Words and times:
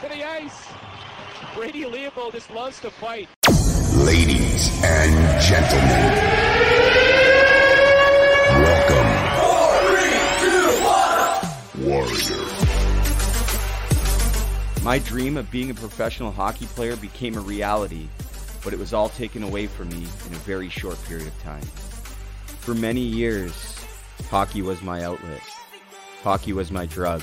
to 0.00 0.08
the 0.08 0.24
ice. 0.24 0.68
Brady 1.54 1.82
Leavold 1.82 2.32
just 2.32 2.50
loves 2.50 2.78
to 2.80 2.90
fight. 2.90 3.28
Ladies 3.96 4.70
and 4.84 5.42
gentlemen, 5.42 6.14
welcome. 8.62 9.08
Warrior. 11.84 12.44
My 14.84 14.98
dream 15.04 15.36
of 15.36 15.50
being 15.50 15.70
a 15.70 15.74
professional 15.74 16.30
hockey 16.30 16.66
player 16.66 16.96
became 16.96 17.36
a 17.36 17.40
reality, 17.40 18.08
but 18.62 18.72
it 18.72 18.78
was 18.78 18.92
all 18.92 19.08
taken 19.08 19.42
away 19.42 19.66
from 19.66 19.88
me 19.88 20.06
in 20.26 20.32
a 20.32 20.38
very 20.44 20.68
short 20.68 21.02
period 21.04 21.26
of 21.26 21.42
time. 21.42 21.62
For 22.60 22.74
many 22.74 23.00
years, 23.00 23.74
hockey 24.28 24.62
was 24.62 24.80
my 24.82 25.02
outlet. 25.02 25.42
Hockey 26.22 26.52
was 26.52 26.70
my 26.70 26.86
drug. 26.86 27.22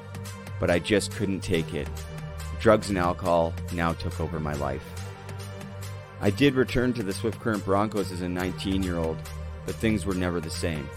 but 0.61 0.69
I 0.69 0.79
just 0.79 1.11
couldn't 1.11 1.41
take 1.41 1.73
it. 1.73 1.89
Drugs 2.61 2.89
and 2.89 2.97
alcohol 2.97 3.53
now 3.73 3.93
took 3.93 4.21
over 4.21 4.39
my 4.39 4.53
life. 4.53 4.85
I 6.21 6.29
did 6.29 6.53
return 6.53 6.93
to 6.93 7.03
the 7.03 7.11
Swift 7.11 7.41
Current 7.41 7.65
Broncos 7.65 8.11
as 8.11 8.21
a 8.21 8.29
19 8.29 8.83
year 8.83 8.97
old, 8.97 9.17
but 9.65 9.73
things 9.75 10.05
were 10.05 10.13
never 10.13 10.39
the 10.39 10.51
same. 10.51 10.87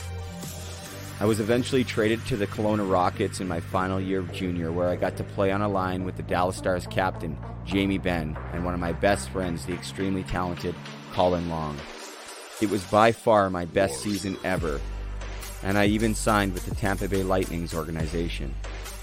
I 1.19 1.25
was 1.25 1.41
eventually 1.41 1.83
traded 1.83 2.25
to 2.27 2.37
the 2.37 2.47
Kelowna 2.47 2.91
Rockets 2.91 3.41
in 3.41 3.49
my 3.49 3.61
final 3.61 3.99
year 3.99 4.19
of 4.19 4.33
junior, 4.33 4.71
where 4.71 4.91
I 4.91 4.97
got 4.97 5.17
to 5.17 5.25
play 5.25 5.51
on 5.51 5.63
a 5.63 5.69
line 5.69 6.05
with 6.05 6.17
the 6.17 6.23
Dallas 6.25 6.57
Stars 6.57 6.87
captain, 6.89 7.39
Jamie 7.65 7.99
Benn, 7.99 8.37
and 8.53 8.65
one 8.65 8.75
of 8.75 8.81
my 8.81 8.93
best 8.93 9.31
friends, 9.31 9.65
the 9.65 9.73
extremely 9.73 10.25
talented 10.25 10.75
Colin 11.13 11.49
Long. 11.49 11.79
It 12.61 12.69
was 12.69 12.85
by 12.85 13.13
far 13.13 13.49
my 13.49 13.65
best 13.65 14.03
season 14.03 14.37
ever, 14.45 14.81
and 15.63 15.79
I 15.79 15.87
even 15.87 16.15
signed 16.15 16.53
with 16.53 16.67
the 16.67 16.75
Tampa 16.75 17.09
Bay 17.09 17.23
Lightning's 17.23 17.75
organization. 17.75 18.55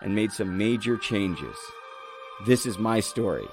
and 0.00 0.14
made 0.14 0.32
some 0.32 0.56
major 0.56 0.96
changes. 0.96 1.56
This 2.46 2.66
is 2.66 2.78
my 2.78 3.00
story. 3.00 3.46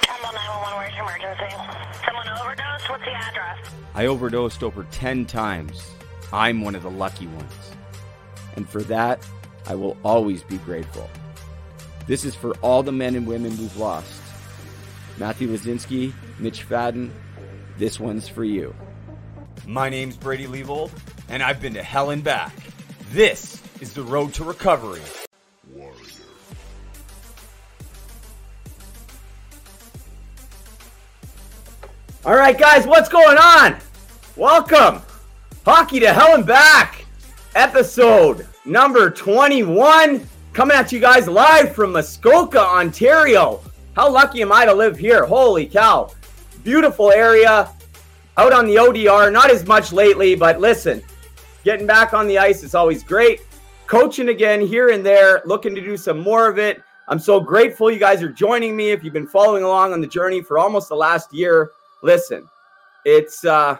Temple 0.00 0.32
911, 0.32 0.78
where's 0.78 0.94
your 0.94 1.04
emergency? 1.04 1.56
Someone 2.04 2.28
overdosed? 2.28 2.88
What's 2.88 3.04
the 3.04 3.12
address? 3.12 3.70
I 3.94 4.06
overdosed 4.06 4.62
over 4.62 4.84
10 4.90 5.26
times. 5.26 5.90
I'm 6.32 6.62
one 6.62 6.74
of 6.74 6.82
the 6.82 6.90
lucky 6.90 7.26
ones. 7.26 7.72
And 8.56 8.68
for 8.68 8.82
that, 8.84 9.26
I 9.66 9.74
will 9.74 9.96
always 10.02 10.42
be 10.42 10.58
grateful. 10.58 11.08
This 12.06 12.24
is 12.24 12.34
for 12.34 12.56
all 12.58 12.82
the 12.82 12.92
men 12.92 13.14
and 13.14 13.26
women 13.26 13.56
we've 13.58 13.76
lost. 13.76 14.20
Matthew 15.18 15.48
Lazinski, 15.48 16.12
Mitch 16.38 16.62
Fadden, 16.62 17.12
this 17.76 18.00
one's 18.00 18.28
for 18.28 18.44
you. 18.44 18.74
My 19.66 19.90
name's 19.90 20.16
Brady 20.16 20.46
Leavold, 20.46 20.90
and 21.28 21.42
I've 21.42 21.60
been 21.60 21.74
to 21.74 21.82
hell 21.82 22.10
and 22.10 22.24
back. 22.24 22.54
This 23.10 23.62
is 23.80 23.92
the 23.92 24.02
road 24.02 24.34
to 24.34 24.44
recovery. 24.44 25.02
All 32.22 32.36
right, 32.36 32.58
guys, 32.58 32.86
what's 32.86 33.08
going 33.08 33.38
on? 33.38 33.78
Welcome. 34.36 35.00
Hockey 35.64 36.00
to 36.00 36.12
Hell 36.12 36.34
and 36.34 36.44
Back, 36.44 37.06
episode 37.54 38.46
number 38.66 39.08
21. 39.08 40.28
Coming 40.52 40.76
at 40.76 40.92
you 40.92 41.00
guys 41.00 41.26
live 41.26 41.74
from 41.74 41.92
Muskoka, 41.92 42.60
Ontario. 42.60 43.62
How 43.96 44.12
lucky 44.12 44.42
am 44.42 44.52
I 44.52 44.66
to 44.66 44.74
live 44.74 44.98
here? 44.98 45.24
Holy 45.24 45.64
cow. 45.64 46.10
Beautiful 46.62 47.10
area. 47.10 47.70
Out 48.36 48.52
on 48.52 48.66
the 48.66 48.76
ODR, 48.76 49.32
not 49.32 49.50
as 49.50 49.66
much 49.66 49.90
lately, 49.90 50.34
but 50.34 50.60
listen, 50.60 51.02
getting 51.64 51.86
back 51.86 52.12
on 52.12 52.28
the 52.28 52.36
ice 52.36 52.62
is 52.62 52.74
always 52.74 53.02
great. 53.02 53.40
Coaching 53.86 54.28
again 54.28 54.60
here 54.60 54.90
and 54.90 55.04
there, 55.04 55.40
looking 55.46 55.74
to 55.74 55.80
do 55.80 55.96
some 55.96 56.20
more 56.20 56.50
of 56.50 56.58
it. 56.58 56.82
I'm 57.08 57.18
so 57.18 57.40
grateful 57.40 57.90
you 57.90 57.98
guys 57.98 58.22
are 58.22 58.28
joining 58.28 58.76
me. 58.76 58.90
If 58.90 59.02
you've 59.02 59.14
been 59.14 59.26
following 59.26 59.62
along 59.62 59.94
on 59.94 60.02
the 60.02 60.06
journey 60.06 60.42
for 60.42 60.58
almost 60.58 60.90
the 60.90 60.96
last 60.96 61.32
year, 61.32 61.72
listen, 62.02 62.48
it's 63.04 63.44
uh, 63.44 63.76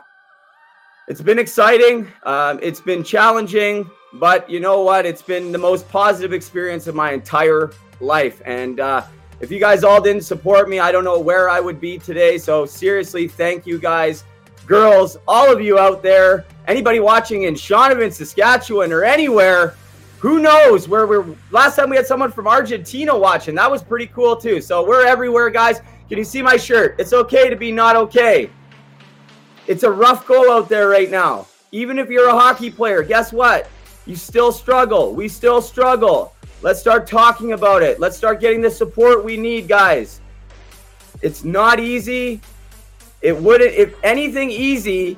it's 1.09 1.21
been 1.21 1.39
exciting. 1.39 2.07
Um, 2.25 2.61
it's 2.63 2.81
been 2.81 3.03
challenging, 3.03 3.91
but 4.15 4.49
you 4.49 4.61
know 4.61 4.83
what? 4.83 5.07
It's 5.07 5.23
been 5.23 5.53
the 5.53 5.59
most 5.59 5.89
positive 5.89 6.33
experience 6.33 6.87
of 6.87 6.95
my 6.95 7.13
entire 7.13 7.73
life. 8.01 8.41
And 8.45 8.81
uh, 8.81 9.05
if 9.41 9.51
you 9.51 9.59
guys 9.59 9.85
all 9.85 10.01
didn't 10.01 10.23
support 10.23 10.69
me, 10.69 10.79
I 10.79 10.93
don't 10.93 11.05
know 11.05 11.19
where 11.19 11.49
I 11.49 11.61
would 11.61 11.81
be 11.81 11.99
today. 11.99 12.39
So 12.39 12.67
seriously, 12.67 13.27
thank 13.27 13.67
you 13.67 13.79
guys, 13.79 14.25
girls, 14.67 15.17
all 15.27 15.53
of 15.53 15.61
you 15.61 15.79
out 15.79 16.03
there, 16.03 16.45
anybody 16.69 17.01
watching 17.01 17.43
in 17.45 17.55
Shaunavon, 17.55 18.13
Saskatchewan, 18.13 18.93
or 18.93 19.03
anywhere. 19.03 19.75
Who 20.19 20.39
knows 20.39 20.87
where 20.87 21.07
we're? 21.07 21.25
Last 21.51 21.77
time 21.77 21.89
we 21.89 21.97
had 21.97 22.07
someone 22.07 22.31
from 22.31 22.47
Argentina 22.47 23.17
watching. 23.17 23.55
That 23.55 23.71
was 23.71 23.83
pretty 23.83 24.07
cool 24.07 24.37
too. 24.37 24.61
So 24.61 24.87
we're 24.87 25.07
everywhere, 25.07 25.49
guys. 25.49 25.81
Can 26.11 26.19
you 26.19 26.25
see 26.25 26.43
my 26.43 26.57
shirt? 26.57 26.97
It's 26.99 27.13
okay 27.13 27.49
to 27.49 27.55
be 27.55 27.71
not 27.71 27.95
okay. 27.95 28.51
It's 29.69 29.85
a 29.85 29.91
rough 29.91 30.27
goal 30.27 30.51
out 30.51 30.69
there 30.69 30.89
right 30.89 31.09
now. 31.09 31.47
Even 31.71 32.01
if 32.01 32.11
you're 32.11 32.29
a 32.29 32.33
hockey 32.33 32.69
player, 32.69 33.05
guess 33.05 33.33
what? 33.33 33.71
You 34.07 34.17
still 34.17 34.51
struggle. 34.51 35.15
We 35.15 35.29
still 35.29 35.63
struggle. 35.63 36.35
Let's 36.63 36.81
start 36.81 37.07
talking 37.07 37.53
about 37.53 37.85
it. 37.85 38.01
Let's 38.01 38.17
start 38.17 38.41
getting 38.41 38.61
the 38.61 38.73
support 38.73 39.25
we 39.25 39.37
need, 39.37 39.69
guys. 39.69 40.21
It's 41.23 41.45
not 41.45 41.79
easy. 41.79 42.41
It 43.23 43.37
wouldn't, 43.37 43.73
if 43.73 43.95
anything 44.03 44.51
easy 44.51 45.17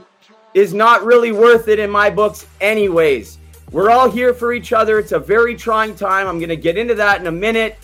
is 0.52 0.74
not 0.74 1.06
really 1.06 1.32
worth 1.32 1.68
it 1.68 1.78
in 1.78 1.90
my 1.90 2.10
books, 2.10 2.46
anyways. 2.60 3.38
We're 3.70 3.88
all 3.88 4.10
here 4.10 4.34
for 4.34 4.52
each 4.52 4.74
other. 4.74 4.98
It's 4.98 5.12
a 5.12 5.18
very 5.18 5.56
trying 5.56 5.96
time. 5.96 6.28
I'm 6.28 6.38
going 6.38 6.50
to 6.50 6.56
get 6.56 6.76
into 6.76 6.94
that 6.96 7.18
in 7.18 7.28
a 7.28 7.32
minute. 7.32 7.78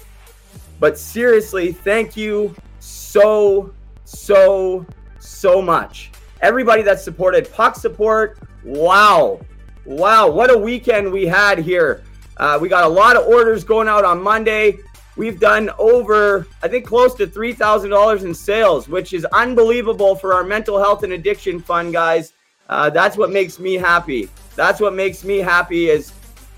But 0.78 0.99
seriously, 0.99 1.72
thank 1.72 2.14
you 2.14 2.54
so, 2.88 3.73
so, 4.05 4.87
so 5.19 5.62
much. 5.62 6.11
Everybody 6.40 6.82
that 6.82 7.00
supported 7.00 7.52
Puck 7.52 7.76
Support, 7.76 8.38
wow. 8.64 9.40
Wow, 9.85 10.31
what 10.31 10.50
a 10.50 10.58
weekend 10.58 11.11
we 11.11 11.26
had 11.26 11.58
here. 11.58 12.02
Uh, 12.37 12.58
we 12.61 12.69
got 12.69 12.85
a 12.85 12.88
lot 12.88 13.17
of 13.17 13.26
orders 13.26 13.64
going 13.64 13.88
out 13.88 14.05
on 14.05 14.23
Monday. 14.23 14.79
We've 15.17 15.40
done 15.40 15.70
over, 15.79 16.46
I 16.62 16.69
think, 16.69 16.87
close 16.87 17.14
to 17.17 17.26
$3,000 17.26 18.25
in 18.25 18.35
sales, 18.35 18.88
which 18.88 19.12
is 19.12 19.25
unbelievable 19.26 20.14
for 20.14 20.35
our 20.35 20.44
mental 20.44 20.79
health 20.79 21.02
and 21.02 21.12
addiction 21.12 21.61
fund, 21.61 21.93
guys. 21.93 22.32
Uh, 22.69 22.90
that's 22.90 23.17
what 23.17 23.31
makes 23.31 23.58
me 23.58 23.75
happy. 23.75 24.29
That's 24.55 24.81
what 24.81 24.94
makes 24.94 25.25
me 25.25 25.38
happy 25.38 25.88
is 25.88 26.12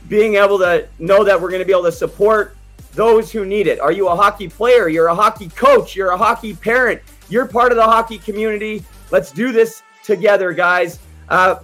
being 0.08 0.34
able 0.34 0.58
to 0.58 0.88
know 0.98 1.24
that 1.24 1.40
we're 1.40 1.48
going 1.48 1.60
to 1.60 1.66
be 1.66 1.72
able 1.72 1.84
to 1.84 1.92
support 1.92 2.56
those 2.94 3.30
who 3.30 3.44
need 3.44 3.66
it. 3.66 3.80
Are 3.80 3.92
you 3.92 4.08
a 4.08 4.16
hockey 4.16 4.48
player? 4.48 4.88
You're 4.88 5.08
a 5.08 5.14
hockey 5.14 5.48
coach. 5.50 5.94
You're 5.94 6.10
a 6.10 6.16
hockey 6.16 6.54
parent. 6.54 7.00
You're 7.28 7.46
part 7.46 7.72
of 7.72 7.76
the 7.76 7.84
hockey 7.84 8.18
community. 8.18 8.84
Let's 9.10 9.30
do 9.30 9.52
this 9.52 9.82
together, 10.04 10.52
guys. 10.52 10.98
Uh, 11.28 11.56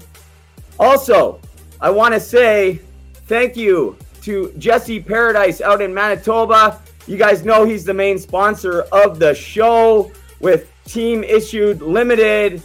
also, 0.79 1.41
I 1.81 1.91
want 1.91 2.15
to 2.15 2.21
say 2.21 2.81
thank 3.27 3.57
you 3.57 3.97
to 4.23 4.53
Jesse 4.59 5.01
Paradise 5.01 5.61
out 5.61 5.81
in 5.81 5.93
Manitoba. 5.93 6.81
You 7.07 7.17
guys 7.17 7.45
know 7.45 7.65
he's 7.65 7.85
the 7.85 7.95
main 7.95 8.19
sponsor 8.19 8.83
of 8.93 9.19
the 9.19 9.35
show 9.35 10.11
with 10.41 10.71
Team 10.85 11.25
Issued 11.25 11.83
Limited. 11.83 12.63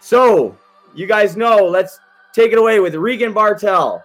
So, 0.00 0.56
you 0.94 1.06
guys 1.06 1.36
know, 1.36 1.56
let's 1.56 2.00
take 2.32 2.52
it 2.52 2.58
away 2.58 2.80
with 2.80 2.94
Regan 2.94 3.32
Bartel. 3.32 4.04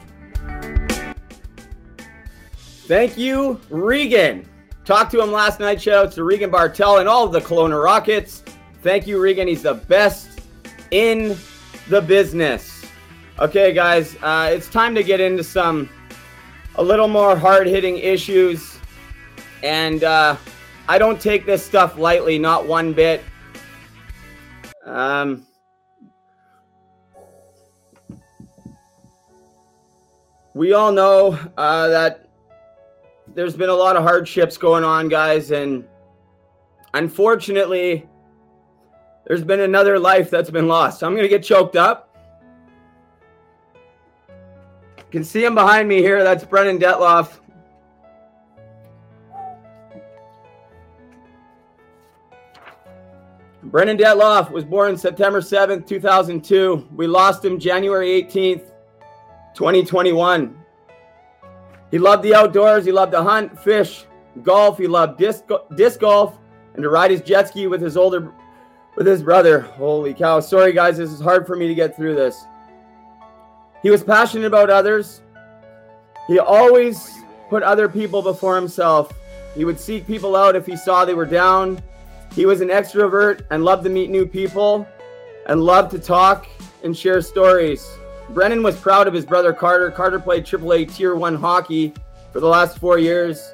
Thank 2.91 3.17
you, 3.17 3.57
Regan. 3.69 4.45
Talked 4.83 5.11
to 5.11 5.21
him 5.21 5.31
last 5.31 5.61
night. 5.61 5.81
Shout 5.81 6.07
out 6.07 6.11
to 6.11 6.25
Regan 6.25 6.51
Bartel 6.51 6.97
and 6.97 7.07
all 7.07 7.25
the 7.25 7.39
Kelowna 7.39 7.81
Rockets. 7.81 8.43
Thank 8.83 9.07
you, 9.07 9.17
Regan. 9.17 9.47
He's 9.47 9.61
the 9.61 9.75
best 9.75 10.41
in 10.91 11.37
the 11.87 12.01
business. 12.01 12.83
Okay, 13.39 13.71
guys, 13.71 14.17
uh, 14.21 14.51
it's 14.53 14.67
time 14.67 14.93
to 14.95 15.03
get 15.03 15.21
into 15.21 15.41
some 15.41 15.89
a 16.75 16.83
little 16.83 17.07
more 17.07 17.33
hard 17.33 17.65
hitting 17.65 17.97
issues. 17.97 18.77
And 19.63 20.03
uh, 20.03 20.35
I 20.89 20.97
don't 20.97 21.21
take 21.21 21.45
this 21.45 21.65
stuff 21.65 21.97
lightly, 21.97 22.37
not 22.37 22.67
one 22.67 22.91
bit. 22.91 23.23
Um, 24.85 25.47
we 30.53 30.73
all 30.73 30.91
know 30.91 31.39
uh, 31.55 31.87
that 31.87 32.27
there's 33.33 33.55
been 33.55 33.69
a 33.69 33.75
lot 33.75 33.95
of 33.95 34.03
hardships 34.03 34.57
going 34.57 34.83
on, 34.83 35.07
guys, 35.09 35.51
and 35.51 35.85
unfortunately, 36.93 38.07
there's 39.25 39.43
been 39.43 39.61
another 39.61 39.99
life 39.99 40.29
that's 40.29 40.49
been 40.49 40.67
lost. 40.67 41.03
I'm 41.03 41.13
going 41.13 41.23
to 41.23 41.29
get 41.29 41.43
choked 41.43 41.75
up. 41.75 42.07
You 44.97 45.03
can 45.11 45.23
see 45.23 45.43
him 45.43 45.55
behind 45.55 45.87
me 45.87 45.97
here. 45.97 46.23
That's 46.23 46.43
Brennan 46.43 46.79
Detloff. 46.79 47.39
Brennan 53.63 53.97
Detloff 53.97 54.51
was 54.51 54.65
born 54.65 54.97
September 54.97 55.39
7th, 55.39 55.87
2002. 55.87 56.89
We 56.93 57.07
lost 57.07 57.45
him 57.45 57.59
January 57.59 58.21
18th, 58.21 58.71
2021. 59.53 60.60
He 61.91 61.99
loved 61.99 62.23
the 62.23 62.33
outdoors. 62.33 62.85
He 62.85 62.91
loved 62.91 63.11
to 63.11 63.21
hunt, 63.21 63.59
fish, 63.59 64.05
golf. 64.43 64.77
He 64.77 64.87
loved 64.87 65.19
disc, 65.19 65.43
disc 65.75 65.99
golf 65.99 66.37
and 66.73 66.83
to 66.83 66.89
ride 66.89 67.11
his 67.11 67.21
jet 67.21 67.49
ski 67.49 67.67
with 67.67 67.81
his 67.81 67.97
older 67.97 68.31
with 68.95 69.07
his 69.07 69.23
brother. 69.23 69.61
Holy 69.61 70.13
cow. 70.13 70.39
Sorry 70.39 70.73
guys, 70.73 70.97
this 70.97 71.11
is 71.11 71.21
hard 71.21 71.47
for 71.47 71.55
me 71.55 71.67
to 71.67 71.75
get 71.75 71.95
through 71.95 72.15
this. 72.15 72.45
He 73.81 73.89
was 73.89 74.03
passionate 74.03 74.45
about 74.45 74.69
others. 74.69 75.21
He 76.27 76.39
always 76.39 77.11
put 77.49 77.63
other 77.63 77.89
people 77.89 78.21
before 78.21 78.55
himself. 78.55 79.11
He 79.55 79.65
would 79.65 79.79
seek 79.79 80.05
people 80.05 80.35
out 80.35 80.55
if 80.55 80.65
he 80.65 80.77
saw 80.77 81.03
they 81.03 81.13
were 81.13 81.25
down. 81.25 81.81
He 82.33 82.45
was 82.45 82.61
an 82.61 82.69
extrovert 82.69 83.45
and 83.49 83.65
loved 83.65 83.83
to 83.83 83.89
meet 83.89 84.09
new 84.09 84.25
people 84.25 84.87
and 85.47 85.61
loved 85.61 85.91
to 85.91 85.99
talk 85.99 86.47
and 86.83 86.95
share 86.95 87.21
stories. 87.21 87.85
Brennan 88.33 88.63
was 88.63 88.79
proud 88.79 89.07
of 89.07 89.13
his 89.13 89.25
brother 89.25 89.53
Carter. 89.53 89.91
Carter 89.91 90.19
played 90.19 90.45
AAA 90.45 90.93
Tier 90.93 91.15
1 91.15 91.35
hockey 91.35 91.93
for 92.31 92.39
the 92.39 92.47
last 92.47 92.77
four 92.77 92.97
years. 92.97 93.53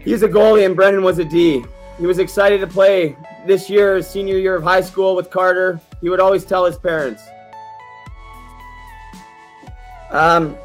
He's 0.00 0.22
a 0.22 0.28
goalie 0.28 0.66
and 0.66 0.74
Brennan 0.74 1.02
was 1.02 1.18
a 1.18 1.24
D. 1.24 1.64
He 1.98 2.06
was 2.06 2.18
excited 2.18 2.60
to 2.60 2.66
play 2.66 3.16
this 3.46 3.70
year, 3.70 3.96
his 3.96 4.08
senior 4.08 4.38
year 4.38 4.56
of 4.56 4.62
high 4.62 4.80
school 4.80 5.14
with 5.14 5.30
Carter. 5.30 5.80
He 6.00 6.08
would 6.08 6.20
always 6.20 6.44
tell 6.44 6.64
his 6.64 6.78
parents. 6.78 7.22
Um, 10.10 10.56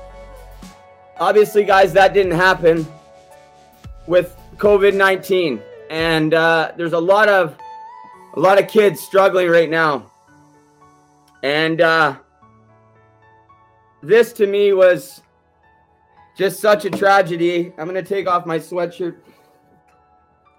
obviously, 1.20 1.64
guys, 1.64 1.94
that 1.94 2.14
didn't 2.14 2.32
happen 2.32 2.88
with 4.08 4.36
COVID 4.58 4.96
19. 4.96 5.62
And 5.90 6.34
uh, 6.34 6.72
there's 6.78 6.94
a 6.94 7.00
lot 7.00 7.30
of 7.30 7.58
a 8.34 8.40
lot 8.40 8.60
of 8.60 8.68
kids 8.68 9.00
struggling 9.00 9.50
right 9.50 9.70
now. 9.70 10.12
And 11.44 11.82
uh, 11.82 12.16
this 14.08 14.34
to 14.34 14.48
me 14.48 14.74
was 14.74 15.22
just 16.38 16.60
such 16.60 16.86
a 16.86 16.90
tragedy. 16.90 17.74
I'm 17.78 17.88
going 17.90 17.96
to 17.96 18.08
take 18.08 18.28
off 18.28 18.46
my 18.46 18.60
sweatshirt. 18.60 19.18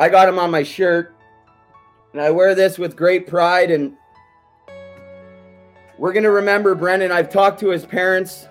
I 0.00 0.08
got 0.08 0.28
him 0.28 0.38
on 0.38 0.50
my 0.50 0.62
shirt. 0.62 1.14
And 2.12 2.20
I 2.20 2.30
wear 2.30 2.54
this 2.54 2.78
with 2.78 2.96
great 2.96 3.26
pride. 3.26 3.70
And 3.70 3.96
we're 5.98 6.12
going 6.12 6.24
to 6.24 6.30
remember 6.30 6.74
Brendan. 6.74 7.12
I've 7.12 7.30
talked 7.30 7.60
to 7.60 7.70
his 7.70 7.86
parents, 7.86 8.48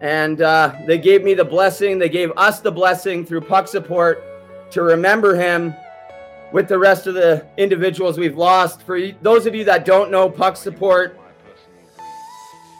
and 0.00 0.42
uh, 0.42 0.74
they 0.86 0.98
gave 0.98 1.22
me 1.22 1.34
the 1.34 1.44
blessing. 1.44 1.98
They 1.98 2.08
gave 2.08 2.32
us 2.36 2.60
the 2.60 2.72
blessing 2.72 3.24
through 3.24 3.42
Puck 3.42 3.68
Support 3.68 4.24
to 4.72 4.82
remember 4.82 5.36
him 5.36 5.74
with 6.52 6.68
the 6.68 6.78
rest 6.78 7.06
of 7.06 7.14
the 7.14 7.46
individuals 7.56 8.18
we've 8.18 8.36
lost. 8.36 8.82
For 8.82 9.00
those 9.22 9.46
of 9.46 9.54
you 9.54 9.64
that 9.64 9.84
don't 9.84 10.10
know 10.10 10.28
Puck 10.28 10.56
Support, 10.56 11.18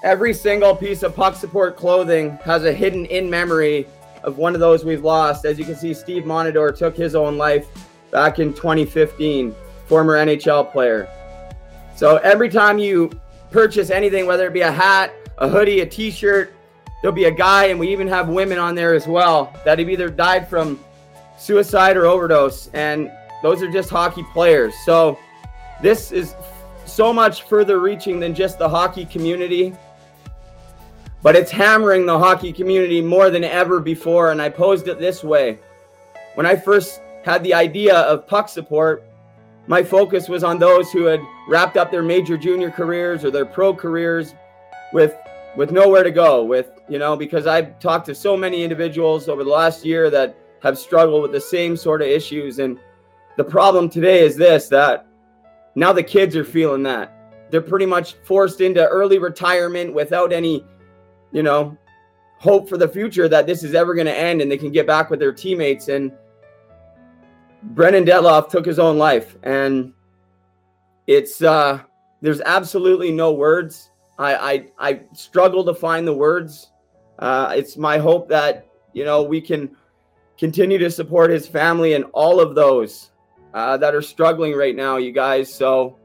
Every 0.06 0.32
single 0.32 0.76
piece 0.76 1.02
of 1.02 1.16
puck 1.16 1.34
support 1.34 1.76
clothing 1.76 2.38
has 2.44 2.64
a 2.64 2.72
hidden 2.72 3.06
in 3.06 3.28
memory 3.28 3.88
of 4.22 4.38
one 4.38 4.54
of 4.54 4.60
those 4.60 4.84
we've 4.84 5.02
lost. 5.02 5.44
As 5.44 5.58
you 5.58 5.64
can 5.64 5.74
see, 5.74 5.92
Steve 5.92 6.22
Montador 6.22 6.76
took 6.76 6.96
his 6.96 7.16
own 7.16 7.36
life 7.36 7.66
back 8.12 8.38
in 8.38 8.54
2015, 8.54 9.52
former 9.86 10.14
NHL 10.14 10.70
player. 10.70 11.08
So 11.96 12.18
every 12.18 12.48
time 12.48 12.78
you 12.78 13.10
purchase 13.50 13.90
anything, 13.90 14.28
whether 14.28 14.46
it 14.46 14.52
be 14.52 14.60
a 14.60 14.70
hat, 14.70 15.12
a 15.38 15.48
hoodie, 15.48 15.80
a 15.80 15.86
t 15.86 16.12
shirt, 16.12 16.54
there'll 17.02 17.12
be 17.12 17.24
a 17.24 17.32
guy, 17.32 17.64
and 17.64 17.80
we 17.80 17.88
even 17.88 18.06
have 18.06 18.28
women 18.28 18.58
on 18.58 18.76
there 18.76 18.94
as 18.94 19.08
well 19.08 19.52
that 19.64 19.80
have 19.80 19.90
either 19.90 20.08
died 20.08 20.48
from 20.48 20.78
suicide 21.36 21.96
or 21.96 22.06
overdose. 22.06 22.68
And 22.74 23.10
those 23.42 23.60
are 23.60 23.72
just 23.72 23.90
hockey 23.90 24.22
players. 24.32 24.72
So 24.84 25.18
this 25.82 26.12
is 26.12 26.36
so 26.84 27.12
much 27.12 27.42
further 27.42 27.80
reaching 27.80 28.20
than 28.20 28.36
just 28.36 28.60
the 28.60 28.68
hockey 28.68 29.04
community 29.04 29.74
but 31.26 31.34
it's 31.34 31.50
hammering 31.50 32.06
the 32.06 32.16
hockey 32.16 32.52
community 32.52 33.00
more 33.00 33.30
than 33.30 33.42
ever 33.42 33.80
before. 33.80 34.30
And 34.30 34.40
I 34.40 34.48
posed 34.48 34.86
it 34.86 35.00
this 35.00 35.24
way 35.24 35.58
when 36.36 36.46
I 36.46 36.54
first 36.54 37.00
had 37.24 37.42
the 37.42 37.52
idea 37.52 37.96
of 37.96 38.28
puck 38.28 38.48
support, 38.48 39.02
my 39.66 39.82
focus 39.82 40.28
was 40.28 40.44
on 40.44 40.60
those 40.60 40.92
who 40.92 41.02
had 41.06 41.18
wrapped 41.48 41.76
up 41.76 41.90
their 41.90 42.04
major 42.04 42.36
junior 42.38 42.70
careers 42.70 43.24
or 43.24 43.32
their 43.32 43.44
pro 43.44 43.74
careers 43.74 44.36
with 44.92 45.16
with 45.56 45.72
nowhere 45.72 46.04
to 46.04 46.12
go 46.12 46.44
with 46.44 46.70
you 46.88 46.98
know 46.98 47.16
because 47.16 47.46
i've 47.46 47.80
talked 47.80 48.06
to 48.06 48.14
so 48.14 48.36
many 48.36 48.62
individuals 48.62 49.28
over 49.28 49.42
the 49.42 49.50
last 49.50 49.84
year 49.84 50.10
that 50.10 50.36
have 50.62 50.78
struggled 50.78 51.22
with 51.22 51.32
the 51.32 51.40
same 51.40 51.76
sort 51.76 52.02
of 52.02 52.08
issues 52.08 52.58
and 52.58 52.78
the 53.36 53.42
problem 53.42 53.88
today 53.88 54.20
is 54.24 54.36
this 54.36 54.68
that 54.68 55.06
now 55.74 55.92
the 55.92 56.02
kids 56.02 56.36
are 56.36 56.44
feeling 56.44 56.82
that 56.82 57.10
they're 57.50 57.62
pretty 57.62 57.86
much 57.86 58.14
forced 58.22 58.60
into 58.60 58.86
early 58.86 59.18
retirement 59.18 59.92
without 59.92 60.30
any 60.32 60.62
you 61.36 61.42
know, 61.42 61.76
hope 62.38 62.66
for 62.66 62.78
the 62.78 62.88
future 62.88 63.28
that 63.28 63.46
this 63.46 63.62
is 63.62 63.74
ever 63.74 63.94
going 63.94 64.06
to 64.06 64.18
end 64.18 64.40
and 64.40 64.50
they 64.50 64.56
can 64.56 64.72
get 64.72 64.86
back 64.86 65.10
with 65.10 65.20
their 65.20 65.34
teammates. 65.34 65.88
And 65.88 66.10
Brennan 67.62 68.06
Detloff 68.06 68.48
took 68.48 68.64
his 68.64 68.78
own 68.78 68.96
life. 68.96 69.36
And 69.42 69.92
it's, 71.06 71.42
uh, 71.42 71.80
there's 72.22 72.40
absolutely 72.40 73.12
no 73.12 73.34
words. 73.34 73.90
I, 74.18 74.34
I, 74.34 74.66
I 74.78 75.00
struggle 75.12 75.62
to 75.64 75.74
find 75.74 76.08
the 76.08 76.14
words. 76.14 76.70
Uh, 77.18 77.52
it's 77.54 77.76
my 77.76 77.98
hope 77.98 78.30
that, 78.30 78.66
you 78.94 79.04
know, 79.04 79.22
we 79.22 79.42
can 79.42 79.76
continue 80.38 80.78
to 80.78 80.90
support 80.90 81.30
his 81.30 81.46
family 81.46 81.92
and 81.92 82.06
all 82.14 82.40
of 82.40 82.54
those 82.54 83.10
uh, 83.52 83.76
that 83.76 83.94
are 83.94 84.00
struggling 84.00 84.54
right 84.54 84.74
now, 84.74 84.96
you 84.96 85.12
guys. 85.12 85.52
So 85.52 85.98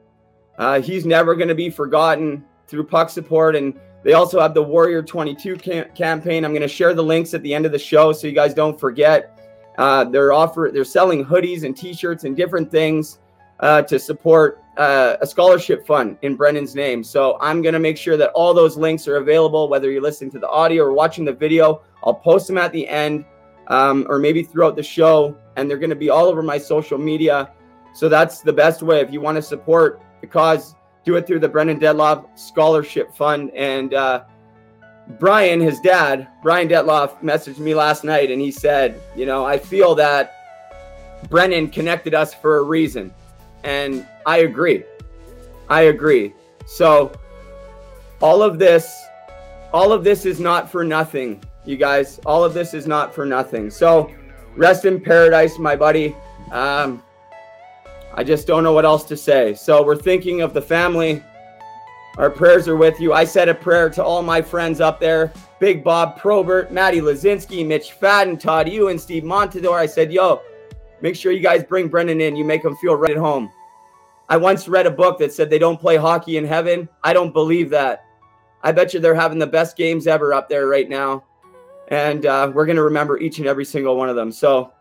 uh, 0.58 0.82
he's 0.82 1.06
never 1.06 1.36
going 1.36 1.48
to 1.48 1.56
be 1.56 1.70
forgotten 1.70 2.44
through 2.68 2.84
puck 2.84 3.10
support 3.10 3.56
and 3.56 3.80
They 4.04 4.14
also 4.14 4.40
have 4.40 4.54
the 4.54 4.64
Warrior 4.64 5.04
22 5.04 5.56
cam- 5.58 5.90
campaign. 5.94 6.44
I'm 6.44 6.52
going 6.52 6.62
to 6.62 6.68
share 6.68 6.94
the 6.94 7.04
links 7.04 7.34
at 7.34 7.44
the 7.44 7.54
end 7.54 7.66
of 7.66 7.72
the 7.72 7.80
show 7.80 8.12
so 8.12 8.28
you 8.28 8.34
guys 8.34 8.54
don't 8.54 8.80
forget. 8.80 9.38
Uh, 9.78 10.04
they're 10.04 10.34
offer 10.34 10.70
they're 10.74 10.84
selling 10.84 11.24
hoodies 11.24 11.64
and 11.64 11.76
T-shirts 11.76 12.24
and 12.24 12.36
different 12.36 12.70
things 12.70 13.20
uh, 13.62 13.82
to 13.84 14.00
support 14.00 14.64
uh, 14.78 15.18
a 15.22 15.28
scholarship 15.28 15.86
fund 15.86 16.18
in 16.24 16.36
Brendan's 16.36 16.76
name. 16.76 17.04
So 17.04 17.38
I'm 17.40 17.62
going 17.62 17.74
to 17.74 17.80
make 17.80 17.98
sure 17.98 18.18
that 18.18 18.32
all 18.32 18.54
those 18.54 18.78
links 18.78 19.08
are 19.08 19.18
available, 19.18 19.70
whether 19.70 19.92
you're 19.92 20.02
listening 20.02 20.32
to 20.32 20.40
the 20.40 20.50
audio 20.50 20.84
or 20.84 20.94
watching 20.94 21.26
the 21.26 21.34
video. 21.34 21.82
I'll 22.04 22.14
post 22.14 22.48
them 22.48 22.58
at 22.58 22.72
the 22.72 22.88
end 22.88 23.26
um, 23.68 24.06
or 24.10 24.18
maybe 24.18 24.44
throughout 24.44 24.76
the 24.76 24.84
show, 24.84 25.36
and 25.56 25.70
they're 25.70 25.78
going 25.78 25.92
to 25.92 25.96
be 25.96 26.10
all 26.10 26.26
over 26.26 26.42
my 26.42 26.58
social 26.58 26.98
media. 26.98 27.52
So 27.94 28.10
that's 28.10 28.42
the 28.42 28.54
best 28.54 28.82
way 28.82 29.02
if 29.02 29.12
you 29.12 29.22
want 29.22 29.36
to 29.36 29.42
support 29.42 30.02
the 30.22 30.28
cause. 30.28 30.76
Do 31.04 31.16
it 31.16 31.26
through 31.26 31.40
the 31.40 31.50
Brendan 31.50 31.80
Detloff 31.80 32.38
Scholarship 32.38 33.16
Fund. 33.16 33.52
And 33.52 33.94
uh, 33.94 34.24
Brian, 35.20 35.60
his 35.60 35.80
dad, 35.80 36.28
Brian 36.44 36.68
Detloff, 36.68 37.22
messaged 37.22 37.58
me 37.58 37.74
last 37.74 38.04
night, 38.04 38.32
and 38.32 38.40
he 38.40 38.52
said, 38.52 39.02
"You 39.16 39.26
know, 39.26 39.46
I 39.46 39.58
feel 39.58 39.96
that 39.96 40.36
Brennan 41.30 41.70
connected 41.70 42.14
us 42.14 42.34
for 42.34 42.58
a 42.58 42.64
reason." 42.64 43.14
And 43.64 44.06
I 44.26 44.40
agree. 44.40 44.84
I 45.70 45.84
agree. 45.84 46.34
So 46.66 47.12
all 48.22 48.44
of 48.44 48.60
this 48.60 49.02
all 49.74 49.94
of 49.94 50.04
this 50.04 50.26
is 50.26 50.40
not 50.40 50.70
for 50.70 50.84
nothing, 50.84 51.42
you 51.66 51.78
guys. 51.78 52.20
All 52.26 52.44
of 52.44 52.54
this 52.54 52.74
is 52.74 52.88
not 52.88 53.14
for 53.16 53.26
nothing. 53.26 53.70
So 53.70 54.12
rest 54.56 54.86
in 54.86 55.00
paradise, 55.00 55.58
my 55.58 55.76
buddy. 55.76 56.16
Um, 56.52 57.02
I 58.14 58.24
just 58.24 58.48
don't 58.48 58.64
know 58.64 58.74
what 58.74 58.86
else 58.86 59.04
to 59.06 59.18
say. 59.18 59.54
So 59.54 59.84
we're 59.84 59.96
thinking 59.96 60.42
of 60.42 60.54
the 60.54 60.62
family. 60.62 61.24
Our 62.18 62.30
prayers 62.30 62.68
are 62.68 62.76
with 62.76 63.00
you. 63.00 63.14
I 63.14 63.24
said 63.24 63.50
a 63.50 63.56
prayer 63.56 63.90
to 63.92 64.04
all 64.04 64.22
my 64.22 64.42
friends 64.42 64.82
up 64.82 65.00
there 65.00 65.32
Big 65.60 65.84
Bob 65.84 66.18
Probert, 66.18 66.72
Maddie 66.72 67.02
Lazinski, 67.02 67.66
Mitch 67.66 67.94
Fadden, 67.94 68.38
Todd 68.40 68.68
Ewen, 68.68 68.98
Steve 68.98 69.24
Montador. 69.24 69.76
I 69.76 69.86
said, 69.86 70.12
yo, 70.12 70.42
Make 71.02 71.16
sure 71.16 71.32
you 71.32 71.40
guys 71.40 71.64
bring 71.64 71.88
Brendan 71.88 72.22
in. 72.22 72.36
You 72.36 72.46
make 72.46 72.64
him 72.64 72.76
feel 72.78 72.96
right 72.96 73.12
at 73.12 73.18
home. 73.18 73.52
I 74.30 74.38
once 74.38 74.68
read 74.68 74.86
a 74.86 74.92
book 74.92 75.18
that 75.20 75.34
said 75.34 75.50
they 75.50 75.60
don't 75.60 75.80
play 75.80 75.98
hockey 75.98 76.38
in 76.38 76.46
heaven. 76.46 76.88
I 77.04 77.12
don't 77.12 77.34
believe 77.34 77.70
that. 77.72 78.06
I 78.64 78.72
bet 78.72 78.94
you 78.94 79.00
they're 79.00 79.16
having 79.16 79.40
the 79.40 79.48
best 79.48 79.76
games 79.76 80.06
ever 80.06 80.34
up 80.34 80.48
there 80.48 80.68
right 80.68 80.88
now. 80.88 81.26
And 81.88 82.26
uh, 82.26 82.52
we're 82.54 82.68
going 82.68 82.78
to 82.78 82.84
remember 82.84 83.18
each 83.18 83.40
and 83.40 83.48
every 83.48 83.66
single 83.66 83.98
one 83.98 84.08
of 84.08 84.16
them. 84.16 84.32
So, 84.32 84.72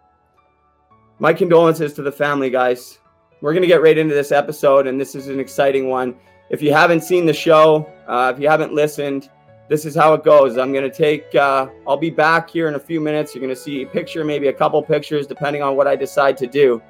my 1.19 1.33
condolences 1.33 1.95
to 1.95 2.03
the 2.03 2.13
family, 2.13 2.51
guys. 2.51 3.00
We're 3.41 3.53
going 3.53 3.63
to 3.63 3.69
get 3.69 3.81
right 3.81 3.97
into 3.97 4.15
this 4.15 4.33
episode, 4.33 4.87
and 4.87 5.01
this 5.01 5.15
is 5.15 5.29
an 5.29 5.41
exciting 5.41 5.89
one. 5.89 6.15
If 6.51 6.61
you 6.61 6.73
haven't 6.73 7.03
seen 7.03 7.25
the 7.25 7.33
show, 7.33 7.91
uh, 8.07 8.33
if 8.35 8.41
you 8.41 8.49
haven't 8.49 8.75
listened, 8.75 9.31
this 9.69 9.87
is 9.87 9.95
how 9.95 10.13
it 10.15 10.25
goes. 10.25 10.59
I'm 10.59 10.73
going 10.73 10.89
to 10.89 10.95
take, 10.95 11.35
uh, 11.35 11.69
I'll 11.87 11.97
be 11.97 12.11
back 12.11 12.51
here 12.51 12.69
in 12.69 12.75
a 12.75 12.79
few 12.79 13.01
minutes. 13.01 13.35
You're 13.35 13.41
going 13.41 13.55
to 13.55 13.61
see 13.61 13.83
a 13.83 13.87
picture, 13.87 14.25
maybe 14.25 14.49
a 14.49 14.53
couple 14.53 14.83
pictures, 14.83 15.27
depending 15.27 15.63
on 15.63 15.77
what 15.77 15.87
I 15.87 15.97
decide 15.97 16.37
to 16.39 16.47
do. 16.47 16.83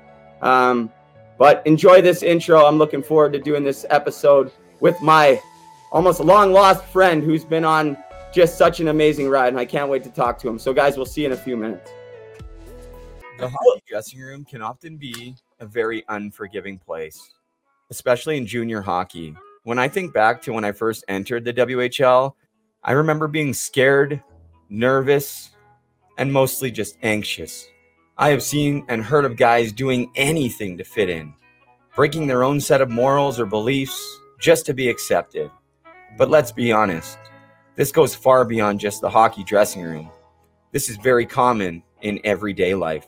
Um, 0.42 0.90
but 1.38 1.64
enjoy 1.66 2.02
this 2.02 2.23
intro. 2.23 2.64
I'm 2.64 2.78
looking 2.78 3.02
forward 3.02 3.33
to 3.35 3.38
doing 3.38 3.62
this 3.62 3.87
episode 3.90 4.50
with 4.80 5.00
my 5.02 5.40
almost 5.92 6.21
long 6.21 6.52
lost 6.52 6.85
friend 6.87 7.23
who's 7.23 7.45
been 7.45 7.64
on 7.64 7.97
just 8.33 8.59
such 8.59 8.80
an 8.80 8.88
amazing 8.88 9.28
ride, 9.28 9.49
and 9.49 9.59
I 9.59 9.66
can't 9.66 9.88
wait 9.88 10.02
to 10.04 10.11
talk 10.11 10.38
to 10.40 10.49
him. 10.49 10.59
So, 10.59 10.73
guys, 10.73 10.97
we'll 10.97 11.07
see 11.07 11.21
you 11.21 11.28
in 11.28 11.33
a 11.33 11.37
few 11.37 11.57
minutes. 11.57 11.90
The 13.38 13.49
hockey 13.49 13.83
dressing 13.87 14.21
room 14.21 14.45
can 14.45 14.62
often 14.62 14.97
be 14.97 15.37
a 15.61 15.67
very 15.67 16.05
unforgiving 16.09 16.79
place, 16.79 17.35
especially 17.90 18.37
in 18.37 18.47
junior 18.47 18.81
hockey. 18.81 19.37
When 19.64 19.79
I 19.79 19.88
think 19.88 20.14
back 20.14 20.40
to 20.43 20.52
when 20.52 20.64
I 20.64 20.73
first 20.73 21.05
entered 21.07 21.45
the 21.45 21.52
WHL, 21.52 22.33
I 22.83 22.93
remember 22.93 23.29
being 23.29 23.52
scared, 23.52 24.23
nervous, 24.71 25.50
and 26.17 26.33
mostly 26.33 26.71
just 26.71 26.97
anxious. 27.02 27.67
I 28.17 28.31
have 28.31 28.43
seen 28.43 28.85
and 28.88 29.02
heard 29.02 29.25
of 29.25 29.37
guys 29.37 29.73
doing 29.73 30.11
anything 30.14 30.79
to 30.79 30.85
fit 30.85 31.11
in, 31.11 31.35
breaking 31.95 32.26
their 32.26 32.43
own 32.43 32.61
set 32.61 32.81
of 32.81 32.90
morals 32.90 33.38
or 33.38 33.47
beliefs 33.47 34.02
just 34.38 34.64
to 34.67 34.75
be 34.75 34.88
accepted. 34.88 35.50
But 36.17 36.31
let's 36.31 36.52
be 36.52 36.73
honest, 36.73 37.19
this 37.76 37.93
goes 37.93 38.14
far 38.14 38.45
beyond 38.45 38.81
just 38.81 39.00
the 39.00 39.11
hockey 39.11 39.45
dressing 39.45 39.83
room. 39.83 40.11
This 40.73 40.88
is 40.88 40.97
very 40.97 41.26
common 41.26 41.83
in 42.00 42.21
everyday 42.25 42.75
life. 42.75 43.07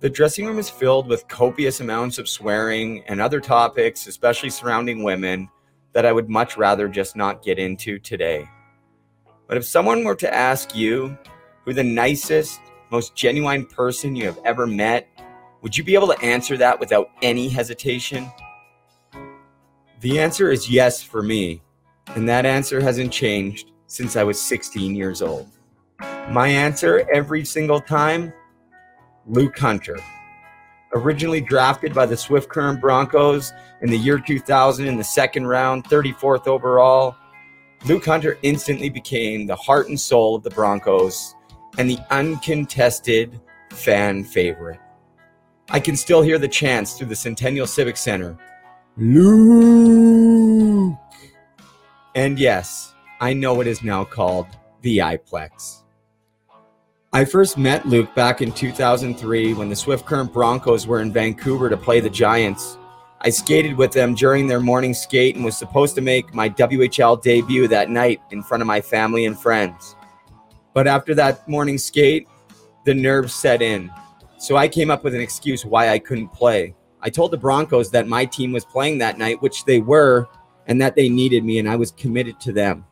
The 0.00 0.08
dressing 0.08 0.46
room 0.46 0.58
is 0.58 0.70
filled 0.70 1.08
with 1.08 1.28
copious 1.28 1.80
amounts 1.80 2.16
of 2.16 2.26
swearing 2.26 3.04
and 3.06 3.20
other 3.20 3.38
topics, 3.38 4.06
especially 4.06 4.48
surrounding 4.48 5.02
women, 5.02 5.50
that 5.92 6.06
I 6.06 6.12
would 6.12 6.30
much 6.30 6.56
rather 6.56 6.88
just 6.88 7.16
not 7.16 7.42
get 7.42 7.58
into 7.58 7.98
today. 7.98 8.48
But 9.46 9.58
if 9.58 9.66
someone 9.66 10.02
were 10.02 10.14
to 10.14 10.34
ask 10.34 10.74
you 10.74 11.18
who 11.66 11.74
the 11.74 11.84
nicest, 11.84 12.60
most 12.90 13.14
genuine 13.14 13.66
person 13.66 14.16
you 14.16 14.24
have 14.24 14.38
ever 14.42 14.66
met, 14.66 15.06
would 15.60 15.76
you 15.76 15.84
be 15.84 15.96
able 15.96 16.08
to 16.08 16.20
answer 16.22 16.56
that 16.56 16.80
without 16.80 17.10
any 17.20 17.50
hesitation? 17.50 18.32
The 20.00 20.18
answer 20.18 20.50
is 20.50 20.70
yes 20.70 21.02
for 21.02 21.22
me, 21.22 21.60
and 22.06 22.26
that 22.26 22.46
answer 22.46 22.80
hasn't 22.80 23.12
changed 23.12 23.72
since 23.86 24.16
I 24.16 24.24
was 24.24 24.40
16 24.40 24.94
years 24.94 25.20
old. 25.20 25.50
My 26.30 26.48
answer 26.48 27.06
every 27.12 27.44
single 27.44 27.82
time 27.82 28.32
Luke 29.30 29.56
Hunter 29.56 29.96
originally 30.92 31.40
drafted 31.40 31.94
by 31.94 32.04
the 32.04 32.16
Swift 32.16 32.48
Current 32.48 32.80
Broncos 32.80 33.52
in 33.80 33.88
the 33.88 33.96
year 33.96 34.18
2000 34.18 34.88
in 34.88 34.96
the 34.96 35.04
second 35.04 35.46
round, 35.46 35.84
34th 35.84 36.48
overall. 36.48 37.14
Luke 37.86 38.04
Hunter 38.04 38.38
instantly 38.42 38.90
became 38.90 39.46
the 39.46 39.54
heart 39.54 39.88
and 39.88 39.98
soul 39.98 40.34
of 40.34 40.42
the 40.42 40.50
Broncos 40.50 41.36
and 41.78 41.88
the 41.88 41.98
uncontested 42.10 43.40
fan 43.70 44.24
favorite. 44.24 44.80
I 45.68 45.78
can 45.78 45.94
still 45.94 46.22
hear 46.22 46.38
the 46.38 46.48
chants 46.48 46.94
through 46.94 47.06
the 47.06 47.14
Centennial 47.14 47.68
Civic 47.68 47.96
Center 47.96 48.36
Luke! 48.96 50.98
And 52.16 52.36
yes, 52.36 52.92
I 53.20 53.32
know 53.32 53.60
it 53.60 53.68
is 53.68 53.84
now 53.84 54.02
called 54.02 54.48
the 54.82 54.98
iPlex. 54.98 55.79
I 57.12 57.24
first 57.24 57.58
met 57.58 57.86
Luke 57.86 58.14
back 58.14 58.40
in 58.40 58.52
2003 58.52 59.54
when 59.54 59.68
the 59.68 59.74
Swift 59.74 60.06
Current 60.06 60.32
Broncos 60.32 60.86
were 60.86 61.00
in 61.00 61.12
Vancouver 61.12 61.68
to 61.68 61.76
play 61.76 61.98
the 61.98 62.08
Giants. 62.08 62.78
I 63.20 63.30
skated 63.30 63.76
with 63.76 63.90
them 63.90 64.14
during 64.14 64.46
their 64.46 64.60
morning 64.60 64.94
skate 64.94 65.34
and 65.34 65.44
was 65.44 65.58
supposed 65.58 65.96
to 65.96 66.02
make 66.02 66.32
my 66.32 66.48
WHL 66.48 67.20
debut 67.20 67.66
that 67.66 67.90
night 67.90 68.20
in 68.30 68.44
front 68.44 68.60
of 68.60 68.68
my 68.68 68.80
family 68.80 69.24
and 69.24 69.36
friends. 69.36 69.96
But 70.72 70.86
after 70.86 71.12
that 71.16 71.48
morning 71.48 71.78
skate, 71.78 72.28
the 72.84 72.94
nerves 72.94 73.34
set 73.34 73.60
in. 73.60 73.90
So 74.38 74.56
I 74.56 74.68
came 74.68 74.88
up 74.88 75.02
with 75.02 75.16
an 75.16 75.20
excuse 75.20 75.66
why 75.66 75.88
I 75.88 75.98
couldn't 75.98 76.28
play. 76.28 76.76
I 77.00 77.10
told 77.10 77.32
the 77.32 77.38
Broncos 77.38 77.90
that 77.90 78.06
my 78.06 78.24
team 78.24 78.52
was 78.52 78.64
playing 78.64 78.98
that 78.98 79.18
night, 79.18 79.42
which 79.42 79.64
they 79.64 79.80
were, 79.80 80.28
and 80.68 80.80
that 80.80 80.94
they 80.94 81.08
needed 81.08 81.44
me, 81.44 81.58
and 81.58 81.68
I 81.68 81.74
was 81.74 81.90
committed 81.90 82.38
to 82.42 82.52
them 82.52 82.84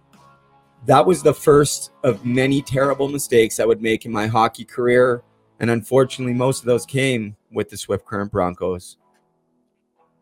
that 0.86 1.04
was 1.04 1.22
the 1.22 1.34
first 1.34 1.92
of 2.04 2.24
many 2.24 2.62
terrible 2.62 3.08
mistakes 3.08 3.60
I 3.60 3.64
would 3.64 3.82
make 3.82 4.06
in 4.06 4.12
my 4.12 4.26
hockey 4.26 4.64
career. 4.64 5.22
And 5.60 5.70
unfortunately, 5.70 6.34
most 6.34 6.60
of 6.60 6.66
those 6.66 6.86
came 6.86 7.36
with 7.50 7.68
the 7.68 7.76
Swift 7.76 8.06
Current 8.06 8.30
Broncos. 8.30 8.96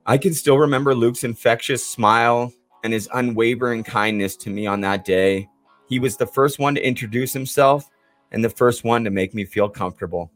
I 0.07 0.19
can 0.19 0.33
still 0.33 0.59
remember 0.59 0.95
Luke's 0.95 1.25
infectious 1.25 1.87
smile 1.87 2.53
and 2.85 2.93
his 2.93 3.09
unwavering 3.13 3.85
kindness 3.85 4.37
to 4.39 4.51
me 4.51 4.67
on 4.67 4.81
that 4.83 5.05
day. 5.05 5.49
He 5.89 5.99
was 5.99 6.17
the 6.17 6.27
first 6.27 6.59
one 6.59 6.75
to 6.75 6.87
introduce 6.87 7.33
himself 7.33 7.91
and 8.33 8.43
the 8.43 8.51
first 8.51 8.85
one 8.85 9.05
to 9.05 9.11
make 9.11 9.35
me 9.35 9.45
feel 9.45 9.69
comfortable. 9.69 10.31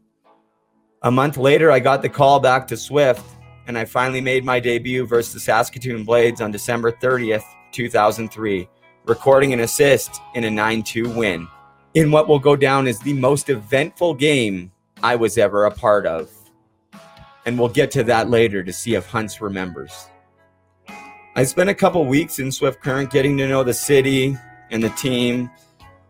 A 1.03 1.11
month 1.11 1.37
later, 1.37 1.71
I 1.71 1.79
got 1.79 2.01
the 2.01 2.09
call 2.09 2.39
back 2.39 2.67
to 2.67 2.77
Swift, 2.77 3.25
and 3.67 3.77
I 3.77 3.85
finally 3.85 4.21
made 4.21 4.45
my 4.45 4.59
debut 4.59 5.05
versus 5.07 5.33
the 5.33 5.39
Saskatoon 5.39 6.03
Blades 6.03 6.41
on 6.41 6.51
December 6.51 6.91
30th, 6.91 7.43
2003 7.71 8.67
recording 9.05 9.53
an 9.53 9.61
assist 9.61 10.21
in 10.35 10.43
a 10.43 10.51
9 10.51 10.83
2 10.83 11.09
win 11.09 11.47
in 11.93 12.11
what 12.11 12.27
will 12.27 12.39
go 12.39 12.55
down 12.55 12.87
as 12.87 12.99
the 12.99 13.13
most 13.13 13.49
eventful 13.49 14.13
game 14.13 14.71
I 15.03 15.15
was 15.15 15.37
ever 15.37 15.65
a 15.65 15.71
part 15.71 16.05
of. 16.05 16.29
And 17.45 17.57
we'll 17.57 17.69
get 17.69 17.91
to 17.91 18.03
that 18.03 18.29
later 18.29 18.63
to 18.63 18.71
see 18.71 18.93
if 18.93 19.07
Hunts 19.07 19.41
remembers. 19.41 20.07
I 21.35 21.43
spent 21.43 21.69
a 21.69 21.75
couple 21.75 22.05
weeks 22.05 22.39
in 22.39 22.51
Swift 22.51 22.81
Current 22.81 23.09
getting 23.09 23.37
to 23.37 23.47
know 23.47 23.63
the 23.63 23.73
city 23.73 24.37
and 24.69 24.83
the 24.83 24.89
team, 24.91 25.49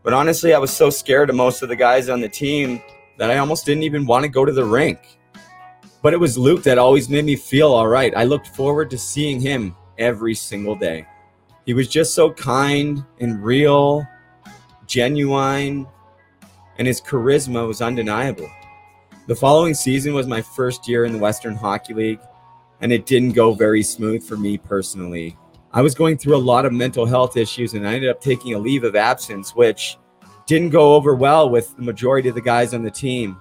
but 0.04 0.14
honestly, 0.14 0.54
I 0.54 0.60
was 0.60 0.72
so 0.72 0.90
scared 0.90 1.30
of 1.30 1.36
most 1.36 1.62
of 1.62 1.70
the 1.70 1.76
guys 1.76 2.10
on 2.10 2.22
the 2.22 2.30
team 2.30 2.82
that 3.18 3.30
I 3.30 3.38
almost 3.38 3.66
didn't 3.66 3.84
even 3.84 4.06
want 4.06 4.24
to 4.24 4.30
go 4.30 4.46
to 4.46 4.52
the 4.52 4.66
rink. 4.66 5.00
But 6.02 6.14
it 6.14 6.18
was 6.18 6.38
Luke 6.38 6.64
that 6.64 6.80
always 6.80 7.08
made 7.08 7.26
me 7.26 7.36
feel 7.36 7.72
all 7.72 7.88
right. 7.88 8.12
I 8.18 8.24
looked 8.24 8.48
forward 8.48 8.90
to 8.90 8.98
seeing 8.98 9.40
him 9.40 9.76
every 10.00 10.34
single 10.34 10.76
day. 10.76 11.06
He 11.66 11.74
was 11.74 11.88
just 11.88 12.14
so 12.14 12.32
kind 12.32 13.06
and 13.20 13.44
real, 13.44 14.06
genuine, 14.88 15.88
and 16.78 16.88
his 16.88 17.02
charisma 17.02 17.68
was 17.68 17.82
undeniable. 17.82 18.50
The 19.28 19.36
following 19.36 19.74
season 19.74 20.14
was 20.14 20.28
my 20.28 20.42
first 20.42 20.88
year 20.88 21.06
in 21.06 21.14
the 21.14 21.20
Western 21.20 21.56
Hockey 21.56 21.94
League, 21.94 22.20
and 22.82 22.92
it 22.92 23.06
didn't 23.06 23.34
go 23.34 23.54
very 23.54 23.84
smooth 23.84 24.24
for 24.24 24.36
me 24.36 24.58
personally. 24.58 25.38
I 25.74 25.82
was 25.82 25.96
going 25.96 26.18
through 26.18 26.36
a 26.36 26.38
lot 26.38 26.66
of 26.66 26.74
mental 26.74 27.06
health 27.06 27.38
issues 27.38 27.76
and 27.76 27.88
I 27.88 27.94
ended 27.94 28.10
up 28.10 28.20
taking 28.20 28.56
a 28.56 28.60
leave 28.60 28.84
of 28.84 28.98
absence, 28.98 29.56
which 29.56 29.98
didn't 30.46 30.72
go 30.72 30.96
over 30.96 31.16
well 31.16 31.50
with 31.50 31.76
the 31.78 31.84
majority 31.84 32.28
of 32.28 32.36
the 32.36 32.42
guys 32.42 32.74
on 32.74 32.84
the 32.84 32.92
team. 32.92 33.40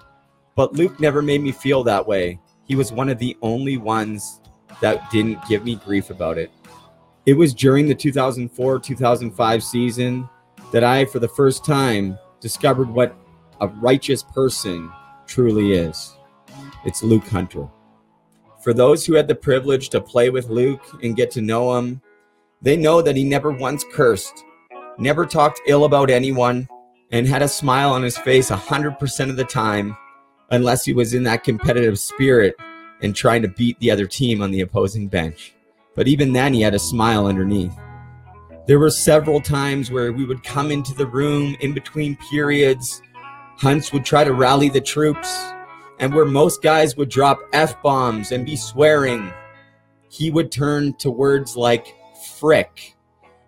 But 0.54 0.74
Luke 0.74 1.00
never 1.00 1.22
made 1.22 1.40
me 1.40 1.50
feel 1.50 1.82
that 1.84 2.06
way. 2.06 2.38
He 2.66 2.76
was 2.76 2.92
one 2.92 3.08
of 3.08 3.18
the 3.18 3.36
only 3.42 3.78
ones 3.78 4.40
that 4.80 5.10
didn't 5.10 5.44
give 5.48 5.64
me 5.64 5.74
grief 5.74 6.10
about 6.10 6.38
it. 6.38 6.52
It 7.26 7.34
was 7.34 7.52
during 7.52 7.86
the 7.86 7.94
2004 7.94 8.78
2005 8.78 9.62
season 9.62 10.28
that 10.72 10.84
I, 10.84 11.04
for 11.04 11.18
the 11.18 11.28
first 11.28 11.64
time, 11.64 12.18
discovered 12.40 12.88
what 12.88 13.14
a 13.60 13.68
righteous 13.68 14.22
person 14.22 14.90
truly 15.26 15.72
is. 15.72 16.16
It's 16.86 17.02
Luke 17.02 17.26
Hunter. 17.28 17.68
For 18.62 18.72
those 18.72 19.04
who 19.04 19.14
had 19.14 19.28
the 19.28 19.34
privilege 19.34 19.90
to 19.90 20.00
play 20.00 20.30
with 20.30 20.48
Luke 20.48 20.82
and 21.02 21.16
get 21.16 21.30
to 21.32 21.42
know 21.42 21.76
him, 21.76 22.00
they 22.62 22.76
know 22.76 23.02
that 23.02 23.16
he 23.16 23.24
never 23.24 23.50
once 23.50 23.84
cursed, 23.92 24.44
never 24.98 25.26
talked 25.26 25.60
ill 25.66 25.84
about 25.84 26.10
anyone, 26.10 26.68
and 27.12 27.26
had 27.26 27.42
a 27.42 27.48
smile 27.48 27.90
on 27.92 28.02
his 28.02 28.16
face 28.18 28.50
100% 28.50 29.30
of 29.30 29.36
the 29.36 29.44
time, 29.44 29.96
unless 30.50 30.84
he 30.84 30.92
was 30.92 31.12
in 31.12 31.22
that 31.24 31.44
competitive 31.44 31.98
spirit 31.98 32.54
and 33.02 33.14
trying 33.14 33.42
to 33.42 33.48
beat 33.48 33.78
the 33.80 33.90
other 33.90 34.06
team 34.06 34.42
on 34.42 34.50
the 34.50 34.60
opposing 34.60 35.06
bench. 35.08 35.54
But 36.00 36.08
even 36.08 36.32
then, 36.32 36.54
he 36.54 36.62
had 36.62 36.72
a 36.72 36.78
smile 36.78 37.26
underneath. 37.26 37.78
There 38.66 38.78
were 38.78 38.88
several 38.88 39.38
times 39.38 39.90
where 39.90 40.14
we 40.14 40.24
would 40.24 40.42
come 40.42 40.70
into 40.70 40.94
the 40.94 41.06
room 41.06 41.58
in 41.60 41.74
between 41.74 42.16
periods. 42.30 43.02
Hunts 43.58 43.92
would 43.92 44.06
try 44.06 44.24
to 44.24 44.32
rally 44.32 44.70
the 44.70 44.80
troops, 44.80 45.30
and 45.98 46.14
where 46.14 46.24
most 46.24 46.62
guys 46.62 46.96
would 46.96 47.10
drop 47.10 47.40
F 47.52 47.82
bombs 47.82 48.32
and 48.32 48.46
be 48.46 48.56
swearing, 48.56 49.30
he 50.08 50.30
would 50.30 50.50
turn 50.50 50.94
to 50.94 51.10
words 51.10 51.54
like 51.54 51.94
frick. 52.38 52.96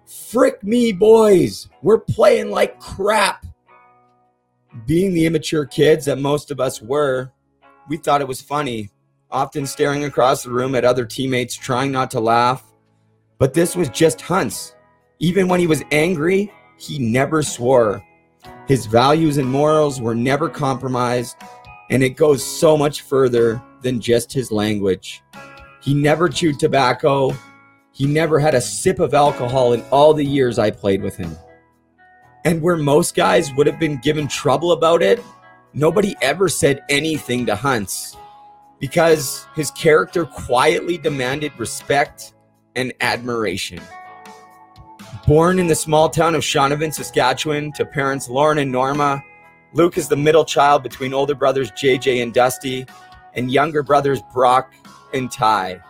Frick 0.04 0.62
me, 0.62 0.92
boys. 0.92 1.70
We're 1.80 2.00
playing 2.00 2.50
like 2.50 2.78
crap. 2.78 3.46
Being 4.86 5.14
the 5.14 5.24
immature 5.24 5.64
kids 5.64 6.04
that 6.04 6.18
most 6.18 6.50
of 6.50 6.60
us 6.60 6.82
were, 6.82 7.32
we 7.88 7.96
thought 7.96 8.20
it 8.20 8.28
was 8.28 8.42
funny, 8.42 8.90
often 9.32 9.66
staring 9.66 10.04
across 10.04 10.44
the 10.44 10.50
room 10.50 10.74
at 10.74 10.84
other 10.84 11.04
teammates, 11.04 11.56
trying 11.56 11.90
not 11.90 12.10
to 12.12 12.20
laugh. 12.20 12.62
But 13.38 13.54
this 13.54 13.74
was 13.74 13.88
just 13.88 14.20
Hunts. 14.20 14.74
Even 15.18 15.48
when 15.48 15.58
he 15.58 15.66
was 15.66 15.82
angry, 15.90 16.52
he 16.76 16.98
never 16.98 17.42
swore. 17.42 18.04
His 18.68 18.86
values 18.86 19.38
and 19.38 19.50
morals 19.50 20.00
were 20.00 20.14
never 20.14 20.48
compromised, 20.48 21.36
and 21.90 22.02
it 22.02 22.10
goes 22.10 22.44
so 22.44 22.76
much 22.76 23.00
further 23.02 23.60
than 23.80 24.00
just 24.00 24.32
his 24.32 24.52
language. 24.52 25.22
He 25.80 25.94
never 25.94 26.28
chewed 26.28 26.60
tobacco. 26.60 27.36
He 27.92 28.06
never 28.06 28.38
had 28.38 28.54
a 28.54 28.60
sip 28.60 29.00
of 29.00 29.14
alcohol 29.14 29.72
in 29.72 29.82
all 29.90 30.14
the 30.14 30.24
years 30.24 30.58
I 30.58 30.70
played 30.70 31.02
with 31.02 31.16
him. 31.16 31.36
And 32.44 32.60
where 32.62 32.76
most 32.76 33.14
guys 33.14 33.52
would 33.54 33.66
have 33.66 33.78
been 33.78 34.00
given 34.00 34.28
trouble 34.28 34.72
about 34.72 35.02
it, 35.02 35.22
nobody 35.72 36.14
ever 36.20 36.48
said 36.48 36.82
anything 36.88 37.46
to 37.46 37.56
Hunts 37.56 38.16
because 38.82 39.46
his 39.54 39.70
character 39.70 40.26
quietly 40.26 40.98
demanded 40.98 41.52
respect 41.56 42.34
and 42.74 42.92
admiration. 43.00 43.80
Born 45.24 45.60
in 45.60 45.68
the 45.68 45.74
small 45.76 46.08
town 46.10 46.34
of 46.34 46.42
Shaunavon, 46.42 46.92
Saskatchewan, 46.92 47.70
to 47.74 47.86
parents 47.86 48.28
Lauren 48.28 48.58
and 48.58 48.72
Norma, 48.72 49.22
Luke 49.72 49.96
is 49.96 50.08
the 50.08 50.16
middle 50.16 50.44
child 50.44 50.82
between 50.82 51.14
older 51.14 51.36
brothers 51.36 51.70
JJ 51.70 52.24
and 52.24 52.34
Dusty 52.34 52.84
and 53.34 53.52
younger 53.52 53.84
brothers 53.84 54.20
Brock 54.34 54.74
and 55.14 55.30
Ty. 55.30 55.80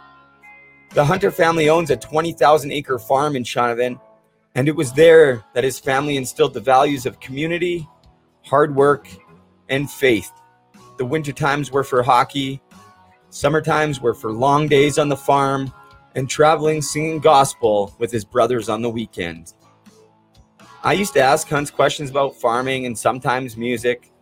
The 0.91 1.07
Hunter 1.07 1.31
family 1.31 1.71
owns 1.71 1.89
a 1.89 1.97
20,000 1.97 2.71
acre 2.73 2.99
farm 2.99 3.37
in 3.37 3.43
Shaunavon, 3.43 3.99
and 4.55 4.69
it 4.69 4.77
was 4.77 4.93
there 4.93 5.43
that 5.55 5.65
his 5.65 5.81
family 5.81 6.19
instilled 6.19 6.53
the 6.53 6.61
values 6.61 7.07
of 7.07 7.21
community, 7.21 7.89
hard 8.43 8.77
work, 8.77 9.09
and 9.71 9.91
faith. 9.91 10.31
The 10.99 11.07
winter 11.07 11.33
times 11.33 11.73
were 11.73 11.85
for 11.85 12.03
hockey, 12.03 12.61
summer 13.33 13.63
times 13.63 14.01
were 14.01 14.15
for 14.15 14.31
long 14.31 14.69
days 14.69 14.99
on 14.99 15.09
the 15.09 15.17
farm, 15.17 15.73
and 16.15 16.29
traveling 16.29 16.83
singing 16.83 17.19
gospel 17.19 17.95
with 17.99 18.13
his 18.13 18.25
brothers 18.25 18.69
on 18.69 18.83
the 18.83 18.91
weekend. 18.91 19.55
I 20.85 20.93
used 20.93 21.15
to 21.15 21.23
ask 21.23 21.49
Hunts 21.49 21.71
questions 21.71 22.11
about 22.11 22.37
farming 22.37 22.85
and 22.85 22.99
sometimes 22.99 23.57
music. 23.57 24.13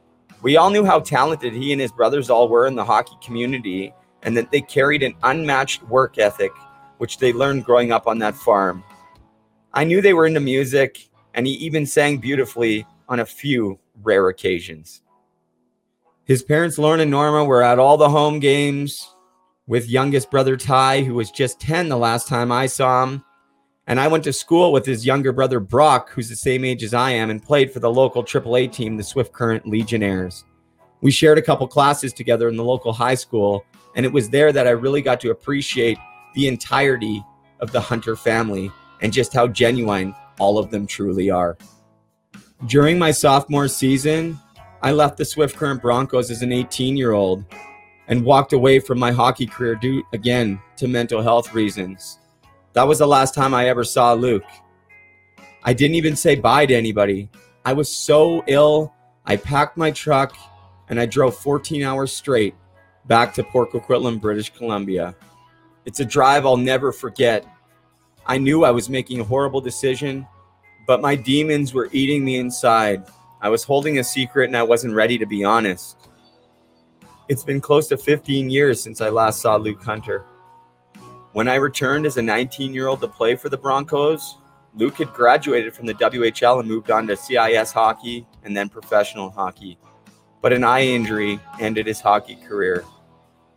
We 0.43 0.57
all 0.57 0.71
knew 0.71 0.85
how 0.85 1.01
talented 1.01 1.53
he 1.53 1.73
and 1.73 1.81
his 1.81 1.91
brothers 1.91 2.31
all 2.31 2.49
were 2.49 2.67
in 2.67 2.77
the 2.77 2.85
hockey 2.85 3.17
community 3.23 3.93
and 4.23 4.37
that 4.37 4.51
they 4.53 4.61
carried 4.61 5.03
an 5.03 5.15
unmatched 5.25 5.83
work 5.89 6.19
ethic, 6.19 6.53
which 6.99 7.19
they 7.19 7.33
learned 7.33 7.65
growing 7.65 7.91
up 7.91 8.07
on 8.07 8.19
that 8.19 8.37
farm. 8.37 8.85
I 9.73 9.85
knew 9.85 10.01
they 10.01 10.15
were 10.15 10.27
into 10.27 10.41
music, 10.41 11.09
and 11.35 11.47
he 11.47 11.55
even 11.55 11.87
sang 11.87 12.19
beautifully 12.19 12.87
on 13.09 13.21
a 13.21 13.27
few 13.27 13.79
rare 14.03 14.29
occasions. 14.29 15.03
His 16.31 16.45
parents, 16.45 16.79
Lauren 16.79 17.01
and 17.01 17.11
Norma, 17.11 17.45
were 17.45 17.61
at 17.61 17.81
all 17.81 17.97
the 17.97 18.09
home 18.09 18.39
games, 18.39 19.13
with 19.67 19.89
youngest 19.89 20.31
brother 20.31 20.57
Ty, 20.57 21.03
who 21.03 21.15
was 21.15 21.29
just 21.33 21.59
10 21.59 21.89
the 21.89 21.97
last 21.97 22.29
time 22.29 22.53
I 22.53 22.67
saw 22.67 23.03
him. 23.03 23.25
And 23.89 23.99
I 23.99 24.07
went 24.07 24.23
to 24.23 24.33
school 24.33 24.71
with 24.71 24.87
his 24.87 25.05
younger 25.05 25.33
brother 25.33 25.59
Brock, 25.59 26.11
who's 26.11 26.29
the 26.29 26.37
same 26.37 26.65
age 26.65 26.85
as 26.85 26.95
I 26.95 27.11
am, 27.11 27.31
and 27.31 27.43
played 27.43 27.73
for 27.73 27.81
the 27.81 27.91
local 27.91 28.23
AAA 28.23 28.71
team, 28.71 28.97
the 28.97 29.03
Swift 29.03 29.33
Current 29.33 29.67
Legionnaires. 29.67 30.45
We 31.01 31.11
shared 31.11 31.39
a 31.39 31.43
couple 31.43 31.67
classes 31.67 32.13
together 32.13 32.49
in 32.49 32.57
the 32.57 32.63
local 32.63 32.93
high 32.93 33.17
school, 33.17 33.65
and 33.97 34.07
it 34.07 34.13
was 34.13 34.31
there 34.31 34.53
that 34.53 34.69
I 34.69 34.71
really 34.71 35.03
got 35.03 35.21
to 35.23 35.33
appreciate 35.33 35.99
the 36.37 36.47
entirety 36.47 37.25
of 37.59 37.73
the 37.73 37.81
Hunter 37.81 38.15
family 38.15 38.71
and 39.03 39.13
just 39.13 39.35
how 39.35 39.49
genuine 39.49 40.15
all 40.39 40.59
of 40.59 40.71
them 40.71 40.87
truly 40.87 41.29
are. 41.29 41.59
During 42.67 43.01
my 43.01 43.11
sophomore 43.11 43.67
season, 43.67 44.39
I 44.83 44.93
left 44.93 45.19
the 45.19 45.25
Swift 45.25 45.57
Current 45.57 45.83
Broncos 45.83 46.31
as 46.31 46.43
an 46.43 46.53
18 46.53 46.97
year 46.97 47.13
old 47.13 47.45
and 48.09 48.25
walked 48.25 48.55
away 48.55 48.81
from 48.81 48.99
my 48.99 49.13
hockey 49.13 49.47
career 49.47 49.75
due 49.75 50.03
again 50.13 50.61
to 50.77 50.89
mental 50.89 51.23
health 51.23 51.53
reasons. 51.55 52.19
That 52.73 52.89
was 52.89 52.99
the 52.99 53.07
last 53.07 53.35
time 53.35 53.53
I 53.53 53.69
ever 53.69 53.85
saw 53.85 54.15
Luke. 54.15 54.45
I 55.63 55.75
didn't 55.75 55.97
even 55.97 56.17
say 56.17 56.35
bye 56.35 56.65
to 56.65 56.75
anybody. 56.75 57.29
I 57.65 57.75
was 57.75 57.95
so 57.95 58.43
ill, 58.47 58.95
I 59.27 59.37
packed 59.37 59.77
my 59.77 59.91
truck 59.91 60.35
and 60.89 60.99
I 60.99 61.05
drove 61.05 61.37
14 61.37 61.83
hours 61.83 62.13
straight 62.13 62.55
back 63.07 63.35
to 63.35 63.45
Port 63.45 63.73
Coquitlam, 63.73 64.21
British 64.21 64.51
Columbia. 64.51 65.15
It's 65.85 66.01
a 66.01 66.05
drive 66.05 66.47
I'll 66.47 66.57
never 66.57 66.91
forget. 66.91 67.47
I 68.27 68.39
knew 68.39 68.65
I 68.65 68.71
was 68.71 68.89
making 68.89 69.21
a 69.21 69.25
horrible 69.25 69.61
decision, 69.61 70.27
but 70.87 71.03
my 71.03 71.15
demons 71.15 71.75
were 71.75 71.91
eating 71.93 72.25
me 72.25 72.37
inside. 72.37 73.05
I 73.43 73.49
was 73.49 73.65
holding 73.65 73.99
a 73.99 74.05
secret 74.05 74.47
and 74.47 74.57
I 74.57 74.63
wasn't 74.63 74.95
ready 74.95 75.17
to 75.17 75.27
be 75.27 75.45
honest. 75.45 75.97
It's 77.29 77.45
been 77.45 77.61
close 77.61 77.89
to 77.89 77.97
15 77.97 78.51
years 78.51 78.83
since 78.83 79.01
I 79.01 79.09
last 79.09 79.41
saw 79.41 79.57
Luke 79.57 79.83
Hunter. 79.83 80.25
When 81.33 81.49
I 81.49 81.55
returned 81.55 82.05
as 82.05 82.17
a 82.17 82.23
19 82.23 82.75
year 82.75 82.89
old 82.89 83.01
to 83.01 83.09
play 83.09 83.37
for 83.37 83.49
the 83.49 83.57
Broncos, 83.57 84.37
Luke 84.75 84.99
had 84.99 85.13
graduated 85.15 85.75
from 85.75 85.87
the 85.87 85.95
WHL 85.95 86.61
and 86.61 86.69
moved 86.69 86.91
on 86.91 87.07
to 87.07 87.17
CIS 87.17 87.73
hockey 87.73 88.27
and 88.45 88.55
then 88.55 88.69
professional 88.69 89.31
hockey. 89.31 89.79
But 90.43 90.53
an 90.53 90.63
eye 90.63 90.83
injury 90.83 91.41
ended 91.59 91.87
his 91.87 92.01
hockey 92.01 92.37
career. 92.37 92.85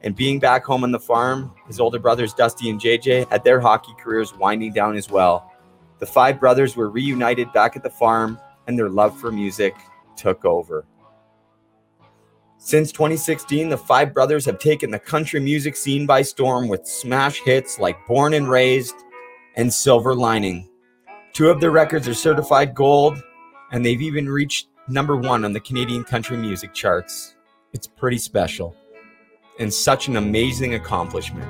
And 0.02 0.16
being 0.16 0.40
back 0.40 0.64
home 0.64 0.84
on 0.84 0.92
the 0.92 1.00
farm, 1.00 1.54
his 1.68 1.80
older 1.80 2.00
brothers 2.00 2.34
Dusty 2.34 2.70
and 2.70 2.80
JJ 2.80 3.30
had 3.30 3.44
their 3.44 3.60
hockey 3.60 3.94
careers 4.00 4.34
winding 4.34 4.74
down 4.74 4.96
as 4.96 5.10
well. 5.10 5.52
The 6.00 6.06
five 6.06 6.40
brothers 6.40 6.76
were 6.76 6.90
reunited 6.90 7.52
back 7.54 7.76
at 7.76 7.84
the 7.84 7.90
farm, 7.90 8.40
and 8.68 8.78
their 8.78 8.90
love 8.90 9.18
for 9.20 9.32
music 9.32 9.76
took 10.16 10.46
over. 10.46 10.86
Since 12.58 12.94
2016, 12.94 13.70
the 13.70 13.78
five 13.78 14.14
brothers 14.14 14.46
have 14.46 14.58
taken 14.58 14.90
the 14.90 15.00
country 15.00 15.40
music 15.40 15.76
scene 15.76 16.06
by 16.06 16.22
storm 16.22 16.70
with 16.70 16.88
smash 16.88 17.40
hits 17.40 17.78
like 17.78 18.08
Born 18.08 18.34
and 18.34 18.50
Raised 18.50 18.96
and 19.56 19.74
Silver 19.74 20.16
Lining. 20.16 20.70
Two 21.34 21.50
of 21.50 21.60
their 21.60 21.72
records 21.72 22.08
are 22.08 22.14
certified 22.14 22.74
gold, 22.74 23.22
and 23.72 23.86
they've 23.86 24.02
even 24.02 24.30
reached 24.30 24.68
number 24.88 25.18
one 25.18 25.44
on 25.44 25.52
the 25.52 25.60
Canadian 25.60 26.04
country 26.04 26.38
music 26.38 26.74
charts. 26.74 27.36
It's 27.74 27.88
pretty 27.88 28.18
special 28.18 28.76
and 29.60 29.74
such 29.74 30.08
an 30.08 30.18
amazing 30.18 30.76
accomplishment. 30.76 31.48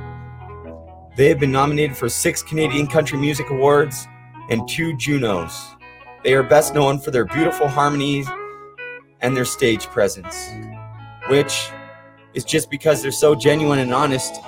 They 1.15 1.29
have 1.29 1.39
been 1.39 1.51
nominated 1.51 1.95
for 1.95 2.09
six 2.09 2.41
Canadian 2.41 2.87
Country 2.87 3.17
Music 3.17 3.49
Awards 3.49 4.07
and 4.49 4.67
two 4.67 4.97
Junos. 4.97 5.75
They 6.23 6.33
are 6.33 6.43
best 6.43 6.73
known 6.73 6.99
for 6.99 7.11
their 7.11 7.25
beautiful 7.25 7.67
harmonies 7.67 8.27
and 9.21 9.35
their 9.35 9.45
stage 9.45 9.87
presence 9.87 10.49
which 11.27 11.69
is 12.33 12.43
just 12.43 12.69
because 12.69 13.01
they're 13.01 13.11
so 13.11 13.35
genuine 13.35 13.79
and 13.79 13.93
honest. 13.93 14.41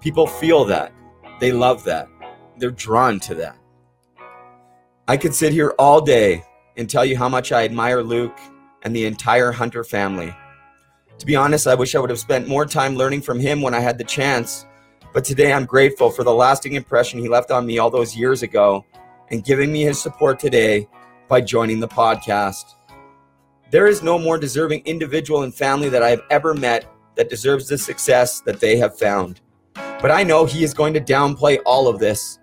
People 0.00 0.26
feel 0.26 0.64
that. 0.66 0.92
They 1.38 1.52
love 1.52 1.84
that. 1.84 2.08
They're 2.58 2.70
drawn 2.70 3.20
to 3.20 3.34
that. 3.36 3.56
I 5.08 5.16
could 5.16 5.34
sit 5.34 5.52
here 5.52 5.74
all 5.78 6.00
day 6.00 6.44
and 6.76 6.88
tell 6.88 7.04
you 7.04 7.16
how 7.16 7.28
much 7.28 7.52
I 7.52 7.64
admire 7.64 8.02
Luke 8.02 8.38
and 8.82 8.94
the 8.94 9.06
entire 9.06 9.52
Hunter 9.52 9.84
family. 9.84 10.34
To 11.18 11.26
be 11.26 11.36
honest, 11.36 11.66
I 11.66 11.74
wish 11.74 11.94
I 11.94 12.00
would 12.00 12.10
have 12.10 12.18
spent 12.18 12.48
more 12.48 12.64
time 12.64 12.96
learning 12.96 13.22
from 13.22 13.38
him 13.38 13.60
when 13.60 13.74
I 13.74 13.80
had 13.80 13.98
the 13.98 14.04
chance, 14.04 14.66
But 15.12 15.24
today 15.24 15.52
I'm 15.52 15.66
grateful 15.66 16.10
for 16.10 16.22
the 16.22 16.32
lasting 16.32 16.74
impression 16.74 17.18
he 17.18 17.28
left 17.28 17.50
on 17.50 17.66
me 17.66 17.78
all 17.78 17.90
those 17.90 18.16
years 18.16 18.42
ago 18.42 18.86
and 19.30 19.44
giving 19.44 19.72
me 19.72 19.82
his 19.82 20.00
support 20.00 20.38
today 20.38 20.88
by 21.30 21.40
joining 21.40 21.78
the 21.78 21.86
podcast. 21.86 22.74
There 23.70 23.86
is 23.86 24.02
no 24.02 24.18
more 24.18 24.36
deserving 24.36 24.82
individual 24.84 25.44
and 25.44 25.54
family 25.54 25.88
that 25.88 26.02
I 26.02 26.10
have 26.10 26.22
ever 26.28 26.54
met 26.54 26.92
that 27.14 27.30
deserves 27.30 27.68
the 27.68 27.78
success 27.78 28.40
that 28.40 28.58
they 28.58 28.76
have 28.78 28.98
found. 28.98 29.40
But 29.74 30.10
I 30.10 30.24
know 30.24 30.44
he 30.44 30.64
is 30.64 30.74
going 30.74 30.92
to 30.94 31.00
downplay 31.00 31.60
all 31.64 31.86
of 31.86 32.00
this. 32.00 32.40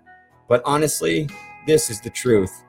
But 0.48 0.62
honestly, 0.64 1.28
this 1.66 1.90
is 1.90 2.00
the 2.00 2.08
truth. 2.08 2.64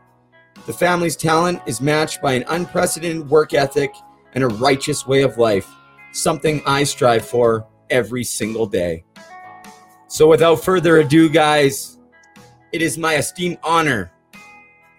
The 0.66 0.74
family's 0.74 1.16
talent 1.16 1.62
is 1.66 1.80
matched 1.80 2.22
by 2.22 2.34
an 2.34 2.44
unprecedented 2.50 3.30
work 3.30 3.54
ethic 3.54 3.96
and 4.34 4.44
a 4.44 4.50
righteous 4.50 5.08
way 5.08 5.22
of 5.22 5.38
life, 5.38 5.74
something 6.12 6.62
I 6.66 6.84
strive 6.84 7.26
for 7.26 7.66
every 7.90 8.26
single 8.26 8.66
day. 8.66 9.06
So, 10.08 10.28
without 10.28 10.66
further 10.66 10.98
ado, 10.98 11.30
guys, 11.30 11.98
it 12.74 12.82
is 12.82 12.98
my 12.98 13.16
esteemed 13.16 13.60
honor 13.64 14.12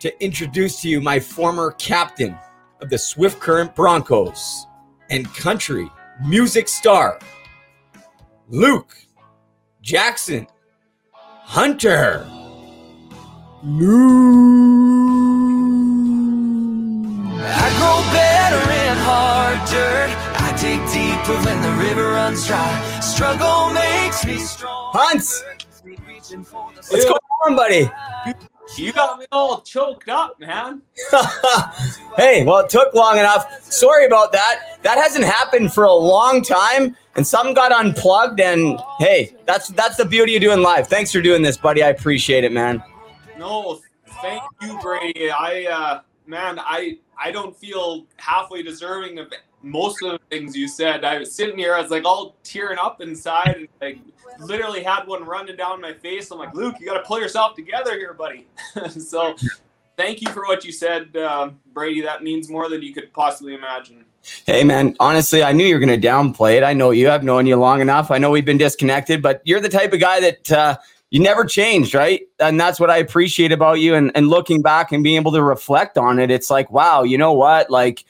to 0.01 0.25
introduce 0.25 0.81
to 0.81 0.89
you 0.89 1.01
my 1.01 1.21
former 1.21 1.73
captain 1.73 2.37
of 2.81 2.89
the 2.89 2.99
Swift 2.99 3.39
Current 3.39 3.75
Broncos 3.77 4.67
and 5.11 5.33
country 5.35 5.91
music 6.25 6.69
star, 6.69 7.19
Luke 8.49 8.97
Jackson 9.83 10.47
Hunter. 11.23 12.27
I 17.43 17.69
grow 17.77 18.01
better 18.13 18.63
in 18.73 18.97
hard 19.05 19.59
dirt. 19.69 20.11
I 20.41 20.57
dig 20.59 20.81
deeper 20.93 21.37
when 21.45 21.61
the 21.61 21.73
river 21.85 22.13
runs 22.13 22.47
dry. 22.47 23.01
Struggle 23.01 23.71
makes 23.75 24.25
me 24.25 24.39
strong. 24.39 24.93
Hunts, 24.95 25.45
Reaching 26.07 26.45
for 26.45 26.71
the 26.75 26.87
what's 26.91 27.05
going 27.05 27.19
on, 27.47 27.57
buddy? 27.57 27.91
You 28.76 28.92
got 28.92 29.18
me 29.18 29.26
all 29.33 29.61
choked 29.62 30.09
up, 30.09 30.38
man. 30.38 30.83
hey, 32.16 32.44
well, 32.44 32.59
it 32.59 32.70
took 32.70 32.94
long 32.94 33.18
enough. 33.18 33.62
Sorry 33.62 34.06
about 34.06 34.33
that. 34.33 34.78
That 34.83 34.96
hasn't 34.96 35.24
happened 35.24 35.72
for 35.72 35.85
a 35.85 35.92
long 35.92 36.42
time, 36.42 36.96
and 37.16 37.26
some 37.26 37.52
got 37.52 37.72
unplugged. 37.72 38.40
And 38.40 38.80
hey, 38.98 39.35
that's 39.46 39.68
that's 39.68 39.96
the 39.96 40.04
beauty 40.04 40.37
of 40.37 40.42
doing 40.42 40.62
live. 40.62 40.87
Thanks 40.88 41.12
for 41.12 41.20
doing 41.20 41.42
this, 41.42 41.56
buddy. 41.56 41.83
I 41.83 41.88
appreciate 41.88 42.44
it, 42.44 42.52
man. 42.52 42.83
No, 43.38 43.80
thank 44.22 44.42
you, 44.62 44.78
Brady. 44.80 45.30
I, 45.30 45.64
uh, 45.64 46.00
man, 46.26 46.59
I, 46.59 46.98
I 47.18 47.30
don't 47.30 47.56
feel 47.56 48.06
halfway 48.16 48.62
deserving 48.62 49.18
of 49.18 49.33
most 49.62 50.02
of 50.02 50.12
the 50.12 50.20
things 50.30 50.56
you 50.56 50.68
said. 50.68 51.04
I 51.04 51.18
was 51.18 51.35
sitting 51.35 51.59
here, 51.59 51.74
I 51.74 51.80
was 51.80 51.90
like 51.90 52.04
all 52.04 52.37
tearing 52.44 52.78
up 52.78 53.00
inside, 53.00 53.56
and 53.56 53.68
like 53.80 53.98
literally 54.38 54.83
had 54.83 55.07
one 55.07 55.25
running 55.25 55.57
down 55.57 55.81
my 55.81 55.93
face. 55.93 56.31
I'm 56.31 56.38
like, 56.38 56.55
Luke, 56.55 56.77
you 56.81 56.87
got 56.87 56.95
to 56.95 57.03
pull 57.03 57.21
yourself 57.21 57.57
together 57.57 57.97
here, 57.97 58.14
buddy. 58.14 58.47
so, 58.88 59.35
thank 59.97 60.23
you 60.23 60.31
for 60.31 60.43
what 60.43 60.64
you 60.64 60.73
said, 60.73 61.16
uh, 61.16 61.51
Brady. 61.73 62.01
That 62.01 62.23
means 62.23 62.49
more 62.49 62.69
than 62.69 62.83
you 62.83 62.95
could 62.95 63.12
possibly 63.12 63.55
imagine. 63.55 64.05
Hey, 64.47 64.64
man. 64.64 64.97
Honestly, 65.01 65.43
I 65.43 65.53
knew 65.53 65.64
you 65.64 65.75
were 65.75 65.85
going 65.85 66.01
to 66.01 66.09
downplay 66.09 66.57
it. 66.57 66.62
I 66.62 66.73
know 66.73 66.90
you. 66.90 67.11
I've 67.11 67.25
known 67.25 67.47
you 67.47 67.57
long 67.57 67.81
enough. 67.81 68.11
I 68.11 68.19
know 68.19 68.31
we've 68.31 68.45
been 68.45 68.59
disconnected, 68.59 69.23
but 69.23 69.40
you're 69.45 69.61
the 69.61 69.69
type 69.69 69.93
of 69.93 70.01
guy 70.01 70.21
that 70.21 70.53
uh, 70.53 70.77
you 71.11 71.21
never 71.21 71.45
changed, 71.45 71.95
right? 71.95 72.23
And 72.38 72.61
that's 72.61 72.79
what 72.79 72.90
I 72.90 72.99
appreciate 72.99 73.53
about 73.53 73.81
you. 73.81 73.95
And, 73.95 74.12
and 74.14 74.29
looking 74.29 74.62
back 74.62 74.93
and 74.93 75.03
being 75.03 75.16
able 75.16 75.33
to 75.33 75.43
reflect 75.43 75.99
on 75.99 76.19
it, 76.19 76.31
it's 76.31 76.51
like, 76.51 76.71
wow, 76.71 77.03
you 77.03 77.19
know 77.19 77.33
what? 77.33 77.71
Like, 77.71 78.05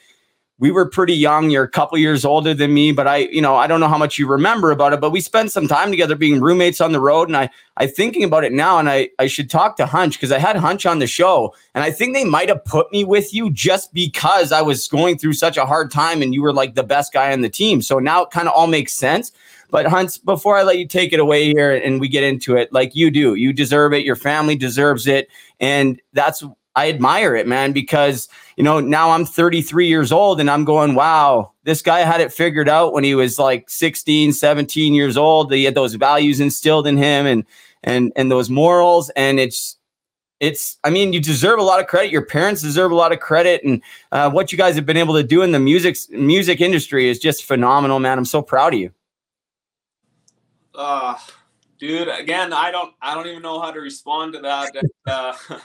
we 0.61 0.69
were 0.69 0.85
pretty 0.85 1.15
young. 1.15 1.49
You're 1.49 1.63
a 1.63 1.67
couple 1.69 1.97
years 1.97 2.23
older 2.23 2.53
than 2.53 2.71
me, 2.71 2.91
but 2.91 3.07
I, 3.07 3.17
you 3.17 3.41
know, 3.41 3.55
I 3.55 3.65
don't 3.65 3.79
know 3.79 3.87
how 3.87 3.97
much 3.97 4.19
you 4.19 4.27
remember 4.27 4.69
about 4.69 4.93
it, 4.93 5.01
but 5.01 5.09
we 5.09 5.19
spent 5.19 5.51
some 5.51 5.67
time 5.67 5.89
together 5.89 6.13
being 6.13 6.39
roommates 6.39 6.79
on 6.79 6.91
the 6.91 6.99
road. 6.99 7.27
And 7.29 7.35
I, 7.35 7.49
I 7.77 7.87
thinking 7.87 8.23
about 8.23 8.43
it 8.43 8.53
now, 8.53 8.77
and 8.77 8.87
I, 8.87 9.09
I 9.17 9.25
should 9.25 9.49
talk 9.49 9.75
to 9.77 9.87
Hunch 9.87 10.13
because 10.13 10.31
I 10.31 10.37
had 10.37 10.55
Hunch 10.55 10.85
on 10.85 10.99
the 10.99 11.07
show, 11.07 11.55
and 11.73 11.83
I 11.83 11.89
think 11.89 12.13
they 12.13 12.25
might 12.25 12.47
have 12.47 12.63
put 12.63 12.91
me 12.91 13.03
with 13.03 13.33
you 13.33 13.49
just 13.49 13.91
because 13.91 14.51
I 14.51 14.61
was 14.61 14.87
going 14.87 15.17
through 15.17 15.33
such 15.33 15.57
a 15.57 15.65
hard 15.65 15.89
time, 15.89 16.21
and 16.21 16.31
you 16.31 16.43
were 16.43 16.53
like 16.53 16.75
the 16.75 16.83
best 16.83 17.11
guy 17.11 17.33
on 17.33 17.41
the 17.41 17.49
team. 17.49 17.81
So 17.81 17.97
now 17.97 18.21
it 18.21 18.29
kind 18.29 18.47
of 18.47 18.53
all 18.53 18.67
makes 18.67 18.93
sense. 18.93 19.31
But 19.71 19.87
Hunts, 19.87 20.19
before 20.19 20.57
I 20.57 20.63
let 20.63 20.77
you 20.77 20.87
take 20.87 21.11
it 21.11 21.19
away 21.19 21.47
here 21.47 21.71
and 21.73 21.99
we 21.99 22.07
get 22.07 22.23
into 22.23 22.55
it, 22.55 22.71
like 22.71 22.93
you 22.93 23.09
do, 23.09 23.33
you 23.35 23.51
deserve 23.51 23.93
it. 23.93 24.05
Your 24.05 24.17
family 24.17 24.55
deserves 24.55 25.07
it, 25.07 25.27
and 25.59 25.99
that's 26.13 26.43
I 26.75 26.89
admire 26.89 27.35
it, 27.35 27.47
man, 27.47 27.71
because 27.73 28.29
you 28.57 28.63
know 28.63 28.79
now 28.79 29.11
I'm 29.11 29.25
33 29.25 29.87
years 29.87 30.11
old 30.11 30.39
and 30.39 30.49
I'm 30.49 30.65
going, 30.65 30.95
wow, 30.95 31.51
this 31.63 31.81
guy 31.81 31.99
had 31.99 32.21
it 32.21 32.31
figured 32.31 32.69
out 32.69 32.93
when 32.93 33.03
he 33.03 33.15
was 33.15 33.37
like 33.37 33.69
16, 33.69 34.33
17 34.33 34.93
years 34.93 35.17
old. 35.17 35.51
He 35.51 35.63
had 35.63 35.75
those 35.75 35.95
values 35.95 36.39
instilled 36.39 36.87
in 36.87 36.97
him 36.97 37.25
and 37.25 37.45
and 37.83 38.11
and 38.15 38.31
those 38.31 38.49
morals, 38.49 39.09
and 39.11 39.39
it's 39.39 39.77
it's 40.39 40.79
i 40.83 40.89
mean 40.89 41.13
you 41.13 41.19
deserve 41.19 41.59
a 41.59 41.63
lot 41.63 41.79
of 41.79 41.85
credit 41.85 42.11
your 42.11 42.25
parents 42.25 42.63
deserve 42.63 42.91
a 42.91 42.95
lot 42.95 43.11
of 43.11 43.19
credit 43.19 43.63
and 43.63 43.79
uh, 44.11 44.27
what 44.27 44.51
you 44.51 44.57
guys 44.57 44.73
have 44.73 44.87
been 44.87 44.97
able 44.97 45.13
to 45.13 45.21
do 45.21 45.43
in 45.43 45.51
the 45.51 45.59
music 45.59 45.95
music 46.09 46.59
industry 46.59 47.07
is 47.07 47.19
just 47.19 47.45
phenomenal 47.45 47.99
man 47.99 48.17
i'm 48.17 48.25
so 48.25 48.41
proud 48.41 48.73
of 48.73 48.79
you 48.79 48.91
Uh, 50.73 51.15
dude, 51.79 52.07
again, 52.07 52.53
I 52.53 52.71
don't, 52.71 52.93
I 53.01 53.13
don't 53.13 53.27
even 53.27 53.41
know 53.41 53.59
how 53.59 53.71
to 53.71 53.79
respond 53.79 54.33
to 54.33 54.39
that. 54.39 54.71
Uh, 55.05 55.33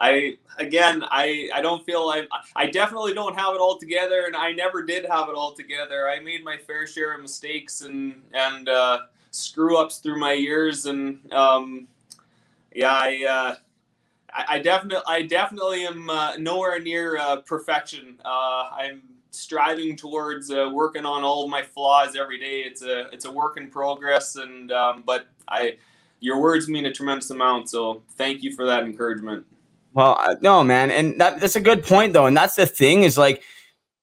I, 0.00 0.38
again, 0.58 1.04
I, 1.10 1.50
I 1.54 1.60
don't 1.60 1.84
feel 1.84 2.08
I, 2.08 2.26
I 2.56 2.66
definitely 2.66 3.12
don't 3.12 3.38
have 3.38 3.54
it 3.54 3.58
all 3.58 3.76
together, 3.76 4.24
and 4.26 4.34
I 4.34 4.52
never 4.52 4.82
did 4.82 5.04
have 5.04 5.28
it 5.28 5.34
all 5.34 5.52
together. 5.52 6.08
I 6.08 6.20
made 6.20 6.42
my 6.42 6.56
fair 6.56 6.86
share 6.86 7.14
of 7.14 7.20
mistakes 7.20 7.82
and 7.82 8.22
and 8.32 8.68
uh, 8.68 9.00
screw 9.30 9.76
ups 9.76 9.98
through 9.98 10.18
my 10.18 10.32
years, 10.32 10.86
and 10.86 11.20
um, 11.32 11.86
yeah, 12.74 12.92
I. 12.92 13.24
Uh, 13.28 13.54
I, 14.32 14.60
definitely, 14.60 15.02
I 15.08 15.22
definitely 15.22 15.84
am 15.86 16.08
uh, 16.08 16.36
nowhere 16.36 16.78
near 16.78 17.18
uh, 17.18 17.40
perfection. 17.40 18.16
Uh, 18.24 18.70
I'm 18.72 19.02
striving 19.32 19.96
towards 19.96 20.52
uh, 20.52 20.70
working 20.72 21.04
on 21.04 21.24
all 21.24 21.42
of 21.42 21.50
my 21.50 21.62
flaws 21.62 22.14
every 22.14 22.38
day. 22.38 22.60
It's 22.60 22.82
a, 22.82 23.08
it's 23.12 23.24
a 23.24 23.32
work 23.32 23.56
in 23.56 23.70
progress, 23.70 24.36
and 24.36 24.70
um, 24.70 25.02
but 25.04 25.26
I, 25.48 25.78
your 26.20 26.40
words 26.40 26.68
mean 26.68 26.86
a 26.86 26.92
tremendous 26.92 27.30
amount. 27.30 27.70
So 27.70 28.02
thank 28.16 28.44
you 28.44 28.54
for 28.54 28.66
that 28.66 28.84
encouragement. 28.84 29.44
Well, 29.92 30.16
I- 30.20 30.36
no, 30.40 30.62
man, 30.62 30.90
and 30.90 31.20
that, 31.20 31.40
that's 31.40 31.56
a 31.56 31.60
good 31.60 31.84
point 31.84 32.12
though, 32.12 32.26
and 32.26 32.36
that's 32.36 32.54
the 32.54 32.66
thing 32.66 33.02
is 33.02 33.18
like 33.18 33.42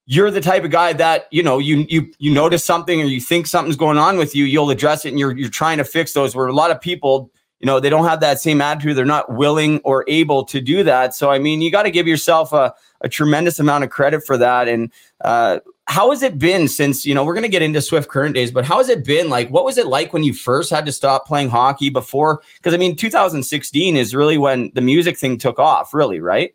you're 0.05 0.31
the 0.31 0.41
type 0.41 0.63
of 0.63 0.71
guy 0.71 0.93
that 0.93 1.27
you 1.31 1.43
know 1.43 1.59
you 1.59 1.85
you 1.89 2.11
you 2.17 2.33
notice 2.33 2.63
something 2.63 3.01
or 3.01 3.05
you 3.05 3.19
think 3.21 3.47
something's 3.47 3.75
going 3.75 3.97
on 3.97 4.17
with 4.17 4.35
you, 4.35 4.45
you'll 4.45 4.69
address 4.69 5.05
it, 5.05 5.09
and 5.09 5.19
you're 5.19 5.35
you're 5.37 5.49
trying 5.49 5.77
to 5.77 5.83
fix 5.83 6.13
those. 6.13 6.35
Where 6.35 6.47
a 6.47 6.53
lot 6.53 6.71
of 6.71 6.79
people, 6.81 7.31
you 7.59 7.65
know, 7.65 7.79
they 7.79 7.89
don't 7.89 8.05
have 8.05 8.19
that 8.21 8.39
same 8.39 8.61
attitude, 8.61 8.97
they're 8.97 9.05
not 9.05 9.33
willing 9.33 9.79
or 9.83 10.03
able 10.07 10.43
to 10.45 10.61
do 10.61 10.83
that. 10.83 11.13
So, 11.15 11.29
I 11.31 11.39
mean, 11.39 11.61
you 11.61 11.71
got 11.71 11.83
to 11.83 11.91
give 11.91 12.07
yourself 12.07 12.53
a 12.53 12.73
a 13.01 13.09
tremendous 13.09 13.59
amount 13.59 13.83
of 13.83 13.89
credit 13.89 14.25
for 14.25 14.37
that. 14.37 14.67
And 14.67 14.91
uh, 15.23 15.59
how 15.87 16.11
has 16.11 16.21
it 16.21 16.37
been 16.37 16.67
since 16.67 17.05
you 17.05 17.15
know 17.15 17.23
we're 17.23 17.33
going 17.33 17.43
to 17.43 17.49
get 17.49 17.61
into 17.61 17.81
Swift 17.81 18.09
current 18.09 18.35
days, 18.35 18.51
but 18.51 18.65
how 18.65 18.77
has 18.77 18.89
it 18.89 19.05
been? 19.05 19.29
Like, 19.29 19.49
what 19.49 19.63
was 19.65 19.77
it 19.77 19.87
like 19.87 20.13
when 20.13 20.23
you 20.23 20.33
first 20.33 20.69
had 20.69 20.85
to 20.85 20.91
stop 20.91 21.25
playing 21.25 21.49
hockey 21.49 21.89
before? 21.89 22.41
Because 22.57 22.73
I 22.73 22.77
mean, 22.77 22.95
2016 22.95 23.95
is 23.95 24.13
really 24.13 24.37
when 24.37 24.71
the 24.75 24.81
music 24.81 25.17
thing 25.17 25.37
took 25.37 25.59
off, 25.59 25.93
really, 25.93 26.19
right? 26.19 26.53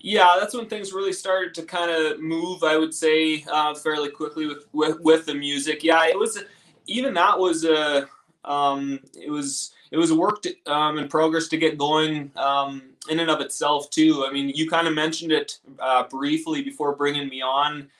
Yeah, 0.00 0.36
that's 0.40 0.54
when 0.54 0.66
things 0.66 0.92
really 0.92 1.12
started 1.12 1.54
to 1.54 1.62
kind 1.62 1.90
of 1.90 2.20
move. 2.20 2.64
I 2.64 2.76
would 2.78 2.94
say 2.94 3.44
uh, 3.50 3.74
fairly 3.74 4.10
quickly 4.10 4.46
with, 4.46 4.66
with 4.72 5.00
with 5.00 5.26
the 5.26 5.34
music. 5.34 5.84
Yeah, 5.84 6.06
it 6.06 6.18
was 6.18 6.42
even 6.86 7.14
that 7.14 7.38
was 7.38 7.64
a 7.64 8.08
um, 8.48 9.00
it 9.14 9.30
was 9.30 9.72
it 9.90 9.96
was 9.96 10.10
a 10.10 10.14
work 10.14 10.42
to, 10.42 10.54
um, 10.66 10.98
in 10.98 11.08
progress 11.08 11.48
to 11.48 11.56
get 11.56 11.78
going 11.78 12.30
um, 12.36 12.82
in 13.08 13.20
and 13.20 13.30
of 13.30 13.40
itself 13.40 13.90
too. 13.90 14.24
I 14.26 14.32
mean, 14.32 14.48
you 14.48 14.68
kind 14.68 14.88
of 14.88 14.94
mentioned 14.94 15.32
it 15.32 15.58
uh, 15.78 16.04
briefly 16.08 16.62
before 16.62 16.96
bringing 16.96 17.28
me 17.28 17.42
on. 17.42 17.90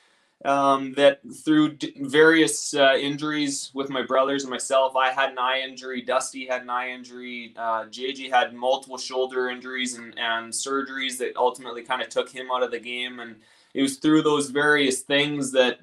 Um, 0.45 0.93
that 0.93 1.21
through 1.45 1.75
d- 1.79 1.95
various 2.01 2.73
uh, 2.73 2.95
injuries 2.95 3.73
with 3.75 3.91
my 3.91 4.03
brothers 4.03 4.45
and 4.45 4.51
myself, 4.53 4.95
I 4.95 5.11
had 5.11 5.31
an 5.31 5.39
eye 5.39 5.63
injury. 5.69 6.01
Dusty 6.01 6.47
had 6.47 6.63
an 6.63 6.71
eye 6.71 6.91
injury. 6.91 7.55
Uh, 7.57 7.87
JJ 7.87 8.31
had 8.31 8.55
multiple 8.55 8.99
shoulder 8.99 9.49
injuries 9.49 9.99
and, 9.99 10.17
and 10.17 10.53
surgeries 10.53 11.19
that 11.19 11.37
ultimately 11.37 11.83
kind 11.83 12.03
of 12.03 12.09
took 12.09 12.31
him 12.31 12.53
out 12.53 12.63
of 12.63 12.71
the 12.71 12.79
game. 12.79 13.19
And 13.19 13.35
it 13.75 13.83
was 13.83 13.97
through 13.97 14.23
those 14.23 14.51
various 14.51 15.01
things 15.01 15.51
that 15.53 15.81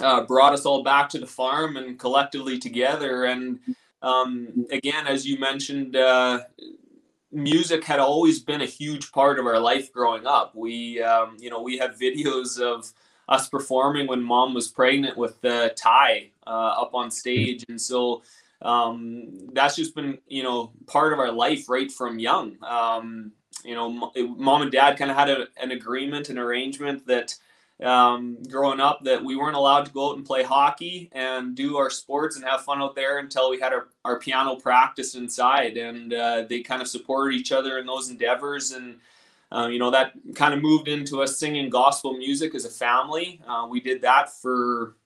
uh, 0.00 0.22
brought 0.22 0.52
us 0.52 0.66
all 0.66 0.82
back 0.82 1.08
to 1.10 1.18
the 1.18 1.26
farm 1.26 1.76
and 1.76 1.98
collectively 1.98 2.58
together. 2.58 3.24
And 3.24 3.58
um, 4.02 4.66
again, 4.70 5.06
as 5.06 5.26
you 5.26 5.38
mentioned, 5.38 5.96
uh, 5.96 6.40
music 7.32 7.84
had 7.84 7.98
always 7.98 8.38
been 8.40 8.60
a 8.60 8.66
huge 8.66 9.12
part 9.12 9.38
of 9.38 9.46
our 9.46 9.58
life 9.58 9.92
growing 9.92 10.26
up. 10.26 10.54
We, 10.54 11.02
um, 11.02 11.36
you 11.38 11.50
know, 11.50 11.60
we 11.62 11.78
have 11.78 11.98
videos 11.98 12.60
of 12.60 12.92
us 13.28 13.48
performing 13.48 14.06
when 14.06 14.22
mom 14.22 14.54
was 14.54 14.68
pregnant 14.68 15.16
with 15.16 15.44
uh, 15.44 15.70
Ty 15.76 16.30
uh, 16.46 16.50
up 16.50 16.94
on 16.94 17.10
stage, 17.10 17.64
and 17.68 17.80
so 17.80 18.22
um, 18.62 19.50
that's 19.52 19.76
just 19.76 19.94
been, 19.94 20.18
you 20.26 20.42
know, 20.42 20.72
part 20.86 21.12
of 21.12 21.18
our 21.18 21.30
life 21.30 21.68
right 21.68 21.92
from 21.92 22.18
young. 22.18 22.56
Um, 22.64 23.32
you 23.64 23.74
know, 23.74 23.90
mom 23.90 24.62
and 24.62 24.72
dad 24.72 24.96
kind 24.96 25.10
of 25.10 25.16
had 25.16 25.28
a, 25.28 25.48
an 25.60 25.72
agreement, 25.72 26.30
an 26.30 26.38
arrangement 26.38 27.06
that 27.06 27.34
um, 27.82 28.38
growing 28.48 28.80
up 28.80 29.04
that 29.04 29.24
we 29.24 29.36
weren't 29.36 29.56
allowed 29.56 29.86
to 29.86 29.92
go 29.92 30.10
out 30.10 30.16
and 30.16 30.26
play 30.26 30.42
hockey 30.42 31.08
and 31.12 31.54
do 31.54 31.76
our 31.76 31.90
sports 31.90 32.36
and 32.36 32.44
have 32.44 32.64
fun 32.64 32.82
out 32.82 32.96
there 32.96 33.18
until 33.18 33.50
we 33.50 33.60
had 33.60 33.72
our, 33.72 33.88
our 34.04 34.18
piano 34.18 34.56
practice 34.56 35.14
inside. 35.14 35.76
And 35.76 36.12
uh, 36.12 36.44
they 36.48 36.60
kind 36.60 36.82
of 36.82 36.88
supported 36.88 37.36
each 37.36 37.52
other 37.52 37.78
in 37.78 37.86
those 37.86 38.10
endeavors. 38.10 38.72
And, 38.72 38.98
uh, 39.52 39.68
you 39.68 39.78
know, 39.78 39.92
that 39.92 40.12
kind 40.34 40.54
of 40.54 40.60
moved 40.60 40.88
into 40.88 41.22
us 41.22 41.38
singing 41.38 41.70
gospel 41.70 42.14
music 42.14 42.54
as 42.54 42.64
a 42.64 42.70
family. 42.70 43.40
Uh, 43.46 43.68
we 43.70 43.80
did 43.80 44.02
that 44.02 44.32
for, 44.32 44.96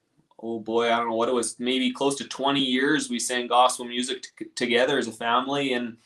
oh 0.40 0.58
boy, 0.58 0.86
I 0.90 0.96
don't 0.96 1.10
know 1.10 1.16
what 1.16 1.28
it 1.28 1.34
was, 1.34 1.60
maybe 1.60 1.92
close 1.92 2.16
to 2.16 2.24
20 2.24 2.58
years. 2.58 3.10
We 3.10 3.18
sang 3.18 3.48
gospel 3.48 3.84
music 3.84 4.28
t- 4.38 4.46
together 4.54 4.96
as 4.96 5.08
a 5.08 5.12
family. 5.12 5.74
And, 5.74 5.98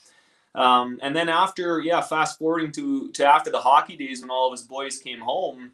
um, 0.56 0.98
and 1.00 1.14
then 1.14 1.28
after, 1.28 1.78
yeah, 1.78 2.00
fast 2.00 2.38
forwarding 2.38 2.72
to, 2.72 3.12
to 3.12 3.24
after 3.24 3.50
the 3.50 3.60
hockey 3.60 3.96
days 3.96 4.20
when 4.20 4.30
all 4.30 4.48
of 4.48 4.52
us 4.52 4.62
boys 4.62 4.98
came 4.98 5.20
home, 5.20 5.70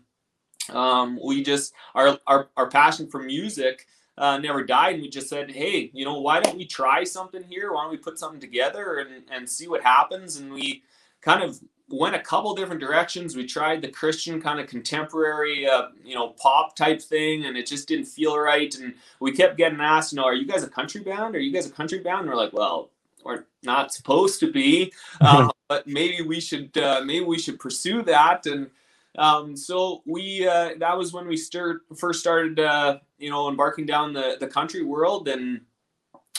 um, 0.71 1.19
we 1.23 1.43
just 1.43 1.73
our, 1.95 2.19
our 2.27 2.49
our 2.57 2.69
passion 2.69 3.09
for 3.09 3.23
music 3.23 3.87
uh, 4.19 4.39
never 4.39 4.63
died. 4.63 4.95
And 4.95 5.03
we 5.03 5.09
just 5.09 5.29
said 5.29 5.51
hey 5.51 5.91
you 5.93 6.05
know 6.05 6.21
why 6.21 6.41
don't 6.41 6.57
we 6.57 6.67
try 6.67 7.05
something 7.05 7.43
here? 7.43 7.73
Why 7.73 7.83
don't 7.83 7.91
we 7.91 7.97
put 7.97 8.19
something 8.19 8.41
together 8.41 8.99
and 8.99 9.25
and 9.31 9.49
see 9.49 9.69
what 9.69 9.83
happens? 9.83 10.37
And 10.37 10.53
we 10.53 10.83
kind 11.21 11.43
of 11.43 11.61
went 11.89 12.17
a 12.17 12.21
couple 12.21 12.55
different 12.55 12.81
directions. 12.81 13.37
We 13.37 13.47
tried 13.47 13.83
the 13.83 13.89
christian 13.89 14.41
kind 14.41 14.61
of 14.61 14.67
contemporary 14.67 15.69
uh, 15.69 15.89
you 16.05 16.15
know 16.15 16.31
pop 16.31 16.77
type 16.77 17.03
thing 17.03 17.45
and 17.45 17.57
it 17.57 17.67
just 17.67 17.89
didn't 17.89 18.07
feel 18.07 18.39
right. 18.39 18.75
And 18.75 18.95
we 19.21 19.33
kept 19.33 19.57
getting 19.57 19.81
asked 19.81 20.13
you 20.13 20.17
know 20.17 20.25
are 20.25 20.35
you 20.35 20.47
guys 20.47 20.63
a 20.63 20.69
country 20.69 21.03
band? 21.03 21.35
Are 21.35 21.41
you 21.41 21.53
guys 21.53 21.67
a 21.67 21.73
country 21.73 21.99
band? 21.99 22.21
And 22.21 22.29
we're 22.29 22.37
like 22.37 22.53
well 22.53 22.91
we're 23.25 23.45
not 23.63 23.93
supposed 23.93 24.41
to 24.41 24.51
be. 24.51 24.93
Uh, 25.21 25.49
but 25.69 25.87
maybe 25.87 26.23
we 26.23 26.41
should 26.41 26.77
uh, 26.77 27.03
maybe 27.05 27.25
we 27.25 27.39
should 27.39 27.59
pursue 27.59 28.03
that. 28.03 28.47
And 28.47 28.71
um, 29.19 29.57
so 29.57 30.03
we 30.07 30.47
uh, 30.47 30.71
that 30.79 30.97
was 30.97 31.13
when 31.13 31.27
we 31.27 31.37
start, 31.37 31.83
first 31.99 32.21
started, 32.21 32.59
uh, 32.61 32.99
you 33.19 33.31
know, 33.31 33.49
embarking 33.49 33.87
down 33.87 34.13
the 34.13 34.37
the 34.41 34.47
country 34.47 34.83
world, 34.83 35.29
and 35.29 35.61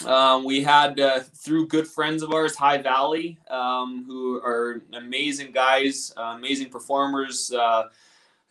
um, 0.06 0.44
we 0.44 0.64
had 0.64 1.00
uh, 1.00 1.20
through 1.20 1.68
good 1.68 1.88
friends 1.88 2.24
of 2.24 2.34
ours, 2.34 2.56
High 2.56 2.82
Valley, 2.82 3.38
um, 3.50 4.06
who 4.08 4.42
are 4.42 4.82
amazing 4.94 5.52
guys, 5.52 6.12
uh, 6.18 6.34
amazing 6.38 6.70
performers. 6.70 7.52
Uh, 7.52 7.84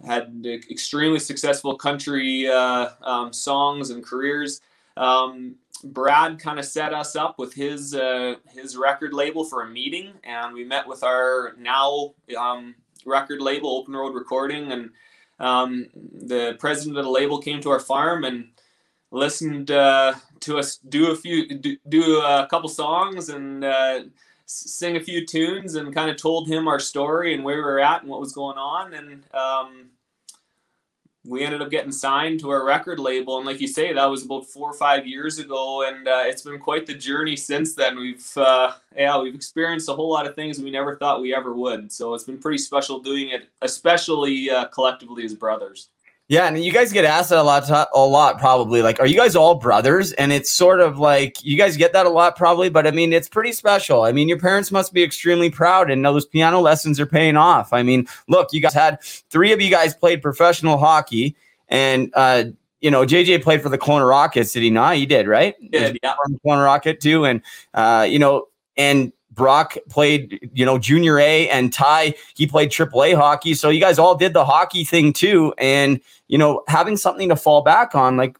had 0.04 0.44
extremely 0.68 1.20
successful 1.20 1.76
country 1.76 2.48
uh, 2.48 2.88
um, 3.02 3.32
songs 3.32 3.90
and 3.90 4.04
careers. 4.04 4.60
Um, 4.96 5.56
Brad 5.84 6.38
kind 6.38 6.58
of 6.58 6.64
set 6.64 6.92
us 6.92 7.16
up 7.16 7.38
with 7.38 7.54
his 7.54 7.94
uh, 7.94 8.36
his 8.48 8.76
record 8.76 9.14
label 9.14 9.44
for 9.44 9.62
a 9.62 9.68
meeting, 9.68 10.12
and 10.22 10.54
we 10.54 10.64
met 10.64 10.86
with 10.86 11.02
our 11.02 11.54
now 11.58 12.14
um, 12.36 12.74
record 13.04 13.40
label, 13.40 13.76
Open 13.76 13.94
Road 13.94 14.14
Recording, 14.14 14.72
and 14.72 14.90
um, 15.38 15.86
the 15.94 16.56
president 16.58 16.98
of 16.98 17.04
the 17.04 17.10
label 17.10 17.38
came 17.38 17.60
to 17.62 17.70
our 17.70 17.80
farm 17.80 18.24
and 18.24 18.48
listened 19.10 19.70
uh, 19.70 20.14
to 20.40 20.58
us 20.58 20.76
do 20.76 21.10
a 21.10 21.16
few 21.16 21.48
do, 21.48 21.76
do 21.88 22.20
a 22.20 22.46
couple 22.48 22.68
songs 22.68 23.28
and 23.28 23.64
uh, 23.64 24.00
sing 24.46 24.96
a 24.96 25.00
few 25.00 25.26
tunes 25.26 25.74
and 25.74 25.94
kind 25.94 26.10
of 26.10 26.16
told 26.16 26.48
him 26.48 26.66
our 26.66 26.78
story 26.78 27.34
and 27.34 27.44
where 27.44 27.56
we 27.56 27.62
were 27.62 27.80
at 27.80 28.02
and 28.02 28.10
what 28.10 28.20
was 28.20 28.32
going 28.32 28.56
on 28.56 28.94
and 28.94 29.24
um, 29.34 29.90
we 31.24 31.44
ended 31.44 31.62
up 31.62 31.70
getting 31.70 31.92
signed 31.92 32.40
to 32.40 32.50
our 32.50 32.64
record 32.64 32.98
label. 32.98 33.36
And 33.36 33.46
like 33.46 33.60
you 33.60 33.68
say 33.68 33.92
that 33.92 34.06
was 34.06 34.24
about 34.24 34.46
four 34.46 34.70
or 34.70 34.74
five 34.74 35.06
years 35.06 35.38
ago. 35.38 35.86
And 35.86 36.08
uh, 36.08 36.22
it's 36.24 36.42
been 36.42 36.58
quite 36.58 36.86
the 36.86 36.94
journey 36.94 37.36
since 37.36 37.74
then. 37.74 37.96
We've 37.96 38.36
uh, 38.36 38.72
yeah 38.96 39.20
we've 39.20 39.34
experienced 39.34 39.88
a 39.88 39.94
whole 39.94 40.10
lot 40.10 40.26
of 40.26 40.34
things 40.34 40.58
we 40.58 40.70
never 40.70 40.96
thought 40.96 41.20
we 41.20 41.34
ever 41.34 41.54
would. 41.54 41.92
So 41.92 42.14
it's 42.14 42.24
been 42.24 42.38
pretty 42.38 42.58
special 42.58 42.98
doing 43.00 43.30
it 43.30 43.48
especially 43.60 44.50
uh, 44.50 44.66
collectively 44.66 45.24
as 45.24 45.34
brothers 45.34 45.88
yeah, 46.32 46.46
and 46.46 46.64
you 46.64 46.72
guys 46.72 46.94
get 46.94 47.04
asked 47.04 47.28
that 47.28 47.40
a 47.40 47.42
lot, 47.42 47.68
a 47.94 48.00
lot 48.00 48.38
probably. 48.38 48.80
Like, 48.80 48.98
are 49.00 49.06
you 49.06 49.18
guys 49.18 49.36
all 49.36 49.56
brothers? 49.56 50.14
And 50.14 50.32
it's 50.32 50.50
sort 50.50 50.80
of 50.80 50.98
like 50.98 51.44
you 51.44 51.58
guys 51.58 51.76
get 51.76 51.92
that 51.92 52.06
a 52.06 52.08
lot 52.08 52.36
probably, 52.36 52.70
but 52.70 52.86
I 52.86 52.90
mean, 52.90 53.12
it's 53.12 53.28
pretty 53.28 53.52
special. 53.52 54.04
I 54.04 54.12
mean, 54.12 54.28
your 54.28 54.38
parents 54.38 54.72
must 54.72 54.94
be 54.94 55.02
extremely 55.02 55.50
proud, 55.50 55.90
and 55.90 56.00
know 56.00 56.14
those 56.14 56.24
piano 56.24 56.58
lessons 56.58 56.98
are 56.98 57.04
paying 57.04 57.36
off. 57.36 57.74
I 57.74 57.82
mean, 57.82 58.08
look, 58.28 58.54
you 58.54 58.62
guys 58.62 58.72
had 58.72 59.02
three 59.28 59.52
of 59.52 59.60
you 59.60 59.68
guys 59.68 59.94
played 59.94 60.22
professional 60.22 60.78
hockey, 60.78 61.36
and 61.68 62.10
uh, 62.14 62.44
you 62.80 62.90
know, 62.90 63.04
JJ 63.04 63.42
played 63.42 63.60
for 63.60 63.68
the 63.68 63.76
Kelowna 63.76 64.08
Rockets. 64.08 64.54
Did 64.54 64.62
he 64.62 64.70
not? 64.70 64.96
He 64.96 65.04
did, 65.04 65.28
right? 65.28 65.54
He 65.60 65.68
did, 65.68 65.98
yeah. 66.02 66.14
Kelowna 66.46 66.64
Rocket 66.64 66.98
too, 66.98 67.26
and 67.26 67.42
uh, 67.74 68.06
you 68.08 68.18
know, 68.18 68.48
and 68.78 69.12
Brock 69.32 69.76
played, 69.88 70.50
you 70.52 70.64
know, 70.64 70.78
junior 70.78 71.18
A 71.18 71.48
and 71.48 71.72
Ty, 71.72 72.14
he 72.34 72.46
played 72.46 72.70
triple 72.70 73.02
A 73.02 73.12
hockey. 73.14 73.54
So 73.54 73.70
you 73.70 73.80
guys 73.80 73.98
all 73.98 74.14
did 74.14 74.34
the 74.34 74.44
hockey 74.44 74.84
thing 74.84 75.12
too. 75.12 75.54
And, 75.58 76.00
you 76.28 76.38
know, 76.38 76.62
having 76.68 76.96
something 76.96 77.28
to 77.30 77.36
fall 77.36 77.62
back 77.62 77.94
on, 77.94 78.16
like 78.16 78.36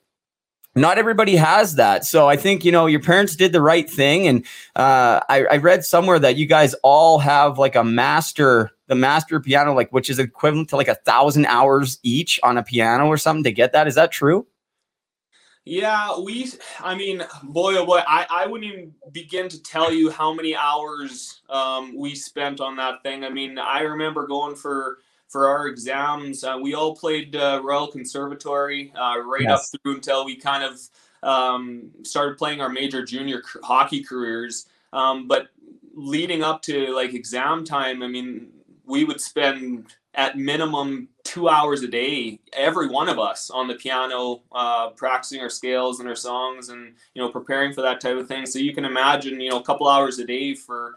not 0.74 0.98
everybody 0.98 1.36
has 1.36 1.74
that. 1.74 2.04
So 2.04 2.28
I 2.28 2.36
think, 2.36 2.64
you 2.64 2.72
know, 2.72 2.86
your 2.86 3.00
parents 3.00 3.36
did 3.36 3.52
the 3.52 3.60
right 3.60 3.88
thing. 3.88 4.26
And 4.26 4.44
uh, 4.76 5.20
I, 5.28 5.44
I 5.44 5.56
read 5.58 5.84
somewhere 5.84 6.18
that 6.18 6.36
you 6.36 6.46
guys 6.46 6.74
all 6.82 7.18
have 7.18 7.58
like 7.58 7.74
a 7.74 7.84
master, 7.84 8.70
the 8.86 8.94
master 8.94 9.38
piano, 9.40 9.74
like, 9.74 9.92
which 9.92 10.08
is 10.08 10.18
equivalent 10.18 10.70
to 10.70 10.76
like 10.76 10.88
a 10.88 10.94
thousand 10.94 11.46
hours 11.46 11.98
each 12.02 12.40
on 12.42 12.56
a 12.56 12.62
piano 12.62 13.06
or 13.06 13.18
something 13.18 13.44
to 13.44 13.52
get 13.52 13.72
that. 13.72 13.86
Is 13.86 13.96
that 13.96 14.12
true? 14.12 14.46
Yeah, 15.64 16.18
we. 16.18 16.50
I 16.80 16.96
mean, 16.96 17.22
boy, 17.44 17.76
oh 17.76 17.86
boy, 17.86 18.02
I, 18.06 18.26
I 18.28 18.46
wouldn't 18.46 18.72
even 18.72 18.94
begin 19.12 19.48
to 19.48 19.62
tell 19.62 19.92
you 19.92 20.10
how 20.10 20.32
many 20.32 20.56
hours 20.56 21.42
um, 21.48 21.96
we 21.96 22.16
spent 22.16 22.60
on 22.60 22.76
that 22.76 23.02
thing. 23.04 23.22
I 23.24 23.30
mean, 23.30 23.58
I 23.58 23.80
remember 23.80 24.26
going 24.26 24.56
for 24.56 24.98
for 25.28 25.48
our 25.48 25.68
exams. 25.68 26.42
Uh, 26.42 26.58
we 26.60 26.74
all 26.74 26.96
played 26.96 27.36
uh, 27.36 27.60
Royal 27.62 27.86
Conservatory 27.86 28.92
uh, 28.96 29.18
right 29.20 29.42
yes. 29.42 29.72
up 29.72 29.80
through 29.82 29.94
until 29.94 30.24
we 30.24 30.36
kind 30.36 30.64
of 30.64 30.80
um, 31.22 31.90
started 32.02 32.38
playing 32.38 32.60
our 32.60 32.68
major 32.68 33.04
junior 33.04 33.42
hockey 33.62 34.02
careers. 34.02 34.66
Um, 34.92 35.28
but 35.28 35.48
leading 35.94 36.42
up 36.42 36.60
to 36.62 36.94
like 36.94 37.14
exam 37.14 37.64
time, 37.64 38.02
I 38.02 38.08
mean, 38.08 38.48
we 38.84 39.04
would 39.04 39.20
spend 39.20 39.94
at 40.14 40.36
minimum 40.36 41.08
two 41.24 41.48
hours 41.48 41.82
a 41.82 41.88
day, 41.88 42.38
every 42.52 42.88
one 42.88 43.08
of 43.08 43.18
us 43.18 43.50
on 43.50 43.66
the 43.66 43.74
piano, 43.74 44.42
uh, 44.52 44.90
practicing 44.90 45.40
our 45.40 45.48
scales 45.48 46.00
and 46.00 46.08
our 46.08 46.16
songs, 46.16 46.68
and 46.68 46.94
you 47.14 47.22
know 47.22 47.30
preparing 47.30 47.72
for 47.72 47.82
that 47.82 48.00
type 48.00 48.16
of 48.16 48.28
thing. 48.28 48.46
So 48.46 48.58
you 48.58 48.74
can 48.74 48.84
imagine, 48.84 49.40
you 49.40 49.50
know, 49.50 49.58
a 49.58 49.64
couple 49.64 49.88
hours 49.88 50.18
a 50.18 50.26
day 50.26 50.54
for 50.54 50.96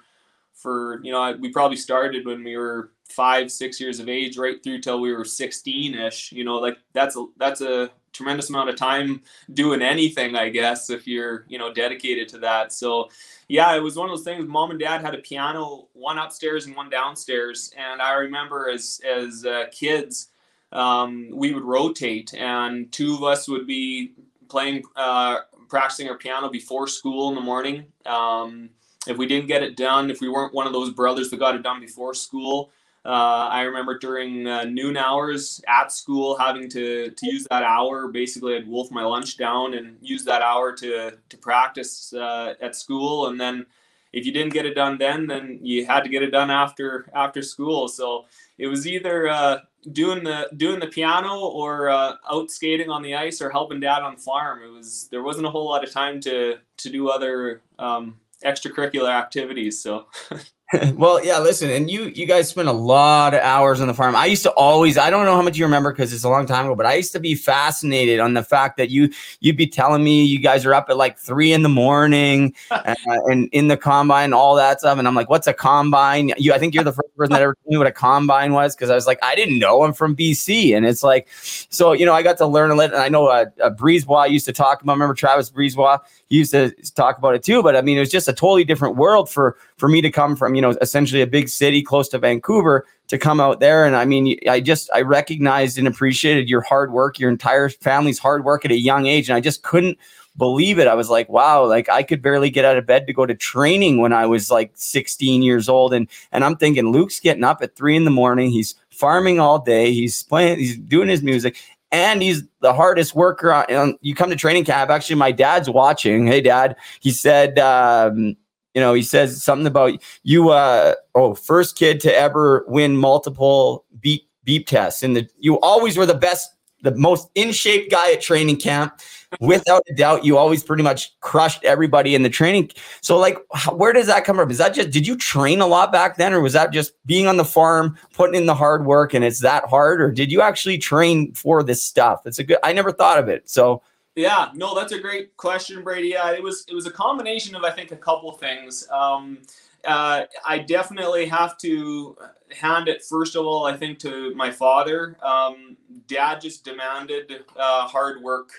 for 0.53 1.01
you 1.03 1.11
know 1.11 1.35
we 1.39 1.49
probably 1.49 1.77
started 1.77 2.25
when 2.25 2.43
we 2.43 2.57
were 2.57 2.91
five 3.09 3.51
six 3.51 3.79
years 3.79 3.99
of 3.99 4.09
age 4.09 4.37
right 4.37 4.63
through 4.63 4.79
till 4.79 4.99
we 4.99 5.13
were 5.13 5.23
16 5.23 5.93
ish 5.93 6.31
you 6.31 6.43
know 6.43 6.55
like 6.55 6.77
that's 6.93 7.15
a 7.17 7.25
that's 7.37 7.61
a 7.61 7.91
tremendous 8.15 8.49
amount 8.49 8.69
of 8.69 8.75
time 8.75 9.21
doing 9.53 9.81
anything 9.81 10.35
i 10.35 10.49
guess 10.49 10.89
if 10.89 11.07
you're 11.07 11.45
you 11.47 11.57
know 11.57 11.73
dedicated 11.73 12.27
to 12.27 12.37
that 12.37 12.71
so 12.71 13.09
yeah, 13.47 13.75
it 13.75 13.79
was 13.83 13.95
one 13.95 14.09
of 14.09 14.15
those 14.15 14.23
things. 14.23 14.47
Mom 14.47 14.71
and 14.71 14.79
dad 14.79 15.01
had 15.01 15.13
a 15.13 15.19
piano, 15.19 15.87
one 15.93 16.17
upstairs 16.17 16.65
and 16.65 16.75
one 16.75 16.89
downstairs, 16.89 17.71
and 17.77 18.01
I 18.01 18.13
remember 18.13 18.69
as 18.69 18.99
as 19.05 19.45
uh, 19.45 19.65
kids, 19.71 20.29
um, 20.71 21.29
we 21.31 21.53
would 21.53 21.63
rotate, 21.63 22.33
and 22.33 22.91
two 22.91 23.13
of 23.13 23.23
us 23.23 23.47
would 23.47 23.67
be 23.67 24.13
playing, 24.49 24.83
uh, 24.95 25.41
practicing 25.69 26.09
our 26.09 26.17
piano 26.17 26.49
before 26.49 26.87
school 26.87 27.29
in 27.29 27.35
the 27.35 27.41
morning. 27.41 27.85
Um, 28.05 28.69
if 29.07 29.17
we 29.17 29.27
didn't 29.27 29.47
get 29.47 29.61
it 29.61 29.77
done, 29.77 30.09
if 30.09 30.21
we 30.21 30.29
weren't 30.29 30.53
one 30.53 30.65
of 30.65 30.73
those 30.73 30.89
brothers 30.89 31.29
that 31.29 31.37
got 31.37 31.55
it 31.55 31.61
done 31.61 31.79
before 31.79 32.15
school, 32.15 32.71
uh, 33.05 33.49
I 33.51 33.61
remember 33.61 33.99
during 33.99 34.47
uh, 34.47 34.63
noon 34.63 34.97
hours 34.97 35.61
at 35.67 35.91
school 35.91 36.35
having 36.37 36.67
to, 36.69 37.11
to 37.11 37.25
use 37.27 37.45
that 37.51 37.61
hour. 37.61 38.07
Basically, 38.07 38.55
I'd 38.55 38.67
wolf 38.67 38.89
my 38.89 39.03
lunch 39.03 39.37
down 39.37 39.75
and 39.75 39.97
use 40.01 40.25
that 40.25 40.41
hour 40.41 40.75
to 40.77 41.11
to 41.29 41.37
practice 41.37 42.13
uh, 42.13 42.55
at 42.59 42.75
school. 42.75 43.27
And 43.27 43.39
then, 43.39 43.67
if 44.11 44.25
you 44.25 44.31
didn't 44.31 44.53
get 44.53 44.65
it 44.65 44.73
done 44.73 44.97
then, 44.97 45.27
then 45.27 45.59
you 45.61 45.85
had 45.85 46.03
to 46.03 46.09
get 46.09 46.23
it 46.23 46.31
done 46.31 46.49
after 46.49 47.05
after 47.13 47.43
school. 47.43 47.87
So 47.87 48.25
it 48.57 48.67
was 48.67 48.87
either 48.87 49.27
uh, 49.27 49.59
doing 49.91 50.23
the 50.23 50.49
doing 50.57 50.79
the 50.79 50.87
piano 50.87 51.41
or 51.41 51.89
uh, 51.89 52.13
out 52.31 52.49
skating 52.49 52.89
on 52.89 53.03
the 53.03 53.13
ice 53.13 53.39
or 53.39 53.51
helping 53.51 53.79
dad 53.79 54.01
on 54.01 54.15
the 54.15 54.21
farm. 54.21 54.63
It 54.63 54.71
was 54.71 55.09
there 55.11 55.21
wasn't 55.21 55.45
a 55.45 55.51
whole 55.51 55.69
lot 55.69 55.83
of 55.83 55.91
time 55.91 56.19
to 56.21 56.55
to 56.77 56.89
do 56.89 57.09
other 57.09 57.61
um, 57.77 58.17
extracurricular 58.43 59.13
activities. 59.13 59.79
So. 59.79 60.07
well, 60.95 61.23
yeah, 61.23 61.37
listen, 61.37 61.69
and 61.69 61.91
you 61.91 62.05
you 62.15 62.25
guys 62.25 62.49
spend 62.49 62.67
a 62.67 62.73
lot 62.73 63.35
of 63.35 63.41
hours 63.41 63.81
on 63.81 63.87
the 63.87 63.93
farm. 63.93 64.15
I 64.15 64.25
used 64.25 64.41
to 64.43 64.51
always, 64.51 64.97
I 64.97 65.11
don't 65.11 65.25
know 65.25 65.35
how 65.35 65.43
much 65.43 65.57
you 65.57 65.65
remember 65.65 65.91
because 65.91 66.11
it's 66.11 66.23
a 66.23 66.29
long 66.29 66.47
time 66.47 66.65
ago, 66.65 66.73
but 66.73 66.87
I 66.87 66.95
used 66.95 67.11
to 67.11 67.19
be 67.19 67.35
fascinated 67.35 68.19
on 68.19 68.33
the 68.33 68.41
fact 68.41 68.77
that 68.77 68.89
you 68.89 69.11
you'd 69.41 69.57
be 69.57 69.67
telling 69.67 70.03
me 70.03 70.25
you 70.25 70.39
guys 70.39 70.65
are 70.65 70.73
up 70.73 70.89
at 70.89 70.97
like 70.97 71.19
three 71.19 71.53
in 71.53 71.61
the 71.61 71.69
morning 71.69 72.55
uh, 72.71 72.95
and 73.05 73.47
in 73.51 73.67
the 73.67 73.77
combine, 73.77 74.33
all 74.33 74.55
that 74.55 74.79
stuff, 74.79 74.97
and 74.97 75.07
I'm 75.07 75.13
like, 75.13 75.29
what's 75.29 75.45
a 75.45 75.53
combine? 75.53 76.33
You, 76.37 76.51
I 76.51 76.57
think 76.57 76.73
you're 76.73 76.83
the 76.83 76.93
first 76.93 77.15
person 77.15 77.33
that 77.33 77.43
ever 77.43 77.53
told 77.53 77.71
me 77.71 77.77
what 77.77 77.87
a 77.87 77.91
combine 77.91 78.51
was 78.51 78.75
because 78.75 78.89
I 78.89 78.95
was 78.95 79.05
like, 79.05 79.19
I 79.21 79.35
didn't 79.35 79.59
know. 79.59 79.83
I'm 79.83 79.93
from 79.93 80.15
BC, 80.15 80.75
and 80.75 80.83
it's 80.83 81.03
like, 81.03 81.27
so 81.69 81.91
you 81.91 82.07
know, 82.07 82.13
I 82.13 82.23
got 82.23 82.37
to 82.39 82.47
learn 82.47 82.71
a 82.71 82.75
little. 82.75 82.95
And 82.95 83.03
I 83.03 83.09
know 83.09 83.27
a, 83.27 83.41
uh, 83.61 83.69
Brisebois 83.69 84.31
used 84.31 84.45
to 84.45 84.53
talk 84.53 84.81
about. 84.81 84.93
I 84.93 84.95
Remember 84.95 85.13
Travis 85.13 85.51
Brisebois? 85.51 85.99
He 86.27 86.37
used 86.37 86.51
to 86.51 86.71
talk 86.95 87.19
about 87.19 87.35
it 87.35 87.43
too. 87.43 87.61
But 87.61 87.75
I 87.75 87.81
mean, 87.81 87.97
it 87.97 87.99
was 87.99 88.11
just 88.11 88.27
a 88.27 88.33
totally 88.33 88.63
different 88.63 88.95
world 88.95 89.29
for 89.29 89.57
for 89.77 89.89
me 89.89 90.01
to 90.01 90.09
come 90.09 90.35
from 90.35 90.55
you 90.55 90.61
know 90.61 90.75
essentially 90.81 91.21
a 91.21 91.27
big 91.27 91.49
city 91.49 91.81
close 91.81 92.09
to 92.09 92.19
Vancouver 92.19 92.85
to 93.07 93.17
come 93.17 93.39
out 93.39 93.59
there. 93.59 93.85
And 93.85 93.95
I 93.95 94.05
mean, 94.05 94.37
I 94.49 94.59
just 94.59 94.89
I 94.93 95.01
recognized 95.01 95.77
and 95.77 95.87
appreciated 95.87 96.49
your 96.49 96.61
hard 96.61 96.91
work, 96.91 97.19
your 97.19 97.29
entire 97.29 97.69
family's 97.69 98.19
hard 98.19 98.43
work 98.43 98.65
at 98.65 98.71
a 98.71 98.79
young 98.79 99.05
age, 99.05 99.29
and 99.29 99.35
I 99.35 99.41
just 99.41 99.63
couldn't 99.63 99.97
believe 100.37 100.79
it. 100.79 100.87
I 100.87 100.95
was 100.95 101.09
like, 101.09 101.29
wow, 101.29 101.65
like 101.65 101.89
I 101.89 102.03
could 102.03 102.21
barely 102.21 102.49
get 102.49 102.65
out 102.65 102.77
of 102.77 102.85
bed 102.85 103.07
to 103.07 103.13
go 103.13 103.25
to 103.25 103.35
training 103.35 103.99
when 103.99 104.13
I 104.13 104.25
was 104.25 104.51
like 104.51 104.71
16 104.75 105.41
years 105.41 105.69
old. 105.69 105.93
And 105.93 106.07
and 106.31 106.43
I'm 106.43 106.57
thinking 106.57 106.91
Luke's 106.91 107.19
getting 107.19 107.43
up 107.43 107.61
at 107.61 107.75
three 107.75 107.95
in 107.95 108.05
the 108.05 108.11
morning. 108.11 108.49
He's 108.49 108.75
farming 108.89 109.39
all 109.39 109.59
day. 109.59 109.93
He's 109.93 110.23
playing, 110.23 110.59
he's 110.59 110.77
doing 110.77 111.09
his 111.09 111.21
music. 111.21 111.57
And 111.91 112.21
he's 112.21 112.43
the 112.59 112.73
hardest 112.73 113.15
worker. 113.15 113.53
On, 113.53 113.97
you 114.01 114.15
come 114.15 114.29
to 114.29 114.35
training 114.35 114.65
camp. 114.65 114.89
Actually, 114.89 115.15
my 115.15 115.31
dad's 115.31 115.69
watching. 115.69 116.27
Hey, 116.27 116.41
dad. 116.41 116.75
He 116.99 117.11
said, 117.11 117.57
um, 117.59 118.35
you 118.75 118.81
know, 118.81 118.93
he 118.93 119.01
says 119.01 119.41
something 119.41 119.65
about 119.65 119.99
you. 120.23 120.49
Uh, 120.49 120.93
oh, 121.15 121.33
first 121.33 121.77
kid 121.77 121.99
to 122.01 122.13
ever 122.13 122.65
win 122.67 122.97
multiple 122.97 123.85
beep 124.01 124.29
beep 124.43 124.67
tests. 124.67 125.01
And 125.01 125.15
the 125.15 125.27
you 125.39 125.59
always 125.61 125.97
were 125.97 126.05
the 126.05 126.13
best 126.13 126.51
the 126.81 126.95
most 126.95 127.29
in 127.35 127.51
shape 127.51 127.89
guy 127.89 128.11
at 128.11 128.21
training 128.21 128.57
camp. 128.57 128.99
Without 129.41 129.81
a 129.89 129.93
doubt, 129.93 130.23
you 130.23 130.37
always 130.37 130.63
pretty 130.63 130.83
much 130.83 131.19
crushed 131.19 131.63
everybody 131.65 132.15
in 132.15 132.23
the 132.23 132.29
training. 132.29 132.69
So, 133.01 133.17
like, 133.17 133.37
where 133.73 133.91
does 133.91 134.07
that 134.07 134.23
come 134.23 134.37
from? 134.37 134.51
Is 134.51 134.59
that 134.59 134.73
just 134.73 134.91
did 134.91 135.07
you 135.07 135.17
train 135.17 135.61
a 135.61 135.67
lot 135.67 135.91
back 135.91 136.17
then, 136.17 136.33
or 136.33 136.41
was 136.41 136.53
that 136.53 136.71
just 136.71 136.93
being 137.05 137.27
on 137.27 137.37
the 137.37 137.45
farm, 137.45 137.97
putting 138.13 138.35
in 138.35 138.45
the 138.45 138.55
hard 138.55 138.85
work, 138.85 139.13
and 139.13 139.25
it's 139.25 139.39
that 139.39 139.65
hard, 139.65 140.01
or 140.01 140.11
did 140.11 140.31
you 140.31 140.41
actually 140.41 140.77
train 140.77 141.33
for 141.33 141.63
this 141.63 141.83
stuff? 141.83 142.21
It's 142.25 142.39
a 142.39 142.43
good. 142.43 142.59
I 142.63 142.73
never 142.73 142.91
thought 142.91 143.19
of 143.19 143.29
it. 143.29 143.49
So. 143.49 143.81
Yeah, 144.15 144.51
no, 144.55 144.75
that's 144.75 144.93
a 144.93 144.99
great 144.99 145.35
question, 145.37 145.83
Brady. 145.83 146.09
Yeah, 146.09 146.31
it 146.33 146.43
was 146.43 146.65
it 146.69 146.75
was 146.75 146.87
a 146.87 146.91
combination 146.91 147.55
of 147.55 147.63
I 147.65 147.71
think 147.71 147.91
a 147.91 147.97
couple 147.97 148.31
things. 148.33 148.87
Um, 148.91 149.39
uh, 149.85 150.23
I 150.47 150.59
definitely 150.59 151.27
have 151.27 151.57
to 151.59 152.17
hand 152.59 152.87
it 152.89 153.03
first 153.03 153.35
of 153.35 153.45
all. 153.45 153.65
I 153.65 153.77
think 153.77 153.99
to 153.99 154.33
my 154.35 154.51
father. 154.51 155.17
Um, 155.23 155.77
Dad 156.07 156.41
just 156.41 156.65
demanded 156.65 157.31
uh, 157.57 157.87
hard 157.87 158.21
work 158.23 158.51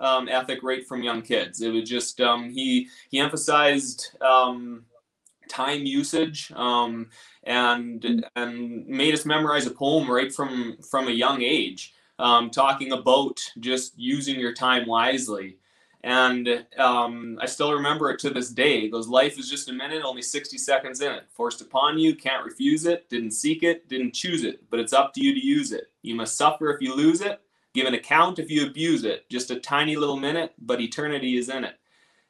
um, 0.00 0.28
ethic 0.28 0.62
right 0.64 0.86
from 0.86 1.02
young 1.02 1.22
kids. 1.22 1.62
It 1.62 1.70
was 1.70 1.88
just 1.88 2.20
um, 2.20 2.50
he 2.50 2.88
he 3.10 3.20
emphasized 3.20 4.16
um, 4.20 4.84
time 5.48 5.84
usage 5.86 6.52
um, 6.56 7.08
and 7.44 8.26
and 8.36 8.86
made 8.86 9.14
us 9.14 9.26
memorize 9.26 9.66
a 9.66 9.70
poem 9.70 10.10
right 10.10 10.34
from 10.34 10.78
from 10.90 11.08
a 11.08 11.12
young 11.12 11.42
age, 11.42 11.94
um, 12.20 12.50
talking 12.50 12.92
about 12.92 13.40
just 13.60 13.98
using 13.98 14.38
your 14.38 14.52
time 14.52 14.86
wisely. 14.86 15.56
And 16.02 16.64
um, 16.78 17.38
I 17.40 17.46
still 17.46 17.72
remember 17.72 18.10
it 18.10 18.18
to 18.20 18.30
this 18.30 18.50
day. 18.50 18.80
He 18.80 18.88
goes, 18.88 19.08
Life 19.08 19.38
is 19.38 19.50
just 19.50 19.68
a 19.68 19.72
minute, 19.72 20.02
only 20.04 20.22
60 20.22 20.56
seconds 20.58 21.00
in 21.00 21.12
it. 21.12 21.24
Forced 21.30 21.60
upon 21.60 21.98
you, 21.98 22.14
can't 22.14 22.44
refuse 22.44 22.86
it, 22.86 23.08
didn't 23.08 23.32
seek 23.32 23.62
it, 23.62 23.88
didn't 23.88 24.14
choose 24.14 24.44
it, 24.44 24.62
but 24.70 24.80
it's 24.80 24.92
up 24.92 25.12
to 25.14 25.24
you 25.24 25.34
to 25.34 25.44
use 25.44 25.72
it. 25.72 25.90
You 26.02 26.14
must 26.14 26.36
suffer 26.36 26.70
if 26.70 26.80
you 26.80 26.94
lose 26.94 27.20
it, 27.20 27.40
give 27.74 27.86
an 27.86 27.94
account 27.94 28.38
if 28.38 28.50
you 28.50 28.66
abuse 28.66 29.04
it. 29.04 29.28
Just 29.28 29.50
a 29.50 29.60
tiny 29.60 29.96
little 29.96 30.16
minute, 30.16 30.54
but 30.60 30.80
eternity 30.80 31.36
is 31.36 31.48
in 31.48 31.64
it. 31.64 31.76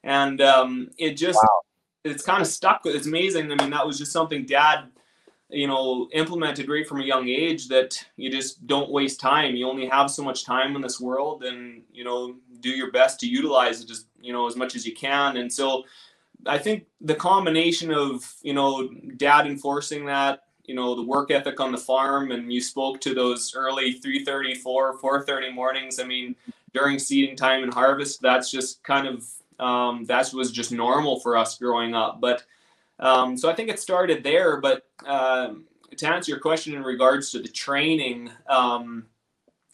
And 0.02 0.40
um, 0.40 0.90
it 0.98 1.14
just, 1.14 1.38
wow. 1.40 1.60
it's 2.04 2.24
kind 2.24 2.40
of 2.40 2.48
stuck. 2.48 2.82
It's 2.84 3.06
amazing. 3.06 3.52
I 3.52 3.56
mean, 3.56 3.70
that 3.70 3.86
was 3.86 3.98
just 3.98 4.12
something 4.12 4.46
dad 4.46 4.88
you 5.50 5.66
know 5.66 6.08
implemented 6.12 6.68
right 6.68 6.86
from 6.86 7.00
a 7.00 7.04
young 7.04 7.28
age 7.28 7.68
that 7.68 8.02
you 8.16 8.30
just 8.30 8.66
don't 8.66 8.90
waste 8.90 9.20
time. 9.20 9.56
You 9.56 9.68
only 9.68 9.86
have 9.86 10.10
so 10.10 10.22
much 10.22 10.44
time 10.44 10.76
in 10.76 10.82
this 10.82 11.00
world 11.00 11.44
and 11.44 11.82
you 11.92 12.04
know 12.04 12.36
do 12.60 12.70
your 12.70 12.90
best 12.90 13.20
to 13.20 13.26
utilize 13.26 13.80
it 13.80 13.88
just 13.88 14.06
you 14.20 14.32
know 14.32 14.46
as 14.46 14.56
much 14.56 14.74
as 14.74 14.86
you 14.86 14.94
can. 14.94 15.36
And 15.36 15.52
so 15.52 15.84
i 16.46 16.56
think 16.56 16.86
the 17.02 17.14
combination 17.14 17.92
of 17.92 18.34
you 18.40 18.54
know 18.54 18.88
dad 19.18 19.46
enforcing 19.46 20.06
that 20.06 20.44
you 20.64 20.74
know 20.74 20.94
the 20.94 21.02
work 21.02 21.30
ethic 21.30 21.60
on 21.60 21.70
the 21.70 21.76
farm 21.76 22.30
and 22.30 22.50
you 22.50 22.62
spoke 22.62 22.98
to 22.98 23.12
those 23.12 23.52
early 23.54 24.00
3.30 24.00 24.56
4 24.56 24.98
4.30 24.98 25.52
mornings 25.52 26.00
i 26.00 26.04
mean 26.04 26.34
during 26.72 26.98
seeding 26.98 27.36
time 27.36 27.62
and 27.62 27.74
harvest 27.74 28.22
that's 28.22 28.50
just 28.50 28.82
kind 28.84 29.06
of 29.06 29.22
um, 29.60 30.04
that 30.06 30.32
was 30.32 30.50
just 30.50 30.72
normal 30.72 31.20
for 31.20 31.36
us 31.36 31.58
growing 31.58 31.94
up. 31.94 32.20
But 32.20 32.44
um, 33.00 33.36
so 33.36 33.50
I 33.50 33.54
think 33.54 33.68
it 33.68 33.80
started 33.80 34.22
there. 34.22 34.60
But 34.60 34.84
uh, 35.04 35.54
to 35.96 36.08
answer 36.08 36.30
your 36.30 36.40
question 36.40 36.74
in 36.74 36.82
regards 36.84 37.30
to 37.32 37.40
the 37.40 37.48
training, 37.48 38.30
um, 38.48 39.06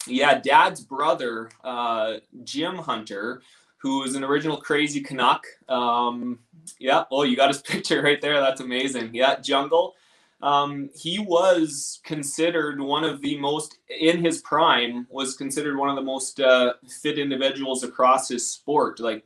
yeah, 0.07 0.39
Dad's 0.39 0.81
brother, 0.81 1.49
uh, 1.63 2.15
Jim 2.43 2.77
Hunter, 2.77 3.41
who 3.77 3.99
was 3.99 4.15
an 4.15 4.23
original 4.23 4.57
Crazy 4.57 5.01
Canuck. 5.01 5.45
Um, 5.69 6.39
yeah, 6.79 7.03
oh, 7.11 7.23
you 7.23 7.35
got 7.35 7.49
his 7.49 7.61
picture 7.61 8.01
right 8.01 8.21
there. 8.21 8.39
That's 8.39 8.61
amazing. 8.61 9.13
Yeah, 9.13 9.39
Jungle. 9.39 9.95
Um, 10.41 10.91
he 10.93 11.17
was 11.17 11.99
considered 12.03 12.79
one 12.79 13.03
of 13.03 13.21
the 13.21 13.39
most 13.39 13.79
in 13.89 14.23
his 14.23 14.39
prime 14.41 15.07
was 15.09 15.35
considered 15.35 15.77
one 15.77 15.89
of 15.89 15.95
the 15.95 16.03
most 16.03 16.39
uh, 16.39 16.73
fit 17.01 17.17
individuals 17.17 17.83
across 17.83 18.29
his 18.29 18.47
sport 18.47 18.99
like 18.99 19.23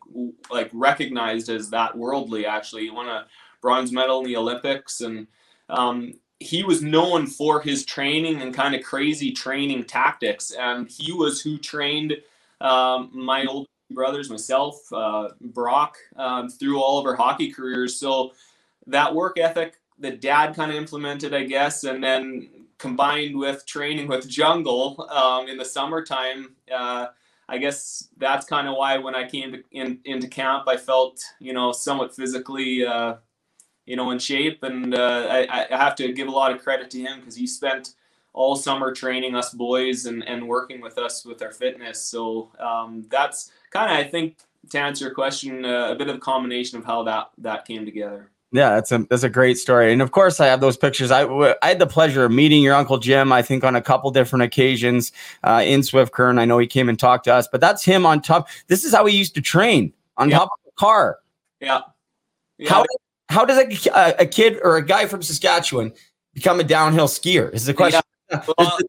like 0.50 0.70
recognized 0.72 1.50
as 1.50 1.70
that 1.72 1.98
worldly 1.98 2.46
actually 2.46 2.84
he 2.84 2.90
won 2.90 3.10
a 3.10 3.26
bronze 3.62 3.92
medal 3.92 4.20
in 4.20 4.26
the 4.26 4.36
Olympics, 4.36 5.02
and 5.02 5.28
um, 5.70 6.14
he 6.40 6.64
was 6.64 6.82
known 6.82 7.28
for 7.28 7.62
his 7.62 7.86
training 7.86 8.42
and 8.42 8.54
kind 8.54 8.76
of 8.76 8.84
crazy 8.84 9.32
training 9.32 9.86
tactics. 9.86 10.52
And 10.52 10.90
he 10.90 11.12
was 11.14 11.42
who 11.42 11.58
trained 11.58 12.18
um, 12.60 13.12
my 13.14 13.46
old 13.46 13.68
brothers, 13.92 14.30
myself, 14.30 14.82
uh, 14.92 15.30
Brock, 15.40 15.98
um, 16.16 16.50
through 16.50 16.82
all 16.82 17.00
of 17.00 17.06
our 17.06 17.16
hockey 17.16 17.52
careers. 17.52 17.96
So 17.96 18.34
that 18.88 19.14
work 19.14 19.38
ethic 19.38 19.76
that 20.02 20.22
dad 20.22 20.56
kind 20.56 20.72
of 20.72 20.78
implemented, 20.78 21.34
I 21.34 21.44
guess, 21.44 21.84
and 21.84 22.04
then 22.04 22.50
combined 22.78 23.38
with 23.38 23.66
training 23.66 24.08
with 24.08 24.28
jungle 24.28 25.08
um, 25.10 25.48
in 25.48 25.58
the 25.58 25.66
summertime. 25.66 26.56
Uh, 26.74 27.08
I 27.48 27.58
guess 27.58 28.10
that's 28.18 28.46
kind 28.46 28.68
of 28.68 28.76
why 28.76 28.98
when 28.98 29.16
I 29.16 29.28
came 29.28 29.52
to, 29.52 29.64
in, 29.72 30.00
into 30.06 30.28
camp, 30.28 30.64
I 30.68 30.78
felt, 30.78 31.22
you 31.40 31.54
know, 31.54 31.72
somewhat 31.72 32.16
physically 32.16 32.86
uh, 32.86 33.16
you 33.86 33.96
know, 33.96 34.12
in 34.12 34.20
shape. 34.20 34.64
And 34.64 34.96
uh, 34.96 35.28
I, 35.30 35.68
I 35.72 35.78
have 35.78 35.96
to 35.96 36.14
give 36.14 36.28
a 36.28 36.32
lot 36.32 36.52
of 36.52 36.62
credit 36.62 36.90
to 36.92 37.00
him 37.00 37.20
because 37.20 37.36
he 37.36 37.48
spent 37.48 37.96
all 38.34 38.56
summer 38.56 38.94
training 38.94 39.36
us 39.36 39.54
boys 39.54 40.06
and, 40.06 40.26
and 40.28 40.48
working 40.48 40.82
with 40.82 40.98
us 40.98 41.26
with 41.26 41.42
our 41.42 41.52
fitness. 41.52 42.02
So 42.02 42.52
um, 42.60 43.06
that's 43.10 43.52
kind 43.72 43.92
of, 43.92 43.98
I 43.98 44.10
think, 44.10 44.38
to 44.70 44.80
answer 44.80 45.06
your 45.06 45.14
question, 45.14 45.66
uh, 45.66 45.90
a 45.92 45.96
bit 45.96 46.08
of 46.08 46.16
a 46.16 46.20
combination 46.20 46.78
of 46.78 46.86
how 46.86 47.04
that 47.04 47.32
that 47.40 47.66
came 47.66 47.84
together. 47.84 48.30
Yeah, 48.54 48.72
that's 48.72 48.92
a 48.92 49.00
that's 49.10 49.24
a 49.24 49.30
great 49.30 49.58
story, 49.58 49.94
and 49.94 50.02
of 50.02 50.12
course, 50.12 50.42
I 50.42 50.48
have 50.48 50.60
those 50.60 50.76
pictures. 50.76 51.10
I, 51.10 51.24
I 51.62 51.68
had 51.70 51.80
the 51.80 51.88
pleasure 51.88 52.26
of 52.26 52.34
meeting 52.34 52.62
your 52.62 52.76
uncle 52.76 52.98
Jim. 52.98 53.32
I 53.32 53.42
think 53.42 53.64
on 53.64 53.78
a 53.78 53.82
couple 53.82 54.12
different 54.12 54.44
occasions 54.44 55.14
uh, 55.46 55.64
in 55.66 55.84
Swift 55.84 56.12
Current. 56.12 56.38
I 56.38 56.44
know 56.44 56.58
he 56.58 56.68
came 56.68 56.90
and 56.90 57.00
talked 57.00 57.24
to 57.26 57.34
us, 57.34 57.48
but 57.50 57.62
that's 57.62 57.86
him 57.86 58.06
on 58.06 58.22
top. 58.22 58.50
This 58.68 58.84
is 58.84 58.94
how 58.94 59.06
he 59.06 59.18
used 59.18 59.36
to 59.36 59.42
train 59.42 59.94
on 60.18 60.30
yeah. 60.30 60.40
top 60.40 60.50
of 60.52 60.66
the 60.66 60.72
car. 60.76 61.20
Yeah. 61.62 61.82
yeah. 62.58 62.70
How 62.70 62.86
how 63.30 63.46
does 63.46 63.58
a, 63.58 64.16
a 64.20 64.26
kid 64.26 64.60
or 64.62 64.76
a 64.76 64.86
guy 64.86 65.06
from 65.06 65.22
Saskatchewan 65.22 65.94
become 66.34 66.60
a 66.60 66.66
downhill 66.66 67.08
skier? 67.08 67.54
Is 67.54 67.66
the 67.66 67.74
question. 67.74 68.02
Yeah. 68.30 68.44
Well, 68.48 68.56
there's, 68.58 68.84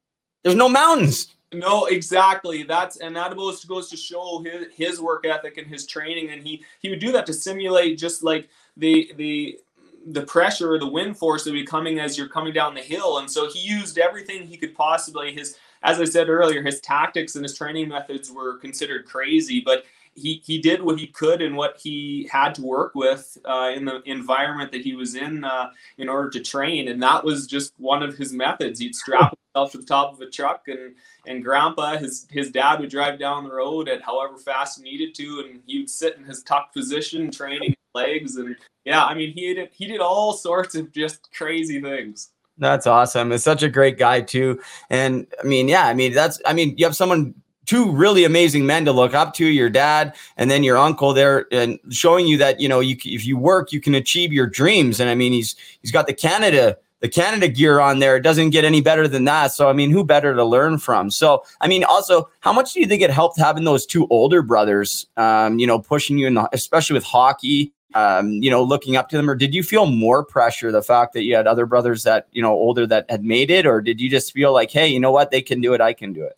there's, 0.45 0.55
no 0.55 0.69
mountains. 0.69 1.35
No, 1.53 1.87
exactly. 1.87 2.63
That's 2.63 2.97
and 2.99 3.17
that 3.17 3.37
goes 3.37 3.65
goes 3.65 3.91
to 3.91 3.97
show 3.97 4.41
his 4.45 4.67
his 4.73 5.01
work 5.01 5.27
ethic 5.27 5.59
and 5.59 5.67
his 5.67 5.85
training, 5.85 6.31
and 6.31 6.43
he 6.43 6.65
he 6.81 6.91
would 6.91 7.01
do 7.01 7.11
that 7.13 7.27
to 7.27 7.33
simulate 7.33 7.99
just 7.99 8.23
like 8.23 8.49
the 8.77 9.13
the 9.17 9.59
the 10.07 10.23
pressure 10.23 10.73
or 10.73 10.79
the 10.79 10.89
wind 10.89 11.17
force 11.17 11.45
that 11.45 11.51
would 11.51 11.57
be 11.57 11.65
coming 11.65 12.01
as 12.01 12.19
you're 12.19 12.29
coming 12.29 12.53
down 12.53 12.75
the 12.75 12.81
hill. 12.81 13.19
And 13.19 13.31
so 13.31 13.49
he 13.49 13.61
used 13.61 13.99
everything 13.99 14.47
he 14.47 14.57
could 14.57 14.75
possibly 14.75 15.33
his 15.33 15.57
as 15.85 16.01
I 16.01 16.05
said 16.05 16.29
earlier, 16.29 16.63
his 16.63 16.81
tactics 16.81 17.35
and 17.35 17.45
his 17.45 17.57
training 17.57 17.89
methods 17.89 18.31
were 18.31 18.59
considered 18.59 19.05
crazy, 19.05 19.61
but 19.61 19.85
he 20.15 20.43
he 20.45 20.59
did 20.59 20.83
what 20.83 20.99
he 20.99 21.07
could 21.07 21.41
and 21.41 21.57
what 21.57 21.79
he 21.83 22.29
had 22.31 22.55
to 22.55 22.63
work 22.63 22.95
with 22.95 23.39
uh, 23.45 23.71
in 23.75 23.85
the 23.85 24.03
environment 24.05 24.71
that 24.73 24.83
he 24.83 24.95
was 24.95 25.15
in 25.15 25.43
uh, 25.43 25.71
in 25.99 26.09
order 26.09 26.29
to 26.31 26.41
train, 26.41 26.89
and 26.89 27.03
that 27.03 27.25
was 27.25 27.47
just 27.47 27.73
one 27.79 28.03
of 28.03 28.17
his 28.17 28.33
methods. 28.33 28.79
He'd 28.79 28.95
strap 28.95 29.35
himself 29.55 29.73
to 29.73 29.79
the 29.79 29.87
top 29.87 30.13
of 30.13 30.21
a 30.21 30.29
truck, 30.29 30.69
and 30.69 30.95
and 31.27 31.43
Grandpa, 31.43 31.97
his 31.97 32.27
his 32.31 32.51
dad, 32.51 32.81
would 32.81 32.91
drive 32.91 33.19
down 33.19 33.45
the 33.45 33.53
road 33.53 33.89
at 33.89 34.03
however 34.03 34.37
fast 34.37 34.79
he 34.79 34.85
needed 34.85 35.15
to, 35.15 35.47
and 35.47 35.63
he 35.67 35.79
would 35.79 35.91
sit 35.91 36.17
in 36.17 36.25
his 36.25 36.43
tuck 36.43 36.75
position, 36.75 37.31
training 37.31 37.75
legs, 37.95 38.37
and 38.37 38.57
yeah, 38.85 39.05
I 39.05 39.15
mean 39.15 39.33
he 39.33 39.55
did 39.55 39.69
he 39.73 39.87
did 39.87 40.01
all 40.01 40.33
sorts 40.33 40.75
of 40.75 40.93
just 40.93 41.33
crazy 41.33 41.81
things. 41.81 42.31
That's 42.59 42.87
awesome. 42.87 43.33
It's 43.33 43.45
such 43.45 43.63
a 43.63 43.69
great 43.69 43.99
guy 43.99 44.21
too. 44.21 44.61
And 44.91 45.27
I 45.43 45.47
mean, 45.47 45.69
yeah, 45.69 45.87
I 45.87 45.95
mean, 45.95 46.13
that's 46.13 46.41
I 46.47 46.53
mean, 46.53 46.75
you 46.77 46.85
have 46.85 46.97
someone 46.97 47.35
two 47.67 47.91
really 47.91 48.25
amazing 48.25 48.67
men 48.67 48.85
to 48.85 48.93
look 48.93 49.15
up 49.15 49.35
to 49.35 49.47
your 49.47 49.71
dad 49.71 50.15
and 50.37 50.51
then 50.51 50.63
your 50.63 50.77
uncle 50.77 51.13
there 51.13 51.47
and 51.53 51.79
showing 51.91 52.27
you 52.27 52.37
that 52.37 52.61
you 52.61 52.69
know 52.69 52.81
you 52.81 52.97
if 53.05 53.25
you 53.25 53.39
work 53.39 53.73
you 53.73 53.81
can 53.81 53.95
achieve 53.95 54.33
your 54.33 54.47
dreams 54.47 54.99
and 54.99 55.09
i 55.09 55.15
mean 55.15 55.33
he's 55.33 55.55
he's 55.81 55.93
got 55.93 56.07
the 56.07 56.13
canada 56.13 56.77
the 57.01 57.09
canada 57.09 57.49
gear 57.49 57.79
on 57.79 58.01
there 58.01 58.17
it 58.17 58.23
doesn't 58.23 58.51
get 58.51 58.65
any 58.65 58.81
better 58.81 59.07
than 59.07 59.25
that 59.25 59.53
so 59.53 59.69
i 59.69 59.73
mean 59.73 59.91
who 59.91 60.03
better 60.03 60.35
to 60.35 60.45
learn 60.45 60.77
from 60.77 61.09
so 61.09 61.45
i 61.61 61.69
mean 61.69 61.85
also 61.85 62.29
how 62.41 62.53
much 62.53 62.73
do 62.73 62.81
you 62.81 62.87
think 62.87 63.01
it 63.01 63.11
helped 63.11 63.39
having 63.39 63.65
those 63.65 63.87
two 63.87 64.07
older 64.11 64.43
brothers 64.43 65.07
um, 65.17 65.59
you 65.59 65.67
know 65.67 65.79
pushing 65.79 66.19
you 66.19 66.27
in 66.27 66.35
the 66.35 66.49
especially 66.53 66.95
with 66.95 67.05
hockey 67.05 67.73
um, 67.95 68.33
you 68.43 68.51
know, 68.51 68.63
looking 68.63 68.97
up 68.97 69.09
to 69.11 69.17
them, 69.17 69.29
or 69.29 69.35
did 69.35 69.55
you 69.55 69.63
feel 69.63 69.87
more 69.87 70.25
pressure 70.25 70.73
the 70.73 70.83
fact 70.83 71.13
that 71.15 71.23
you 71.23 71.35
had 71.35 71.47
other 71.47 71.67
brothers 71.67 72.03
that 72.05 72.29
you 72.33 72.43
know 72.43 72.53
older 72.53 72.87
that 72.87 73.11
had 73.11 73.25
made 73.25 73.51
it, 73.51 73.67
or 73.67 73.81
did 73.81 74.01
you 74.01 74.09
just 74.09 74.33
feel 74.33 74.53
like, 74.53 74.71
hey, 74.71 74.89
you 74.89 75.01
know 75.01 75.13
what, 75.13 75.31
they 75.31 75.43
can 75.43 75.61
do 75.61 75.75
it, 75.75 75.81
I 75.81 75.93
can 75.93 76.13
do 76.13 76.25
it? 76.25 76.37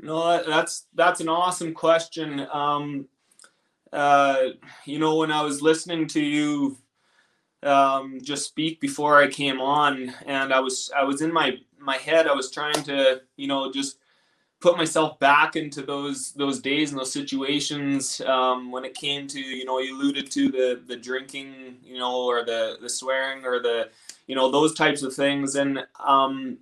No, 0.00 0.42
that's 0.44 0.86
that's 0.94 1.20
an 1.20 1.28
awesome 1.28 1.72
question. 1.72 2.46
Um, 2.52 3.08
uh, 3.92 4.48
you 4.84 4.98
know, 4.98 5.16
when 5.16 5.30
I 5.30 5.42
was 5.42 5.62
listening 5.62 6.06
to 6.08 6.20
you 6.20 6.76
um, 7.64 8.20
just 8.22 8.46
speak 8.46 8.80
before 8.80 9.20
I 9.20 9.28
came 9.28 9.60
on, 9.60 10.12
and 10.26 10.52
I 10.52 10.60
was 10.60 10.90
I 10.96 11.02
was 11.02 11.22
in 11.22 11.32
my 11.32 11.56
my 11.78 11.96
head. 11.96 12.26
I 12.26 12.34
was 12.34 12.50
trying 12.50 12.82
to 12.84 13.22
you 13.36 13.48
know 13.48 13.72
just 13.72 13.98
put 14.64 14.78
myself 14.78 15.20
back 15.20 15.56
into 15.56 15.82
those 15.82 16.32
those 16.34 16.60
days 16.60 16.90
and 16.92 17.00
those 17.00 17.12
situations 17.12 18.20
um, 18.22 18.72
when 18.72 18.84
it 18.84 18.94
came 18.94 19.28
to 19.28 19.40
you 19.40 19.64
know 19.66 19.78
you 19.80 19.96
alluded 19.96 20.30
to 20.32 20.50
the 20.50 20.82
the 20.88 20.96
drinking 20.96 21.76
you 21.84 21.98
know 21.98 22.24
or 22.24 22.44
the 22.44 22.78
the 22.82 22.90
swearing 22.90 23.44
or 23.46 23.60
the 23.60 23.90
you 24.28 24.36
know 24.36 24.50
those 24.50 24.74
types 24.74 25.02
of 25.02 25.14
things 25.14 25.56
and 25.56 25.80
um, 26.04 26.58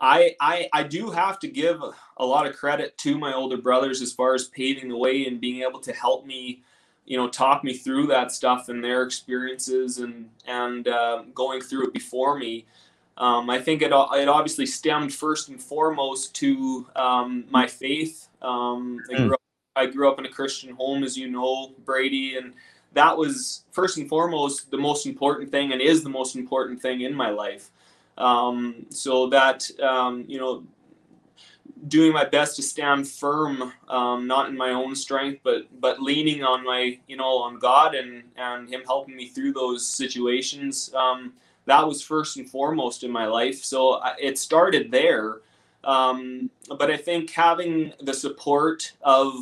I, 0.00 0.36
I 0.40 0.68
I 0.72 0.82
do 0.84 1.10
have 1.10 1.40
to 1.40 1.48
give 1.48 1.82
a 2.18 2.26
lot 2.26 2.46
of 2.46 2.56
credit 2.56 2.98
to 2.98 3.18
my 3.18 3.34
older 3.34 3.58
brothers 3.58 4.02
as 4.02 4.12
far 4.12 4.34
as 4.34 4.48
paving 4.48 4.90
the 4.90 4.98
way 4.98 5.26
and 5.26 5.40
being 5.40 5.62
able 5.62 5.80
to 5.80 5.92
help 5.94 6.26
me, 6.26 6.62
you 7.06 7.16
know, 7.16 7.28
talk 7.28 7.64
me 7.64 7.74
through 7.74 8.08
that 8.08 8.32
stuff 8.32 8.68
and 8.68 8.84
their 8.84 9.02
experiences 9.02 9.98
and 9.98 10.30
and 10.46 10.88
uh, 10.88 11.24
going 11.34 11.62
through 11.62 11.86
it 11.88 11.94
before 11.94 12.38
me. 12.38 12.66
Um, 13.16 13.48
I 13.48 13.60
think 13.60 13.82
it 13.82 13.92
it 13.92 14.28
obviously 14.28 14.66
stemmed 14.66 15.14
first 15.14 15.48
and 15.48 15.60
foremost 15.60 16.34
to 16.36 16.86
um, 16.96 17.44
my 17.48 17.66
faith. 17.66 18.28
Um, 18.42 19.00
I, 19.10 19.16
grew 19.16 19.34
up, 19.34 19.40
I 19.76 19.86
grew 19.86 20.10
up 20.10 20.18
in 20.18 20.26
a 20.26 20.30
Christian 20.30 20.74
home, 20.74 21.04
as 21.04 21.16
you 21.16 21.30
know, 21.30 21.72
Brady, 21.84 22.36
and 22.36 22.54
that 22.92 23.16
was 23.16 23.64
first 23.70 23.98
and 23.98 24.08
foremost 24.08 24.70
the 24.70 24.78
most 24.78 25.06
important 25.06 25.50
thing, 25.50 25.72
and 25.72 25.80
is 25.80 26.02
the 26.02 26.10
most 26.10 26.34
important 26.34 26.82
thing 26.82 27.02
in 27.02 27.14
my 27.14 27.30
life. 27.30 27.70
Um, 28.18 28.86
so 28.90 29.28
that 29.28 29.68
um, 29.80 30.24
you 30.26 30.38
know, 30.38 30.64
doing 31.86 32.12
my 32.12 32.24
best 32.24 32.56
to 32.56 32.62
stand 32.62 33.06
firm, 33.06 33.72
um, 33.88 34.26
not 34.26 34.48
in 34.48 34.56
my 34.56 34.70
own 34.70 34.96
strength, 34.96 35.40
but 35.44 35.66
but 35.80 36.00
leaning 36.00 36.42
on 36.42 36.64
my 36.64 36.98
you 37.06 37.16
know 37.16 37.38
on 37.38 37.60
God 37.60 37.94
and 37.94 38.24
and 38.36 38.68
Him 38.68 38.82
helping 38.84 39.14
me 39.14 39.28
through 39.28 39.52
those 39.52 39.86
situations. 39.86 40.92
That 41.66 41.86
was 41.86 42.02
first 42.02 42.36
and 42.36 42.48
foremost 42.48 43.04
in 43.04 43.10
my 43.10 43.26
life. 43.26 43.64
So 43.64 44.00
it 44.18 44.38
started 44.38 44.90
there. 44.90 45.40
Um, 45.82 46.50
but 46.78 46.90
I 46.90 46.96
think 46.96 47.30
having 47.30 47.92
the 48.00 48.14
support 48.14 48.92
of 49.02 49.34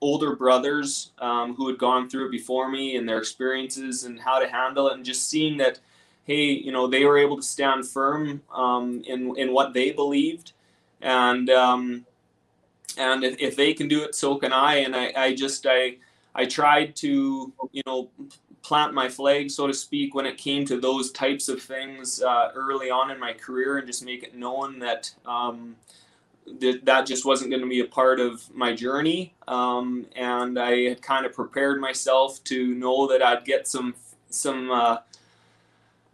older 0.00 0.34
brothers 0.34 1.12
um, 1.18 1.54
who 1.54 1.68
had 1.68 1.78
gone 1.78 2.08
through 2.08 2.26
it 2.26 2.30
before 2.30 2.70
me 2.70 2.96
and 2.96 3.08
their 3.08 3.18
experiences 3.18 4.04
and 4.04 4.18
how 4.18 4.38
to 4.38 4.48
handle 4.48 4.88
it, 4.88 4.94
and 4.94 5.04
just 5.04 5.28
seeing 5.28 5.58
that, 5.58 5.78
hey, 6.24 6.44
you 6.52 6.72
know, 6.72 6.86
they 6.86 7.04
were 7.04 7.18
able 7.18 7.36
to 7.36 7.42
stand 7.42 7.86
firm 7.86 8.42
um, 8.54 9.02
in 9.06 9.36
in 9.36 9.52
what 9.52 9.74
they 9.74 9.90
believed, 9.90 10.52
and 11.02 11.50
um, 11.50 12.06
and 12.96 13.24
if, 13.24 13.36
if 13.38 13.56
they 13.56 13.74
can 13.74 13.88
do 13.88 14.02
it, 14.02 14.14
so 14.14 14.36
can 14.36 14.52
I. 14.52 14.76
And 14.76 14.96
I, 14.96 15.12
I 15.16 15.34
just 15.34 15.66
I 15.68 15.96
I 16.34 16.46
tried 16.46 16.96
to 16.96 17.52
you 17.72 17.82
know 17.86 18.10
plant 18.62 18.94
my 18.94 19.08
flag, 19.08 19.50
so 19.50 19.66
to 19.66 19.74
speak, 19.74 20.14
when 20.14 20.26
it 20.26 20.36
came 20.36 20.64
to 20.66 20.80
those 20.80 21.10
types 21.12 21.48
of 21.48 21.62
things 21.62 22.22
uh, 22.22 22.50
early 22.54 22.90
on 22.90 23.10
in 23.10 23.18
my 23.18 23.32
career, 23.32 23.78
and 23.78 23.86
just 23.86 24.04
make 24.04 24.22
it 24.22 24.34
known 24.34 24.78
that 24.80 25.12
um, 25.26 25.76
that 26.58 26.84
that 26.84 27.06
just 27.06 27.24
wasn't 27.24 27.50
going 27.50 27.62
to 27.62 27.68
be 27.68 27.80
a 27.80 27.86
part 27.86 28.20
of 28.20 28.42
my 28.54 28.74
journey. 28.74 29.34
Um, 29.48 30.06
and 30.16 30.58
I 30.58 30.88
had 30.88 31.02
kind 31.02 31.26
of 31.26 31.32
prepared 31.32 31.80
myself 31.80 32.42
to 32.44 32.74
know 32.74 33.06
that 33.08 33.22
I'd 33.22 33.44
get 33.44 33.66
some 33.68 33.94
some 34.28 34.70
uh, 34.70 34.98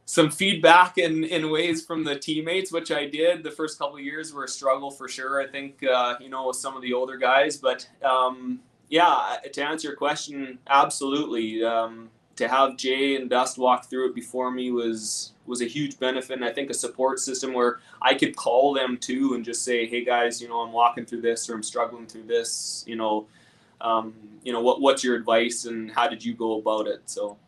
some 0.05 0.31
feedback 0.31 0.99
in, 0.99 1.25
in 1.25 1.51
ways 1.51 1.85
from 1.85 2.05
the 2.05 2.17
teammates, 2.17 2.71
which 2.71 2.93
I 2.93 3.07
did. 3.07 3.43
The 3.43 3.51
first 3.51 3.79
couple 3.79 3.97
of 3.97 4.03
years 4.03 4.33
were 4.33 4.45
a 4.45 4.49
struggle 4.49 4.91
for 4.91 5.09
sure. 5.09 5.41
I 5.41 5.47
think 5.47 5.83
uh, 5.83 6.17
you 6.21 6.29
know 6.29 6.47
with 6.49 6.57
some 6.57 6.77
of 6.77 6.83
the 6.83 6.93
older 6.93 7.17
guys, 7.17 7.57
but 7.57 7.89
um, 8.05 8.61
yeah, 8.89 9.37
to 9.53 9.63
answer 9.63 9.89
your 9.89 9.97
question, 9.97 10.59
absolutely. 10.69 11.65
Um, 11.65 12.11
to 12.37 12.49
have 12.49 12.76
Jay 12.76 13.16
and 13.16 13.28
Dust 13.28 13.59
walk 13.59 13.87
through 13.87 14.11
it 14.11 14.14
before 14.14 14.51
me 14.51 14.70
was 14.70 15.32
was 15.47 15.62
a 15.62 15.64
huge 15.64 15.99
benefit, 15.99 16.37
and 16.37 16.45
I 16.45 16.53
think 16.53 16.70
a 16.70 16.74
support 16.74 17.20
system 17.20 17.53
where 17.53 17.80
I 18.03 18.14
could 18.14 18.37
call 18.37 18.74
them 18.74 18.99
too 18.99 19.34
and 19.34 19.45
just 19.45 19.64
say, 19.64 19.87
"Hey 19.87 20.05
guys, 20.05 20.41
you 20.41 20.49
know, 20.49 20.61
I'm 20.61 20.72
walking 20.72 21.07
through 21.07 21.22
this, 21.22 21.49
or 21.49 21.55
I'm 21.55 21.62
struggling 21.62 22.07
through 22.07 22.24
this. 22.24 22.84
You 22.87 22.97
know, 22.97 23.26
um, 23.80 24.14
you 24.43 24.53
know, 24.53 24.61
what 24.61 24.80
what's 24.80 25.03
your 25.03 25.16
advice, 25.16 25.64
and 25.64 25.91
how 25.91 26.09
did 26.09 26.24
you 26.24 26.34
go 26.34 26.59
about 26.59 26.87
it?" 26.87 27.03
So. 27.07 27.39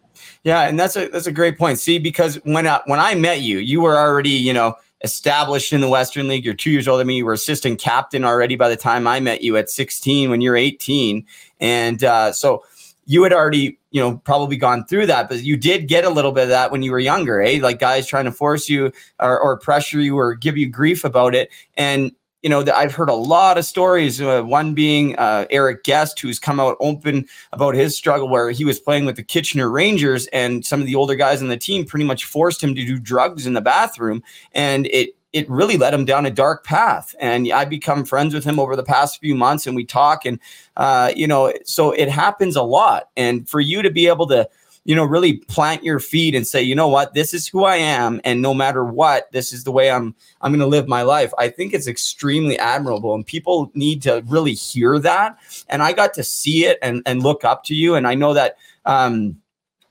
Yeah, 0.43 0.63
and 0.63 0.79
that's 0.79 0.97
a 0.97 1.09
that's 1.09 1.29
a 1.29 1.33
great 1.33 1.59
point. 1.59 1.79
See, 1.79 1.99
because 1.99 2.37
when 2.43 2.67
I, 2.67 2.81
when 2.87 2.99
I 2.99 3.15
met 3.15 3.41
you, 3.41 3.59
you 3.59 3.81
were 3.81 3.97
already 3.97 4.31
you 4.31 4.53
know 4.53 4.75
established 5.05 5.73
in 5.73 5.81
the 5.81 5.89
Western 5.89 6.27
League. 6.27 6.45
You're 6.45 6.55
two 6.55 6.73
years 6.73 6.89
older 6.89 6.99
than 6.99 7.07
me. 7.07 7.19
You 7.19 7.25
were 7.25 7.35
assistant 7.35 7.81
captain 7.81 8.25
already 8.25 8.57
by 8.57 8.69
the 8.69 8.77
time 8.77 9.07
I 9.07 9.21
met 9.21 9.43
you 9.43 9.57
at 9.57 9.71
16 9.71 10.29
when 10.29 10.41
you're 10.41 10.57
18, 10.57 11.25
and 11.61 12.03
uh, 12.03 12.33
so 12.33 12.65
you 13.07 13.23
had 13.23 13.33
already 13.33 13.78
you 13.91 14.01
know 14.01 14.19
probably 14.19 14.57
gone 14.57 14.85
through 14.87 15.07
that 15.07 15.29
but 15.29 15.43
you 15.43 15.57
did 15.57 15.89
get 15.89 16.05
a 16.05 16.11
little 16.11 16.33
bit 16.33 16.45
of 16.45 16.49
that 16.51 16.71
when 16.71 16.83
you 16.83 16.93
were 16.93 16.99
younger 16.99 17.41
eh? 17.43 17.59
Like 17.61 17.79
guys 17.79 18.07
trying 18.07 18.27
to 18.27 18.33
force 18.33 18.69
you 18.69 18.93
or, 19.21 19.39
or 19.39 19.59
pressure 19.59 20.01
you 20.01 20.19
or 20.19 20.35
give 20.35 20.57
you 20.57 20.69
grief 20.69 21.05
about 21.05 21.35
it. 21.35 21.51
And 21.77 22.13
you 22.43 22.49
know 22.49 22.65
i've 22.75 22.95
heard 22.95 23.09
a 23.09 23.15
lot 23.15 23.59
of 23.59 23.65
stories 23.65 24.21
uh, 24.21 24.43
one 24.43 24.75
being 24.75 25.17
uh, 25.17 25.45
eric 25.51 25.83
guest 25.83 26.21
who's 26.21 26.39
come 26.39 26.61
out 26.61 26.77
open 26.81 27.27
about 27.53 27.75
his 27.75 27.97
struggle 27.97 28.29
where 28.29 28.51
he 28.51 28.65
was 28.65 28.79
playing 28.79 29.05
with 29.05 29.17
the 29.17 29.23
kitchener 29.23 29.69
rangers 29.69 30.29
and 30.29 30.65
some 30.65 30.81
of 30.81 30.87
the 30.87 30.95
older 30.95 31.17
guys 31.17 31.43
on 31.43 31.49
the 31.49 31.57
team 31.57 31.85
pretty 31.85 32.05
much 32.05 32.25
forced 32.25 32.63
him 32.63 32.75
to 32.75 32.85
do 32.85 32.99
drugs 32.99 33.47
in 33.47 33.55
the 33.55 33.61
bathroom. 33.61 34.23
And 34.53 34.87
it 34.87 35.18
it 35.39 35.49
really 35.49 35.77
led 35.77 35.95
him 35.95 36.05
down 36.05 36.27
a 36.27 36.31
dark 36.31 36.65
path. 36.65 37.15
And 37.21 37.51
I 37.53 37.65
become 37.65 38.05
friends 38.05 38.35
with 38.35 38.45
him 38.45 38.59
over 38.59 38.75
the 38.75 38.83
past 38.83 39.21
few 39.21 39.37
months, 39.37 39.67
and 39.67 39.77
we 39.77 39.85
talk. 39.85 40.27
And 40.27 40.41
uh, 40.77 41.13
you 41.15 41.29
know, 41.29 41.53
so 41.65 41.93
it 41.93 42.09
happens 42.09 42.57
a 42.57 42.63
lot. 42.63 43.11
And 43.17 43.49
for 43.49 43.61
you 43.61 43.83
to 43.83 43.91
be 43.91 44.09
able 44.09 44.27
to, 44.29 44.49
you 44.85 44.97
know, 44.97 45.05
really 45.05 45.35
plant 45.35 45.85
your 45.85 46.01
feet 46.01 46.35
and 46.35 46.47
say, 46.47 46.61
you 46.61 46.75
know 46.75 46.89
what, 46.89 47.15
this 47.15 47.33
is 47.33 47.47
who 47.47 47.65
I 47.65 47.77
am, 47.77 48.21
and 48.25 48.43
no 48.43 48.53
matter 48.53 48.85
what, 48.85 49.31
this 49.33 49.53
is 49.53 49.63
the 49.63 49.73
way 49.73 49.91
I'm 49.91 50.15
I'm 50.41 50.51
going 50.51 50.61
to 50.61 50.67
live 50.67 50.89
my 50.89 51.03
life. 51.03 51.33
I 51.39 51.49
think 51.49 51.73
it's 51.73 51.87
extremely 51.87 52.59
admirable, 52.59 53.15
and 53.15 53.25
people 53.25 53.71
need 53.75 54.03
to 54.03 54.25
really 54.27 54.55
hear 54.55 54.99
that. 54.99 55.39
And 55.69 55.83
I 55.83 55.93
got 55.93 56.15
to 56.15 56.25
see 56.25 56.65
it 56.65 56.79
and 56.83 57.03
and 57.07 57.23
look 57.23 57.45
up 57.45 57.63
to 57.65 57.75
you, 57.75 57.95
and 57.95 58.07
I 58.07 58.15
know 58.15 58.35
that. 58.35 58.57
Um, 58.85 59.41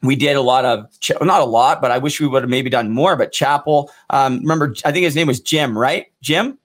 we 0.01 0.15
did 0.15 0.35
a 0.35 0.41
lot 0.41 0.65
of 0.65 0.85
not 1.21 1.41
a 1.41 1.45
lot, 1.45 1.81
but 1.81 1.91
I 1.91 1.97
wish 1.97 2.19
we 2.19 2.27
would 2.27 2.43
have 2.43 2.49
maybe 2.49 2.69
done 2.69 2.91
more. 2.91 3.15
But 3.15 3.31
Chapel, 3.31 3.91
um, 4.09 4.39
remember, 4.39 4.75
I 4.85 4.91
think 4.91 5.03
his 5.03 5.15
name 5.15 5.27
was 5.27 5.39
Jim, 5.39 5.77
right? 5.77 6.07
Jim, 6.21 6.57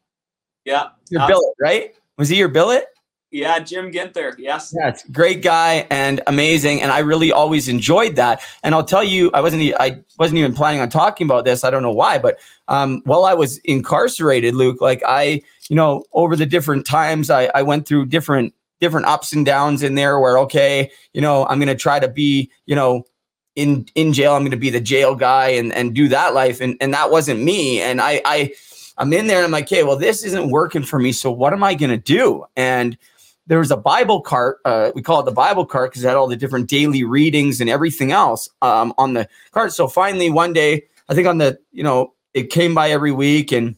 Yeah. 0.64 0.88
your 1.10 1.22
uh, 1.22 1.26
billet, 1.26 1.54
right? 1.60 1.94
Was 2.18 2.28
he 2.28 2.36
your 2.36 2.48
billet? 2.48 2.86
Yeah, 3.32 3.58
Jim 3.60 3.90
Ginther. 3.90 4.34
Yes. 4.36 4.74
Yeah, 4.78 4.94
great 5.10 5.42
guy 5.42 5.86
and 5.90 6.20
amazing, 6.26 6.82
and 6.82 6.92
I 6.92 6.98
really 6.98 7.32
always 7.32 7.66
enjoyed 7.66 8.14
that. 8.16 8.42
And 8.62 8.74
I'll 8.74 8.84
tell 8.84 9.02
you, 9.02 9.30
I 9.32 9.40
wasn't 9.40 9.62
I 9.80 10.02
wasn't 10.18 10.38
even 10.38 10.52
planning 10.52 10.82
on 10.82 10.90
talking 10.90 11.26
about 11.26 11.46
this. 11.46 11.64
I 11.64 11.70
don't 11.70 11.82
know 11.82 11.92
why, 11.92 12.18
but 12.18 12.38
um, 12.68 13.00
while 13.06 13.24
I 13.24 13.32
was 13.32 13.56
incarcerated, 13.64 14.54
Luke, 14.54 14.82
like 14.82 15.02
I, 15.08 15.40
you 15.70 15.76
know, 15.76 16.04
over 16.12 16.36
the 16.36 16.44
different 16.44 16.84
times, 16.84 17.30
I, 17.30 17.50
I 17.54 17.62
went 17.62 17.88
through 17.88 18.06
different 18.06 18.52
different 18.82 19.06
ups 19.06 19.32
and 19.32 19.46
downs 19.46 19.82
in 19.82 19.94
there. 19.94 20.20
Where 20.20 20.36
okay, 20.40 20.90
you 21.14 21.22
know, 21.22 21.46
I'm 21.46 21.58
gonna 21.58 21.74
try 21.74 21.98
to 22.00 22.08
be, 22.08 22.50
you 22.66 22.76
know, 22.76 23.02
in 23.56 23.86
in 23.94 24.12
jail. 24.12 24.34
I'm 24.34 24.44
gonna 24.44 24.56
be 24.56 24.70
the 24.70 24.80
jail 24.80 25.14
guy 25.14 25.48
and 25.48 25.72
and 25.72 25.94
do 25.94 26.08
that 26.08 26.34
life, 26.34 26.60
and 26.60 26.76
and 26.80 26.92
that 26.94 27.10
wasn't 27.10 27.40
me. 27.40 27.80
And 27.80 28.00
I 28.00 28.20
I 28.24 28.52
I'm 28.98 29.12
in 29.12 29.26
there 29.26 29.38
and 29.38 29.46
I'm 29.46 29.50
like, 29.50 29.64
okay, 29.64 29.82
well, 29.82 29.96
this 29.96 30.24
isn't 30.24 30.50
working 30.50 30.82
for 30.82 30.98
me. 30.98 31.12
So 31.12 31.30
what 31.30 31.52
am 31.52 31.64
I 31.64 31.74
gonna 31.74 31.96
do? 31.96 32.44
And 32.56 32.96
there 33.46 33.58
was 33.58 33.70
a 33.70 33.76
Bible 33.76 34.20
cart. 34.20 34.58
Uh, 34.64 34.92
we 34.94 35.02
call 35.02 35.20
it 35.20 35.24
the 35.24 35.32
Bible 35.32 35.66
cart 35.66 35.90
because 35.90 36.04
it 36.04 36.08
had 36.08 36.16
all 36.16 36.28
the 36.28 36.36
different 36.36 36.68
daily 36.68 37.04
readings 37.04 37.60
and 37.60 37.68
everything 37.68 38.12
else 38.12 38.48
um, 38.62 38.94
on 38.98 39.14
the 39.14 39.28
cart. 39.50 39.72
So 39.72 39.88
finally, 39.88 40.30
one 40.30 40.52
day, 40.52 40.84
I 41.08 41.14
think 41.14 41.26
on 41.26 41.38
the, 41.38 41.58
you 41.72 41.82
know, 41.82 42.14
it 42.34 42.50
came 42.50 42.74
by 42.74 42.90
every 42.90 43.12
week 43.12 43.52
and 43.52 43.76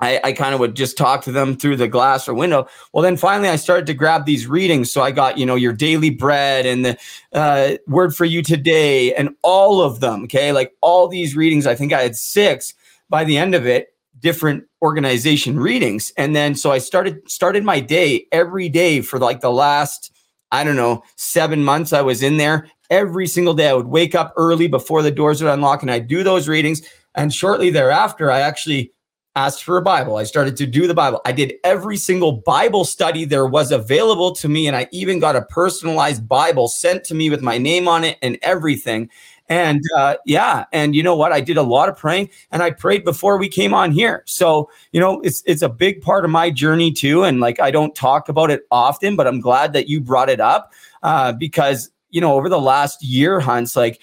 I, 0.00 0.20
I 0.22 0.32
kind 0.32 0.54
of 0.54 0.60
would 0.60 0.76
just 0.76 0.96
talk 0.96 1.22
to 1.24 1.32
them 1.32 1.56
through 1.56 1.76
the 1.76 1.88
glass 1.88 2.28
or 2.28 2.34
window. 2.34 2.68
Well, 2.92 3.02
then 3.02 3.16
finally, 3.16 3.48
I 3.48 3.56
started 3.56 3.86
to 3.86 3.94
grab 3.94 4.26
these 4.26 4.46
readings. 4.46 4.92
So 4.92 5.02
I 5.02 5.10
got, 5.10 5.38
you 5.38 5.46
know, 5.46 5.56
your 5.56 5.72
daily 5.72 6.10
bread 6.10 6.66
and 6.66 6.84
the 6.84 6.98
uh, 7.32 7.76
word 7.86 8.14
for 8.14 8.24
you 8.24 8.42
today 8.42 9.14
and 9.14 9.30
all 9.42 9.80
of 9.80 10.00
them. 10.00 10.24
Okay. 10.24 10.52
Like 10.52 10.72
all 10.80 11.08
these 11.08 11.34
readings, 11.34 11.66
I 11.66 11.74
think 11.74 11.92
I 11.92 12.02
had 12.02 12.16
six 12.16 12.74
by 13.08 13.24
the 13.24 13.36
end 13.36 13.54
of 13.54 13.66
it 13.66 13.88
different 14.20 14.64
organization 14.82 15.58
readings 15.58 16.12
and 16.16 16.34
then 16.34 16.54
so 16.54 16.70
i 16.70 16.78
started 16.78 17.28
started 17.30 17.64
my 17.64 17.80
day 17.80 18.26
every 18.32 18.68
day 18.68 19.00
for 19.00 19.18
like 19.18 19.40
the 19.40 19.50
last 19.50 20.12
i 20.50 20.64
don't 20.64 20.76
know 20.76 21.02
seven 21.16 21.64
months 21.64 21.92
i 21.92 22.00
was 22.00 22.22
in 22.22 22.36
there 22.36 22.68
every 22.90 23.26
single 23.26 23.54
day 23.54 23.68
i 23.68 23.72
would 23.72 23.86
wake 23.86 24.14
up 24.14 24.32
early 24.36 24.66
before 24.66 25.02
the 25.02 25.10
doors 25.10 25.42
would 25.42 25.52
unlock 25.52 25.82
and 25.82 25.90
i'd 25.90 26.08
do 26.08 26.22
those 26.22 26.48
readings 26.48 26.82
and 27.14 27.32
shortly 27.32 27.70
thereafter 27.70 28.30
i 28.30 28.40
actually 28.40 28.92
asked 29.36 29.64
for 29.64 29.76
a 29.76 29.82
Bible. 29.82 30.16
I 30.16 30.24
started 30.24 30.56
to 30.56 30.66
do 30.66 30.86
the 30.86 30.94
Bible. 30.94 31.20
I 31.24 31.32
did 31.32 31.54
every 31.62 31.96
single 31.96 32.32
Bible 32.32 32.84
study 32.84 33.24
there 33.24 33.46
was 33.46 33.70
available 33.70 34.34
to 34.36 34.48
me. 34.48 34.66
And 34.66 34.76
I 34.76 34.88
even 34.90 35.20
got 35.20 35.36
a 35.36 35.42
personalized 35.42 36.28
Bible 36.28 36.68
sent 36.68 37.04
to 37.04 37.14
me 37.14 37.30
with 37.30 37.42
my 37.42 37.58
name 37.58 37.86
on 37.86 38.04
it 38.04 38.18
and 38.20 38.38
everything. 38.42 39.10
And 39.48 39.82
uh, 39.96 40.16
yeah, 40.26 40.66
and 40.72 40.94
you 40.94 41.02
know 41.02 41.16
what? 41.16 41.32
I 41.32 41.40
did 41.40 41.56
a 41.56 41.62
lot 41.62 41.88
of 41.88 41.96
praying, 41.96 42.28
and 42.52 42.62
I 42.62 42.70
prayed 42.70 43.02
before 43.02 43.38
we 43.38 43.48
came 43.48 43.72
on 43.72 43.92
here. 43.92 44.22
So 44.26 44.70
you 44.92 45.00
know, 45.00 45.20
it's 45.20 45.42
it's 45.46 45.62
a 45.62 45.70
big 45.70 46.02
part 46.02 46.26
of 46.26 46.30
my 46.30 46.50
journey 46.50 46.92
too. 46.92 47.24
And 47.24 47.40
like, 47.40 47.58
I 47.58 47.70
don't 47.70 47.94
talk 47.94 48.28
about 48.28 48.50
it 48.50 48.66
often, 48.70 49.16
but 49.16 49.26
I'm 49.26 49.40
glad 49.40 49.72
that 49.72 49.88
you 49.88 50.02
brought 50.02 50.28
it 50.28 50.40
up 50.40 50.74
uh, 51.02 51.32
because 51.32 51.90
you 52.10 52.20
know, 52.20 52.34
over 52.34 52.48
the 52.48 52.60
last 52.60 53.02
year, 53.02 53.40
Hunts, 53.40 53.74
like 53.74 54.00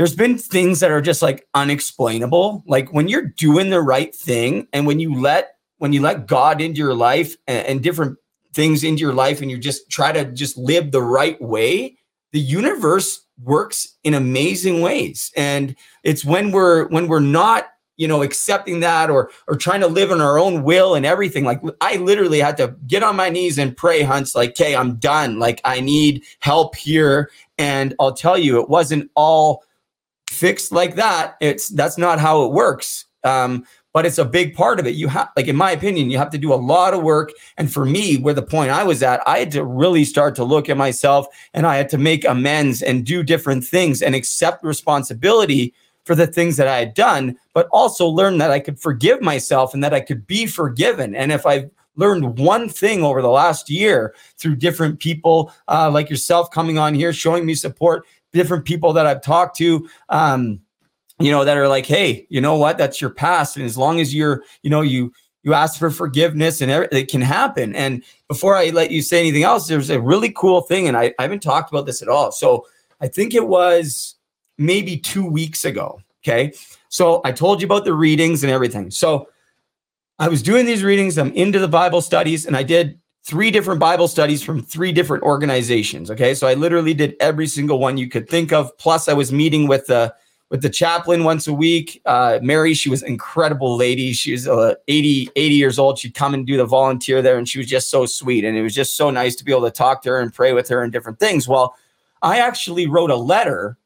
there's 0.00 0.14
been 0.16 0.38
things 0.38 0.80
that 0.80 0.90
are 0.90 1.02
just 1.02 1.20
like 1.20 1.46
unexplainable. 1.52 2.64
Like 2.66 2.90
when 2.90 3.06
you're 3.06 3.26
doing 3.36 3.68
the 3.68 3.82
right 3.82 4.14
thing 4.14 4.66
and 4.72 4.86
when 4.86 4.98
you 4.98 5.14
let 5.14 5.56
when 5.76 5.92
you 5.92 6.00
let 6.00 6.26
God 6.26 6.62
into 6.62 6.78
your 6.78 6.94
life 6.94 7.36
and, 7.46 7.66
and 7.66 7.82
different 7.82 8.16
things 8.54 8.82
into 8.82 9.02
your 9.02 9.12
life 9.12 9.42
and 9.42 9.50
you 9.50 9.58
just 9.58 9.90
try 9.90 10.10
to 10.10 10.24
just 10.32 10.56
live 10.56 10.90
the 10.90 11.02
right 11.02 11.38
way, 11.42 11.98
the 12.32 12.40
universe 12.40 13.26
works 13.42 13.98
in 14.02 14.14
amazing 14.14 14.80
ways. 14.80 15.30
And 15.36 15.76
it's 16.02 16.24
when 16.24 16.50
we're 16.50 16.88
when 16.88 17.06
we're 17.06 17.20
not 17.20 17.66
you 17.98 18.08
know 18.08 18.22
accepting 18.22 18.80
that 18.80 19.10
or 19.10 19.30
or 19.48 19.54
trying 19.54 19.80
to 19.80 19.86
live 19.86 20.10
in 20.10 20.22
our 20.22 20.38
own 20.38 20.62
will 20.62 20.94
and 20.94 21.04
everything 21.04 21.44
like 21.44 21.60
i 21.82 21.96
literally 21.96 22.38
had 22.38 22.56
to 22.56 22.74
get 22.86 23.02
on 23.02 23.14
my 23.14 23.28
knees 23.28 23.58
and 23.58 23.76
pray 23.76 24.00
hunts 24.00 24.34
like 24.34 24.52
okay 24.52 24.74
i'm 24.74 24.94
done 24.96 25.38
like 25.38 25.60
i 25.64 25.80
need 25.80 26.24
help 26.38 26.74
here 26.74 27.30
and 27.58 27.94
i'll 28.00 28.14
tell 28.14 28.38
you 28.38 28.58
it 28.58 28.70
wasn't 28.70 29.10
all 29.16 29.62
fixed 30.30 30.70
like 30.70 30.94
that 30.94 31.36
it's 31.40 31.68
that's 31.68 31.98
not 31.98 32.20
how 32.20 32.44
it 32.44 32.52
works. 32.52 33.06
Um, 33.24 33.66
but 33.92 34.06
it's 34.06 34.18
a 34.18 34.24
big 34.24 34.54
part 34.54 34.78
of 34.78 34.86
it. 34.86 34.94
You 34.94 35.08
have 35.08 35.30
like 35.36 35.48
in 35.48 35.56
my 35.56 35.72
opinion 35.72 36.10
you 36.10 36.18
have 36.18 36.30
to 36.30 36.38
do 36.38 36.54
a 36.54 36.54
lot 36.54 36.94
of 36.94 37.02
work. 37.02 37.32
And 37.56 37.72
for 37.72 37.84
me 37.84 38.16
where 38.16 38.34
the 38.34 38.42
point 38.42 38.70
i 38.70 38.84
was 38.84 39.02
at 39.02 39.20
i 39.26 39.38
had 39.38 39.50
to 39.52 39.64
really 39.64 40.04
start 40.04 40.36
to 40.36 40.44
look 40.44 40.68
at 40.68 40.76
myself 40.76 41.26
and 41.52 41.66
i 41.66 41.76
had 41.76 41.88
to 41.90 41.98
make 41.98 42.24
amends 42.24 42.82
and 42.82 43.04
do 43.04 43.22
different 43.22 43.64
things 43.64 44.02
and 44.02 44.14
accept 44.14 44.64
responsibility 44.64 45.74
for 46.04 46.14
the 46.14 46.26
things 46.26 46.56
that 46.56 46.66
I 46.66 46.78
had 46.78 46.94
done, 46.94 47.36
but 47.52 47.68
also 47.72 48.06
learn 48.06 48.38
that 48.38 48.50
I 48.50 48.58
could 48.58 48.80
forgive 48.80 49.20
myself 49.20 49.74
and 49.74 49.84
that 49.84 49.94
I 49.94 50.00
could 50.00 50.26
be 50.26 50.46
forgiven. 50.46 51.14
And 51.14 51.30
if 51.30 51.46
I've 51.46 51.70
learned 51.96 52.38
one 52.38 52.68
thing 52.68 53.04
over 53.04 53.20
the 53.20 53.28
last 53.28 53.68
year 53.68 54.14
through 54.38 54.56
different 54.56 54.98
people 54.98 55.52
uh, 55.68 55.90
like 55.90 56.10
yourself 56.10 56.50
coming 56.50 56.78
on 56.78 56.94
here, 56.94 57.12
showing 57.12 57.44
me 57.44 57.54
support, 57.54 58.06
different 58.32 58.64
people 58.64 58.92
that 58.94 59.06
I've 59.06 59.22
talked 59.22 59.56
to, 59.58 59.88
um, 60.08 60.60
you 61.18 61.30
know, 61.30 61.44
that 61.44 61.56
are 61.56 61.68
like, 61.68 61.86
hey, 61.86 62.26
you 62.30 62.40
know 62.40 62.56
what? 62.56 62.78
That's 62.78 63.00
your 63.00 63.10
past. 63.10 63.56
And 63.56 63.66
as 63.66 63.76
long 63.76 64.00
as 64.00 64.14
you're, 64.14 64.42
you 64.62 64.70
know, 64.70 64.80
you, 64.80 65.12
you 65.42 65.54
ask 65.54 65.78
for 65.78 65.90
forgiveness 65.90 66.60
and 66.60 66.70
it 66.70 67.10
can 67.10 67.20
happen. 67.20 67.74
And 67.74 68.02
before 68.28 68.56
I 68.56 68.70
let 68.70 68.90
you 68.90 69.02
say 69.02 69.20
anything 69.20 69.42
else, 69.42 69.68
there's 69.68 69.90
a 69.90 70.00
really 70.00 70.30
cool 70.30 70.62
thing. 70.62 70.86
And 70.86 70.96
I, 70.96 71.14
I 71.18 71.22
haven't 71.22 71.42
talked 71.42 71.70
about 71.70 71.86
this 71.86 72.02
at 72.02 72.08
all. 72.08 72.32
So 72.32 72.66
I 73.00 73.08
think 73.08 73.34
it 73.34 73.48
was 73.48 74.16
maybe 74.58 74.98
two 74.98 75.26
weeks 75.26 75.64
ago. 75.64 76.00
Okay. 76.22 76.52
So 76.88 77.22
I 77.24 77.32
told 77.32 77.60
you 77.60 77.66
about 77.66 77.84
the 77.84 77.94
readings 77.94 78.42
and 78.42 78.52
everything. 78.52 78.90
So 78.90 79.28
I 80.18 80.28
was 80.28 80.42
doing 80.42 80.66
these 80.66 80.84
readings. 80.84 81.16
I'm 81.16 81.32
into 81.32 81.58
the 81.58 81.68
Bible 81.68 82.02
studies 82.02 82.44
and 82.44 82.56
I 82.56 82.62
did 82.62 82.98
three 83.24 83.50
different 83.50 83.80
Bible 83.80 84.08
studies 84.08 84.42
from 84.42 84.62
three 84.62 84.92
different 84.92 85.22
organizations. 85.22 86.10
Okay. 86.10 86.34
So 86.34 86.46
I 86.46 86.54
literally 86.54 86.94
did 86.94 87.16
every 87.20 87.46
single 87.46 87.78
one 87.78 87.96
you 87.96 88.08
could 88.08 88.28
think 88.28 88.52
of. 88.52 88.76
Plus, 88.78 89.08
I 89.08 89.12
was 89.12 89.32
meeting 89.32 89.68
with 89.68 89.86
the 89.86 90.14
with 90.50 90.62
the 90.62 90.70
chaplain 90.70 91.22
once 91.22 91.46
a 91.46 91.52
week. 91.52 92.02
Uh, 92.04 92.40
Mary, 92.42 92.74
she 92.74 92.90
was 92.90 93.04
incredible 93.04 93.76
lady. 93.76 94.12
She 94.12 94.32
was 94.32 94.48
uh, 94.48 94.74
80, 94.88 95.30
80 95.36 95.54
years 95.54 95.78
old. 95.78 95.98
She'd 95.98 96.14
come 96.14 96.34
and 96.34 96.44
do 96.44 96.56
the 96.56 96.64
volunteer 96.64 97.22
there, 97.22 97.38
and 97.38 97.48
she 97.48 97.58
was 97.58 97.68
just 97.68 97.88
so 97.88 98.04
sweet. 98.04 98.44
And 98.44 98.56
it 98.56 98.62
was 98.62 98.74
just 98.74 98.96
so 98.96 99.10
nice 99.10 99.36
to 99.36 99.44
be 99.44 99.52
able 99.52 99.62
to 99.62 99.70
talk 99.70 100.02
to 100.02 100.10
her 100.10 100.18
and 100.18 100.34
pray 100.34 100.52
with 100.52 100.68
her 100.68 100.82
and 100.82 100.92
different 100.92 101.20
things. 101.20 101.46
Well, 101.46 101.76
I 102.20 102.40
actually 102.40 102.88
wrote 102.88 103.10
a 103.10 103.16
letter 103.16 103.78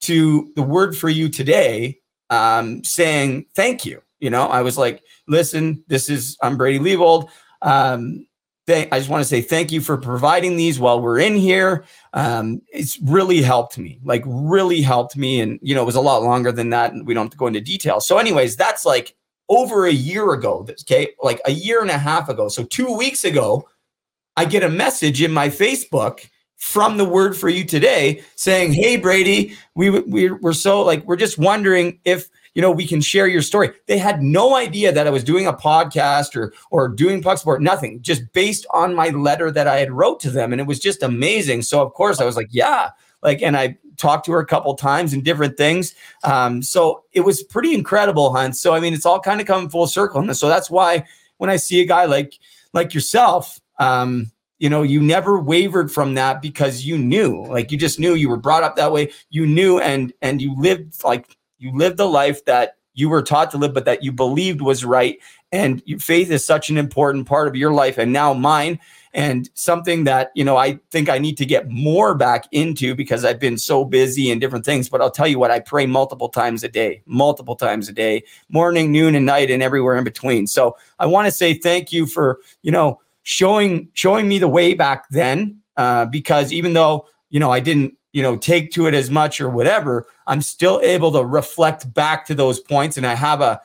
to 0.00 0.50
the 0.56 0.62
word 0.62 0.96
for 0.96 1.08
you 1.08 1.28
today 1.28 2.00
um, 2.28 2.82
saying 2.82 3.46
thank 3.54 3.86
you. 3.86 4.02
You 4.18 4.30
know, 4.30 4.46
I 4.46 4.62
was 4.62 4.76
like, 4.76 5.02
listen, 5.28 5.84
this 5.86 6.10
is, 6.10 6.36
I'm 6.42 6.56
Brady 6.56 6.78
Leavold. 6.78 7.28
Um, 7.62 8.26
I 8.70 8.98
just 8.98 9.08
want 9.08 9.22
to 9.22 9.28
say 9.28 9.40
thank 9.40 9.72
you 9.72 9.80
for 9.80 9.96
providing 9.96 10.56
these 10.56 10.78
while 10.78 11.00
we're 11.00 11.18
in 11.18 11.36
here. 11.36 11.84
Um, 12.12 12.62
it's 12.72 12.98
really 13.02 13.42
helped 13.42 13.78
me, 13.78 13.98
like 14.02 14.22
really 14.26 14.80
helped 14.80 15.16
me. 15.16 15.40
And, 15.40 15.58
you 15.62 15.74
know, 15.74 15.82
it 15.82 15.86
was 15.86 15.96
a 15.96 16.00
lot 16.00 16.22
longer 16.22 16.52
than 16.52 16.70
that. 16.70 16.92
And 16.92 17.06
we 17.06 17.14
don't 17.14 17.26
have 17.26 17.32
to 17.32 17.36
go 17.36 17.46
into 17.46 17.60
detail. 17.60 18.00
So, 18.00 18.18
anyways, 18.18 18.56
that's 18.56 18.84
like 18.84 19.14
over 19.48 19.84
a 19.86 19.92
year 19.92 20.32
ago. 20.32 20.66
Okay. 20.82 21.08
Like 21.22 21.40
a 21.44 21.52
year 21.52 21.82
and 21.82 21.90
a 21.90 21.98
half 21.98 22.28
ago. 22.28 22.48
So, 22.48 22.64
two 22.64 22.96
weeks 22.96 23.24
ago, 23.24 23.68
I 24.36 24.44
get 24.44 24.62
a 24.62 24.70
message 24.70 25.20
in 25.20 25.32
my 25.32 25.48
Facebook 25.48 26.28
from 26.56 26.98
the 26.98 27.04
word 27.04 27.36
for 27.36 27.48
you 27.48 27.64
today 27.64 28.22
saying, 28.36 28.72
Hey, 28.72 28.96
Brady, 28.96 29.56
we, 29.74 29.90
we, 29.90 30.30
we're 30.30 30.52
so 30.52 30.82
like, 30.82 31.04
we're 31.04 31.16
just 31.16 31.38
wondering 31.38 31.98
if, 32.04 32.29
you 32.54 32.62
know, 32.62 32.70
we 32.70 32.86
can 32.86 33.00
share 33.00 33.26
your 33.26 33.42
story. 33.42 33.70
They 33.86 33.98
had 33.98 34.22
no 34.22 34.56
idea 34.56 34.92
that 34.92 35.06
I 35.06 35.10
was 35.10 35.24
doing 35.24 35.46
a 35.46 35.52
podcast 35.52 36.34
or, 36.36 36.52
or 36.70 36.88
doing 36.88 37.22
Puck 37.22 37.38
Support, 37.38 37.62
nothing, 37.62 38.02
just 38.02 38.32
based 38.32 38.66
on 38.72 38.94
my 38.94 39.08
letter 39.10 39.50
that 39.50 39.68
I 39.68 39.78
had 39.78 39.92
wrote 39.92 40.20
to 40.20 40.30
them. 40.30 40.52
And 40.52 40.60
it 40.60 40.66
was 40.66 40.80
just 40.80 41.02
amazing. 41.02 41.62
So 41.62 41.80
of 41.82 41.92
course 41.94 42.20
I 42.20 42.24
was 42.24 42.36
like, 42.36 42.48
yeah, 42.50 42.90
like, 43.22 43.42
and 43.42 43.56
I 43.56 43.78
talked 43.96 44.26
to 44.26 44.32
her 44.32 44.40
a 44.40 44.46
couple 44.46 44.74
times 44.74 45.12
and 45.12 45.24
different 45.24 45.56
things. 45.56 45.94
Um, 46.24 46.62
so 46.62 47.04
it 47.12 47.20
was 47.20 47.42
pretty 47.42 47.74
incredible, 47.74 48.32
Hunt. 48.32 48.56
So, 48.56 48.74
I 48.74 48.80
mean, 48.80 48.94
it's 48.94 49.06
all 49.06 49.20
kind 49.20 49.40
of 49.40 49.46
coming 49.46 49.68
full 49.68 49.86
circle. 49.86 50.20
And 50.20 50.36
so 50.36 50.48
that's 50.48 50.70
why 50.70 51.04
when 51.36 51.50
I 51.50 51.56
see 51.56 51.80
a 51.80 51.86
guy 51.86 52.06
like, 52.06 52.38
like 52.72 52.94
yourself, 52.94 53.60
um, 53.78 54.30
you 54.60 54.68
know 54.68 54.82
you 54.82 55.00
never 55.00 55.40
wavered 55.40 55.90
from 55.90 56.14
that 56.14 56.40
because 56.40 56.84
you 56.84 56.96
knew 56.96 57.44
like 57.46 57.72
you 57.72 57.78
just 57.78 57.98
knew 57.98 58.14
you 58.14 58.28
were 58.28 58.36
brought 58.36 58.62
up 58.62 58.76
that 58.76 58.92
way 58.92 59.10
you 59.30 59.46
knew 59.46 59.80
and 59.80 60.12
and 60.20 60.40
you 60.40 60.54
lived 60.58 61.02
like 61.02 61.36
you 61.60 61.72
lived 61.72 61.98
the 61.98 62.08
life 62.08 62.44
that 62.46 62.76
you 62.94 63.08
were 63.08 63.22
taught 63.22 63.50
to 63.52 63.58
live 63.58 63.72
but 63.72 63.84
that 63.84 64.02
you 64.02 64.10
believed 64.10 64.60
was 64.60 64.84
right. 64.84 65.18
And 65.52 65.82
faith 65.98 66.30
is 66.30 66.44
such 66.44 66.70
an 66.70 66.76
important 66.76 67.26
part 67.26 67.46
of 67.46 67.54
your 67.54 67.72
life 67.72 67.98
and 67.98 68.12
now 68.12 68.34
mine. 68.34 68.80
And 69.12 69.48
something 69.54 70.04
that 70.04 70.30
you 70.36 70.44
know 70.44 70.56
i 70.56 70.78
think 70.92 71.08
i 71.08 71.18
need 71.18 71.36
to 71.38 71.44
get 71.44 71.68
more 71.68 72.14
back 72.14 72.44
into 72.52 72.94
because 72.94 73.24
i've 73.24 73.40
been 73.40 73.58
so 73.58 73.84
busy 73.84 74.30
and 74.30 74.40
different 74.40 74.64
things. 74.64 74.88
But 74.88 75.00
i'll 75.00 75.10
tell 75.10 75.26
you 75.26 75.38
what 75.38 75.50
i 75.50 75.58
pray 75.58 75.84
multiple 75.86 76.28
times 76.28 76.62
a 76.62 76.68
day 76.68 77.02
multiple 77.06 77.56
times 77.56 77.88
a 77.88 77.92
day 77.92 78.22
morning 78.50 78.92
noon 78.92 79.16
and 79.16 79.26
night 79.26 79.50
and 79.50 79.64
everywhere 79.64 79.96
in 79.96 80.04
between. 80.04 80.46
So 80.46 80.76
i 81.00 81.06
want 81.06 81.26
to 81.26 81.32
say 81.32 81.54
thank 81.54 81.92
you 81.92 82.06
for 82.06 82.38
you 82.62 82.70
know 82.70 83.00
showing 83.24 83.88
showing 83.94 84.28
me 84.28 84.38
the 84.38 84.48
way 84.48 84.74
back 84.74 85.08
then 85.10 85.60
uh, 85.76 86.04
because 86.06 86.52
even 86.52 86.74
though 86.74 87.06
you 87.30 87.40
know 87.40 87.50
I 87.50 87.60
didn't 87.60 87.94
you 88.12 88.22
know 88.22 88.36
take 88.36 88.72
to 88.72 88.86
it 88.86 88.94
as 88.94 89.10
much 89.10 89.40
or 89.40 89.48
whatever, 89.48 90.06
I'm 90.26 90.42
still 90.42 90.80
able 90.82 91.12
to 91.12 91.24
reflect 91.24 91.92
back 91.92 92.26
to 92.26 92.34
those 92.34 92.60
points, 92.60 92.96
and 92.96 93.06
I 93.06 93.14
have 93.14 93.40
a 93.40 93.60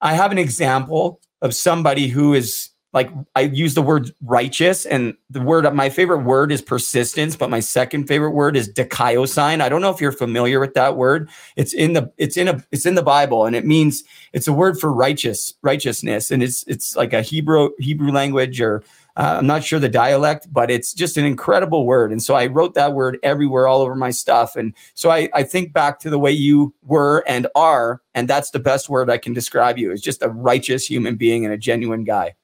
I 0.00 0.14
have 0.14 0.32
an 0.32 0.38
example 0.38 1.20
of 1.40 1.54
somebody 1.54 2.08
who 2.08 2.34
is 2.34 2.70
like 2.92 3.10
I 3.34 3.42
use 3.42 3.74
the 3.74 3.82
word 3.82 4.10
righteous, 4.22 4.84
and 4.84 5.14
the 5.30 5.40
word 5.40 5.72
my 5.74 5.88
favorite 5.88 6.24
word 6.24 6.52
is 6.52 6.60
persistence, 6.60 7.36
but 7.36 7.48
my 7.48 7.60
second 7.60 8.06
favorite 8.06 8.32
word 8.32 8.56
is 8.56 8.70
dikaiosune. 8.70 9.62
I 9.62 9.68
don't 9.68 9.80
know 9.80 9.90
if 9.90 10.00
you're 10.00 10.12
familiar 10.12 10.60
with 10.60 10.74
that 10.74 10.96
word. 10.96 11.30
It's 11.56 11.72
in 11.72 11.94
the 11.94 12.12
it's 12.18 12.36
in 12.36 12.48
a 12.48 12.62
it's 12.70 12.84
in 12.84 12.94
the 12.94 13.02
Bible, 13.02 13.46
and 13.46 13.56
it 13.56 13.64
means 13.64 14.04
it's 14.34 14.46
a 14.46 14.52
word 14.52 14.78
for 14.78 14.92
righteous 14.92 15.54
righteousness, 15.62 16.30
and 16.30 16.42
it's 16.42 16.64
it's 16.64 16.94
like 16.94 17.14
a 17.14 17.22
Hebrew 17.22 17.70
Hebrew 17.78 18.12
language 18.12 18.60
or 18.60 18.82
uh, 19.16 19.36
I'm 19.38 19.46
not 19.46 19.64
sure 19.64 19.78
the 19.78 19.88
dialect, 19.88 20.52
but 20.52 20.70
it's 20.70 20.94
just 20.94 21.16
an 21.16 21.24
incredible 21.24 21.86
word. 21.86 22.12
And 22.12 22.22
so 22.22 22.34
I 22.34 22.46
wrote 22.46 22.74
that 22.74 22.94
word 22.94 23.18
everywhere, 23.22 23.66
all 23.66 23.82
over 23.82 23.94
my 23.94 24.10
stuff. 24.10 24.56
And 24.56 24.74
so 24.94 25.10
I, 25.10 25.28
I 25.34 25.42
think 25.42 25.72
back 25.72 25.98
to 26.00 26.10
the 26.10 26.18
way 26.18 26.32
you 26.32 26.74
were 26.82 27.22
and 27.26 27.46
are, 27.54 28.00
and 28.14 28.28
that's 28.28 28.50
the 28.50 28.58
best 28.58 28.88
word 28.88 29.10
I 29.10 29.18
can 29.18 29.32
describe 29.32 29.78
you 29.78 29.92
is 29.92 30.00
just 30.00 30.22
a 30.22 30.28
righteous 30.28 30.88
human 30.88 31.16
being 31.16 31.44
and 31.44 31.52
a 31.52 31.58
genuine 31.58 32.04
guy. 32.04 32.34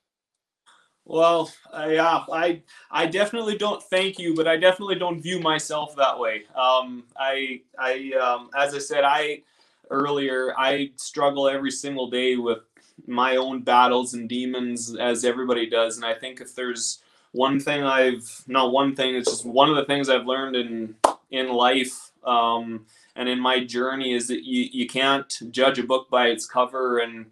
Well, 1.08 1.50
uh, 1.72 1.88
yeah, 1.90 2.24
I 2.30 2.60
I 2.90 3.06
definitely 3.06 3.56
don't 3.56 3.82
thank 3.82 4.18
you, 4.18 4.34
but 4.34 4.46
I 4.46 4.58
definitely 4.58 4.96
don't 4.96 5.22
view 5.22 5.40
myself 5.40 5.96
that 5.96 6.18
way. 6.18 6.42
Um, 6.54 7.04
I 7.16 7.62
I 7.78 8.12
um, 8.20 8.50
as 8.54 8.74
I 8.74 8.78
said, 8.78 9.04
I 9.04 9.42
earlier 9.90 10.52
I 10.58 10.90
struggle 10.96 11.48
every 11.48 11.70
single 11.70 12.10
day 12.10 12.36
with 12.36 12.58
my 13.06 13.36
own 13.36 13.62
battles 13.62 14.14
and 14.14 14.28
demons 14.28 14.96
as 14.96 15.24
everybody 15.24 15.68
does. 15.68 15.96
And 15.96 16.04
I 16.04 16.14
think 16.14 16.40
if 16.40 16.54
there's 16.54 17.00
one 17.32 17.60
thing 17.60 17.82
I've 17.82 18.42
not 18.46 18.72
one 18.72 18.94
thing, 18.94 19.14
it's 19.14 19.30
just 19.30 19.46
one 19.46 19.70
of 19.70 19.76
the 19.76 19.84
things 19.84 20.08
I've 20.08 20.26
learned 20.26 20.56
in 20.56 20.94
in 21.30 21.48
life 21.48 22.10
um, 22.24 22.86
and 23.16 23.28
in 23.28 23.40
my 23.40 23.64
journey 23.64 24.14
is 24.14 24.28
that 24.28 24.44
you 24.44 24.68
you 24.72 24.86
can't 24.86 25.32
judge 25.50 25.78
a 25.78 25.84
book 25.84 26.08
by 26.10 26.28
its 26.28 26.46
cover 26.46 26.98
and 26.98 27.26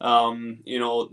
um, 0.00 0.58
you 0.64 0.78
know 0.78 1.10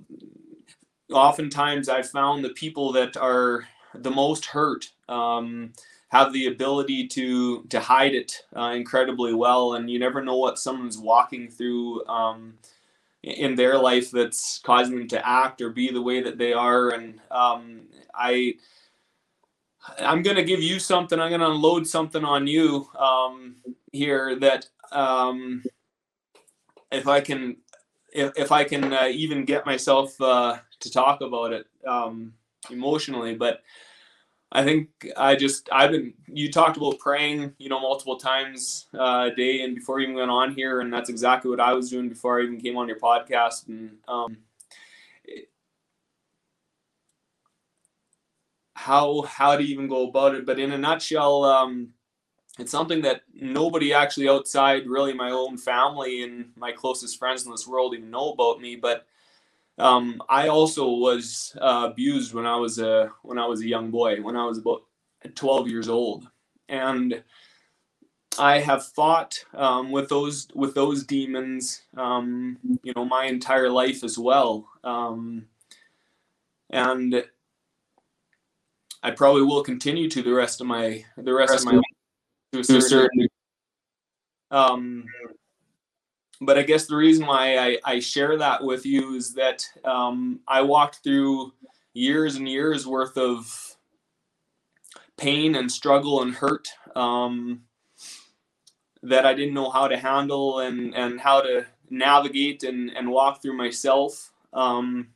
oftentimes 1.12 1.90
I've 1.90 2.10
found 2.10 2.44
the 2.44 2.50
people 2.50 2.92
that 2.94 3.18
are 3.18 3.68
the 3.94 4.12
most 4.12 4.46
hurt 4.46 4.90
um, 5.10 5.74
have 6.10 6.34
the 6.34 6.48
ability 6.48 7.08
to 7.10 7.64
to 7.64 7.80
hide 7.80 8.14
it 8.14 8.44
uh, 8.56 8.74
incredibly 8.76 9.34
well, 9.34 9.74
and 9.74 9.90
you 9.90 10.00
never 10.00 10.24
know 10.24 10.38
what 10.38 10.60
someone's 10.60 10.98
walking 10.98 11.50
through. 11.50 12.06
Um, 12.06 12.56
in 13.24 13.56
their 13.56 13.78
life 13.78 14.12
that's 14.12 14.60
causing 14.64 14.98
them 14.98 15.08
to 15.08 15.28
act 15.28 15.62
or 15.62 15.70
be 15.70 15.92
the 15.92 16.02
way 16.02 16.22
that 16.22 16.38
they 16.38 16.54
are. 16.54 16.90
And 16.90 17.20
um, 17.30 17.82
i 18.14 18.54
i'm 19.98 20.22
going 20.22 20.36
to 20.36 20.44
give 20.44 20.62
you 20.62 20.78
something 20.80 21.20
i'm 21.20 21.30
going 21.30 21.42
to 21.42 21.50
unload 21.50 21.88
something 21.88 22.24
on 22.24 22.46
you 22.46 22.88
um, 23.00 23.56
here 23.92 24.36
that 24.36 24.68
um, 24.92 25.64
if 26.92 27.08
i 27.08 27.20
can 27.20 27.58
if, 28.14 28.32
if 28.36 28.52
i 28.52 28.64
can 28.64 28.94
uh, 28.94 29.08
even 29.10 29.44
get 29.44 29.66
myself 29.66 30.20
uh, 30.22 30.58
to 30.82 30.92
talk 30.92 31.22
about 31.22 31.54
it 31.54 31.66
um, 31.88 32.34
emotionally. 32.70 33.36
But 33.36 33.62
I 34.52 34.64
think 34.64 34.90
I 35.16 35.36
just 35.36 35.70
I've 35.72 35.92
been 35.92 36.14
you 36.28 36.52
talked 36.52 36.76
about 36.78 37.00
praying 37.00 37.54
you 37.58 37.70
know 37.70 37.80
multiple 37.80 38.18
times 38.18 38.88
uh, 38.94 39.30
a 39.32 39.36
day 39.36 39.62
and 39.62 39.76
before 39.76 40.00
you 40.00 40.08
even 40.08 40.16
went 40.16 40.32
on 40.32 40.54
here 40.54 40.82
and 40.82 40.92
that's 40.94 41.10
exactly 41.10 41.50
what 41.50 41.62
I 41.62 41.74
was 41.74 41.90
doing 41.90 42.10
before 42.10 42.40
I 42.40 42.44
even 42.44 42.60
came 42.60 42.78
on 42.78 42.88
your 42.88 43.00
podcast 43.00 43.68
and 43.70 43.98
um, 44.10 44.38
it, 45.24 45.50
how 48.76 49.22
how 49.22 49.56
to 49.56 49.64
even 49.64 49.88
go 49.88 50.10
about 50.10 50.36
it? 50.36 50.46
But 50.46 50.60
in 50.60 50.74
a 50.74 50.78
nutshell 50.78 51.46
um, 51.46 51.90
it's 52.60 52.72
something 52.72 53.02
that 53.04 53.22
nobody 53.34 53.94
actually 53.94 54.28
outside 54.28 54.86
really 54.86 55.14
my 55.14 55.32
own 55.32 55.58
family 55.58 56.24
and 56.24 56.52
my 56.58 56.74
closest 56.74 57.18
friends 57.18 57.46
in 57.46 57.52
this 57.52 57.68
world 57.68 57.94
even 57.94 58.12
know 58.12 58.34
about 58.34 58.60
me 58.60 58.76
but 58.76 59.06
um, 59.82 60.22
I 60.30 60.48
also 60.48 60.90
was 60.90 61.58
uh, 61.60 61.88
abused 61.92 62.34
when 62.34 62.46
I 62.46 62.56
was 62.56 62.80
a 62.80 63.12
when 63.24 63.40
I 63.40 63.48
was 63.48 63.62
a 63.62 63.68
young 63.68 63.90
boy, 63.90 64.22
when 64.22 64.38
I 64.38 64.46
was 64.46 64.60
about 64.60 64.84
12 65.34 65.68
years 65.68 65.90
old, 65.90 66.28
and 66.70 67.24
I 68.38 68.60
have 68.60 68.86
fought 68.86 69.44
um, 69.54 69.92
with 69.92 70.08
those 70.08 70.48
with 70.54 70.76
those 70.76 71.04
demons, 71.04 71.82
um, 71.98 72.58
you 72.84 72.94
know, 72.96 73.06
my 73.06 73.26
entire 73.26 73.70
life 73.70 74.04
as 74.04 74.18
well, 74.18 74.70
um, 74.84 75.48
and 76.70 77.24
I 79.04 79.12
probably 79.12 79.42
will 79.42 79.64
continue 79.64 80.10
to 80.10 80.22
the 80.22 80.34
rest 80.34 80.62
of 80.62 80.68
my 80.68 81.04
the 81.18 81.34
rest, 81.34 81.56
of 81.56 81.66
my 81.66 81.74
life 81.74 81.84
to 82.54 82.60
a 82.60 82.82
certain. 82.82 83.28
Um, 84.52 85.06
but 86.42 86.58
I 86.58 86.64
guess 86.64 86.88
the 86.88 86.96
reason 86.96 87.28
why 87.28 87.58
I, 87.58 87.78
I 87.86 88.00
share 88.00 88.36
that 88.40 88.64
with 88.64 88.84
you 88.84 89.14
is 89.14 89.36
that 89.36 89.64
um, 89.86 90.40
I 90.48 90.64
walked 90.64 91.04
through 91.04 91.54
years 91.94 92.36
and 92.36 92.50
years 92.50 92.88
worth 92.88 93.16
of 93.16 93.78
pain 95.18 95.56
and 95.56 95.72
struggle 95.72 96.24
and 96.24 96.34
hurt 96.34 96.68
um, 96.96 97.62
that 99.04 99.26
I 99.26 99.36
didn't 99.36 99.54
know 99.54 99.70
how 99.70 99.88
to 99.88 99.98
handle 99.98 100.60
and, 100.60 100.96
and 100.96 101.22
how 101.22 101.42
to 101.42 101.68
navigate 101.92 102.64
and, 102.64 102.90
and 102.90 103.12
walk 103.12 103.42
through 103.42 103.56
myself. 103.56 104.32
Um, 104.52 105.10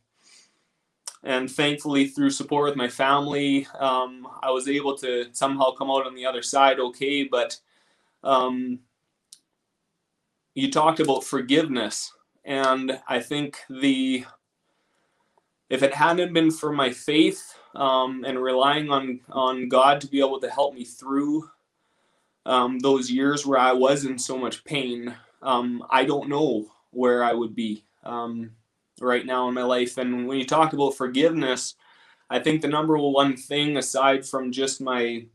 and 1.23 1.49
thankfully, 1.49 2.05
through 2.05 2.29
support 2.29 2.65
with 2.69 2.75
my 2.75 2.87
family, 2.87 3.67
um, 3.79 4.27
I 4.43 4.51
was 4.51 4.67
able 4.67 4.95
to 4.99 5.25
somehow 5.31 5.71
come 5.71 5.89
out 5.89 6.05
on 6.05 6.13
the 6.13 6.27
other 6.27 6.43
side 6.43 6.79
okay. 6.79 7.23
But 7.23 7.57
um, 8.23 8.79
you 10.55 10.71
talked 10.71 10.99
about 10.99 11.23
forgiveness 11.23 12.11
and 12.45 12.99
i 13.07 13.19
think 13.19 13.59
the 13.69 14.25
if 15.69 15.83
it 15.83 15.93
hadn't 15.93 16.33
been 16.33 16.51
for 16.51 16.71
my 16.71 16.91
faith 16.91 17.55
um, 17.75 18.23
and 18.25 18.41
relying 18.41 18.89
on 18.89 19.19
on 19.29 19.67
god 19.69 20.01
to 20.01 20.07
be 20.07 20.19
able 20.19 20.39
to 20.39 20.49
help 20.49 20.73
me 20.73 20.83
through 20.85 21.47
um, 22.45 22.79
those 22.79 23.11
years 23.11 23.45
where 23.45 23.59
i 23.59 23.71
was 23.71 24.05
in 24.05 24.17
so 24.17 24.37
much 24.37 24.63
pain 24.63 25.13
um, 25.43 25.83
i 25.89 26.03
don't 26.03 26.29
know 26.29 26.65
where 26.91 27.23
i 27.23 27.33
would 27.33 27.53
be 27.53 27.83
um, 28.03 28.51
right 29.01 29.25
now 29.25 29.47
in 29.49 29.55
my 29.55 29.63
life. 29.63 29.97
And 29.97 30.27
when 30.27 30.37
you 30.37 30.45
talk 30.45 30.73
about 30.73 30.95
forgiveness 30.95 31.75
i 32.29 32.39
think 32.39 32.61
the 32.61 32.67
number 32.67 32.97
one 32.97 33.35
thing 33.35 33.77
aside 33.77 34.25
from 34.25 34.51
just 34.51 34.81
my 34.81 35.25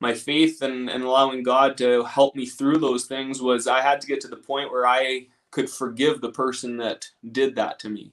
my 0.00 0.12
faith 0.14 0.62
and, 0.62 0.90
and 0.90 1.02
allowing 1.02 1.42
God 1.42 1.76
to 1.78 2.04
help 2.04 2.36
me 2.36 2.46
through 2.46 2.78
those 2.78 3.06
things 3.06 3.40
was 3.40 3.66
I 3.66 3.80
had 3.80 4.00
to 4.00 4.06
get 4.06 4.20
to 4.22 4.28
the 4.28 4.36
point 4.36 4.70
where 4.70 4.86
I 4.86 5.26
could 5.50 5.70
forgive 5.70 6.20
the 6.20 6.32
person 6.32 6.76
that 6.78 7.08
did 7.32 7.54
that 7.56 7.78
to 7.80 7.88
me. 7.88 8.12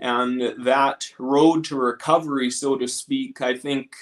And 0.00 0.64
that 0.64 1.08
road 1.18 1.64
to 1.66 1.76
recovery, 1.76 2.50
so 2.50 2.76
to 2.76 2.88
speak, 2.88 3.40
I 3.40 3.56
think 3.56 3.94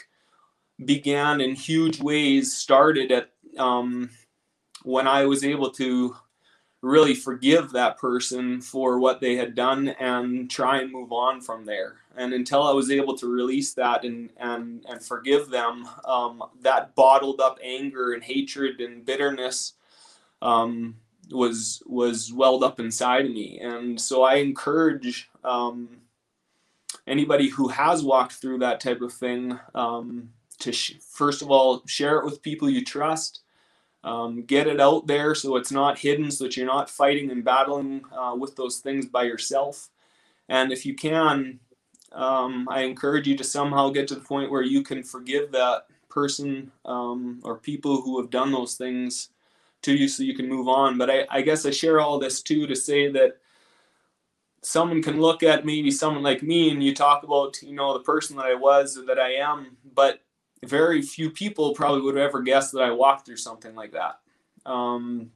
began 0.84 1.40
in 1.40 1.54
huge 1.54 2.00
ways, 2.00 2.54
started 2.54 3.12
at 3.12 3.30
um, 3.58 4.10
when 4.84 5.06
I 5.06 5.26
was 5.26 5.44
able 5.44 5.70
to 5.72 6.16
really 6.82 7.14
forgive 7.14 7.70
that 7.70 7.96
person 7.96 8.60
for 8.60 8.98
what 8.98 9.20
they 9.20 9.36
had 9.36 9.54
done 9.54 9.88
and 10.00 10.50
try 10.50 10.80
and 10.80 10.92
move 10.92 11.12
on 11.12 11.40
from 11.40 11.64
there. 11.64 11.96
And 12.16 12.34
until 12.34 12.64
I 12.64 12.72
was 12.72 12.90
able 12.90 13.16
to 13.18 13.32
release 13.32 13.72
that 13.74 14.04
and 14.04 14.28
and 14.36 14.84
and 14.88 15.02
forgive 15.02 15.48
them, 15.48 15.88
um, 16.04 16.42
that 16.60 16.94
bottled 16.94 17.40
up 17.40 17.58
anger 17.62 18.12
and 18.12 18.22
hatred 18.22 18.80
and 18.80 19.06
bitterness 19.06 19.74
um, 20.42 20.96
was 21.30 21.82
was 21.86 22.32
welled 22.32 22.64
up 22.64 22.80
inside 22.80 23.26
of 23.26 23.32
me. 23.32 23.60
And 23.60 23.98
so 23.98 24.24
I 24.24 24.34
encourage 24.34 25.30
um, 25.44 25.88
anybody 27.06 27.48
who 27.48 27.68
has 27.68 28.02
walked 28.02 28.32
through 28.32 28.58
that 28.58 28.80
type 28.80 29.00
of 29.00 29.12
thing 29.12 29.58
um, 29.74 30.30
to 30.58 30.72
sh- 30.72 30.98
first 31.00 31.42
of 31.42 31.50
all 31.50 31.82
share 31.86 32.18
it 32.18 32.24
with 32.24 32.42
people 32.42 32.68
you 32.68 32.84
trust 32.84 33.41
um, 34.04 34.42
get 34.42 34.66
it 34.66 34.80
out 34.80 35.06
there 35.06 35.34
so 35.34 35.56
it's 35.56 35.72
not 35.72 35.98
hidden, 35.98 36.30
so 36.30 36.44
that 36.44 36.56
you're 36.56 36.66
not 36.66 36.90
fighting 36.90 37.30
and 37.30 37.44
battling 37.44 38.02
uh, 38.12 38.34
with 38.38 38.56
those 38.56 38.78
things 38.78 39.06
by 39.06 39.24
yourself. 39.24 39.90
And 40.48 40.72
if 40.72 40.84
you 40.84 40.94
can, 40.94 41.60
um, 42.12 42.68
I 42.70 42.82
encourage 42.82 43.26
you 43.26 43.36
to 43.36 43.44
somehow 43.44 43.90
get 43.90 44.08
to 44.08 44.14
the 44.14 44.20
point 44.20 44.50
where 44.50 44.62
you 44.62 44.82
can 44.82 45.02
forgive 45.02 45.52
that 45.52 45.86
person 46.08 46.70
um, 46.84 47.40
or 47.44 47.56
people 47.56 48.02
who 48.02 48.20
have 48.20 48.30
done 48.30 48.52
those 48.52 48.74
things 48.74 49.30
to 49.82 49.94
you 49.94 50.08
so 50.08 50.22
you 50.22 50.34
can 50.34 50.48
move 50.48 50.68
on. 50.68 50.98
But 50.98 51.10
I, 51.10 51.26
I 51.30 51.42
guess 51.42 51.64
I 51.64 51.70
share 51.70 52.00
all 52.00 52.18
this 52.18 52.42
too 52.42 52.66
to 52.66 52.76
say 52.76 53.10
that 53.12 53.38
someone 54.62 55.02
can 55.02 55.20
look 55.20 55.42
at 55.42 55.66
maybe 55.66 55.90
someone 55.90 56.22
like 56.22 56.42
me 56.42 56.70
and 56.70 56.82
you 56.82 56.94
talk 56.94 57.24
about 57.24 57.60
you 57.62 57.74
know 57.74 57.92
the 57.92 58.04
person 58.04 58.36
that 58.36 58.46
i 58.46 58.54
was 58.54 58.96
or 58.96 59.04
that 59.04 59.18
i 59.18 59.32
am 59.32 59.76
but 59.94 60.20
very 60.64 61.02
few 61.02 61.30
people 61.30 61.74
probably 61.74 62.02
would 62.02 62.16
have 62.16 62.28
ever 62.28 62.42
guessed 62.42 62.72
that 62.72 62.82
I 62.82 62.90
walked 62.90 63.26
through 63.26 63.36
something 63.36 63.74
like 63.74 63.92
that. 63.92 64.20
Um, 64.64 65.30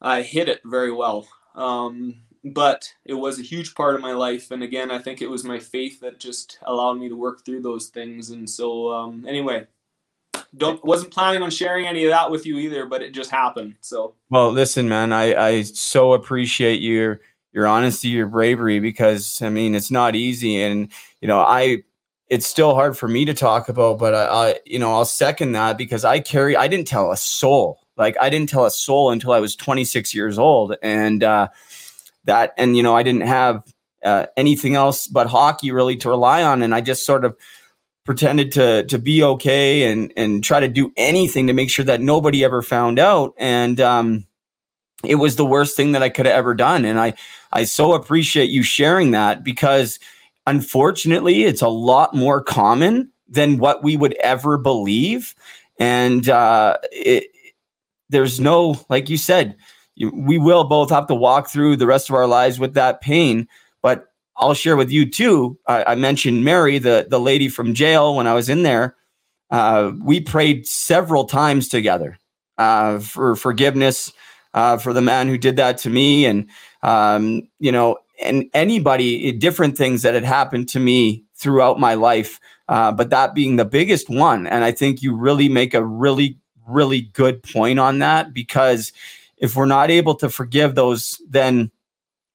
I 0.00 0.22
hit 0.22 0.48
it 0.48 0.60
very 0.64 0.92
well. 0.92 1.28
Um, 1.54 2.22
but 2.44 2.92
it 3.04 3.14
was 3.14 3.38
a 3.38 3.42
huge 3.42 3.74
part 3.74 3.94
of 3.94 4.00
my 4.00 4.12
life. 4.12 4.50
And 4.50 4.62
again, 4.62 4.90
I 4.90 4.98
think 4.98 5.20
it 5.20 5.30
was 5.30 5.44
my 5.44 5.58
faith 5.58 6.00
that 6.00 6.20
just 6.20 6.58
allowed 6.62 6.94
me 6.94 7.08
to 7.08 7.16
work 7.16 7.44
through 7.44 7.62
those 7.62 7.88
things. 7.88 8.30
And 8.30 8.48
so, 8.48 8.92
um, 8.92 9.24
anyway, 9.26 9.66
don't 10.56 10.82
wasn't 10.84 11.12
planning 11.12 11.42
on 11.42 11.50
sharing 11.50 11.86
any 11.86 12.04
of 12.04 12.10
that 12.10 12.30
with 12.30 12.46
you 12.46 12.58
either, 12.58 12.86
but 12.86 13.02
it 13.02 13.12
just 13.12 13.30
happened. 13.30 13.74
So, 13.80 14.14
well, 14.30 14.52
listen, 14.52 14.88
man, 14.88 15.12
I, 15.12 15.34
I 15.34 15.62
so 15.62 16.12
appreciate 16.12 16.80
your 16.80 17.20
your 17.52 17.66
honesty, 17.66 18.08
your 18.08 18.26
bravery, 18.26 18.78
because 18.78 19.42
I 19.42 19.48
mean, 19.48 19.74
it's 19.74 19.90
not 19.90 20.14
easy. 20.14 20.62
And, 20.62 20.92
you 21.20 21.28
know, 21.28 21.40
I 21.40 21.82
it's 22.28 22.46
still 22.46 22.74
hard 22.74 22.98
for 22.98 23.08
me 23.08 23.24
to 23.24 23.34
talk 23.34 23.68
about, 23.68 23.98
but 23.98 24.14
I, 24.14 24.24
I, 24.24 24.54
you 24.64 24.78
know, 24.78 24.92
I'll 24.92 25.04
second 25.04 25.52
that 25.52 25.78
because 25.78 26.04
I 26.04 26.20
carry, 26.20 26.56
I 26.56 26.66
didn't 26.66 26.88
tell 26.88 27.12
a 27.12 27.16
soul. 27.16 27.80
Like 27.96 28.16
I 28.20 28.30
didn't 28.30 28.48
tell 28.48 28.64
a 28.64 28.70
soul 28.70 29.10
until 29.10 29.32
I 29.32 29.40
was 29.40 29.54
26 29.54 30.14
years 30.14 30.38
old. 30.38 30.74
And, 30.82 31.22
uh, 31.22 31.48
that, 32.24 32.52
and, 32.58 32.76
you 32.76 32.82
know, 32.82 32.96
I 32.96 33.04
didn't 33.04 33.22
have, 33.22 33.62
uh, 34.04 34.26
anything 34.36 34.74
else 34.74 35.06
but 35.06 35.28
hockey 35.28 35.70
really 35.70 35.96
to 35.98 36.08
rely 36.08 36.42
on. 36.42 36.62
And 36.62 36.74
I 36.74 36.80
just 36.80 37.06
sort 37.06 37.24
of 37.24 37.36
pretended 38.04 38.52
to, 38.52 38.84
to 38.84 38.98
be 38.98 39.22
okay 39.22 39.90
and, 39.90 40.12
and 40.16 40.42
try 40.42 40.58
to 40.58 40.68
do 40.68 40.92
anything 40.96 41.46
to 41.46 41.52
make 41.52 41.70
sure 41.70 41.84
that 41.84 42.00
nobody 42.00 42.44
ever 42.44 42.60
found 42.60 42.98
out. 42.98 43.34
And, 43.38 43.80
um, 43.80 44.26
it 45.04 45.16
was 45.16 45.36
the 45.36 45.46
worst 45.46 45.76
thing 45.76 45.92
that 45.92 46.02
I 46.02 46.08
could 46.08 46.26
have 46.26 46.34
ever 46.34 46.54
done. 46.54 46.84
And 46.84 46.98
I, 46.98 47.14
I 47.52 47.64
so 47.64 47.92
appreciate 47.92 48.50
you 48.50 48.64
sharing 48.64 49.12
that 49.12 49.44
because, 49.44 50.00
unfortunately, 50.46 51.44
it's 51.44 51.62
a 51.62 51.68
lot 51.68 52.14
more 52.14 52.42
common 52.42 53.10
than 53.28 53.58
what 53.58 53.82
we 53.82 53.96
would 53.96 54.14
ever 54.14 54.56
believe. 54.56 55.34
And 55.78 56.28
uh, 56.28 56.78
it, 56.92 57.24
there's 58.08 58.40
no, 58.40 58.80
like 58.88 59.10
you 59.10 59.16
said, 59.16 59.56
we 60.12 60.38
will 60.38 60.64
both 60.64 60.90
have 60.90 61.06
to 61.08 61.14
walk 61.14 61.48
through 61.48 61.76
the 61.76 61.86
rest 61.86 62.08
of 62.08 62.14
our 62.14 62.26
lives 62.26 62.58
with 62.58 62.74
that 62.74 63.00
pain. 63.00 63.48
But 63.82 64.06
I'll 64.36 64.54
share 64.54 64.76
with 64.76 64.90
you 64.90 65.10
too. 65.10 65.58
I, 65.66 65.84
I 65.84 65.94
mentioned 65.94 66.44
Mary, 66.44 66.78
the 66.78 67.06
the 67.08 67.20
lady 67.20 67.48
from 67.48 67.74
jail, 67.74 68.14
when 68.14 68.26
I 68.26 68.34
was 68.34 68.48
in 68.48 68.62
there. 68.62 68.96
Uh, 69.50 69.92
we 70.02 70.20
prayed 70.20 70.66
several 70.66 71.24
times 71.24 71.68
together 71.68 72.18
uh, 72.58 72.98
for 72.98 73.36
forgiveness 73.36 74.12
uh, 74.54 74.76
for 74.76 74.92
the 74.92 75.00
man 75.00 75.28
who 75.28 75.38
did 75.38 75.56
that 75.56 75.78
to 75.78 75.90
me, 75.90 76.26
and 76.26 76.48
um, 76.82 77.48
you 77.58 77.72
know, 77.72 77.96
and 78.22 78.48
anybody, 78.54 79.32
different 79.32 79.76
things 79.76 80.02
that 80.02 80.14
had 80.14 80.24
happened 80.24 80.68
to 80.70 80.80
me 80.80 81.24
throughout 81.34 81.78
my 81.78 81.94
life, 81.94 82.40
uh, 82.68 82.92
but 82.92 83.10
that 83.10 83.34
being 83.34 83.56
the 83.56 83.64
biggest 83.64 84.08
one. 84.08 84.46
And 84.46 84.64
I 84.64 84.72
think 84.72 85.02
you 85.02 85.14
really 85.14 85.48
make 85.48 85.74
a 85.74 85.84
really, 85.84 86.38
really 86.66 87.02
good 87.02 87.42
point 87.42 87.78
on 87.78 87.98
that 88.00 88.32
because 88.32 88.92
if 89.36 89.54
we're 89.54 89.66
not 89.66 89.90
able 89.90 90.14
to 90.16 90.30
forgive 90.30 90.74
those, 90.74 91.20
then 91.28 91.70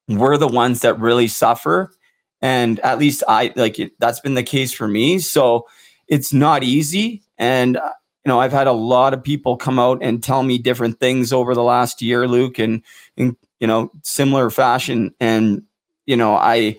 we're 0.08 0.36
the 0.36 0.48
ones 0.48 0.80
that 0.80 0.98
really 1.00 1.28
suffer. 1.28 1.92
And 2.40 2.80
at 2.80 2.98
least 2.98 3.22
I 3.28 3.52
like 3.56 3.78
it, 3.78 3.92
that's 3.98 4.20
been 4.20 4.34
the 4.34 4.42
case 4.42 4.72
for 4.72 4.88
me. 4.88 5.18
So 5.18 5.66
it's 6.08 6.32
not 6.32 6.62
easy. 6.62 7.22
And, 7.38 7.76
uh, 7.76 7.92
you 8.24 8.28
know, 8.28 8.38
I've 8.38 8.52
had 8.52 8.68
a 8.68 8.72
lot 8.72 9.14
of 9.14 9.22
people 9.22 9.56
come 9.56 9.78
out 9.78 9.98
and 10.00 10.22
tell 10.22 10.44
me 10.44 10.58
different 10.58 11.00
things 11.00 11.32
over 11.32 11.54
the 11.54 11.62
last 11.62 12.02
year, 12.02 12.28
Luke, 12.28 12.58
and 12.58 12.82
in, 13.16 13.36
you 13.58 13.66
know, 13.66 13.90
similar 14.02 14.48
fashion. 14.48 15.12
And, 15.18 15.62
you 16.12 16.16
know, 16.18 16.34
I, 16.34 16.76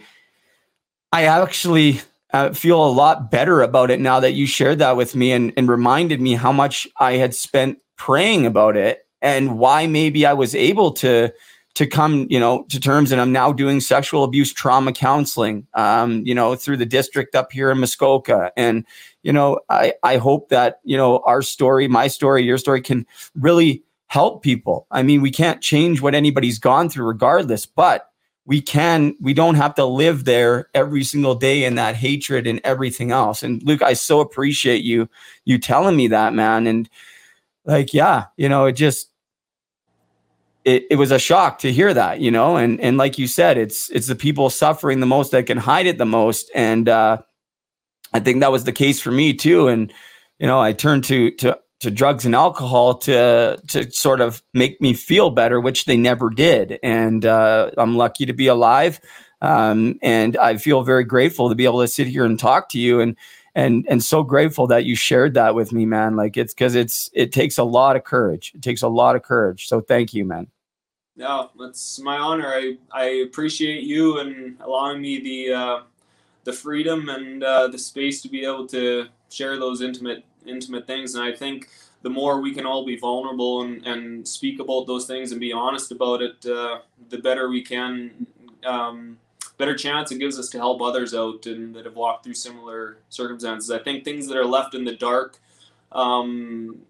I 1.12 1.26
actually 1.26 2.00
uh, 2.34 2.54
feel 2.54 2.86
a 2.86 2.94
lot 2.94 3.32
better 3.32 3.64
about 3.64 3.90
it 3.90 4.00
now 4.00 4.20
that 4.20 4.34
you 4.34 4.46
shared 4.46 4.78
that 4.78 4.96
with 4.96 5.16
me 5.16 5.32
and, 5.32 5.52
and 5.58 5.68
reminded 5.68 6.22
me 6.22 6.36
how 6.36 6.52
much 6.52 6.88
I 6.98 7.14
had 7.14 7.34
spent 7.34 7.80
praying 7.98 8.46
about 8.46 8.78
it 8.78 9.08
and 9.24 9.58
why 9.58 9.88
maybe 9.88 10.24
I 10.24 10.34
was 10.34 10.54
able 10.54 10.92
to 10.92 11.34
to 11.74 11.88
come 11.88 12.28
you 12.30 12.40
know 12.40 12.66
to 12.70 12.80
terms 12.80 13.12
and 13.12 13.20
i'm 13.20 13.32
now 13.32 13.52
doing 13.52 13.80
sexual 13.80 14.24
abuse 14.24 14.54
trauma 14.54 14.94
counseling 14.94 15.66
um, 15.74 16.22
you 16.24 16.36
know 16.36 16.54
through 16.54 16.78
the 16.78 16.86
district 16.86 17.34
up 17.34 17.52
here 17.52 17.72
in 17.72 17.80
muskoka. 17.80 18.52
And 18.56 18.86
you 19.24 19.34
know 19.34 19.60
i 19.70 19.94
i 20.04 20.18
hope 20.18 20.50
that 20.50 20.82
you 20.84 20.96
know 20.96 21.24
our 21.26 21.42
story 21.42 21.88
my 21.88 22.08
story 22.08 22.44
your 22.44 22.60
story 22.60 22.80
can 22.82 23.08
really 23.34 23.84
help 24.06 24.44
people. 24.44 24.86
I 24.92 25.02
mean 25.02 25.24
we 25.24 25.32
can't 25.32 25.64
change 25.64 26.00
what 26.00 26.14
anybody's 26.14 26.60
gone 26.60 26.90
through 26.90 27.08
regardless 27.08 27.66
but 27.66 28.13
we 28.46 28.62
can 28.62 29.16
we 29.22 29.34
don't 29.34 29.56
have 29.56 29.74
to 29.76 29.86
live 29.86 30.26
there 30.26 30.70
every 30.74 31.04
single 31.04 31.36
day 31.36 31.64
in 31.64 31.76
that 31.76 31.96
hatred 31.96 32.46
and 32.46 32.60
everything 32.64 33.12
else. 33.12 33.44
And 33.44 33.64
luke 33.64 33.82
i 33.82 33.94
so 33.94 34.20
appreciate 34.20 34.84
you 34.84 35.10
you 35.46 35.58
telling 35.58 35.96
me 35.96 36.08
that 36.08 36.34
man. 36.34 36.68
And 36.68 36.90
like 37.66 37.94
yeah 37.94 38.26
you 38.38 38.50
know 38.50 38.66
it 38.66 38.74
just 38.74 39.10
it, 40.66 40.86
it 40.90 40.96
was 40.96 41.12
a 41.12 41.20
shock 41.20 41.60
to 41.60 41.72
hear 41.72 41.94
that 41.94 42.20
you 42.20 42.32
know? 42.32 42.58
And 42.58 42.80
and 42.82 42.98
like 42.98 43.18
you 43.18 43.28
said 43.28 43.58
it's 43.58 43.90
it's 43.90 44.08
the 44.08 44.16
people 44.16 44.50
suffering 44.50 45.00
the 45.00 45.06
most 45.06 45.32
that 45.32 45.46
can 45.46 45.58
hide 45.58 45.88
it 45.88 45.98
the 45.98 46.06
most. 46.06 46.52
And 46.54 46.90
uh 46.90 47.18
i 48.14 48.20
think 48.20 48.42
that 48.42 48.52
was 48.52 48.66
the 48.66 48.72
case 48.72 49.00
for 49.00 49.12
me 49.12 49.34
too. 49.34 49.68
And 49.70 49.94
you 50.40 50.48
know 50.48 50.60
i 50.60 50.74
turned 50.74 51.06
to 51.06 51.32
to 51.32 51.58
to 51.84 51.92
drugs 51.92 52.26
and 52.26 52.34
alcohol 52.34 52.96
to 52.96 53.62
to 53.68 53.92
sort 53.92 54.22
of 54.22 54.42
make 54.54 54.82
me 54.82 54.94
feel 54.94 55.30
better 55.30 55.60
which 55.60 55.86
they 55.86 55.98
never 55.98 56.30
did. 56.30 56.80
And 56.82 57.26
uh 57.26 57.72
i'm 57.78 57.96
lucky 57.96 58.26
to 58.26 58.34
be 58.34 58.48
alive. 58.48 59.00
Um 59.42 60.00
and 60.02 60.38
i 60.38 60.58
feel 60.58 60.84
very 60.84 61.04
grateful 61.04 61.50
to 61.50 61.56
be 61.56 61.66
able 61.66 61.82
to 61.82 61.88
sit 61.88 62.08
here 62.08 62.26
and 62.26 62.40
talk 62.40 62.70
to 62.70 62.80
you 62.80 63.00
and 63.00 63.16
and 63.56 63.86
and 63.90 64.04
so 64.04 64.24
grateful 64.24 64.66
that 64.68 64.86
you 64.86 64.96
shared 64.96 65.34
that 65.36 65.56
with 65.56 65.72
me 65.72 65.86
man. 65.86 66.16
Like 66.16 66.38
it's 66.38 66.54
because 66.54 66.76
it's 66.76 67.10
it 67.14 67.32
takes 67.32 67.58
a 67.58 67.64
lot 67.64 67.96
of 67.96 68.04
courage. 68.04 68.54
It 68.56 68.62
takes 68.62 68.82
a 68.82 68.88
lot 68.88 69.16
of 69.16 69.24
courage. 69.24 69.68
So 69.68 69.82
thank 69.82 70.14
you 70.14 70.26
man. 70.26 70.48
No, 71.16 71.52
it's 71.60 72.00
my 72.00 72.18
honor. 72.18 72.48
I, 72.48 72.78
I 72.92 73.06
appreciate 73.28 73.84
you 73.84 74.20
and 74.20 74.58
allowing 74.62 75.00
me 75.02 75.20
the 75.20 75.54
uh, 75.54 75.80
the 76.44 76.54
freedom 76.54 77.10
and 77.10 77.44
uh, 77.44 77.68
the 77.68 77.78
space 77.78 78.22
to 78.22 78.30
be 78.30 78.46
able 78.46 78.68
to 78.68 79.08
share 79.30 79.58
those 79.58 79.82
intimate 79.82 80.24
intimate 80.48 80.88
things. 80.88 81.16
And 81.16 81.24
I 81.24 81.32
think 81.32 81.70
the 82.02 82.10
more 82.10 82.42
we 82.42 82.54
can 82.54 82.66
all 82.66 82.86
be 82.86 82.98
vulnerable 82.98 83.62
and, 83.62 83.86
and 83.86 84.28
speak 84.28 84.60
about 84.60 84.88
those 84.88 85.06
things 85.06 85.32
and 85.32 85.40
be 85.40 85.54
honest 85.54 85.92
about 85.92 86.22
it, 86.22 86.46
uh, 86.46 86.80
the 87.10 87.18
better 87.18 87.50
we 87.50 87.62
can, 87.62 88.28
um, 88.66 89.18
better 89.58 89.76
chance 89.76 90.12
it 90.12 90.20
gives 90.20 90.38
us 90.38 90.50
to 90.50 90.58
help 90.58 90.82
others 90.82 91.14
out 91.14 91.46
and 91.46 91.76
that 91.76 91.86
have 91.86 91.96
walked 91.96 92.24
through 92.24 92.34
similar 92.34 92.98
circumstances. 93.10 93.72
I 93.72 93.80
think 93.80 94.04
things 94.04 94.28
that 94.28 94.38
are 94.38 94.46
left 94.46 94.76
in 94.76 94.84
the 94.84 94.96
dark. 94.96 95.40
Um, 95.92 96.82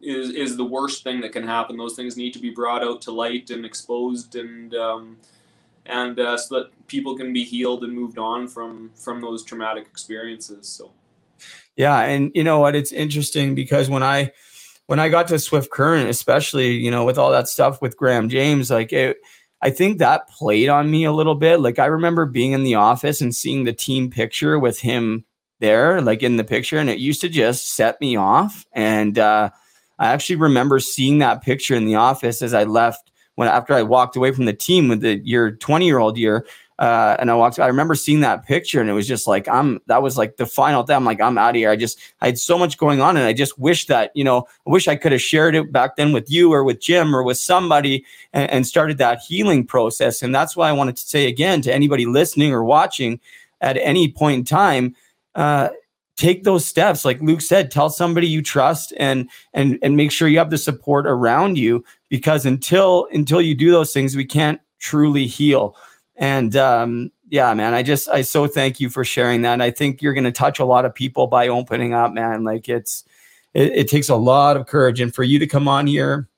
is 0.00 0.30
is 0.30 0.56
the 0.56 0.64
worst 0.64 1.02
thing 1.02 1.20
that 1.20 1.32
can 1.32 1.46
happen. 1.46 1.76
Those 1.76 1.96
things 1.96 2.16
need 2.16 2.32
to 2.34 2.38
be 2.38 2.50
brought 2.50 2.82
out 2.82 3.02
to 3.02 3.10
light 3.12 3.50
and 3.50 3.64
exposed, 3.64 4.36
and 4.36 4.74
um, 4.74 5.16
and 5.86 6.18
uh, 6.20 6.36
so 6.36 6.58
that 6.58 6.86
people 6.86 7.16
can 7.16 7.32
be 7.32 7.44
healed 7.44 7.84
and 7.84 7.92
moved 7.92 8.18
on 8.18 8.46
from 8.46 8.90
from 8.94 9.20
those 9.20 9.42
traumatic 9.42 9.86
experiences. 9.86 10.68
So 10.68 10.92
Yeah, 11.78 12.00
and 12.00 12.32
you 12.34 12.42
know 12.42 12.58
what? 12.58 12.74
It's 12.74 12.90
interesting 12.90 13.54
because 13.54 13.88
when 13.88 14.02
I 14.02 14.32
when 14.86 14.98
I 14.98 15.08
got 15.08 15.28
to 15.28 15.38
Swift 15.38 15.70
Current, 15.70 16.10
especially 16.10 16.72
you 16.72 16.90
know 16.90 17.04
with 17.04 17.18
all 17.18 17.30
that 17.30 17.48
stuff 17.48 17.80
with 17.80 17.96
Graham 17.96 18.28
James, 18.28 18.68
like 18.68 18.92
it, 18.92 19.18
I 19.62 19.70
think 19.70 19.98
that 19.98 20.28
played 20.28 20.68
on 20.68 20.90
me 20.90 21.04
a 21.04 21.12
little 21.12 21.36
bit. 21.36 21.60
Like 21.60 21.78
I 21.78 21.86
remember 21.86 22.26
being 22.26 22.50
in 22.50 22.64
the 22.64 22.74
office 22.74 23.20
and 23.20 23.34
seeing 23.34 23.62
the 23.62 23.72
team 23.72 24.10
picture 24.10 24.58
with 24.58 24.80
him 24.80 25.24
there, 25.60 26.00
like 26.02 26.24
in 26.24 26.36
the 26.36 26.42
picture, 26.42 26.78
and 26.78 26.90
it 26.90 26.98
used 26.98 27.20
to 27.20 27.28
just 27.28 27.76
set 27.76 28.00
me 28.00 28.16
off. 28.16 28.66
And 28.72 29.16
uh, 29.16 29.50
I 30.00 30.08
actually 30.08 30.36
remember 30.36 30.80
seeing 30.80 31.18
that 31.18 31.42
picture 31.42 31.76
in 31.76 31.86
the 31.86 31.94
office 31.94 32.42
as 32.42 32.54
I 32.54 32.64
left 32.64 33.12
when 33.36 33.46
after 33.46 33.72
I 33.72 33.84
walked 33.84 34.16
away 34.16 34.32
from 34.32 34.46
the 34.46 34.52
team 34.52 34.88
with 34.88 35.00
the 35.02 35.18
year 35.18 35.52
20 35.52 35.86
year 35.86 35.98
old 35.98 36.18
year. 36.18 36.44
Uh, 36.78 37.16
and 37.18 37.30
I 37.30 37.34
walked, 37.34 37.58
I 37.58 37.66
remember 37.66 37.96
seeing 37.96 38.20
that 38.20 38.46
picture 38.46 38.80
and 38.80 38.88
it 38.88 38.92
was 38.92 39.08
just 39.08 39.26
like, 39.26 39.48
I'm, 39.48 39.80
that 39.86 40.00
was 40.00 40.16
like 40.16 40.36
the 40.36 40.46
final 40.46 40.84
thing. 40.84 40.94
I'm 40.94 41.04
like, 41.04 41.20
I'm 41.20 41.36
out 41.36 41.50
of 41.50 41.56
here. 41.56 41.70
I 41.70 41.76
just, 41.76 41.98
I 42.20 42.26
had 42.26 42.38
so 42.38 42.56
much 42.56 42.78
going 42.78 43.00
on 43.00 43.16
and 43.16 43.26
I 43.26 43.32
just 43.32 43.58
wish 43.58 43.86
that, 43.86 44.12
you 44.14 44.22
know, 44.22 44.46
I 44.66 44.70
wish 44.70 44.86
I 44.86 44.94
could 44.94 45.10
have 45.10 45.20
shared 45.20 45.56
it 45.56 45.72
back 45.72 45.96
then 45.96 46.12
with 46.12 46.30
you 46.30 46.52
or 46.52 46.62
with 46.62 46.80
Jim 46.80 47.14
or 47.14 47.24
with 47.24 47.36
somebody 47.36 48.04
and, 48.32 48.48
and 48.50 48.66
started 48.66 48.98
that 48.98 49.20
healing 49.20 49.66
process. 49.66 50.22
And 50.22 50.32
that's 50.32 50.56
why 50.56 50.68
I 50.68 50.72
wanted 50.72 50.96
to 50.98 51.06
say 51.06 51.26
again 51.26 51.62
to 51.62 51.74
anybody 51.74 52.06
listening 52.06 52.52
or 52.52 52.62
watching 52.62 53.18
at 53.60 53.76
any 53.76 54.12
point 54.12 54.38
in 54.38 54.44
time, 54.44 54.94
uh, 55.34 55.70
take 56.18 56.42
those 56.42 56.66
steps 56.66 57.04
like 57.04 57.20
luke 57.22 57.40
said 57.40 57.70
tell 57.70 57.88
somebody 57.88 58.26
you 58.26 58.42
trust 58.42 58.92
and 58.96 59.30
and 59.54 59.78
and 59.82 59.96
make 59.96 60.10
sure 60.10 60.26
you 60.26 60.36
have 60.36 60.50
the 60.50 60.58
support 60.58 61.06
around 61.06 61.56
you 61.56 61.84
because 62.08 62.44
until 62.44 63.06
until 63.12 63.40
you 63.40 63.54
do 63.54 63.70
those 63.70 63.92
things 63.92 64.16
we 64.16 64.24
can't 64.24 64.60
truly 64.80 65.26
heal 65.26 65.76
and 66.18 66.56
um 66.56 67.10
yeah 67.30 67.54
man 67.54 67.74
i 67.74 67.82
just 67.82 68.08
i 68.08 68.20
so 68.20 68.46
thank 68.46 68.80
you 68.80 68.90
for 68.90 69.04
sharing 69.04 69.42
that. 69.42 69.54
And 69.54 69.62
i 69.62 69.70
think 69.70 70.02
you're 70.02 70.14
going 70.14 70.24
to 70.24 70.32
touch 70.32 70.58
a 70.58 70.64
lot 70.64 70.84
of 70.84 70.94
people 70.94 71.26
by 71.26 71.48
opening 71.48 71.94
up 71.94 72.12
man. 72.12 72.44
Like 72.44 72.68
it's 72.68 73.04
it, 73.54 73.72
it 73.72 73.88
takes 73.88 74.08
a 74.08 74.16
lot 74.16 74.56
of 74.56 74.66
courage. 74.66 75.00
And 75.00 75.14
for 75.14 75.22
you 75.22 75.38
to 75.38 75.46
come 75.46 75.68
on 75.68 75.86
here 75.86 76.28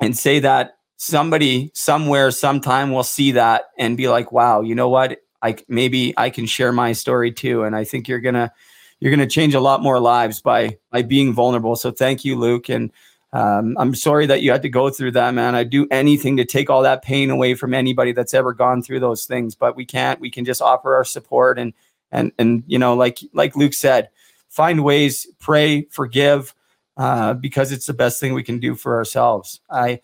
and 0.00 0.16
say 0.16 0.38
that 0.38 0.78
somebody 0.96 1.70
somewhere 1.74 2.30
sometime 2.30 2.90
will 2.90 3.04
see 3.04 3.32
that 3.32 3.64
and 3.78 3.96
be 3.98 4.08
like 4.08 4.32
wow 4.32 4.62
you 4.62 4.74
know 4.74 4.88
what? 4.88 5.18
I 5.42 5.56
maybe 5.68 6.14
i 6.16 6.30
can 6.30 6.46
share 6.46 6.72
my 6.72 6.92
story 6.92 7.32
too. 7.32 7.64
And 7.64 7.76
i 7.76 7.84
think 7.84 8.08
you're 8.08 8.20
gonna 8.20 8.52
you're 9.00 9.14
to 9.14 9.26
change 9.26 9.54
a 9.54 9.60
lot 9.60 9.82
more 9.82 10.00
lives 10.00 10.40
by 10.40 10.78
by 10.90 11.02
being 11.02 11.32
vulnerable. 11.32 11.76
So 11.76 11.90
thank 11.90 12.24
you, 12.24 12.36
Luke, 12.36 12.68
and 12.68 12.90
um, 13.32 13.76
I'm 13.78 13.94
sorry 13.94 14.26
that 14.26 14.42
you 14.42 14.50
had 14.50 14.62
to 14.62 14.68
go 14.68 14.88
through 14.90 15.12
that, 15.12 15.34
man. 15.34 15.54
I'd 15.54 15.70
do 15.70 15.86
anything 15.90 16.36
to 16.36 16.44
take 16.44 16.70
all 16.70 16.82
that 16.82 17.02
pain 17.02 17.30
away 17.30 17.54
from 17.54 17.74
anybody 17.74 18.12
that's 18.12 18.34
ever 18.34 18.52
gone 18.52 18.82
through 18.82 19.00
those 19.00 19.26
things, 19.26 19.54
but 19.54 19.76
we 19.76 19.84
can't. 19.84 20.20
We 20.20 20.30
can 20.30 20.44
just 20.44 20.62
offer 20.62 20.94
our 20.94 21.04
support 21.04 21.58
and 21.58 21.72
and 22.12 22.32
and 22.38 22.62
you 22.66 22.78
know, 22.78 22.94
like 22.94 23.18
like 23.32 23.56
Luke 23.56 23.74
said, 23.74 24.10
find 24.48 24.84
ways, 24.84 25.26
pray, 25.38 25.82
forgive, 25.90 26.54
uh, 26.96 27.34
because 27.34 27.72
it's 27.72 27.86
the 27.86 27.94
best 27.94 28.20
thing 28.20 28.32
we 28.32 28.42
can 28.44 28.58
do 28.58 28.74
for 28.74 28.96
ourselves. 28.96 29.60
I. 29.70 30.00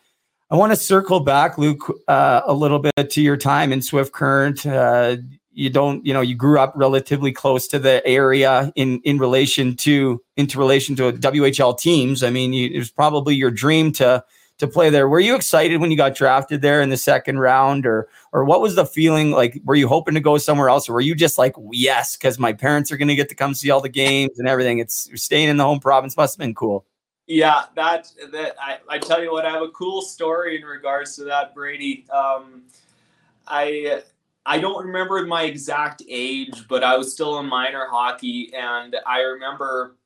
I 0.50 0.56
want 0.56 0.70
to 0.70 0.76
circle 0.76 1.20
back, 1.20 1.56
Luke, 1.56 1.80
uh, 2.08 2.42
a 2.44 2.52
little 2.52 2.78
bit 2.78 3.08
to 3.08 3.22
your 3.22 3.38
time 3.38 3.72
in 3.72 3.80
Swift 3.80 4.12
Current. 4.12 4.66
Uh, 4.66 5.16
you 5.54 5.70
don't 5.70 6.04
you 6.04 6.14
know 6.14 6.20
you 6.20 6.34
grew 6.34 6.58
up 6.58 6.72
relatively 6.76 7.32
close 7.32 7.66
to 7.68 7.78
the 7.78 8.04
area 8.06 8.72
in 8.74 9.00
in 9.04 9.18
relation 9.18 9.76
to 9.76 10.22
into 10.36 10.58
relation 10.58 10.96
to 10.96 11.12
WHL 11.12 11.78
teams. 11.78 12.22
I 12.22 12.30
mean, 12.30 12.52
you, 12.52 12.68
it 12.68 12.78
was 12.78 12.90
probably 12.90 13.34
your 13.34 13.50
dream 13.50 13.92
to 13.92 14.24
to 14.58 14.66
play 14.66 14.90
there. 14.90 15.08
Were 15.08 15.20
you 15.20 15.34
excited 15.34 15.80
when 15.80 15.90
you 15.90 15.96
got 15.96 16.14
drafted 16.14 16.62
there 16.62 16.82
in 16.82 16.88
the 16.88 16.96
second 16.96 17.38
round, 17.38 17.84
or 17.84 18.08
or 18.32 18.44
what 18.44 18.60
was 18.60 18.74
the 18.74 18.86
feeling 18.86 19.32
like? 19.32 19.60
Were 19.64 19.74
you 19.74 19.88
hoping 19.88 20.14
to 20.14 20.20
go 20.20 20.38
somewhere 20.38 20.68
else, 20.68 20.88
or 20.88 20.94
were 20.94 21.00
you 21.00 21.14
just 21.14 21.36
like 21.36 21.54
yes, 21.72 22.16
because 22.16 22.38
my 22.38 22.52
parents 22.52 22.90
are 22.92 22.96
going 22.96 23.08
to 23.08 23.16
get 23.16 23.28
to 23.28 23.34
come 23.34 23.54
see 23.54 23.70
all 23.70 23.80
the 23.80 23.88
games 23.88 24.38
and 24.38 24.48
everything? 24.48 24.78
It's 24.78 25.08
staying 25.20 25.48
in 25.48 25.56
the 25.56 25.64
home 25.64 25.80
province 25.80 26.16
must 26.16 26.34
have 26.34 26.38
been 26.38 26.54
cool. 26.54 26.86
yeah, 27.26 27.64
that 27.76 28.10
that 28.32 28.54
I, 28.60 28.78
I 28.88 28.98
tell 28.98 29.22
you 29.22 29.32
what, 29.32 29.44
I 29.44 29.50
have 29.50 29.62
a 29.62 29.70
cool 29.70 30.00
story 30.00 30.56
in 30.56 30.62
regards 30.62 31.16
to 31.16 31.24
that, 31.24 31.54
Brady. 31.54 32.06
Um, 32.10 32.62
I 33.46 34.02
I 34.44 34.58
don't 34.58 34.86
remember 34.86 35.24
my 35.26 35.44
exact 35.44 36.02
age, 36.08 36.66
but 36.68 36.82
I 36.82 36.96
was 36.96 37.12
still 37.12 37.38
in 37.38 37.48
minor 37.48 37.86
hockey, 37.88 38.52
and 38.54 38.96
I 39.06 39.20
remember 39.20 39.96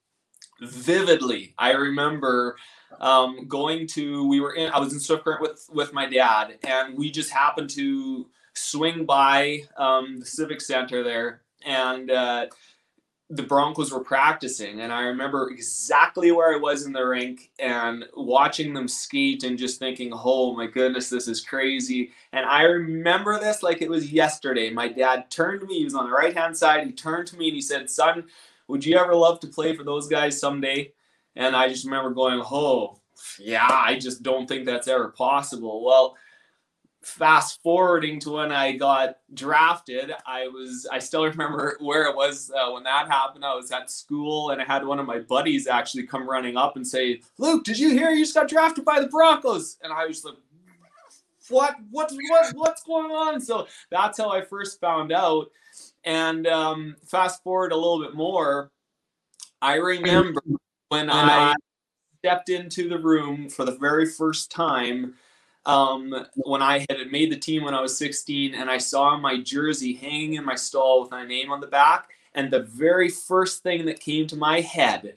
vividly. 0.60 1.54
I 1.58 1.72
remember 1.72 2.56
um, 3.00 3.46
going 3.48 3.86
to. 3.88 4.26
We 4.28 4.40
were 4.40 4.54
in. 4.54 4.70
I 4.70 4.78
was 4.78 4.92
in 4.92 5.00
Swift 5.00 5.24
Current 5.24 5.40
with 5.40 5.66
with 5.72 5.92
my 5.92 6.06
dad, 6.06 6.58
and 6.64 6.96
we 6.96 7.10
just 7.10 7.30
happened 7.30 7.70
to 7.70 8.26
swing 8.54 9.04
by 9.06 9.62
um, 9.76 10.20
the 10.20 10.26
Civic 10.26 10.60
Center 10.60 11.02
there, 11.02 11.42
and 11.64 12.10
uh, 12.10 12.46
the 13.28 13.42
Broncos 13.42 13.92
were 13.92 14.04
practicing, 14.04 14.80
and 14.80 14.92
I 14.92 15.02
remember 15.02 15.50
exactly 15.50 16.30
where 16.30 16.54
I 16.54 16.58
was 16.58 16.86
in 16.86 16.92
the 16.92 17.04
rink 17.04 17.50
and 17.58 18.04
watching 18.16 18.72
them 18.72 18.86
skate 18.86 19.42
and 19.42 19.58
just 19.58 19.80
thinking, 19.80 20.12
"Oh 20.14 20.54
my 20.54 20.66
goodness, 20.66 21.10
this 21.10 21.26
is 21.26 21.40
crazy." 21.44 22.12
And 22.32 22.46
I 22.46 22.62
remember 22.62 23.38
this 23.40 23.62
like 23.64 23.82
it 23.82 23.90
was 23.90 24.12
yesterday. 24.12 24.70
My 24.70 24.88
dad 24.88 25.30
turned 25.30 25.60
to 25.62 25.66
me; 25.66 25.78
he 25.78 25.84
was 25.84 25.94
on 25.94 26.06
the 26.08 26.16
right 26.16 26.36
hand 26.36 26.56
side. 26.56 26.86
He 26.86 26.92
turned 26.92 27.26
to 27.28 27.36
me 27.36 27.48
and 27.48 27.56
he 27.56 27.62
said, 27.62 27.90
"Son, 27.90 28.24
would 28.68 28.84
you 28.86 28.96
ever 28.96 29.14
love 29.14 29.40
to 29.40 29.48
play 29.48 29.74
for 29.74 29.82
those 29.82 30.08
guys 30.08 30.38
someday?" 30.38 30.92
And 31.34 31.56
I 31.56 31.68
just 31.68 31.84
remember 31.84 32.10
going, 32.10 32.40
"Oh, 32.44 33.00
yeah, 33.38 33.68
I 33.70 33.98
just 33.98 34.22
don't 34.22 34.46
think 34.46 34.66
that's 34.66 34.88
ever 34.88 35.08
possible. 35.08 35.84
Well, 35.84 36.16
fast 37.06 37.62
forwarding 37.62 38.18
to 38.18 38.30
when 38.30 38.50
I 38.50 38.72
got 38.72 39.18
drafted, 39.32 40.12
I 40.26 40.48
was 40.48 40.88
I 40.90 40.98
still 40.98 41.24
remember 41.28 41.76
where 41.80 42.04
it 42.04 42.16
was 42.16 42.50
uh, 42.50 42.70
when 42.72 42.82
that 42.82 43.08
happened. 43.08 43.44
I 43.44 43.54
was 43.54 43.70
at 43.70 43.90
school 43.90 44.50
and 44.50 44.60
I 44.60 44.64
had 44.64 44.84
one 44.84 44.98
of 44.98 45.06
my 45.06 45.20
buddies 45.20 45.66
actually 45.66 46.06
come 46.06 46.28
running 46.28 46.56
up 46.56 46.76
and 46.76 46.86
say, 46.86 47.20
"Luke, 47.38 47.64
did 47.64 47.78
you 47.78 47.90
hear 47.90 48.10
you 48.10 48.24
just 48.24 48.34
got 48.34 48.48
drafted 48.48 48.84
by 48.84 49.00
the 49.00 49.06
Broncos?" 49.06 49.78
And 49.82 49.92
I 49.92 50.06
was 50.06 50.24
like, 50.24 50.34
"What? 51.48 51.76
What? 51.90 52.12
What? 52.28 52.54
What's 52.54 52.82
going 52.82 53.12
on?" 53.12 53.40
So 53.40 53.68
that's 53.90 54.18
how 54.18 54.30
I 54.30 54.42
first 54.42 54.80
found 54.80 55.12
out. 55.12 55.46
And 56.04 56.46
um, 56.46 56.96
fast 57.04 57.42
forward 57.42 57.72
a 57.72 57.76
little 57.76 58.00
bit 58.00 58.14
more, 58.14 58.70
I 59.62 59.74
remember 59.74 60.40
when 60.88 61.10
I 61.10 61.54
stepped 62.18 62.48
into 62.48 62.88
the 62.88 62.98
room 62.98 63.48
for 63.48 63.64
the 63.64 63.76
very 63.76 64.06
first 64.06 64.50
time 64.50 65.14
um, 65.66 66.26
when 66.36 66.62
I 66.62 66.86
had 66.88 67.10
made 67.10 67.30
the 67.30 67.36
team 67.36 67.64
when 67.64 67.74
I 67.74 67.80
was 67.80 67.98
16 67.98 68.54
and 68.54 68.70
I 68.70 68.78
saw 68.78 69.18
my 69.18 69.40
jersey 69.40 69.94
hanging 69.94 70.34
in 70.34 70.44
my 70.44 70.54
stall 70.54 71.02
with 71.02 71.10
my 71.10 71.26
name 71.26 71.50
on 71.50 71.60
the 71.60 71.66
back. 71.66 72.08
And 72.34 72.50
the 72.50 72.62
very 72.62 73.08
first 73.08 73.62
thing 73.62 73.84
that 73.86 74.00
came 74.00 74.26
to 74.28 74.36
my 74.36 74.60
head 74.60 75.14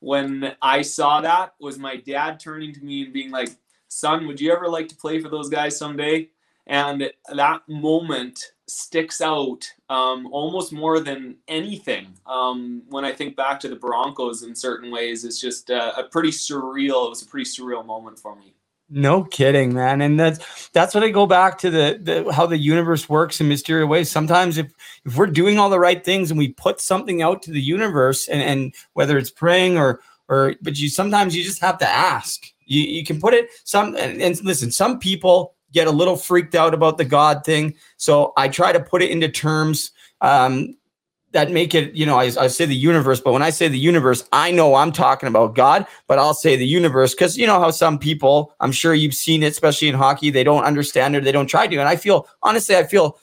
when 0.00 0.54
I 0.62 0.82
saw 0.82 1.20
that 1.20 1.54
was 1.60 1.78
my 1.78 1.96
dad 1.96 2.38
turning 2.38 2.72
to 2.74 2.84
me 2.84 3.04
and 3.04 3.12
being 3.12 3.30
like, 3.30 3.50
Son, 3.88 4.26
would 4.26 4.40
you 4.40 4.52
ever 4.52 4.68
like 4.68 4.86
to 4.88 4.96
play 4.96 5.18
for 5.18 5.28
those 5.28 5.48
guys 5.48 5.76
someday? 5.76 6.28
And 6.66 7.10
that 7.34 7.62
moment 7.68 8.52
sticks 8.66 9.20
out 9.20 9.64
um, 9.88 10.28
almost 10.30 10.72
more 10.72 11.00
than 11.00 11.36
anything 11.48 12.08
um, 12.26 12.82
when 12.90 13.04
I 13.04 13.12
think 13.12 13.34
back 13.34 13.58
to 13.60 13.68
the 13.68 13.76
Broncos 13.76 14.42
in 14.42 14.54
certain 14.54 14.92
ways. 14.92 15.24
It's 15.24 15.40
just 15.40 15.70
a 15.70 16.06
pretty 16.12 16.30
surreal, 16.30 17.06
it 17.06 17.10
was 17.10 17.22
a 17.22 17.26
pretty 17.26 17.50
surreal 17.50 17.84
moment 17.84 18.18
for 18.18 18.36
me. 18.36 18.54
No 18.90 19.22
kidding, 19.24 19.74
man. 19.74 20.00
And 20.00 20.18
that's 20.18 20.68
that's 20.70 20.94
what 20.94 21.04
I 21.04 21.10
go 21.10 21.26
back 21.26 21.58
to 21.58 21.70
the, 21.70 22.00
the 22.00 22.32
how 22.32 22.46
the 22.46 22.56
universe 22.56 23.08
works 23.08 23.40
in 23.40 23.48
mysterious 23.48 23.88
ways. 23.88 24.10
Sometimes 24.10 24.56
if 24.56 24.72
if 25.04 25.16
we're 25.16 25.26
doing 25.26 25.58
all 25.58 25.68
the 25.68 25.78
right 25.78 26.02
things 26.02 26.30
and 26.30 26.38
we 26.38 26.48
put 26.52 26.80
something 26.80 27.20
out 27.20 27.42
to 27.42 27.50
the 27.50 27.60
universe 27.60 28.28
and, 28.28 28.40
and 28.40 28.74
whether 28.94 29.18
it's 29.18 29.30
praying 29.30 29.76
or 29.76 30.00
or 30.28 30.54
but 30.62 30.78
you 30.78 30.88
sometimes 30.88 31.36
you 31.36 31.44
just 31.44 31.60
have 31.60 31.76
to 31.78 31.88
ask. 31.88 32.46
You 32.64 32.80
you 32.80 33.04
can 33.04 33.20
put 33.20 33.34
it 33.34 33.50
some 33.64 33.94
and, 33.94 34.22
and 34.22 34.42
listen, 34.42 34.70
some 34.70 34.98
people 34.98 35.54
get 35.72 35.86
a 35.86 35.90
little 35.90 36.16
freaked 36.16 36.54
out 36.54 36.72
about 36.72 36.96
the 36.96 37.04
God 37.04 37.44
thing. 37.44 37.74
So 37.98 38.32
I 38.38 38.48
try 38.48 38.72
to 38.72 38.80
put 38.80 39.02
it 39.02 39.10
into 39.10 39.28
terms 39.28 39.90
um, 40.22 40.76
that 41.32 41.50
make 41.50 41.74
it, 41.74 41.94
you 41.94 42.06
know, 42.06 42.16
I, 42.16 42.30
I 42.38 42.46
say 42.46 42.64
the 42.64 42.74
universe, 42.74 43.20
but 43.20 43.32
when 43.32 43.42
I 43.42 43.50
say 43.50 43.68
the 43.68 43.78
universe, 43.78 44.26
I 44.32 44.50
know 44.50 44.74
I'm 44.74 44.92
talking 44.92 45.28
about 45.28 45.54
God, 45.54 45.86
but 46.06 46.18
I'll 46.18 46.34
say 46.34 46.56
the 46.56 46.66
universe 46.66 47.14
because 47.14 47.36
you 47.36 47.46
know 47.46 47.60
how 47.60 47.70
some 47.70 47.98
people, 47.98 48.54
I'm 48.60 48.72
sure 48.72 48.94
you've 48.94 49.14
seen 49.14 49.42
it, 49.42 49.48
especially 49.48 49.88
in 49.88 49.94
hockey, 49.94 50.30
they 50.30 50.44
don't 50.44 50.64
understand 50.64 51.16
it, 51.16 51.24
they 51.24 51.32
don't 51.32 51.46
try 51.46 51.66
to. 51.66 51.76
And 51.76 51.88
I 51.88 51.96
feel, 51.96 52.26
honestly, 52.42 52.76
I 52.76 52.84
feel, 52.84 53.18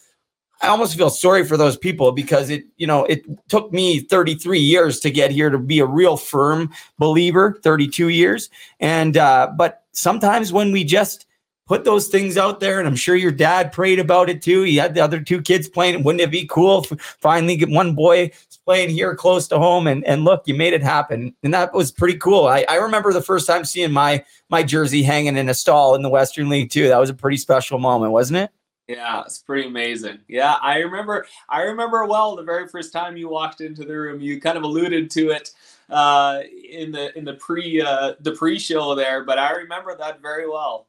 I 0.61 0.67
almost 0.67 0.95
feel 0.95 1.09
sorry 1.09 1.45
for 1.45 1.57
those 1.57 1.77
people 1.77 2.11
because 2.11 2.49
it, 2.49 2.65
you 2.77 2.87
know, 2.87 3.05
it 3.05 3.25
took 3.49 3.73
me 3.73 3.99
33 3.99 4.59
years 4.59 4.99
to 5.01 5.09
get 5.09 5.31
here 5.31 5.49
to 5.49 5.57
be 5.57 5.79
a 5.79 5.85
real 5.85 6.15
firm 6.15 6.71
believer, 6.97 7.59
32 7.63 8.09
years. 8.09 8.49
And, 8.79 9.17
uh, 9.17 9.51
but 9.57 9.83
sometimes 9.91 10.53
when 10.53 10.71
we 10.71 10.83
just, 10.83 11.25
put 11.65 11.83
those 11.83 12.07
things 12.07 12.37
out 12.37 12.59
there. 12.59 12.79
And 12.79 12.87
I'm 12.87 12.95
sure 12.95 13.15
your 13.15 13.31
dad 13.31 13.71
prayed 13.71 13.99
about 13.99 14.29
it 14.29 14.41
too. 14.41 14.63
He 14.63 14.75
had 14.75 14.93
the 14.93 15.01
other 15.01 15.19
two 15.19 15.41
kids 15.41 15.67
playing. 15.67 16.03
Wouldn't 16.03 16.21
it 16.21 16.31
be 16.31 16.45
cool 16.45 16.83
if 16.83 17.01
finally 17.19 17.55
get 17.55 17.69
one 17.69 17.95
boy 17.95 18.31
playing 18.65 18.89
here 18.89 19.15
close 19.15 19.47
to 19.49 19.57
home? 19.57 19.87
And 19.87 20.03
and 20.05 20.23
look, 20.23 20.43
you 20.45 20.53
made 20.53 20.73
it 20.73 20.83
happen. 20.83 21.35
And 21.43 21.53
that 21.53 21.73
was 21.73 21.91
pretty 21.91 22.17
cool. 22.17 22.45
I, 22.45 22.65
I 22.69 22.75
remember 22.75 23.13
the 23.13 23.21
first 23.21 23.47
time 23.47 23.65
seeing 23.65 23.91
my 23.91 24.23
my 24.49 24.63
jersey 24.63 25.03
hanging 25.03 25.37
in 25.37 25.49
a 25.49 25.53
stall 25.53 25.95
in 25.95 26.01
the 26.01 26.09
Western 26.09 26.49
League 26.49 26.69
too. 26.69 26.87
That 26.87 26.99
was 26.99 27.09
a 27.09 27.15
pretty 27.15 27.37
special 27.37 27.79
moment, 27.79 28.11
wasn't 28.11 28.37
it? 28.37 28.51
Yeah, 28.87 29.21
it's 29.21 29.39
pretty 29.39 29.67
amazing. 29.67 30.19
Yeah, 30.27 30.57
I 30.61 30.77
remember. 30.77 31.25
I 31.49 31.63
remember 31.63 32.05
well 32.05 32.35
the 32.35 32.43
very 32.43 32.67
first 32.67 32.93
time 32.93 33.17
you 33.17 33.27
walked 33.27 33.61
into 33.61 33.83
the 33.83 33.97
room. 33.97 34.21
You 34.21 34.39
kind 34.39 34.57
of 34.57 34.63
alluded 34.63 35.09
to 35.11 35.31
it 35.31 35.49
uh, 35.89 36.41
in 36.69 36.91
the 36.91 37.17
in 37.17 37.25
the 37.25 37.33
pre 37.33 37.81
uh, 37.81 38.13
the 38.19 38.33
pre 38.33 38.59
show 38.59 38.93
there, 38.93 39.23
but 39.23 39.39
I 39.39 39.53
remember 39.53 39.95
that 39.97 40.21
very 40.21 40.47
well. 40.47 40.87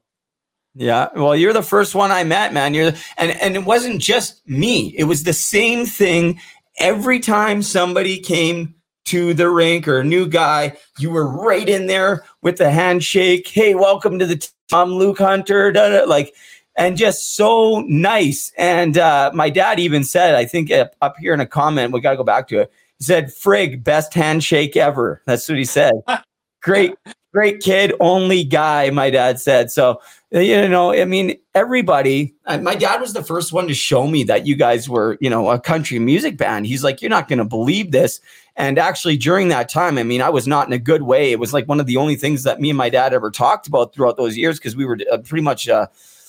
Yeah, 0.79 1.09
well, 1.15 1.35
you're 1.35 1.53
the 1.53 1.63
first 1.63 1.95
one 1.95 2.11
I 2.11 2.23
met, 2.23 2.53
man. 2.53 2.75
You're 2.75 2.93
and 3.17 3.31
and 3.41 3.55
it 3.55 3.65
wasn't 3.65 3.99
just 3.99 4.47
me. 4.47 4.93
It 4.95 5.05
was 5.05 5.23
the 5.23 5.33
same 5.33 5.87
thing 5.87 6.39
every 6.77 7.19
time 7.19 7.63
somebody 7.63 8.19
came 8.19 8.75
to 9.05 9.33
the 9.33 9.49
rink 9.49 9.87
or 9.87 10.01
a 10.01 10.03
new 10.03 10.27
guy. 10.27 10.77
You 10.99 11.09
were 11.09 11.27
right 11.27 11.67
in 11.67 11.87
there 11.87 12.25
with 12.43 12.57
the 12.57 12.69
handshake. 12.69 13.47
Hey, 13.47 13.73
welcome 13.73 14.19
to 14.19 14.27
the 14.27 14.47
Tom 14.69 14.91
Luke 14.91 15.17
Hunter. 15.17 15.71
Da, 15.71 15.89
da, 15.89 16.03
like, 16.03 16.35
and 16.77 16.95
just 16.95 17.35
so 17.35 17.83
nice. 17.87 18.51
And 18.55 18.99
uh, 18.99 19.31
my 19.33 19.49
dad 19.49 19.79
even 19.79 20.03
said, 20.03 20.35
I 20.35 20.45
think 20.45 20.69
uh, 20.69 20.89
up 21.01 21.15
here 21.19 21.33
in 21.33 21.39
a 21.39 21.47
comment, 21.47 21.91
we 21.91 22.01
got 22.01 22.11
to 22.11 22.17
go 22.17 22.23
back 22.23 22.49
to 22.49 22.59
it. 22.59 22.71
He 22.99 23.03
said, 23.03 23.29
"Frig, 23.29 23.83
best 23.83 24.13
handshake 24.13 24.77
ever." 24.77 25.23
That's 25.25 25.49
what 25.49 25.57
he 25.57 25.65
said. 25.65 25.93
Great, 26.61 26.95
great 27.33 27.61
kid, 27.61 27.93
only 27.99 28.43
guy. 28.43 28.89
My 28.89 29.09
dad 29.09 29.39
said 29.39 29.71
so 29.71 30.01
you 30.31 30.67
know, 30.67 30.91
I 30.91 31.05
mean, 31.05 31.37
everybody, 31.55 32.35
my 32.45 32.75
dad 32.75 32.99
was 32.99 33.13
the 33.13 33.23
first 33.23 33.53
one 33.53 33.67
to 33.67 33.73
show 33.73 34.07
me 34.07 34.23
that 34.23 34.45
you 34.45 34.55
guys 34.55 34.89
were, 34.89 35.17
you 35.21 35.29
know, 35.29 35.49
a 35.49 35.59
country 35.59 35.99
music 35.99 36.37
band. 36.37 36.65
He's 36.65 36.83
like, 36.83 37.01
you're 37.01 37.09
not 37.09 37.29
going 37.29 37.39
to 37.39 37.45
believe 37.45 37.91
this. 37.91 38.19
And 38.57 38.77
actually, 38.77 39.17
during 39.17 39.47
that 39.49 39.69
time, 39.69 39.97
I 39.97 40.03
mean, 40.03 40.21
I 40.21 40.29
was 40.29 40.47
not 40.47 40.67
in 40.67 40.73
a 40.73 40.79
good 40.79 41.03
way. 41.03 41.31
It 41.31 41.39
was 41.39 41.53
like 41.53 41.67
one 41.67 41.79
of 41.79 41.85
the 41.85 41.97
only 41.97 42.15
things 42.15 42.43
that 42.43 42.59
me 42.59 42.69
and 42.69 42.77
my 42.77 42.89
dad 42.89 43.13
ever 43.13 43.31
talked 43.31 43.67
about 43.67 43.93
throughout 43.93 44.17
those 44.17 44.35
years 44.35 44.57
because 44.57 44.75
we 44.75 44.85
were 44.85 44.97
uh, 45.11 45.19
pretty 45.19 45.43
much 45.43 45.69
uh, 45.69 45.87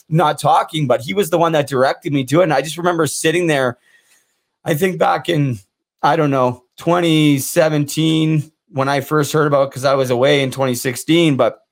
not 0.09 0.39
talking, 0.39 0.87
but 0.87 1.01
he 1.01 1.15
was 1.15 1.31
the 1.31 1.39
one 1.39 1.53
that 1.53 1.69
directed 1.69 2.13
me 2.13 2.25
to 2.25 2.41
it. 2.41 2.45
And 2.45 2.53
I 2.53 2.63
just 2.63 2.79
remember 2.79 3.07
sitting 3.07 3.47
there, 3.47 3.79
I 4.65 4.75
think 4.75 4.99
back 4.99 5.29
in, 5.29 5.59
I 6.03 6.17
don't 6.17 6.31
know, 6.31 6.65
2017 6.77 8.53
when 8.71 8.89
I 8.89 9.01
first 9.01 9.33
heard 9.33 9.47
about 9.47 9.71
because 9.71 9.85
I 9.85 9.95
was 9.95 10.11
away 10.11 10.43
in 10.43 10.51
2016, 10.51 11.37
but 11.37 11.65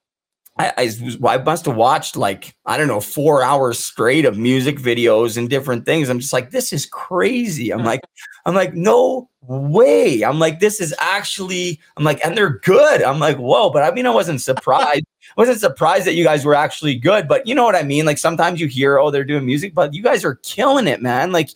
I, 0.58 0.72
I, 0.78 1.28
I 1.28 1.38
must 1.38 1.66
have 1.66 1.76
watched 1.76 2.16
like 2.16 2.56
I 2.64 2.78
don't 2.78 2.88
know 2.88 3.00
four 3.00 3.42
hours 3.42 3.78
straight 3.78 4.24
of 4.24 4.38
music 4.38 4.78
videos 4.78 5.36
and 5.36 5.50
different 5.50 5.84
things. 5.84 6.08
I'm 6.08 6.18
just 6.18 6.32
like, 6.32 6.50
this 6.50 6.72
is 6.72 6.86
crazy. 6.86 7.70
I'm 7.72 7.80
hmm. 7.80 7.86
like, 7.86 8.00
I'm 8.46 8.54
like, 8.54 8.72
no 8.72 9.28
way. 9.42 10.22
I'm 10.22 10.38
like, 10.38 10.60
this 10.60 10.80
is 10.80 10.94
actually. 10.98 11.78
I'm 11.96 12.04
like, 12.04 12.24
and 12.24 12.36
they're 12.36 12.58
good. 12.60 13.02
I'm 13.02 13.18
like, 13.18 13.36
whoa. 13.36 13.68
But 13.68 13.82
I 13.82 13.90
mean, 13.94 14.06
I 14.06 14.10
wasn't 14.10 14.40
surprised. 14.40 15.04
I 15.36 15.40
wasn't 15.40 15.60
surprised 15.60 16.06
that 16.06 16.14
you 16.14 16.24
guys 16.24 16.44
were 16.44 16.54
actually 16.54 16.94
good. 16.94 17.28
But 17.28 17.46
you 17.46 17.54
know 17.54 17.64
what 17.64 17.76
I 17.76 17.82
mean? 17.82 18.06
Like 18.06 18.18
sometimes 18.18 18.60
you 18.60 18.66
hear, 18.66 18.98
oh, 18.98 19.10
they're 19.10 19.24
doing 19.24 19.44
music, 19.44 19.74
but 19.74 19.92
you 19.92 20.02
guys 20.02 20.24
are 20.24 20.36
killing 20.36 20.86
it, 20.86 21.02
man. 21.02 21.32
Like 21.32 21.50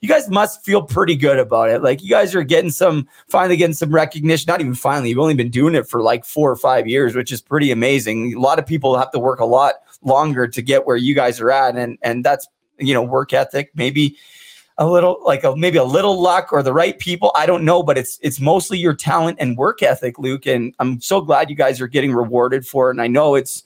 you 0.00 0.08
guys 0.08 0.28
must 0.30 0.64
feel 0.64 0.82
pretty 0.82 1.14
good 1.14 1.38
about 1.38 1.68
it. 1.68 1.82
Like 1.82 2.02
you 2.02 2.08
guys 2.08 2.34
are 2.34 2.42
getting 2.42 2.70
some 2.70 3.06
finally 3.28 3.56
getting 3.56 3.74
some 3.74 3.92
recognition. 3.92 4.46
Not 4.48 4.60
even 4.60 4.74
finally, 4.74 5.10
you've 5.10 5.18
only 5.18 5.34
been 5.34 5.50
doing 5.50 5.74
it 5.74 5.88
for 5.88 6.02
like 6.02 6.24
four 6.24 6.50
or 6.50 6.56
five 6.56 6.86
years, 6.86 7.14
which 7.14 7.30
is 7.30 7.42
pretty 7.42 7.70
amazing. 7.70 8.34
A 8.34 8.40
lot 8.40 8.58
of 8.58 8.66
people 8.66 8.96
have 8.96 9.10
to 9.12 9.18
work 9.18 9.40
a 9.40 9.44
lot 9.44 9.74
longer 10.02 10.48
to 10.48 10.62
get 10.62 10.86
where 10.86 10.96
you 10.96 11.14
guys 11.14 11.40
are 11.40 11.50
at, 11.50 11.76
and 11.76 11.98
and 12.02 12.24
that's 12.24 12.48
you 12.78 12.94
know 12.94 13.02
work 13.02 13.32
ethic, 13.32 13.70
maybe 13.74 14.16
a 14.78 14.88
little 14.88 15.20
like 15.26 15.44
a, 15.44 15.54
maybe 15.54 15.76
a 15.76 15.84
little 15.84 16.20
luck 16.20 16.50
or 16.50 16.62
the 16.62 16.72
right 16.72 16.98
people. 16.98 17.30
I 17.34 17.44
don't 17.44 17.64
know, 17.64 17.82
but 17.82 17.98
it's 17.98 18.18
it's 18.22 18.40
mostly 18.40 18.78
your 18.78 18.94
talent 18.94 19.36
and 19.38 19.58
work 19.58 19.82
ethic, 19.82 20.18
Luke. 20.18 20.46
And 20.46 20.74
I'm 20.78 20.98
so 21.02 21.20
glad 21.20 21.50
you 21.50 21.56
guys 21.56 21.78
are 21.80 21.88
getting 21.88 22.14
rewarded 22.14 22.66
for 22.66 22.88
it. 22.88 22.92
And 22.92 23.02
I 23.02 23.06
know 23.06 23.34
it's 23.34 23.62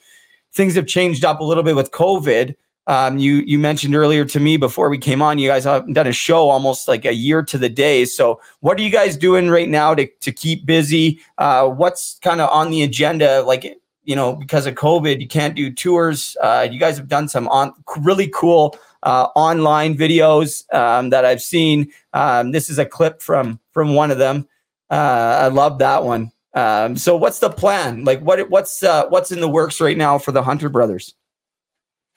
things 0.52 0.74
have 0.74 0.86
changed 0.88 1.24
up 1.24 1.38
a 1.38 1.44
little 1.44 1.62
bit 1.62 1.76
with 1.76 1.92
COVID 1.92 2.56
um, 2.86 3.18
you 3.18 3.36
you 3.46 3.58
mentioned 3.58 3.94
earlier 3.94 4.24
to 4.26 4.40
me 4.40 4.56
before 4.56 4.90
we 4.90 4.98
came 4.98 5.22
on, 5.22 5.38
you 5.38 5.48
guys 5.48 5.64
have 5.64 5.92
done 5.92 6.06
a 6.06 6.12
show 6.12 6.50
almost 6.50 6.86
like 6.86 7.04
a 7.04 7.14
year 7.14 7.42
to 7.42 7.56
the 7.56 7.68
day. 7.68 8.04
So, 8.04 8.40
what 8.60 8.78
are 8.78 8.82
you 8.82 8.90
guys 8.90 9.16
doing 9.16 9.48
right 9.48 9.68
now 9.68 9.94
to 9.94 10.06
to 10.06 10.32
keep 10.32 10.66
busy? 10.66 11.20
Uh, 11.38 11.68
what's 11.68 12.18
kind 12.22 12.40
of 12.40 12.50
on 12.50 12.70
the 12.70 12.82
agenda? 12.82 13.42
Like, 13.42 13.78
you 14.02 14.14
know, 14.14 14.36
because 14.36 14.66
of 14.66 14.74
COVID, 14.74 15.20
you 15.20 15.28
can't 15.28 15.56
do 15.56 15.72
tours. 15.72 16.36
Uh, 16.42 16.68
you 16.70 16.78
guys 16.78 16.98
have 16.98 17.08
done 17.08 17.26
some 17.26 17.48
on 17.48 17.72
really 18.00 18.28
cool 18.28 18.76
uh, 19.02 19.28
online 19.34 19.96
videos 19.96 20.70
um, 20.74 21.08
that 21.10 21.24
I've 21.24 21.42
seen. 21.42 21.90
Um, 22.12 22.52
this 22.52 22.68
is 22.68 22.78
a 22.78 22.84
clip 22.84 23.22
from 23.22 23.60
from 23.72 23.94
one 23.94 24.10
of 24.10 24.18
them. 24.18 24.46
Uh, 24.90 25.38
I 25.40 25.48
love 25.48 25.78
that 25.78 26.04
one. 26.04 26.32
Um, 26.52 26.96
so, 26.98 27.16
what's 27.16 27.38
the 27.38 27.48
plan? 27.48 28.04
Like, 28.04 28.20
what 28.20 28.50
what's 28.50 28.82
uh, 28.82 29.06
what's 29.06 29.32
in 29.32 29.40
the 29.40 29.48
works 29.48 29.80
right 29.80 29.96
now 29.96 30.18
for 30.18 30.32
the 30.32 30.42
Hunter 30.42 30.68
brothers? 30.68 31.14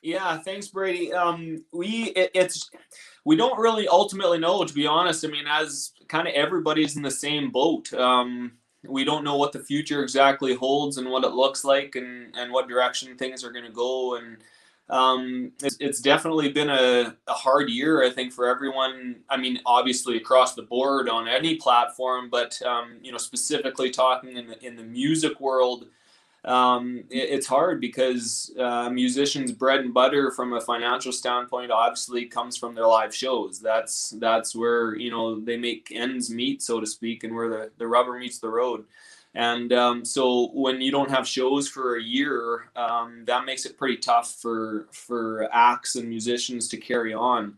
Yeah, 0.02 0.38
thanks, 0.38 0.68
Brady. 0.68 1.12
Um, 1.14 1.64
we 1.72 2.12
it, 2.16 2.32
it's 2.34 2.70
we 3.26 3.36
don't 3.36 3.60
really 3.60 3.88
ultimately 3.88 4.38
know, 4.40 4.64
to 4.64 4.74
be 4.74 4.88
honest. 4.88 5.26
I 5.26 5.30
mean, 5.30 5.46
as 5.50 5.92
kind 6.08 6.28
of 6.28 6.34
everybody's 6.34 6.96
in 6.96 7.02
the 7.02 7.12
same 7.12 7.52
boat. 7.52 7.92
Um, 7.94 8.54
we 8.86 9.04
don't 9.04 9.24
know 9.24 9.36
what 9.36 9.52
the 9.52 9.60
future 9.60 10.04
exactly 10.04 10.54
holds 10.54 10.98
and 10.98 11.10
what 11.10 11.24
it 11.24 11.32
looks 11.32 11.64
like 11.64 11.96
and 11.96 12.36
and 12.36 12.52
what 12.52 12.68
direction 12.68 13.18
things 13.18 13.44
are 13.44 13.52
going 13.52 13.66
to 13.66 13.72
go 13.72 14.16
and 14.16 14.38
um, 14.90 15.52
it's, 15.62 15.76
it's, 15.82 16.00
definitely 16.00 16.50
been 16.50 16.70
a, 16.70 17.14
a 17.28 17.34
hard 17.34 17.70
year 17.70 18.06
i 18.06 18.10
think 18.10 18.32
for 18.32 18.48
everyone 18.48 19.18
i 19.30 19.36
mean 19.36 19.60
obviously 19.66 20.16
across 20.16 20.56
the 20.56 20.62
board 20.62 21.10
on 21.10 21.28
any 21.28 21.56
platform 21.56 22.30
but 22.30 22.60
um, 22.62 22.98
you 23.02 23.12
know 23.12 23.18
specifically 23.18 23.90
talking 23.90 24.38
in 24.38 24.48
the, 24.48 24.66
in 24.66 24.76
the 24.76 24.84
music 24.84 25.40
world 25.42 25.88
um, 26.46 27.04
it, 27.10 27.30
it's 27.30 27.48
hard 27.48 27.82
because 27.82 28.54
uh, 28.60 28.90
musicians' 28.90 29.52
bread 29.52 29.82
and 29.82 29.94
butter 29.94 30.32
from 30.32 30.54
a 30.54 30.62
financial 30.62 31.12
standpoint 31.12 31.72
obviously 31.72 32.26
comes 32.26 32.58
from 32.58 32.76
their 32.76 32.88
live 32.88 33.14
shows. 33.14 33.60
That's 33.60 34.12
that's 34.20 34.56
where 34.56 34.96
you 34.96 35.12
know 35.12 35.40
they 35.40 35.58
make 35.58 35.92
ends 35.94 36.30
meet, 36.30 36.62
so 36.62 36.80
to 36.80 36.88
speak, 36.88 37.24
and 37.24 37.36
where 37.36 37.50
the, 37.50 37.72
the 37.78 37.88
rubber 37.88 38.18
meets 38.18 38.40
the 38.40 38.50
road. 38.50 38.86
And 39.36 39.72
um, 39.74 40.04
so 40.04 40.48
when 40.54 40.82
you 40.82 40.92
don't 40.92 41.12
have 41.12 41.28
shows 41.28 41.68
for 41.68 41.98
a 41.98 42.02
year, 42.02 42.72
um, 42.76 43.24
that 43.26 43.46
makes 43.46 43.66
it 43.66 43.78
pretty 43.78 43.98
tough 43.98 44.34
for 44.36 44.88
for 44.92 45.48
acts 45.52 45.96
and 45.96 46.08
musicians 46.08 46.68
to 46.70 46.78
carry 46.78 47.14
on. 47.14 47.58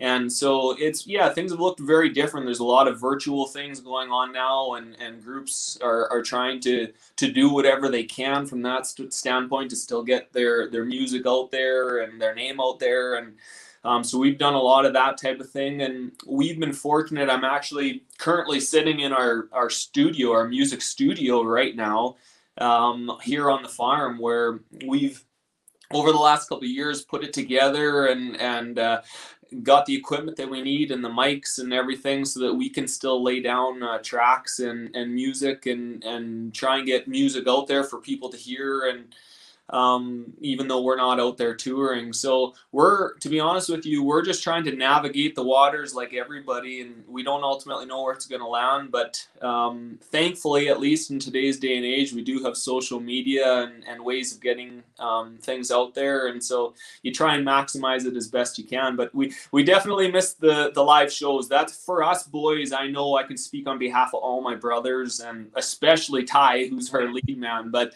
And 0.00 0.32
so 0.32 0.74
it's 0.78 1.06
yeah, 1.06 1.28
things 1.28 1.50
have 1.50 1.60
looked 1.60 1.78
very 1.78 2.08
different. 2.08 2.46
There's 2.46 2.60
a 2.60 2.64
lot 2.64 2.88
of 2.88 2.98
virtual 2.98 3.46
things 3.46 3.80
going 3.80 4.10
on 4.10 4.32
now, 4.32 4.74
and, 4.74 4.96
and 4.98 5.22
groups 5.22 5.78
are, 5.82 6.10
are 6.10 6.22
trying 6.22 6.58
to 6.60 6.90
to 7.16 7.30
do 7.30 7.50
whatever 7.50 7.90
they 7.90 8.04
can 8.04 8.46
from 8.46 8.62
that 8.62 8.86
st- 8.86 9.12
standpoint 9.12 9.68
to 9.70 9.76
still 9.76 10.02
get 10.02 10.32
their 10.32 10.70
their 10.70 10.86
music 10.86 11.26
out 11.26 11.50
there 11.50 11.98
and 11.98 12.20
their 12.20 12.34
name 12.34 12.62
out 12.62 12.78
there. 12.78 13.16
And 13.16 13.34
um, 13.84 14.02
so 14.02 14.18
we've 14.18 14.38
done 14.38 14.54
a 14.54 14.60
lot 14.60 14.86
of 14.86 14.94
that 14.94 15.18
type 15.18 15.38
of 15.38 15.50
thing, 15.50 15.82
and 15.82 16.12
we've 16.26 16.58
been 16.58 16.72
fortunate. 16.72 17.28
I'm 17.28 17.44
actually 17.44 18.04
currently 18.16 18.58
sitting 18.58 19.00
in 19.00 19.12
our 19.12 19.48
our 19.52 19.68
studio, 19.68 20.32
our 20.32 20.48
music 20.48 20.80
studio 20.80 21.42
right 21.42 21.76
now, 21.76 22.16
um, 22.56 23.18
here 23.22 23.50
on 23.50 23.62
the 23.62 23.68
farm, 23.68 24.18
where 24.18 24.60
we've 24.86 25.22
over 25.92 26.12
the 26.12 26.18
last 26.18 26.48
couple 26.48 26.64
of 26.64 26.70
years 26.70 27.02
put 27.02 27.24
it 27.24 27.32
together 27.32 28.06
and 28.06 28.36
and 28.40 28.78
uh, 28.78 29.02
got 29.62 29.86
the 29.86 29.94
equipment 29.94 30.36
that 30.36 30.48
we 30.48 30.62
need 30.62 30.90
and 30.90 31.04
the 31.04 31.08
mics 31.08 31.58
and 31.58 31.72
everything 31.72 32.24
so 32.24 32.40
that 32.40 32.54
we 32.54 32.68
can 32.68 32.86
still 32.86 33.22
lay 33.22 33.40
down 33.40 33.82
uh, 33.82 33.98
tracks 33.98 34.60
and, 34.60 34.94
and 34.94 35.14
music 35.14 35.66
and, 35.66 36.04
and 36.04 36.54
try 36.54 36.78
and 36.78 36.86
get 36.86 37.08
music 37.08 37.46
out 37.48 37.66
there 37.66 37.84
for 37.84 37.98
people 37.98 38.28
to 38.28 38.36
hear 38.36 38.88
and 38.88 39.14
um, 39.70 40.32
even 40.40 40.68
though 40.68 40.82
we're 40.82 40.96
not 40.96 41.20
out 41.20 41.36
there 41.36 41.54
touring. 41.54 42.12
So 42.12 42.54
we're, 42.72 43.14
to 43.18 43.28
be 43.28 43.40
honest 43.40 43.68
with 43.68 43.86
you, 43.86 44.02
we're 44.02 44.22
just 44.22 44.42
trying 44.42 44.64
to 44.64 44.72
navigate 44.72 45.34
the 45.34 45.42
waters 45.42 45.94
like 45.94 46.12
everybody, 46.12 46.80
and 46.82 47.04
we 47.08 47.22
don't 47.22 47.44
ultimately 47.44 47.86
know 47.86 48.02
where 48.02 48.12
it's 48.12 48.26
going 48.26 48.40
to 48.40 48.46
land. 48.46 48.90
But 48.90 49.26
um, 49.40 49.98
thankfully, 50.02 50.68
at 50.68 50.80
least 50.80 51.10
in 51.10 51.18
today's 51.18 51.58
day 51.58 51.76
and 51.76 51.84
age, 51.84 52.12
we 52.12 52.22
do 52.22 52.42
have 52.44 52.56
social 52.56 53.00
media 53.00 53.62
and, 53.62 53.84
and 53.86 54.04
ways 54.04 54.34
of 54.34 54.40
getting 54.40 54.82
um, 54.98 55.38
things 55.38 55.70
out 55.70 55.94
there, 55.94 56.28
and 56.28 56.42
so 56.42 56.74
you 57.02 57.12
try 57.12 57.36
and 57.36 57.46
maximize 57.46 58.04
it 58.06 58.16
as 58.16 58.28
best 58.28 58.58
you 58.58 58.64
can. 58.64 58.96
But 58.96 59.14
we 59.14 59.32
we 59.52 59.62
definitely 59.62 60.10
miss 60.10 60.34
the 60.34 60.72
the 60.72 60.82
live 60.82 61.12
shows. 61.12 61.48
That's 61.48 61.84
for 61.84 62.02
us 62.02 62.24
boys. 62.24 62.72
I 62.72 62.88
know 62.88 63.16
I 63.16 63.22
can 63.22 63.36
speak 63.36 63.66
on 63.66 63.78
behalf 63.78 64.08
of 64.14 64.20
all 64.20 64.40
my 64.40 64.54
brothers 64.54 65.20
and 65.20 65.50
especially 65.54 66.24
Ty, 66.24 66.66
who's 66.66 66.92
our 66.92 67.12
lead 67.12 67.38
man, 67.38 67.70
but 67.70 67.94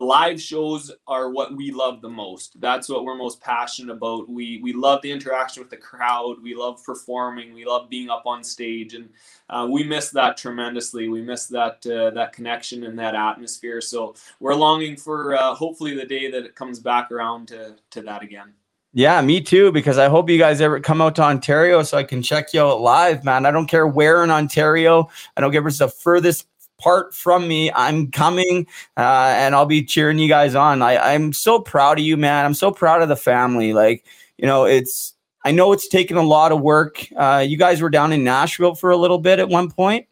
live 0.00 0.40
shows 0.40 0.90
are 1.06 1.30
what 1.30 1.54
we 1.54 1.70
love 1.70 2.00
the 2.00 2.08
most. 2.08 2.58
That's 2.60 2.88
what 2.88 3.04
we're 3.04 3.14
most 3.14 3.40
passionate 3.40 3.92
about. 3.92 4.28
We 4.28 4.58
we 4.62 4.72
love 4.72 5.02
the 5.02 5.12
interaction 5.12 5.62
with 5.62 5.70
the 5.70 5.76
crowd. 5.76 6.42
We 6.42 6.54
love 6.54 6.82
performing. 6.82 7.52
We 7.52 7.66
love 7.66 7.90
being 7.90 8.08
up 8.08 8.24
on 8.26 8.42
stage. 8.42 8.94
And 8.94 9.10
uh, 9.50 9.68
we 9.70 9.84
miss 9.84 10.10
that 10.10 10.36
tremendously. 10.36 11.08
We 11.08 11.20
miss 11.20 11.46
that 11.48 11.86
uh, 11.86 12.10
that 12.10 12.32
connection 12.32 12.84
and 12.84 12.98
that 12.98 13.14
atmosphere. 13.14 13.80
So 13.80 14.14
we're 14.40 14.54
longing 14.54 14.96
for 14.96 15.36
uh, 15.36 15.54
hopefully 15.54 15.94
the 15.94 16.06
day 16.06 16.30
that 16.30 16.44
it 16.44 16.54
comes 16.54 16.80
back 16.80 17.12
around 17.12 17.48
to 17.48 17.76
to 17.90 18.02
that 18.02 18.22
again. 18.22 18.54
Yeah, 18.92 19.20
me 19.22 19.40
too. 19.40 19.70
Because 19.70 19.98
I 19.98 20.08
hope 20.08 20.28
you 20.28 20.38
guys 20.38 20.60
ever 20.60 20.80
come 20.80 21.00
out 21.00 21.14
to 21.16 21.22
Ontario 21.22 21.82
so 21.82 21.96
I 21.96 22.02
can 22.02 22.22
check 22.22 22.52
you 22.52 22.62
out 22.62 22.80
live, 22.80 23.22
man. 23.22 23.46
I 23.46 23.50
don't 23.52 23.68
care 23.68 23.86
where 23.86 24.24
in 24.24 24.30
Ontario. 24.30 25.08
I 25.36 25.40
don't 25.40 25.52
care 25.52 25.60
if 25.60 25.66
it's 25.66 25.78
the 25.78 25.88
furthest 25.88 26.46
part 26.80 27.14
from 27.14 27.46
me. 27.46 27.70
I'm 27.72 28.10
coming 28.10 28.66
uh, 28.96 29.34
and 29.36 29.54
I'll 29.54 29.66
be 29.66 29.84
cheering 29.84 30.18
you 30.18 30.28
guys 30.28 30.54
on. 30.54 30.82
I, 30.82 30.96
I'm 30.96 31.32
so 31.32 31.60
proud 31.60 31.98
of 31.98 32.04
you, 32.04 32.16
man. 32.16 32.44
I'm 32.44 32.54
so 32.54 32.70
proud 32.70 33.02
of 33.02 33.08
the 33.08 33.16
family. 33.16 33.72
Like, 33.72 34.04
you 34.38 34.46
know, 34.46 34.64
it's, 34.64 35.14
I 35.44 35.52
know 35.52 35.72
it's 35.72 35.88
taken 35.88 36.16
a 36.16 36.22
lot 36.22 36.52
of 36.52 36.60
work. 36.60 37.06
Uh, 37.16 37.44
you 37.46 37.56
guys 37.56 37.80
were 37.80 37.90
down 37.90 38.12
in 38.12 38.24
Nashville 38.24 38.74
for 38.74 38.90
a 38.90 38.96
little 38.96 39.18
bit 39.18 39.38
at 39.38 39.48
one 39.48 39.70
point. 39.70 40.06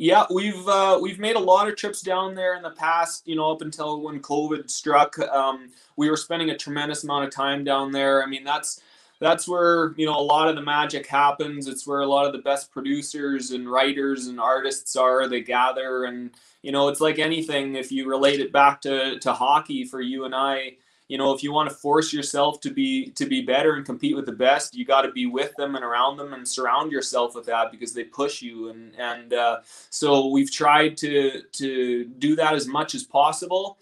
Yeah, 0.00 0.26
we've 0.30 0.68
uh, 0.68 0.96
we've 1.02 1.18
made 1.18 1.34
a 1.34 1.40
lot 1.40 1.66
of 1.66 1.74
trips 1.74 2.02
down 2.02 2.36
there 2.36 2.54
in 2.54 2.62
the 2.62 2.70
past. 2.70 3.26
You 3.26 3.34
know, 3.34 3.50
up 3.50 3.62
until 3.62 4.00
when 4.00 4.20
COVID 4.20 4.70
struck, 4.70 5.18
um, 5.18 5.70
we 5.96 6.08
were 6.08 6.16
spending 6.16 6.50
a 6.50 6.56
tremendous 6.56 7.02
amount 7.02 7.24
of 7.24 7.32
time 7.32 7.64
down 7.64 7.90
there. 7.90 8.22
I 8.22 8.26
mean, 8.26 8.44
that's 8.44 8.80
that's 9.20 9.48
where 9.48 9.94
you 9.96 10.06
know 10.06 10.18
a 10.18 10.20
lot 10.20 10.48
of 10.48 10.56
the 10.56 10.62
magic 10.62 11.06
happens. 11.06 11.66
It's 11.66 11.86
where 11.86 12.00
a 12.00 12.06
lot 12.06 12.26
of 12.26 12.32
the 12.32 12.38
best 12.38 12.70
producers 12.70 13.50
and 13.50 13.70
writers 13.70 14.26
and 14.28 14.40
artists 14.40 14.96
are. 14.96 15.28
They 15.28 15.40
gather 15.40 16.04
and 16.04 16.30
you 16.62 16.72
know 16.72 16.88
it's 16.88 17.00
like 17.00 17.18
anything. 17.18 17.74
If 17.74 17.90
you 17.90 18.08
relate 18.08 18.40
it 18.40 18.52
back 18.52 18.80
to 18.82 19.18
to 19.20 19.32
hockey 19.32 19.84
for 19.84 20.00
you 20.00 20.24
and 20.24 20.34
i 20.34 20.76
you 21.08 21.16
know 21.16 21.32
if 21.32 21.42
you 21.42 21.52
want 21.52 21.68
to 21.68 21.74
force 21.74 22.12
yourself 22.12 22.60
to 22.60 22.70
be 22.70 23.10
to 23.10 23.26
be 23.26 23.42
better 23.42 23.74
and 23.74 23.84
compete 23.84 24.14
with 24.14 24.26
the 24.26 24.32
best 24.32 24.74
you 24.74 24.84
got 24.84 25.02
to 25.02 25.10
be 25.10 25.26
with 25.26 25.54
them 25.56 25.74
and 25.74 25.84
around 25.84 26.16
them 26.16 26.34
and 26.34 26.46
surround 26.46 26.92
yourself 26.92 27.34
with 27.34 27.46
that 27.46 27.72
because 27.72 27.92
they 27.92 28.04
push 28.04 28.42
you. 28.42 28.68
And 28.68 28.94
and 28.96 29.32
uh, 29.32 29.60
so 29.90 30.28
we've 30.28 30.52
tried 30.52 30.96
to 30.98 31.42
to 31.52 32.04
do 32.04 32.36
that 32.36 32.54
as 32.54 32.66
much 32.66 32.94
as 32.94 33.04
possible. 33.04 33.78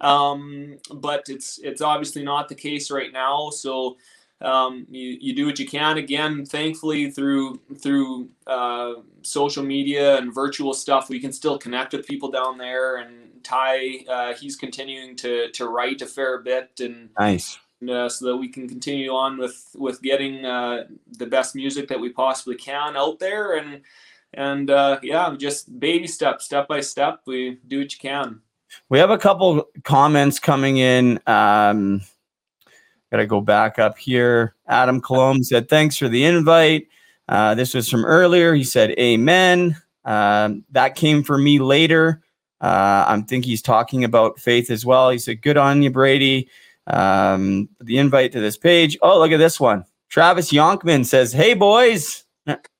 Um, 0.00 0.78
but 0.94 1.28
it's 1.28 1.58
it's 1.58 1.82
obviously 1.82 2.22
not 2.22 2.48
the 2.48 2.54
case 2.54 2.90
right 2.90 3.12
now. 3.12 3.50
So 3.50 3.98
um, 4.42 4.86
you, 4.90 5.18
you 5.20 5.34
do 5.34 5.46
what 5.46 5.58
you 5.58 5.66
can. 5.66 5.98
Again 5.98 6.44
thankfully 6.44 7.10
through 7.10 7.60
through 7.78 8.28
uh, 8.46 8.94
social 9.22 9.62
media 9.62 10.16
and 10.18 10.34
virtual 10.34 10.72
stuff 10.72 11.08
we 11.08 11.20
can 11.20 11.32
still 11.32 11.58
connect 11.58 11.92
with 11.92 12.06
people 12.06 12.30
down 12.30 12.58
there. 12.58 12.96
And 12.96 13.42
ty 13.42 14.04
uh, 14.08 14.34
he's 14.34 14.56
continuing 14.56 15.16
to 15.16 15.50
to 15.52 15.68
write 15.68 16.02
a 16.02 16.06
fair 16.06 16.38
bit 16.38 16.80
and 16.80 17.10
nice. 17.18 17.58
uh, 17.88 18.08
so 18.08 18.26
that 18.26 18.36
we 18.36 18.48
can 18.48 18.68
continue 18.68 19.10
on 19.10 19.38
with 19.38 19.74
with 19.74 20.00
getting 20.02 20.44
uh, 20.44 20.84
the 21.18 21.26
best 21.26 21.54
music 21.54 21.88
that 21.88 22.00
we 22.00 22.10
possibly 22.10 22.56
can 22.56 22.96
out 22.96 23.18
there. 23.18 23.56
And 23.56 23.82
and 24.32 24.70
uh, 24.70 25.00
yeah 25.02 25.34
just 25.36 25.78
baby 25.80 26.06
step 26.06 26.40
step 26.40 26.68
by 26.68 26.80
step 26.80 27.20
we 27.26 27.58
do 27.68 27.80
what 27.80 27.92
you 27.92 27.98
can. 28.00 28.40
We 28.88 29.00
have 29.00 29.10
a 29.10 29.18
couple 29.18 29.68
comments 29.84 30.38
coming 30.38 30.78
in. 30.78 31.20
Um 31.26 32.00
Got 33.10 33.18
to 33.18 33.26
go 33.26 33.40
back 33.40 33.78
up 33.78 33.98
here. 33.98 34.54
Adam 34.68 35.00
Colomb 35.00 35.42
said, 35.42 35.68
Thanks 35.68 35.96
for 35.96 36.08
the 36.08 36.24
invite. 36.24 36.86
Uh, 37.28 37.54
this 37.54 37.74
was 37.74 37.88
from 37.88 38.04
earlier. 38.04 38.54
He 38.54 38.64
said, 38.64 38.90
Amen. 38.98 39.76
Um, 40.04 40.64
that 40.70 40.94
came 40.94 41.22
for 41.22 41.36
me 41.36 41.58
later. 41.58 42.22
Uh, 42.60 43.04
I 43.08 43.24
think 43.26 43.44
he's 43.44 43.62
talking 43.62 44.04
about 44.04 44.38
faith 44.38 44.70
as 44.70 44.86
well. 44.86 45.10
He 45.10 45.18
said, 45.18 45.42
Good 45.42 45.56
on 45.56 45.82
you, 45.82 45.90
Brady. 45.90 46.48
Um, 46.86 47.68
the 47.80 47.98
invite 47.98 48.32
to 48.32 48.40
this 48.40 48.56
page. 48.56 48.96
Oh, 49.02 49.18
look 49.18 49.32
at 49.32 49.38
this 49.38 49.58
one. 49.58 49.84
Travis 50.08 50.52
Yonkman 50.52 51.04
says, 51.04 51.32
Hey, 51.32 51.54
boys. 51.54 52.24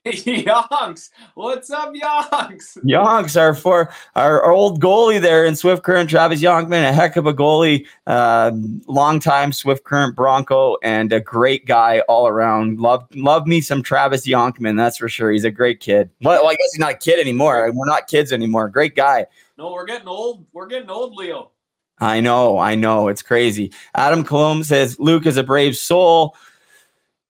Yonks, 0.06 1.10
what's 1.34 1.70
up, 1.70 1.92
Yonks? 1.92 2.78
Yonks, 2.84 3.38
our 3.38 3.54
for 3.54 3.92
our, 4.16 4.50
old 4.50 4.80
goalie 4.80 5.20
there 5.20 5.44
in 5.44 5.54
Swift 5.54 5.82
Current, 5.82 6.08
Travis 6.08 6.40
Yonkman, 6.40 6.88
a 6.88 6.92
heck 6.92 7.16
of 7.16 7.26
a 7.26 7.34
goalie, 7.34 7.86
uh, 8.06 8.50
long 8.86 9.20
time 9.20 9.52
Swift 9.52 9.84
Current 9.84 10.16
Bronco, 10.16 10.78
and 10.82 11.12
a 11.12 11.20
great 11.20 11.66
guy 11.66 12.00
all 12.08 12.26
around. 12.26 12.80
Love, 12.80 13.06
love 13.14 13.46
me 13.46 13.60
some 13.60 13.82
Travis 13.82 14.26
Yonkman, 14.26 14.78
that's 14.78 14.96
for 14.96 15.10
sure. 15.10 15.30
He's 15.32 15.44
a 15.44 15.50
great 15.50 15.80
kid. 15.80 16.08
Well, 16.22 16.46
I 16.46 16.52
guess 16.52 16.72
he's 16.72 16.80
not 16.80 16.92
a 16.92 16.96
kid 16.96 17.20
anymore. 17.20 17.70
We're 17.70 17.84
not 17.84 18.06
kids 18.06 18.32
anymore. 18.32 18.70
Great 18.70 18.96
guy. 18.96 19.26
No, 19.58 19.70
we're 19.70 19.84
getting 19.84 20.08
old. 20.08 20.46
We're 20.54 20.66
getting 20.66 20.88
old, 20.88 21.14
Leo. 21.14 21.50
I 21.98 22.20
know, 22.20 22.56
I 22.56 22.74
know. 22.74 23.08
It's 23.08 23.20
crazy. 23.20 23.70
Adam 23.94 24.24
Colomb 24.24 24.64
says 24.64 24.98
Luke 24.98 25.26
is 25.26 25.36
a 25.36 25.44
brave 25.44 25.76
soul. 25.76 26.34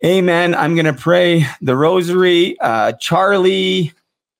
Amen. 0.04 0.54
I'm 0.54 0.74
going 0.74 0.86
to 0.86 0.94
pray 0.94 1.46
the 1.60 1.76
rosary. 1.76 2.58
Uh, 2.60 2.92
Charlie 2.92 3.92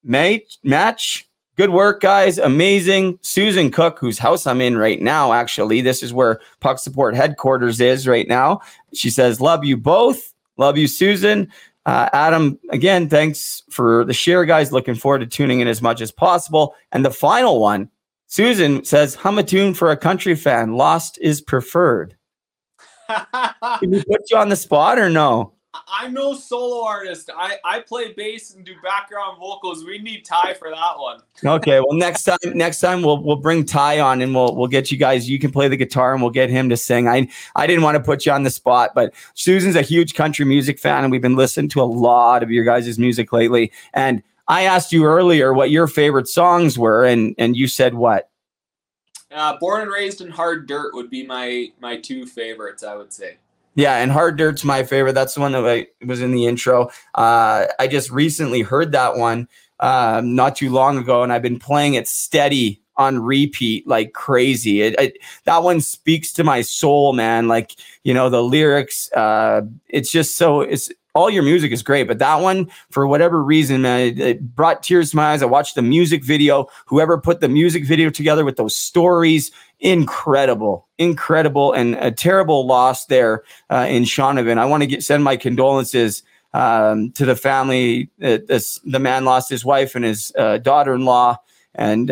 Match, 0.03 0.59
match. 0.63 1.29
Good 1.57 1.71
work, 1.71 2.01
guys. 2.01 2.39
Amazing. 2.39 3.19
Susan 3.21 3.71
Cook, 3.71 3.99
whose 3.99 4.19
house 4.19 4.47
I'm 4.47 4.63
in 4.63 4.79
right 4.79 5.01
now, 5.01 5.35
actually. 5.35 5.83
This 5.83 6.03
is 6.03 6.15
where 6.15 6.41
Puck 6.61 6.79
Support 6.79 7.15
headquarters 7.15 7.81
is 7.81 8.09
right 8.09 8.27
now. 8.27 8.61
She 8.95 9.11
says, 9.11 9.43
Love 9.43 9.63
you 9.65 9.77
both. 9.77 10.33
Love 10.57 10.79
you, 10.79 10.89
Susan. 10.89 11.53
Uh, 11.85 12.09
Adam, 12.15 12.59
again, 12.71 13.11
thanks 13.11 13.63
for 13.69 14.05
the 14.05 14.15
share, 14.15 14.47
guys. 14.47 14.73
Looking 14.73 14.95
forward 14.95 15.19
to 15.19 15.27
tuning 15.27 15.61
in 15.61 15.69
as 15.69 15.83
much 15.83 16.01
as 16.01 16.11
possible. 16.11 16.75
And 16.93 17.05
the 17.05 17.11
final 17.11 17.61
one, 17.61 17.91
Susan 18.27 18.83
says, 18.85 19.15
Hum 19.15 19.39
a 19.39 19.43
tune 19.43 19.75
for 19.75 19.91
a 19.91 19.97
country 19.97 20.37
fan. 20.37 20.75
Lost 20.75 21.19
is 21.21 21.43
preferred. 21.43 22.17
Can 23.81 23.91
we 23.91 24.03
put 24.05 24.31
you 24.31 24.37
on 24.37 24.49
the 24.49 24.57
spot 24.57 24.99
or 24.99 25.09
no? 25.09 25.53
I'm 25.89 26.13
no 26.13 26.35
solo 26.35 26.85
artist. 26.85 27.31
I, 27.35 27.57
I 27.65 27.81
play 27.81 28.13
bass 28.13 28.55
and 28.55 28.65
do 28.65 28.75
background 28.83 29.39
vocals. 29.39 29.85
We 29.85 29.99
need 29.99 30.25
Ty 30.25 30.55
for 30.55 30.69
that 30.69 30.99
one. 30.99 31.21
okay, 31.45 31.79
well 31.79 31.93
next 31.93 32.25
time 32.25 32.39
next 32.55 32.81
time 32.81 33.03
we'll 33.03 33.23
we'll 33.23 33.37
bring 33.37 33.65
Ty 33.65 34.01
on 34.01 34.21
and 34.21 34.35
we'll 34.35 34.57
we'll 34.57 34.67
get 34.67 34.91
you 34.91 34.99
guys. 34.99 35.31
You 35.31 35.39
can 35.39 35.53
play 35.53 35.69
the 35.69 35.77
guitar 35.77 36.13
and 36.13 36.21
we'll 36.21 36.33
get 36.33 36.51
him 36.51 36.69
to 36.71 36.77
sing. 36.77 37.09
I 37.09 37.29
I 37.55 37.67
didn't 37.67 37.83
want 37.83 37.97
to 37.97 38.03
put 38.03 38.27
you 38.27 38.33
on 38.33 38.43
the 38.43 38.51
spot, 38.51 38.93
but 38.95 39.15
Susan's 39.35 39.77
a 39.77 39.83
huge 39.83 40.15
country 40.15 40.45
music 40.45 40.79
fan 40.79 41.05
and 41.05 41.13
we've 41.13 41.23
been 41.23 41.37
listening 41.37 41.69
to 41.71 41.83
a 41.83 41.85
lot 41.85 42.43
of 42.43 42.51
your 42.51 42.65
guys' 42.65 42.99
music 42.99 43.33
lately. 43.33 43.71
And 43.95 44.23
I 44.49 44.63
asked 44.63 44.93
you 44.93 45.05
earlier 45.05 45.55
what 45.55 45.71
your 45.71 45.87
favorite 45.87 46.27
songs 46.27 46.77
were, 46.77 47.05
and 47.05 47.35
and 47.39 47.57
you 47.57 47.69
said 47.69 47.95
what? 47.95 48.30
Uh, 49.33 49.57
Born 49.59 49.83
and 49.83 49.91
Raised 49.91 50.21
in 50.21 50.31
Hard 50.31 50.67
Dirt 50.67 50.95
would 50.95 51.11
be 51.11 51.27
my 51.27 51.73
my 51.81 51.97
two 51.97 52.27
favorites, 52.27 52.83
I 52.83 52.97
would 52.97 53.13
say. 53.13 53.37
Yeah, 53.77 53.97
and 53.97 54.11
Hard 54.11 54.37
Dirt's 54.37 54.65
my 54.65 54.83
favorite. 54.83 55.15
That's 55.15 55.35
the 55.35 55.41
one 55.41 55.53
that 55.53 55.65
I, 55.65 55.87
was 56.05 56.21
in 56.21 56.33
the 56.33 56.47
intro. 56.47 56.91
Uh, 57.15 57.67
I 57.79 57.87
just 57.87 58.11
recently 58.11 58.63
heard 58.63 58.93
that 58.93 59.17
one 59.17 59.49
um, 59.79 60.35
not 60.35 60.57
too 60.57 60.71
long 60.71 60.99
ago, 60.99 61.23
and 61.23 61.33
I've 61.33 61.43
been 61.43 61.59
playing 61.59 61.95
it 61.95 62.09
steady 62.09 62.83
on 63.01 63.19
repeat 63.19 63.89
like 63.89 64.13
crazy. 64.13 64.83
It, 64.83 64.95
it, 65.01 65.19
that 65.45 65.63
one 65.63 65.81
speaks 65.81 66.33
to 66.35 66.45
my 66.45 66.61
soul, 66.61 67.15
man. 67.15 67.49
Like 67.49 67.73
you 68.05 68.13
know 68.13 68.29
the 68.29 68.43
lyrics. 68.43 69.11
Uh, 69.13 69.63
it's 69.89 70.11
just 70.11 70.37
so 70.37 70.61
it's 70.61 70.91
all 71.15 71.31
your 71.31 71.43
music 71.43 71.73
is 71.73 71.83
great, 71.83 72.07
but 72.07 72.21
that 72.21 72.37
one, 72.37 72.71
for 72.91 73.07
whatever 73.07 73.43
reason, 73.43 73.83
man, 73.83 74.01
it, 74.01 74.19
it, 74.21 74.55
brought 74.55 74.83
tears 74.83 75.11
to 75.11 75.17
my 75.17 75.33
eyes. 75.33 75.43
I 75.43 75.47
watched 75.47 75.75
the 75.75 75.83
music 75.83 76.23
video. 76.23 76.69
Whoever 76.87 77.19
put 77.19 77.41
the 77.41 77.49
music 77.49 77.85
video 77.85 78.11
together 78.11 78.45
with 78.45 78.57
those 78.57 78.77
stories, 78.77 79.51
incredible, 79.81 80.87
incredible, 80.99 81.73
and 81.73 81.97
a 81.97 82.13
terrible 82.13 82.65
loss 82.65 83.07
there 83.07 83.43
uh, 83.71 83.87
in 83.89 84.05
Shaunavon. 84.05 84.59
I 84.59 84.67
want 84.67 84.89
to 84.89 85.01
send 85.01 85.25
my 85.25 85.37
condolences 85.37 86.23
um, 86.53 87.11
to 87.13 87.25
the 87.25 87.35
family. 87.35 88.11
Uh, 88.23 88.39
this, 88.47 88.79
the 88.85 89.01
man 89.01 89.25
lost 89.25 89.51
his 89.51 89.65
wife 89.65 89.97
and 89.97 90.05
his 90.05 90.33
uh, 90.39 90.59
daughter-in-law 90.59 91.39
and 91.75 92.11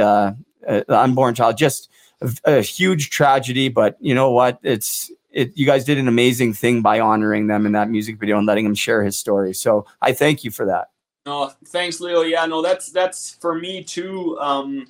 uh, 0.68 0.82
unborn 0.88 1.34
child. 1.34 1.56
Just 1.56 1.90
a, 2.20 2.58
a 2.58 2.60
huge 2.60 3.10
tragedy, 3.10 3.68
but 3.68 3.96
you 4.00 4.14
know 4.14 4.30
what? 4.30 4.58
It's 4.62 5.10
it, 5.30 5.56
you 5.56 5.66
guys 5.66 5.84
did 5.84 5.98
an 5.98 6.08
amazing 6.08 6.54
thing 6.54 6.82
by 6.82 7.00
honoring 7.00 7.46
them 7.46 7.66
in 7.66 7.72
that 7.72 7.90
music 7.90 8.18
video 8.18 8.38
and 8.38 8.46
letting 8.46 8.64
him 8.64 8.74
share 8.74 9.04
his 9.04 9.18
story. 9.18 9.54
So 9.54 9.86
I 10.00 10.12
thank 10.12 10.44
you 10.44 10.50
for 10.50 10.66
that. 10.66 10.90
No, 11.26 11.52
thanks, 11.66 12.00
Leo. 12.00 12.22
Yeah, 12.22 12.46
no, 12.46 12.62
that's 12.62 12.90
that's 12.90 13.34
for 13.34 13.54
me 13.54 13.84
too. 13.84 14.38
Um, 14.40 14.86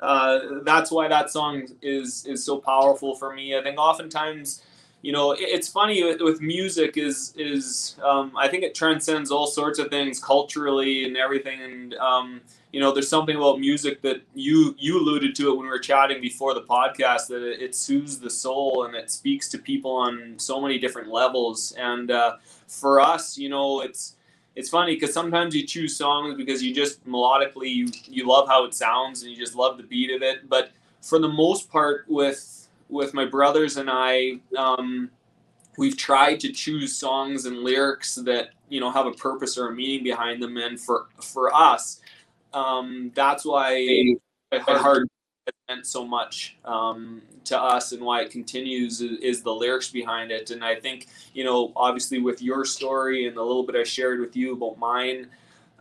uh, 0.00 0.38
that's 0.62 0.90
why 0.90 1.08
that 1.08 1.30
song 1.30 1.66
is 1.82 2.24
is 2.26 2.44
so 2.44 2.58
powerful 2.58 3.14
for 3.16 3.34
me. 3.34 3.56
I 3.56 3.62
think 3.62 3.78
oftentimes, 3.78 4.62
you 5.04 5.12
know, 5.12 5.32
it, 5.32 5.40
it's 5.40 5.68
funny 5.68 6.02
with, 6.02 6.22
with, 6.22 6.40
music 6.40 6.96
is 6.96 7.34
is 7.36 7.96
um, 8.02 8.32
I 8.38 8.48
think 8.48 8.62
it 8.62 8.74
transcends 8.74 9.30
all 9.30 9.46
sorts 9.46 9.78
of 9.78 9.90
things 9.90 10.18
culturally 10.18 11.04
and 11.04 11.14
everything, 11.14 11.60
and 11.60 11.94
um, 11.96 12.40
you 12.72 12.80
know, 12.80 12.90
there's 12.90 13.08
something 13.08 13.36
about 13.36 13.60
music 13.60 14.00
that 14.00 14.22
you 14.34 14.74
you 14.78 14.98
alluded 14.98 15.36
to 15.36 15.52
it 15.52 15.56
when 15.56 15.66
we 15.66 15.68
were 15.68 15.78
chatting 15.78 16.22
before 16.22 16.54
the 16.54 16.62
podcast 16.62 17.26
that 17.26 17.42
it, 17.42 17.60
it 17.60 17.74
soothes 17.74 18.18
the 18.18 18.30
soul 18.30 18.84
and 18.86 18.94
it 18.94 19.10
speaks 19.10 19.50
to 19.50 19.58
people 19.58 19.90
on 19.90 20.38
so 20.38 20.58
many 20.58 20.78
different 20.78 21.10
levels. 21.10 21.74
And 21.78 22.10
uh, 22.10 22.36
for 22.66 22.98
us, 22.98 23.36
you 23.36 23.50
know, 23.50 23.82
it's 23.82 24.14
it's 24.56 24.70
funny 24.70 24.94
because 24.94 25.12
sometimes 25.12 25.54
you 25.54 25.66
choose 25.66 25.94
songs 25.94 26.34
because 26.34 26.62
you 26.62 26.74
just 26.74 27.06
melodically 27.06 27.68
you 27.68 27.88
you 28.06 28.26
love 28.26 28.48
how 28.48 28.64
it 28.64 28.72
sounds 28.72 29.22
and 29.22 29.30
you 29.30 29.36
just 29.36 29.54
love 29.54 29.76
the 29.76 29.82
beat 29.82 30.10
of 30.10 30.22
it. 30.22 30.48
But 30.48 30.72
for 31.02 31.18
the 31.18 31.28
most 31.28 31.70
part, 31.70 32.06
with 32.08 32.63
with 32.88 33.14
my 33.14 33.24
brothers 33.24 33.76
and 33.76 33.88
I. 33.90 34.38
Um, 34.56 35.10
we've 35.76 35.96
tried 35.96 36.40
to 36.40 36.52
choose 36.52 36.94
songs 36.94 37.46
and 37.46 37.58
lyrics 37.58 38.14
that 38.16 38.50
you 38.68 38.80
know 38.80 38.90
have 38.90 39.06
a 39.06 39.12
purpose 39.12 39.58
or 39.58 39.68
a 39.68 39.74
meaning 39.74 40.04
behind 40.04 40.42
them 40.42 40.56
and 40.56 40.80
for 40.80 41.06
for 41.20 41.52
us 41.54 42.00
um, 42.52 43.10
that's 43.14 43.44
why 43.44 44.14
hard 44.52 45.08
meant 45.68 45.86
so 45.86 46.06
much 46.06 46.56
um, 46.64 47.22
to 47.44 47.60
us 47.60 47.92
and 47.92 48.02
why 48.02 48.22
it 48.22 48.30
continues 48.30 49.00
is, 49.00 49.18
is, 49.20 49.42
the 49.42 49.50
lyrics 49.50 49.90
behind 49.90 50.30
it. 50.30 50.50
And 50.50 50.64
I 50.64 50.74
think, 50.74 51.08
you 51.32 51.44
know, 51.44 51.72
obviously 51.76 52.20
with 52.20 52.42
your 52.42 52.64
story 52.64 53.26
and 53.26 53.36
the 53.36 53.42
little 53.42 53.64
bit 53.64 53.76
I 53.76 53.84
shared 53.84 54.20
with 54.20 54.36
you 54.36 54.54
about 54.54 54.78
mine, 54.78 55.28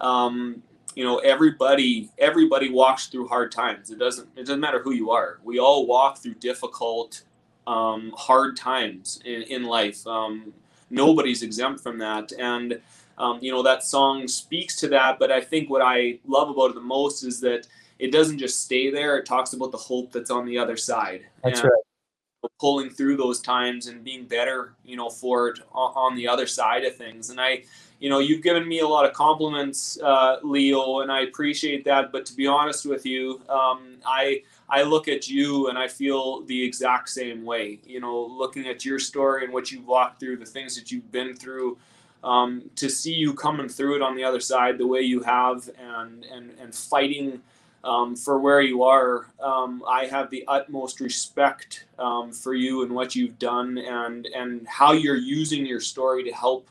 um, 0.02 0.62
you 0.96 1.04
know, 1.04 1.18
everybody 1.20 2.10
everybody 2.18 2.70
walks 2.70 3.08
through 3.08 3.28
hard 3.28 3.52
times. 3.52 3.92
It 3.92 4.00
doesn't 4.00 4.30
it 4.36 4.42
doesn't 4.42 4.60
matter 4.60 4.82
who 4.82 4.92
you 4.92 5.12
are. 5.12 5.40
We 5.44 5.60
all 5.60 5.88
walk 5.88 6.18
through 6.18 6.36
difficult, 6.36 7.24
um, 7.68 8.14
hard 8.18 8.58
times 8.58 9.20
in, 9.26 9.44
in 9.44 9.64
life. 9.64 10.06
Um, 10.08 10.54
nobody's 10.90 11.44
exempt 11.44 11.82
from 11.82 11.98
that. 12.00 12.32
And 12.34 12.80
um, 13.18 13.40
you 13.42 13.52
know, 13.52 13.62
that 13.64 13.84
song 13.84 14.28
speaks 14.28 14.76
to 14.78 14.88
that. 14.90 15.20
But 15.20 15.32
I 15.32 15.42
think 15.42 15.70
what 15.70 15.82
I 15.82 16.20
love 16.26 16.50
about 16.50 16.72
it 16.72 16.76
the 16.76 16.82
most 16.82 17.24
is 17.24 17.40
that 17.42 17.68
it 18.00 18.12
doesn't 18.12 18.40
just 18.40 18.64
stay 18.64 18.92
there. 18.92 19.18
It 19.18 19.26
talks 19.26 19.54
about 19.54 19.72
the 19.72 19.78
hope 19.78 20.12
that's 20.12 20.32
on 20.32 20.46
the 20.46 20.58
other 20.58 20.78
side. 20.78 21.26
That's 21.44 21.60
and, 21.60 21.70
right. 21.70 22.50
Pulling 22.60 22.90
through 22.90 23.16
those 23.18 23.40
times 23.40 23.88
and 23.88 24.04
being 24.04 24.26
better, 24.26 24.74
you 24.84 24.98
know, 24.98 25.10
for 25.10 25.48
it 25.50 25.60
on 25.72 26.16
the 26.16 26.28
other 26.28 26.46
side 26.46 26.84
of 26.84 26.96
things. 26.96 27.30
And 27.30 27.40
I, 27.40 27.64
you 28.04 28.10
know, 28.10 28.20
you've 28.20 28.42
given 28.42 28.68
me 28.68 28.80
a 28.80 28.88
lot 28.88 29.06
of 29.06 29.14
compliments, 29.14 29.98
uh, 30.04 30.36
Leo, 30.44 31.00
and 31.00 31.10
I 31.10 31.22
appreciate 31.22 31.86
that. 31.86 32.12
But 32.12 32.26
to 32.26 32.36
be 32.36 32.46
honest 32.46 32.86
with 32.86 33.06
you, 33.06 33.40
um, 33.48 33.96
I 34.06 34.44
I 34.68 34.84
look 34.84 35.08
at 35.08 35.30
you 35.30 35.70
and 35.70 35.78
I 35.78 35.88
feel 35.88 36.42
the 36.42 36.66
exact 36.66 37.08
same 37.08 37.46
way. 37.46 37.80
You 37.86 38.02
know, 38.02 38.26
looking 38.26 38.68
at 38.68 38.84
your 38.84 39.00
story 39.00 39.46
and 39.46 39.54
what 39.54 39.72
you've 39.72 39.88
walked 39.88 40.20
through, 40.20 40.36
the 40.36 40.46
things 40.46 40.76
that 40.76 40.92
you've 40.92 41.14
been 41.14 41.34
through 41.34 41.78
um, 42.26 42.70
to 42.76 42.90
see 42.90 43.14
you 43.14 43.34
coming 43.34 43.70
through 43.70 43.96
it 43.96 44.02
on 44.02 44.18
the 44.18 44.26
other 44.26 44.42
side 44.42 44.78
the 44.78 44.86
way 44.86 45.00
you 45.00 45.22
have 45.22 45.70
and 45.80 46.26
and 46.26 46.52
and 46.60 46.76
fighting 46.76 47.42
um, 47.86 48.18
for 48.18 48.38
where 48.38 48.60
you 48.60 48.84
are. 48.84 49.28
Um, 49.42 49.82
I 49.88 50.08
have 50.08 50.30
the 50.30 50.44
utmost 50.50 51.00
respect 51.00 51.86
um, 51.98 52.34
for 52.34 52.54
you 52.54 52.84
and 52.84 52.92
what 52.92 53.16
you've 53.16 53.40
done 53.40 53.78
and 53.78 54.26
and 54.26 54.68
how 54.68 54.92
you're 54.92 55.16
using 55.16 55.66
your 55.66 55.80
story 55.80 56.26
to 56.26 56.34
help 56.34 56.68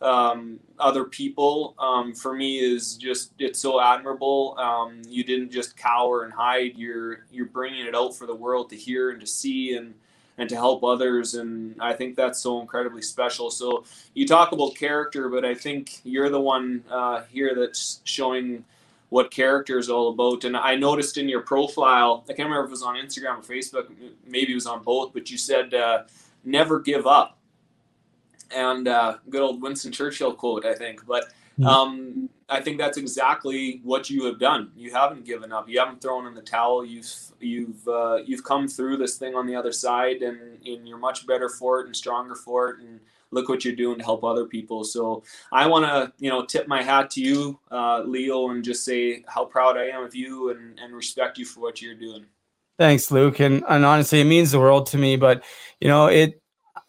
um, 0.00 0.60
other 0.78 1.04
people. 1.04 1.74
Um, 1.78 2.14
for 2.14 2.34
me, 2.34 2.58
is 2.58 2.96
just 2.96 3.32
it's 3.38 3.60
so 3.60 3.80
admirable. 3.80 4.56
Um, 4.58 5.02
you 5.08 5.24
didn't 5.24 5.50
just 5.50 5.76
cower 5.76 6.24
and 6.24 6.32
hide. 6.32 6.76
You're 6.76 7.26
you're 7.30 7.46
bringing 7.46 7.86
it 7.86 7.94
out 7.94 8.16
for 8.16 8.26
the 8.26 8.34
world 8.34 8.70
to 8.70 8.76
hear 8.76 9.10
and 9.10 9.20
to 9.20 9.26
see 9.26 9.74
and 9.74 9.94
and 10.38 10.48
to 10.48 10.54
help 10.54 10.84
others. 10.84 11.34
And 11.34 11.74
I 11.80 11.92
think 11.92 12.14
that's 12.14 12.38
so 12.38 12.60
incredibly 12.60 13.02
special. 13.02 13.50
So 13.50 13.84
you 14.14 14.26
talk 14.26 14.52
about 14.52 14.76
character, 14.76 15.28
but 15.28 15.44
I 15.44 15.54
think 15.54 15.98
you're 16.04 16.30
the 16.30 16.40
one 16.40 16.84
uh, 16.90 17.22
here 17.30 17.54
that's 17.56 18.00
showing 18.04 18.64
what 19.10 19.30
character 19.30 19.78
is 19.78 19.90
all 19.90 20.10
about. 20.10 20.44
And 20.44 20.56
I 20.56 20.76
noticed 20.76 21.18
in 21.18 21.28
your 21.28 21.40
profile, 21.40 22.24
I 22.24 22.34
can't 22.34 22.48
remember 22.48 22.64
if 22.64 22.68
it 22.68 22.70
was 22.70 22.82
on 22.82 22.96
Instagram 22.96 23.38
or 23.38 23.42
Facebook, 23.42 23.90
maybe 24.26 24.52
it 24.52 24.54
was 24.54 24.66
on 24.66 24.82
both, 24.82 25.12
but 25.12 25.30
you 25.30 25.38
said, 25.38 25.74
uh, 25.74 26.02
never 26.44 26.78
give 26.78 27.06
up. 27.06 27.37
And 28.54 28.88
uh, 28.88 29.18
good 29.28 29.42
old 29.42 29.60
Winston 29.62 29.92
Churchill 29.92 30.34
quote, 30.34 30.64
I 30.64 30.74
think. 30.74 31.06
But 31.06 31.24
mm-hmm. 31.58 31.66
um, 31.66 32.30
I 32.48 32.60
think 32.60 32.78
that's 32.78 32.96
exactly 32.96 33.80
what 33.84 34.08
you 34.08 34.24
have 34.24 34.38
done. 34.38 34.70
You 34.74 34.90
haven't 34.90 35.26
given 35.26 35.52
up. 35.52 35.68
You 35.68 35.78
haven't 35.80 36.00
thrown 36.00 36.26
in 36.26 36.34
the 36.34 36.42
towel. 36.42 36.84
You've 36.84 37.12
you've 37.40 37.86
uh, 37.86 38.18
you've 38.24 38.44
come 38.44 38.68
through 38.68 38.96
this 38.96 39.18
thing 39.18 39.34
on 39.34 39.46
the 39.46 39.54
other 39.54 39.72
side, 39.72 40.22
and, 40.22 40.38
and 40.64 40.88
you're 40.88 40.98
much 40.98 41.26
better 41.26 41.48
for 41.48 41.80
it 41.80 41.86
and 41.86 41.94
stronger 41.94 42.34
for 42.34 42.70
it. 42.70 42.80
And 42.80 43.00
look 43.30 43.50
what 43.50 43.64
you're 43.64 43.76
doing 43.76 43.98
to 43.98 44.04
help 44.04 44.24
other 44.24 44.46
people. 44.46 44.82
So 44.84 45.22
I 45.52 45.66
want 45.66 45.84
to 45.84 46.12
you 46.22 46.30
know 46.30 46.44
tip 46.44 46.66
my 46.68 46.82
hat 46.82 47.10
to 47.12 47.20
you, 47.20 47.58
uh, 47.70 48.02
Leo, 48.04 48.48
and 48.50 48.64
just 48.64 48.84
say 48.84 49.24
how 49.26 49.44
proud 49.44 49.76
I 49.76 49.88
am 49.88 50.02
of 50.02 50.14
you 50.14 50.50
and 50.50 50.78
and 50.78 50.94
respect 50.94 51.38
you 51.38 51.44
for 51.44 51.60
what 51.60 51.82
you're 51.82 51.94
doing. 51.94 52.24
Thanks, 52.78 53.10
Luke, 53.10 53.40
and 53.40 53.62
and 53.68 53.84
honestly, 53.84 54.20
it 54.20 54.24
means 54.24 54.52
the 54.52 54.60
world 54.60 54.86
to 54.86 54.98
me. 54.98 55.16
But 55.16 55.44
you 55.80 55.88
know 55.88 56.06
it 56.06 56.40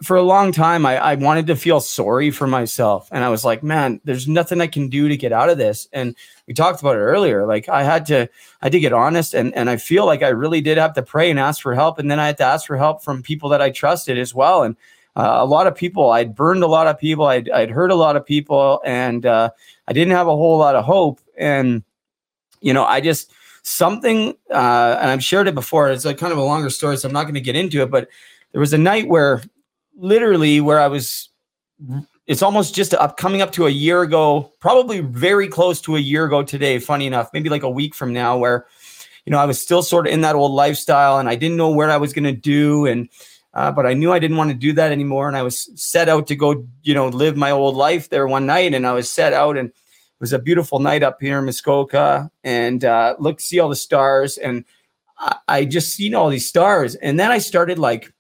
for 0.02 0.16
a 0.16 0.24
long 0.24 0.52
time 0.52 0.86
I, 0.86 0.98
I 0.98 1.16
wanted 1.16 1.48
to 1.48 1.56
feel 1.56 1.82
sorry 1.82 2.32
for 2.32 2.48
myself. 2.48 3.10
And 3.12 3.24
i 3.24 3.30
was 3.30 3.44
like 3.44 3.64
man 3.64 4.00
there's 4.06 4.28
nothing 4.28 4.62
i 4.62 4.68
can 4.68 4.88
do 4.88 5.10
to 5.10 5.18
get 5.18 5.34
out 5.34 5.50
of 5.50 5.58
this. 5.58 5.88
And 5.92 6.16
we 6.48 6.54
talked 6.54 6.80
about 6.80 6.96
it 6.96 7.00
earlier. 7.00 7.46
Like 7.46 7.68
i 7.68 7.84
had 7.84 8.06
to 8.08 8.30
i 8.62 8.70
to 8.70 8.80
get 8.80 8.94
honest 8.94 9.34
and 9.34 9.54
and 9.56 9.70
i 9.70 9.78
feel 9.78 10.06
like 10.06 10.24
i 10.24 10.30
really 10.30 10.62
did 10.62 10.78
have 10.78 10.94
to 10.94 11.04
pray 11.04 11.30
and 11.30 11.40
ask 11.40 11.62
for 11.62 11.76
help. 11.76 12.00
And 12.00 12.10
then 12.10 12.20
i 12.20 12.28
had 12.28 12.38
to 12.38 12.46
ask 12.46 12.66
for 12.66 12.78
help 12.78 13.04
from 13.04 13.22
people 13.22 13.50
that 13.50 13.62
i 13.62 13.70
trusted 13.70 14.18
as 14.18 14.34
well. 14.34 14.64
And 14.64 14.76
uh, 15.16 15.38
a 15.40 15.46
lot 15.46 15.68
of 15.68 15.76
people 15.76 16.12
i'd 16.12 16.34
burned 16.34 16.64
a 16.64 16.68
lot 16.68 16.88
of 16.88 16.98
people. 16.98 17.26
I'd, 17.26 17.50
I'd 17.50 17.72
hurt 17.72 17.92
a 17.92 17.96
lot 17.96 18.16
of 18.16 18.26
people. 18.26 18.82
And 18.86 19.26
uh, 19.26 19.50
i 19.88 19.94
didn't 19.94 20.14
have 20.14 20.28
a 20.28 20.36
whole 20.36 20.58
lot 20.58 20.76
of 20.76 20.86
hope. 20.86 21.20
And 21.38 21.84
you 22.62 22.74
know 22.74 22.86
i 22.86 23.02
just 23.02 23.32
something 23.64 24.30
uh, 24.50 24.98
and 25.02 25.12
i've 25.12 25.24
shared 25.24 25.50
it 25.50 25.56
before. 25.56 25.90
It's 25.90 26.06
like 26.06 26.18
kind 26.18 26.32
of 26.32 26.40
a 26.40 26.44
longer 26.44 26.70
story 26.70 26.96
so 26.96 27.10
i'm 27.10 27.14
not 27.14 27.24
going 27.24 27.34
to 27.34 27.42
get 27.42 27.58
into 27.58 27.82
it. 27.82 27.92
But 27.92 28.08
there 28.54 28.62
was 28.62 28.72
a 28.72 28.78
night 28.78 29.10
where 29.10 29.44
literally 30.00 30.62
where 30.62 30.80
I 30.80 30.88
was 30.88 31.30
it's 32.28 32.42
almost 32.42 32.76
just 32.76 32.94
up 32.94 33.18
coming 33.18 33.42
up 33.42 33.52
to 33.54 33.66
a 33.66 33.70
year 33.70 34.02
ago, 34.02 34.54
probably 34.60 35.00
very 35.00 35.48
close 35.48 35.82
to 35.82 35.96
a 35.96 36.00
year 36.00 36.26
ago 36.26 36.44
today, 36.44 36.78
funny 36.78 37.08
enough, 37.08 37.30
maybe 37.34 37.50
like 37.50 37.64
a 37.64 37.70
week 37.70 37.96
from 37.96 38.14
now, 38.14 38.38
where 38.38 38.68
you 39.26 39.32
know 39.32 39.40
I 39.40 39.46
was 39.46 39.62
still 39.62 39.82
sort 39.82 40.08
of 40.08 40.14
in 40.14 40.22
that 40.22 40.36
old 40.36 40.52
lifestyle 40.52 41.18
and 41.18 41.30
I 41.30 41.36
didn't 41.36 41.58
know 41.58 41.70
where 41.70 41.90
I 41.90 41.98
was 41.98 42.14
gonna 42.14 42.34
do 42.34 42.86
and 42.86 43.10
uh, 43.54 43.72
but 43.72 43.86
I 43.86 43.94
knew 43.94 44.12
I 44.12 44.20
didn't 44.20 44.38
want 44.38 44.52
to 44.52 44.56
do 44.56 44.74
that 44.74 44.92
anymore. 44.92 45.28
And 45.28 45.36
I 45.36 45.42
was 45.42 45.70
set 45.76 46.08
out 46.08 46.28
to 46.28 46.36
go, 46.36 46.68
you 46.84 46.94
know, 46.94 47.08
live 47.08 47.36
my 47.36 47.52
old 47.52 47.76
life 47.76 48.10
there 48.10 48.28
one 48.28 48.46
night. 48.46 48.74
And 48.74 48.86
I 48.86 48.94
was 48.94 49.10
set 49.10 49.34
out, 49.34 49.58
and 49.58 49.70
it 49.70 49.76
was 50.20 50.34
a 50.34 50.40
beautiful 50.40 50.80
night 50.80 51.02
up 51.02 51.18
here 51.22 51.40
in 51.40 51.46
Muskoka, 51.46 52.30
and 52.44 52.84
uh, 52.84 53.16
look, 53.20 53.40
see 53.40 53.60
all 53.60 53.70
the 53.70 53.76
stars, 53.76 54.38
and 54.38 54.66
I, 55.18 55.38
I 55.48 55.66
just 55.66 55.96
seen 55.96 56.14
all 56.14 56.30
these 56.30 56.48
stars. 56.48 56.96
And 56.96 57.20
then 57.20 57.32
I 57.32 57.40
started 57.40 57.80
like 57.80 58.14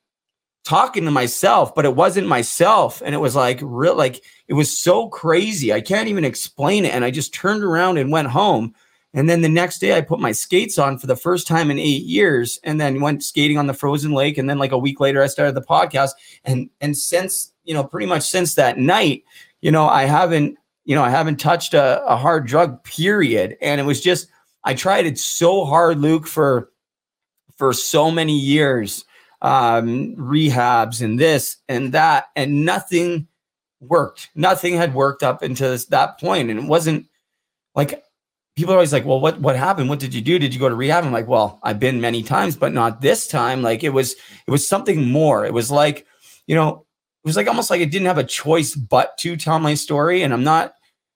talking 0.65 1.05
to 1.05 1.11
myself, 1.11 1.73
but 1.73 1.85
it 1.85 1.95
wasn't 1.95 2.27
myself. 2.27 3.01
And 3.03 3.15
it 3.15 3.19
was 3.19 3.35
like 3.35 3.59
real, 3.61 3.95
like 3.95 4.23
it 4.47 4.53
was 4.53 4.75
so 4.75 5.07
crazy. 5.09 5.73
I 5.73 5.81
can't 5.81 6.09
even 6.09 6.25
explain 6.25 6.85
it. 6.85 6.93
And 6.93 7.03
I 7.03 7.11
just 7.11 7.33
turned 7.33 7.63
around 7.63 7.97
and 7.97 8.11
went 8.11 8.27
home. 8.27 8.75
And 9.13 9.27
then 9.27 9.41
the 9.41 9.49
next 9.49 9.79
day, 9.79 9.97
I 9.97 10.01
put 10.01 10.19
my 10.19 10.31
skates 10.31 10.77
on 10.77 10.99
for 10.99 11.07
the 11.07 11.15
first 11.15 11.47
time 11.47 11.71
in 11.71 11.79
eight 11.79 12.03
years, 12.03 12.59
and 12.63 12.79
then 12.79 13.01
went 13.01 13.23
skating 13.23 13.57
on 13.57 13.65
the 13.65 13.73
frozen 13.73 14.11
lake. 14.11 14.37
And 14.37 14.47
then, 14.47 14.59
like 14.59 14.71
a 14.71 14.77
week 14.77 14.99
later, 14.99 15.23
I 15.23 15.27
started 15.27 15.55
the 15.55 15.61
podcast. 15.61 16.11
And 16.43 16.69
and 16.79 16.95
since 16.95 17.51
you 17.63 17.73
know, 17.73 17.83
pretty 17.83 18.05
much 18.05 18.23
since 18.23 18.53
that 18.55 18.77
night, 18.77 19.23
you 19.61 19.71
know, 19.71 19.87
I 19.87 20.05
haven't 20.05 20.57
you 20.85 20.95
know, 20.95 21.03
I 21.03 21.09
haven't 21.09 21.37
touched 21.37 21.73
a, 21.73 22.05
a 22.05 22.15
hard 22.15 22.45
drug. 22.45 22.83
Period. 22.83 23.57
And 23.61 23.81
it 23.81 23.83
was 23.83 24.01
just 24.01 24.27
I 24.63 24.75
tried 24.75 25.07
it 25.07 25.17
so 25.17 25.65
hard, 25.65 25.99
Luke, 25.99 26.27
for 26.27 26.69
for 27.57 27.73
so 27.73 28.11
many 28.11 28.37
years, 28.37 29.05
um, 29.41 30.15
rehabs 30.15 31.01
and 31.01 31.19
this 31.19 31.57
and 31.67 31.93
that, 31.93 32.25
and 32.35 32.65
nothing 32.65 33.27
worked. 33.79 34.29
Nothing 34.35 34.75
had 34.75 34.93
worked 34.93 35.23
up 35.23 35.41
until 35.41 35.71
this, 35.71 35.85
that 35.85 36.19
point, 36.19 36.49
and 36.49 36.59
it 36.59 36.65
wasn't 36.65 37.07
like 37.75 38.03
people 38.55 38.73
are 38.73 38.77
always 38.77 38.93
like, 38.93 39.05
"Well, 39.05 39.21
what 39.21 39.39
what 39.39 39.55
happened? 39.55 39.89
What 39.89 39.99
did 39.99 40.13
you 40.13 40.21
do? 40.21 40.39
Did 40.39 40.53
you 40.53 40.59
go 40.59 40.69
to 40.69 40.75
rehab?" 40.75 41.05
I'm 41.05 41.11
like, 41.11 41.27
"Well, 41.27 41.59
I've 41.63 41.79
been 41.79 42.01
many 42.01 42.23
times, 42.23 42.55
but 42.55 42.73
not 42.73 43.01
this 43.01 43.27
time. 43.27 43.61
Like 43.61 43.83
it 43.83 43.89
was 43.89 44.13
it 44.47 44.51
was 44.51 44.67
something 44.67 45.09
more. 45.09 45.45
It 45.45 45.53
was 45.53 45.71
like, 45.71 46.05
you 46.47 46.55
know, 46.55 46.85
it 47.23 47.27
was 47.27 47.37
like 47.37 47.47
almost 47.47 47.69
like 47.69 47.81
I 47.81 47.85
didn't 47.85 48.07
have 48.07 48.17
a 48.17 48.23
choice 48.23 48.75
but 48.75 49.17
to 49.19 49.37
tell 49.37 49.59
my 49.59 49.73
story, 49.73 50.23
and 50.23 50.33
I'm 50.33 50.43
not. 50.43 50.73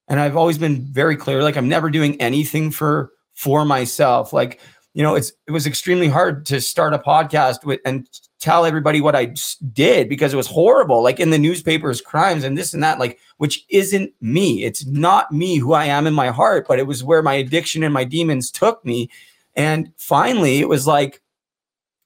And 0.09 0.19
I've 0.19 0.35
always 0.35 0.57
been 0.57 0.81
very 0.81 1.15
clear, 1.15 1.41
like 1.41 1.55
I'm 1.57 1.69
never 1.69 1.89
doing 1.89 2.19
anything 2.21 2.71
for 2.71 3.11
for 3.35 3.65
myself. 3.65 4.33
Like 4.33 4.59
you 4.93 5.01
know, 5.01 5.15
it's 5.15 5.31
it 5.47 5.51
was 5.51 5.65
extremely 5.65 6.07
hard 6.07 6.45
to 6.47 6.61
start 6.61 6.93
a 6.93 6.99
podcast 6.99 7.65
with 7.65 7.79
and 7.85 8.07
tell 8.39 8.65
everybody 8.65 9.01
what 9.01 9.15
I 9.15 9.33
did 9.71 10.09
because 10.09 10.33
it 10.33 10.37
was 10.37 10.47
horrible. 10.47 11.01
Like 11.01 11.19
in 11.19 11.31
the 11.31 11.37
newspapers, 11.37 12.01
crimes 12.01 12.43
and 12.43 12.57
this 12.57 12.73
and 12.73 12.83
that, 12.83 12.99
like 12.99 13.19
which 13.37 13.65
isn't 13.69 14.13
me. 14.21 14.63
It's 14.63 14.85
not 14.85 15.31
me 15.31 15.57
who 15.57 15.73
I 15.73 15.85
am 15.85 16.05
in 16.05 16.13
my 16.13 16.27
heart, 16.27 16.67
but 16.67 16.77
it 16.77 16.87
was 16.87 17.03
where 17.03 17.23
my 17.23 17.33
addiction 17.33 17.83
and 17.83 17.93
my 17.93 18.03
demons 18.03 18.51
took 18.51 18.83
me. 18.85 19.09
And 19.55 19.91
finally, 19.97 20.59
it 20.59 20.69
was 20.69 20.85
like 20.85 21.21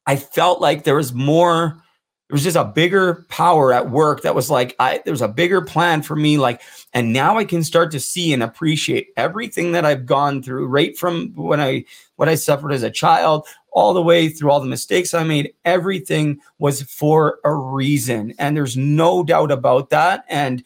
I 0.06 0.16
felt 0.16 0.62
like 0.62 0.84
there 0.84 0.96
was 0.96 1.14
more 1.14 1.84
there 2.28 2.36
was 2.36 2.44
just 2.44 2.58
a 2.58 2.66
bigger 2.66 3.26
power 3.30 3.72
at 3.72 3.90
work 3.90 4.22
that 4.22 4.36
was 4.36 4.50
like 4.50 4.76
i 4.80 5.02
there 5.06 5.14
was 5.14 5.22
a 5.22 5.28
bigger 5.28 5.62
plan 5.62 6.02
for 6.02 6.16
me 6.16 6.38
like 6.38 6.62
and 6.94 7.14
now 7.14 7.38
i 7.38 7.46
can 7.46 7.64
start 7.64 7.92
to 7.92 8.00
see 8.00 8.34
and 8.34 8.44
appreciate 8.44 9.10
everything 9.18 9.72
that 9.72 9.86
i've 9.86 10.06
gone 10.06 10.42
through 10.44 10.68
right 10.68 10.98
from 10.98 11.30
when 11.36 11.60
i 11.60 11.84
what 12.18 12.30
i 12.30 12.36
suffered 12.36 12.72
as 12.72 12.84
a 12.84 12.92
child 12.92 13.48
all 13.72 13.94
the 13.94 14.02
way 14.02 14.28
through 14.28 14.52
all 14.52 14.60
the 14.60 14.68
mistakes 14.68 15.14
i 15.14 15.24
made 15.24 15.54
everything 15.66 16.40
was 16.60 16.82
for 16.84 17.40
a 17.44 17.54
reason 17.54 18.34
and 18.40 18.58
there's 18.58 18.78
no 18.78 19.24
doubt 19.24 19.52
about 19.52 19.90
that 19.90 20.26
and 20.30 20.64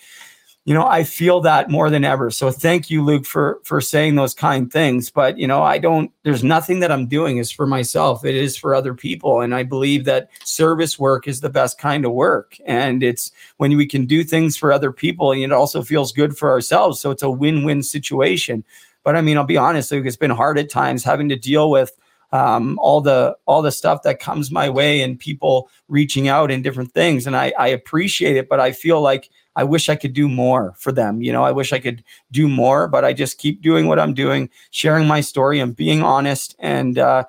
you 0.65 0.73
know 0.73 0.85
i 0.85 1.03
feel 1.03 1.41
that 1.41 1.69
more 1.69 1.89
than 1.89 2.03
ever. 2.03 2.29
So 2.29 2.51
thank 2.51 2.89
you 2.89 3.03
luke 3.03 3.25
for 3.25 3.59
for 3.63 3.81
saying 3.81 4.15
those 4.15 4.33
kind 4.33 4.71
things. 4.71 5.09
But 5.09 5.37
you 5.37 5.47
know 5.47 5.63
i 5.63 5.77
don't 5.77 6.11
there's 6.23 6.43
nothing 6.43 6.79
that 6.81 6.91
i'm 6.91 7.07
doing 7.07 7.37
is 7.37 7.51
for 7.51 7.65
myself. 7.65 8.23
It 8.25 8.35
is 8.35 8.55
for 8.57 8.75
other 8.75 8.93
people. 8.93 9.41
And 9.41 9.55
i 9.55 9.63
believe 9.63 10.05
that 10.05 10.29
service 10.43 10.99
work 10.99 11.27
is 11.27 11.41
the 11.41 11.49
best 11.49 11.77
kind 11.79 12.05
of 12.05 12.11
work. 12.11 12.57
And 12.65 13.01
it's 13.03 13.31
when 13.57 13.75
we 13.75 13.87
can 13.87 14.05
do 14.05 14.23
things 14.23 14.57
for 14.57 14.71
other 14.71 14.91
people 14.91 15.31
and 15.31 15.41
it 15.41 15.51
also 15.51 15.81
feels 15.81 16.11
good 16.11 16.37
for 16.37 16.51
ourselves. 16.51 16.99
So 16.99 17.11
it's 17.11 17.23
a 17.23 17.29
win-win 17.29 17.83
situation. 17.83 18.63
But 19.03 19.15
i 19.15 19.21
mean 19.21 19.37
i'll 19.37 19.45
be 19.45 19.57
honest 19.57 19.91
luke 19.91 20.05
it's 20.05 20.15
been 20.15 20.29
hard 20.29 20.59
at 20.59 20.69
times 20.69 21.03
having 21.03 21.29
to 21.29 21.35
deal 21.35 21.71
with 21.71 21.97
um, 22.31 22.79
all 22.79 23.01
the 23.01 23.35
all 23.45 23.61
the 23.61 23.71
stuff 23.71 24.03
that 24.03 24.19
comes 24.19 24.51
my 24.51 24.69
way 24.69 25.01
and 25.01 25.19
people 25.19 25.69
reaching 25.87 26.27
out 26.27 26.51
and 26.51 26.63
different 26.63 26.93
things 26.93 27.27
and 27.27 27.35
I, 27.35 27.53
I 27.57 27.67
appreciate 27.67 28.37
it 28.37 28.47
but 28.47 28.59
i 28.59 28.71
feel 28.71 29.01
like 29.01 29.29
I 29.55 29.63
wish 29.63 29.89
I 29.89 29.95
could 29.95 30.13
do 30.13 30.29
more 30.29 30.73
for 30.77 30.91
them. 30.91 31.21
You 31.21 31.33
know, 31.33 31.43
I 31.43 31.51
wish 31.51 31.73
I 31.73 31.79
could 31.79 32.03
do 32.31 32.47
more, 32.47 32.87
but 32.87 33.03
I 33.03 33.13
just 33.13 33.37
keep 33.37 33.61
doing 33.61 33.87
what 33.87 33.99
I'm 33.99 34.13
doing, 34.13 34.49
sharing 34.71 35.07
my 35.07 35.21
story 35.21 35.59
and 35.59 35.75
being 35.75 36.01
honest 36.01 36.55
and 36.59 36.97
uh, 36.97 37.25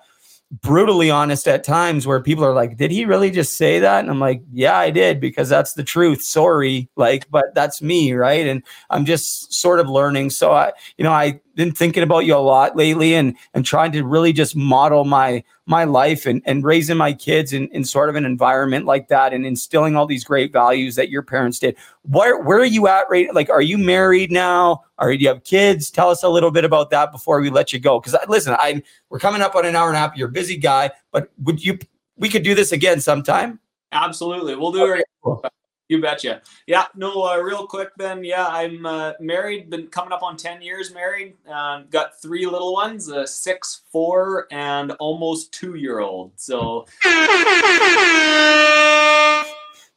brutally 0.60 1.10
honest 1.10 1.48
at 1.48 1.64
times 1.64 2.06
where 2.06 2.20
people 2.20 2.44
are 2.44 2.52
like, 2.52 2.76
did 2.76 2.90
he 2.90 3.06
really 3.06 3.30
just 3.30 3.54
say 3.56 3.78
that? 3.78 4.00
And 4.00 4.10
I'm 4.10 4.20
like, 4.20 4.42
yeah, 4.52 4.76
I 4.76 4.90
did 4.90 5.18
because 5.18 5.48
that's 5.48 5.72
the 5.72 5.82
truth. 5.82 6.22
Sorry. 6.22 6.90
Like, 6.94 7.30
but 7.30 7.54
that's 7.54 7.80
me. 7.80 8.12
Right. 8.12 8.46
And 8.46 8.62
I'm 8.90 9.06
just 9.06 9.54
sort 9.54 9.80
of 9.80 9.88
learning. 9.88 10.30
So 10.30 10.52
I, 10.52 10.72
you 10.98 11.04
know, 11.04 11.12
I've 11.12 11.40
been 11.54 11.72
thinking 11.72 12.02
about 12.02 12.26
you 12.26 12.34
a 12.34 12.36
lot 12.36 12.76
lately 12.76 13.14
and, 13.14 13.34
and 13.54 13.64
trying 13.64 13.92
to 13.92 14.04
really 14.04 14.34
just 14.34 14.54
model 14.54 15.04
my, 15.04 15.42
my 15.66 15.84
life 15.84 16.26
and, 16.26 16.43
and 16.44 16.64
raising 16.64 16.97
my 16.97 17.12
kids 17.12 17.52
in, 17.52 17.68
in 17.68 17.84
sort 17.84 18.09
of 18.09 18.16
an 18.16 18.24
environment 18.24 18.84
like 18.84 19.09
that 19.09 19.32
and 19.32 19.47
instilling 19.47 19.94
all 19.94 20.06
these 20.06 20.24
great 20.24 20.52
values 20.52 20.97
that 20.97 21.09
your 21.09 21.22
parents 21.22 21.59
did. 21.59 21.76
Where, 22.02 22.40
where 22.43 22.59
are 22.59 22.64
you 22.64 22.89
at 22.89 23.06
right? 23.09 23.32
Like, 23.32 23.48
are 23.48 23.62
you 23.62 23.78
married 23.78 24.32
now? 24.32 24.82
Are 24.98 25.12
you 25.12 25.28
have 25.28 25.44
kids? 25.44 25.90
Tell 25.90 26.10
us 26.10 26.22
a 26.24 26.28
little 26.28 26.51
bit 26.51 26.64
about 26.64 26.90
that 26.90 27.12
before 27.12 27.40
we 27.40 27.51
let 27.51 27.72
you 27.72 27.78
go. 27.78 28.01
Cause 28.01 28.16
listen, 28.28 28.55
I 28.59 28.82
we're 29.09 29.20
coming 29.20 29.40
up 29.40 29.55
on 29.55 29.64
an 29.64 29.76
hour 29.76 29.89
and 29.89 29.97
a 29.97 30.01
half. 30.01 30.16
You're 30.16 30.28
a 30.28 30.32
busy 30.32 30.56
guy, 30.56 30.90
but 31.12 31.30
would 31.43 31.64
you, 31.64 31.78
we 32.16 32.28
could 32.28 32.43
do 32.43 32.55
this 32.55 32.72
again 32.72 33.01
sometime. 33.01 33.60
Absolutely. 33.93 34.56
We'll 34.56 34.72
do 34.72 34.94
it. 34.94 35.05
You 35.93 36.01
betcha. 36.01 36.40
Yeah, 36.66 36.86
no, 36.97 37.23
uh, 37.24 37.36
real 37.36 37.66
quick 37.66 37.90
then. 37.98 38.24
Yeah, 38.24 38.47
I'm 38.47 38.86
uh, 38.86 39.12
married, 39.20 39.69
been 39.69 39.89
coming 39.89 40.10
up 40.10 40.23
on 40.23 40.39
10 40.39 40.62
years 40.62 40.94
married. 40.94 41.35
Uh, 41.47 41.82
got 41.90 42.19
three 42.19 42.47
little 42.47 42.73
ones 42.73 43.09
a 43.09 43.27
six, 43.27 43.82
four, 43.93 44.48
and 44.51 44.93
almost 44.93 45.52
two 45.52 45.74
year 45.74 45.98
old. 45.98 46.32
So 46.36 46.86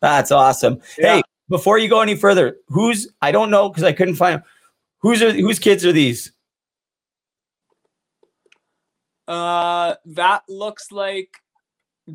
that's 0.02 0.34
awesome. 0.34 0.82
Yeah. 0.98 1.16
Hey, 1.16 1.22
before 1.48 1.78
you 1.78 1.88
go 1.88 2.02
any 2.02 2.16
further, 2.18 2.58
who's, 2.68 3.08
I 3.22 3.32
don't 3.32 3.50
know 3.50 3.70
because 3.70 3.84
I 3.84 3.94
couldn't 3.94 4.16
find 4.16 4.44
Who's 4.98 5.22
are, 5.22 5.32
whose 5.32 5.60
kids 5.60 5.86
are 5.86 5.94
these? 5.94 6.34
Uh, 9.30 9.96
that 10.08 10.44
looks 10.50 10.92
like 10.92 11.30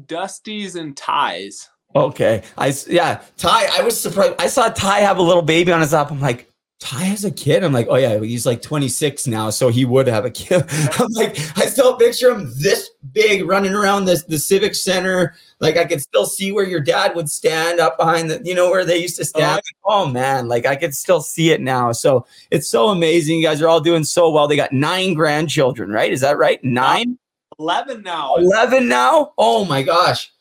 Dusty's 0.06 0.76
and 0.76 0.94
Ty's. 0.94 1.70
Okay. 1.94 2.42
I 2.56 2.72
yeah, 2.88 3.22
Ty. 3.36 3.68
I 3.78 3.82
was 3.82 4.00
surprised. 4.00 4.34
I 4.38 4.46
saw 4.46 4.68
Ty 4.68 5.00
have 5.00 5.18
a 5.18 5.22
little 5.22 5.42
baby 5.42 5.72
on 5.72 5.80
his 5.80 5.92
lap. 5.92 6.10
I'm 6.10 6.20
like, 6.20 6.50
Ty 6.80 7.00
has 7.00 7.24
a 7.26 7.30
kid. 7.30 7.62
I'm 7.62 7.74
like, 7.74 7.88
oh 7.90 7.96
yeah, 7.96 8.18
he's 8.20 8.46
like 8.46 8.62
26 8.62 9.26
now, 9.26 9.50
so 9.50 9.68
he 9.68 9.84
would 9.84 10.06
have 10.06 10.24
a 10.24 10.30
kid. 10.30 10.64
I'm 10.98 11.12
like, 11.12 11.38
I 11.58 11.66
still 11.66 11.96
picture 11.96 12.30
him 12.30 12.50
this 12.56 12.90
big 13.12 13.46
running 13.46 13.74
around 13.74 14.06
this 14.06 14.24
the 14.24 14.38
civic 14.38 14.74
center. 14.74 15.34
Like 15.60 15.76
I 15.76 15.84
could 15.84 16.00
still 16.00 16.24
see 16.24 16.52
where 16.52 16.64
your 16.64 16.80
dad 16.80 17.14
would 17.14 17.28
stand 17.28 17.80
up 17.80 17.98
behind 17.98 18.30
the, 18.30 18.40
you 18.44 18.54
know, 18.54 18.70
where 18.70 18.86
they 18.86 18.96
used 18.96 19.16
to 19.16 19.22
oh, 19.22 19.24
stand. 19.24 19.60
Oh, 19.84 20.04
oh 20.04 20.06
man, 20.06 20.48
like 20.48 20.64
I 20.64 20.74
could 20.74 20.94
still 20.94 21.20
see 21.20 21.50
it 21.50 21.60
now. 21.60 21.92
So 21.92 22.26
it's 22.50 22.68
so 22.68 22.88
amazing. 22.88 23.38
You 23.38 23.44
guys 23.44 23.60
are 23.60 23.68
all 23.68 23.80
doing 23.80 24.04
so 24.04 24.30
well. 24.30 24.48
They 24.48 24.56
got 24.56 24.72
nine 24.72 25.12
grandchildren, 25.12 25.90
right? 25.90 26.10
Is 26.10 26.22
that 26.22 26.38
right? 26.38 26.62
Nine? 26.64 27.18
11 27.58 28.02
now. 28.02 28.36
11 28.36 28.88
now? 28.88 29.34
Oh 29.36 29.66
my 29.66 29.82
gosh. 29.82 30.32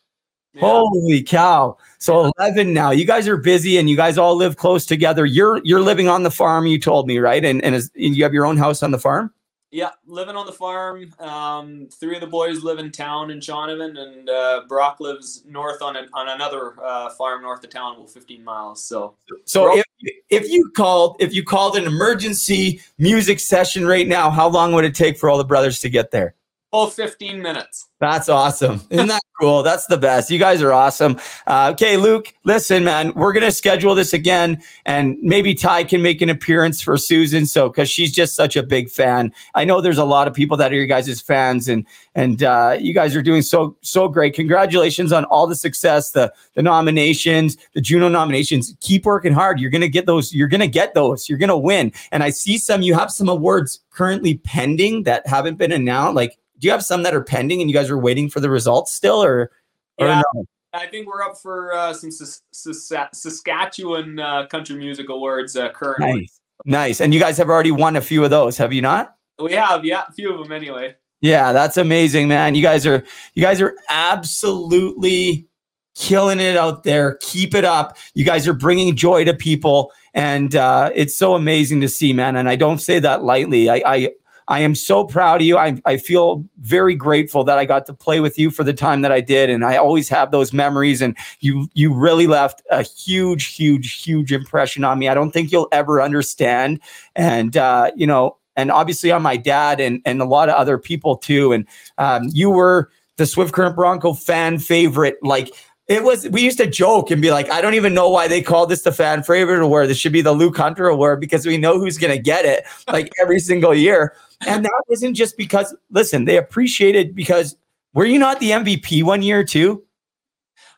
Yeah. 0.59 0.67
Holy 0.67 1.23
cow. 1.23 1.77
So 1.99 2.31
11 2.37 2.73
now. 2.73 2.91
You 2.91 3.05
guys 3.05 3.27
are 3.27 3.37
busy 3.37 3.77
and 3.77 3.89
you 3.89 3.95
guys 3.95 4.17
all 4.17 4.35
live 4.35 4.57
close 4.57 4.85
together. 4.85 5.25
You're 5.25 5.61
you're 5.63 5.81
living 5.81 6.09
on 6.09 6.23
the 6.23 6.31
farm 6.31 6.65
you 6.65 6.79
told 6.79 7.07
me, 7.07 7.19
right? 7.19 7.43
And 7.43 7.63
and, 7.63 7.75
is, 7.75 7.89
and 7.95 8.15
you 8.15 8.23
have 8.23 8.33
your 8.33 8.45
own 8.45 8.57
house 8.57 8.83
on 8.83 8.91
the 8.91 8.99
farm? 8.99 9.33
Yeah, 9.71 9.91
living 10.07 10.35
on 10.35 10.47
the 10.47 10.51
farm. 10.51 11.13
Um, 11.19 11.89
three 11.93 12.15
of 12.15 12.21
the 12.21 12.27
boys 12.27 12.63
live 12.63 12.79
in 12.79 12.91
town 12.91 13.29
in 13.29 13.39
Shaunavon, 13.39 13.99
and 13.99 14.27
uh, 14.27 14.63
Brock 14.67 14.99
lives 14.99 15.43
north 15.47 15.83
on 15.83 15.95
an, 15.95 16.09
on 16.13 16.27
another 16.27 16.73
uh, 16.83 17.11
farm 17.11 17.43
north 17.43 17.63
of 17.63 17.69
town, 17.69 17.95
about 17.95 18.09
15 18.09 18.43
miles. 18.43 18.83
So, 18.83 19.15
so 19.45 19.77
if, 19.77 19.85
if 20.31 20.49
you 20.49 20.71
called 20.75 21.17
if 21.19 21.35
you 21.35 21.43
called 21.43 21.75
an 21.75 21.85
emergency 21.85 22.81
music 22.97 23.39
session 23.39 23.85
right 23.85 24.07
now, 24.07 24.31
how 24.31 24.49
long 24.49 24.73
would 24.73 24.85
it 24.85 24.95
take 24.95 25.19
for 25.19 25.29
all 25.29 25.37
the 25.37 25.43
brothers 25.43 25.79
to 25.81 25.89
get 25.89 26.09
there? 26.09 26.33
Oh, 26.73 26.87
15 26.87 27.39
minutes. 27.39 27.88
That's 27.99 28.29
awesome. 28.29 28.79
Isn't 28.89 29.07
that 29.07 29.23
cool? 29.41 29.61
That's 29.61 29.85
the 29.87 29.97
best. 29.97 30.31
You 30.31 30.39
guys 30.39 30.61
are 30.61 30.71
awesome. 30.71 31.19
Uh, 31.47 31.71
okay, 31.73 31.97
Luke, 31.97 32.33
listen, 32.45 32.85
man, 32.85 33.11
we're 33.13 33.33
going 33.33 33.43
to 33.43 33.51
schedule 33.51 33.93
this 33.93 34.13
again 34.13 34.63
and 34.85 35.17
maybe 35.21 35.53
Ty 35.53 35.83
can 35.83 36.01
make 36.01 36.21
an 36.21 36.29
appearance 36.29 36.81
for 36.81 36.97
Susan. 36.97 37.45
So, 37.45 37.69
cause 37.69 37.89
she's 37.89 38.13
just 38.13 38.35
such 38.35 38.55
a 38.55 38.63
big 38.63 38.89
fan. 38.89 39.33
I 39.53 39.65
know 39.65 39.81
there's 39.81 39.97
a 39.97 40.05
lot 40.05 40.29
of 40.29 40.33
people 40.33 40.55
that 40.57 40.71
are 40.71 40.75
your 40.75 40.85
guys' 40.85 41.19
fans 41.19 41.67
and, 41.67 41.85
and, 42.15 42.41
uh, 42.41 42.77
you 42.79 42.93
guys 42.93 43.17
are 43.17 43.21
doing 43.21 43.41
so, 43.41 43.75
so 43.81 44.07
great. 44.07 44.33
Congratulations 44.33 45.11
on 45.11 45.25
all 45.25 45.45
the 45.45 45.55
success, 45.55 46.11
the, 46.11 46.33
the 46.53 46.63
nominations, 46.63 47.57
the 47.73 47.81
Juno 47.81 48.07
nominations. 48.07 48.77
Keep 48.79 49.05
working 49.05 49.33
hard. 49.33 49.59
You're 49.59 49.71
going 49.71 49.81
to 49.81 49.89
get 49.89 50.05
those. 50.05 50.33
You're 50.33 50.47
going 50.47 50.61
to 50.61 50.67
get 50.67 50.93
those. 50.93 51.27
You're 51.27 51.37
going 51.37 51.49
to 51.49 51.57
win. 51.57 51.91
And 52.13 52.23
I 52.23 52.29
see 52.29 52.57
some, 52.57 52.81
you 52.81 52.93
have 52.93 53.11
some 53.11 53.27
awards 53.27 53.81
currently 53.91 54.37
pending 54.37 55.03
that 55.03 55.27
haven't 55.27 55.57
been 55.57 55.73
announced. 55.73 56.15
Like, 56.15 56.37
do 56.59 56.67
you 56.67 56.71
have 56.71 56.83
some 56.83 57.03
that 57.03 57.15
are 57.15 57.23
pending 57.23 57.61
and 57.61 57.69
you 57.69 57.73
guys 57.73 57.89
are 57.89 57.97
waiting 57.97 58.29
for 58.29 58.39
the 58.39 58.49
results 58.49 58.93
still 58.93 59.23
or, 59.23 59.51
or 59.97 60.07
yeah, 60.07 60.21
no? 60.33 60.45
I 60.73 60.87
think 60.87 61.07
we're 61.07 61.23
up 61.23 61.37
for 61.37 61.73
uh, 61.73 61.93
some 61.93 62.11
Saskatchewan 62.11 64.19
uh, 64.19 64.45
country 64.47 64.75
music 64.75 65.09
awards 65.09 65.55
uh, 65.55 65.69
currently. 65.69 66.21
Nice. 66.21 66.39
nice. 66.65 67.01
And 67.01 67.13
you 67.13 67.19
guys 67.19 67.37
have 67.37 67.49
already 67.49 67.71
won 67.71 67.95
a 67.95 68.01
few 68.01 68.23
of 68.23 68.29
those, 68.29 68.57
have 68.57 68.73
you 68.73 68.81
not? 68.81 69.15
We 69.41 69.53
have, 69.53 69.85
yeah, 69.85 70.03
a 70.07 70.11
few 70.11 70.33
of 70.33 70.39
them 70.39 70.51
anyway. 70.51 70.95
Yeah, 71.21 71.51
that's 71.51 71.77
amazing, 71.77 72.27
man. 72.27 72.55
You 72.55 72.61
guys 72.61 72.85
are 72.85 73.03
you 73.33 73.43
guys 73.43 73.59
are 73.59 73.75
absolutely 73.89 75.47
killing 75.95 76.39
it 76.39 76.55
out 76.55 76.83
there. 76.83 77.17
Keep 77.21 77.55
it 77.55 77.65
up. 77.65 77.97
You 78.13 78.23
guys 78.23 78.47
are 78.47 78.53
bringing 78.53 78.95
joy 78.95 79.25
to 79.25 79.33
people, 79.33 79.91
and 80.13 80.55
uh, 80.55 80.91
it's 80.95 81.15
so 81.15 81.35
amazing 81.35 81.81
to 81.81 81.89
see, 81.89 82.13
man. 82.13 82.37
And 82.37 82.47
I 82.47 82.55
don't 82.55 82.79
say 82.79 82.99
that 82.99 83.23
lightly. 83.23 83.69
I, 83.69 83.81
I 83.85 84.09
I 84.49 84.61
am 84.61 84.73
so 84.73 85.05
proud 85.05 85.41
of 85.41 85.47
you. 85.47 85.57
I, 85.57 85.79
I 85.85 85.97
feel 85.97 86.43
very 86.61 86.95
grateful 86.95 87.43
that 87.43 87.59
I 87.59 87.65
got 87.65 87.85
to 87.85 87.93
play 87.93 88.19
with 88.19 88.39
you 88.39 88.49
for 88.49 88.63
the 88.63 88.73
time 88.73 89.01
that 89.03 89.11
I 89.11 89.21
did, 89.21 89.49
and 89.49 89.63
I 89.63 89.77
always 89.77 90.09
have 90.09 90.31
those 90.31 90.51
memories. 90.51 91.01
And 91.01 91.15
you 91.39 91.67
you 91.75 91.93
really 91.93 92.25
left 92.25 92.63
a 92.71 92.81
huge, 92.81 93.45
huge, 93.45 94.01
huge 94.03 94.33
impression 94.33 94.83
on 94.83 94.97
me. 94.97 95.07
I 95.07 95.13
don't 95.13 95.31
think 95.31 95.51
you'll 95.51 95.69
ever 95.71 96.01
understand. 96.01 96.79
And 97.15 97.55
uh, 97.55 97.91
you 97.95 98.07
know, 98.07 98.37
and 98.55 98.71
obviously 98.71 99.11
on 99.11 99.21
my 99.21 99.37
dad 99.37 99.79
and 99.79 100.01
and 100.03 100.19
a 100.19 100.25
lot 100.25 100.49
of 100.49 100.55
other 100.55 100.79
people 100.79 101.15
too. 101.15 101.53
And 101.53 101.67
um, 101.99 102.29
you 102.33 102.49
were 102.49 102.89
the 103.17 103.27
Swift 103.27 103.53
Current 103.53 103.75
Bronco 103.75 104.13
fan 104.13 104.57
favorite, 104.57 105.17
like 105.21 105.53
it 105.89 106.03
was 106.03 106.29
we 106.29 106.41
used 106.41 106.59
to 106.59 106.67
joke 106.67 107.09
and 107.09 107.19
be 107.19 107.31
like, 107.31 107.49
I 107.49 107.61
don't 107.61 107.73
even 107.73 107.95
know 107.95 108.09
why 108.09 108.27
they 108.27 108.43
call 108.43 108.67
this 108.67 108.83
the 108.83 108.91
fan 108.91 109.23
favorite 109.23 109.61
award. 109.61 109.89
This 109.89 109.97
should 109.97 110.13
be 110.13 110.21
the 110.21 110.31
Luke 110.31 110.55
Hunter 110.55 110.87
award 110.87 111.19
because 111.19 111.47
we 111.47 111.57
know 111.57 111.79
who's 111.79 111.97
gonna 111.97 112.19
get 112.19 112.45
it 112.45 112.63
like 112.87 113.11
every 113.19 113.39
single 113.39 113.73
year. 113.73 114.13
And 114.47 114.63
that 114.63 114.83
wasn't 114.87 115.15
just 115.15 115.35
because 115.35 115.75
listen, 115.89 116.25
they 116.25 116.37
appreciated 116.37 117.15
because 117.15 117.57
were 117.93 118.05
you 118.05 118.19
not 118.19 118.39
the 118.39 118.51
MVP 118.51 119.03
one 119.03 119.23
year 119.23 119.43
too? 119.43 119.83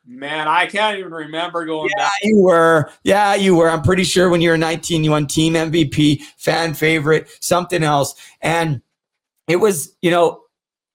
Man, 0.08 0.48
I 0.48 0.66
can't 0.66 0.98
even 0.98 1.12
remember 1.12 1.66
going 1.66 1.90
back. 1.90 1.98
Yeah, 1.98 2.04
back. 2.06 2.12
you 2.24 2.38
were. 2.40 2.92
Yeah, 3.04 3.36
you 3.36 3.56
were. 3.56 3.70
I'm 3.70 3.84
pretty 3.84 4.04
sure 4.04 4.30
when 4.30 4.42
you 4.42 4.50
were 4.50 4.58
19, 4.58 5.04
you 5.04 5.12
won 5.12 5.28
team 5.28 5.54
MVP, 5.54 6.22
fan 6.38 6.74
favorite, 6.74 7.30
something 7.40 7.84
else. 7.84 8.16
And 8.42 8.82
it 9.48 9.58
was, 9.58 9.96
you 10.02 10.10
know, 10.10 10.41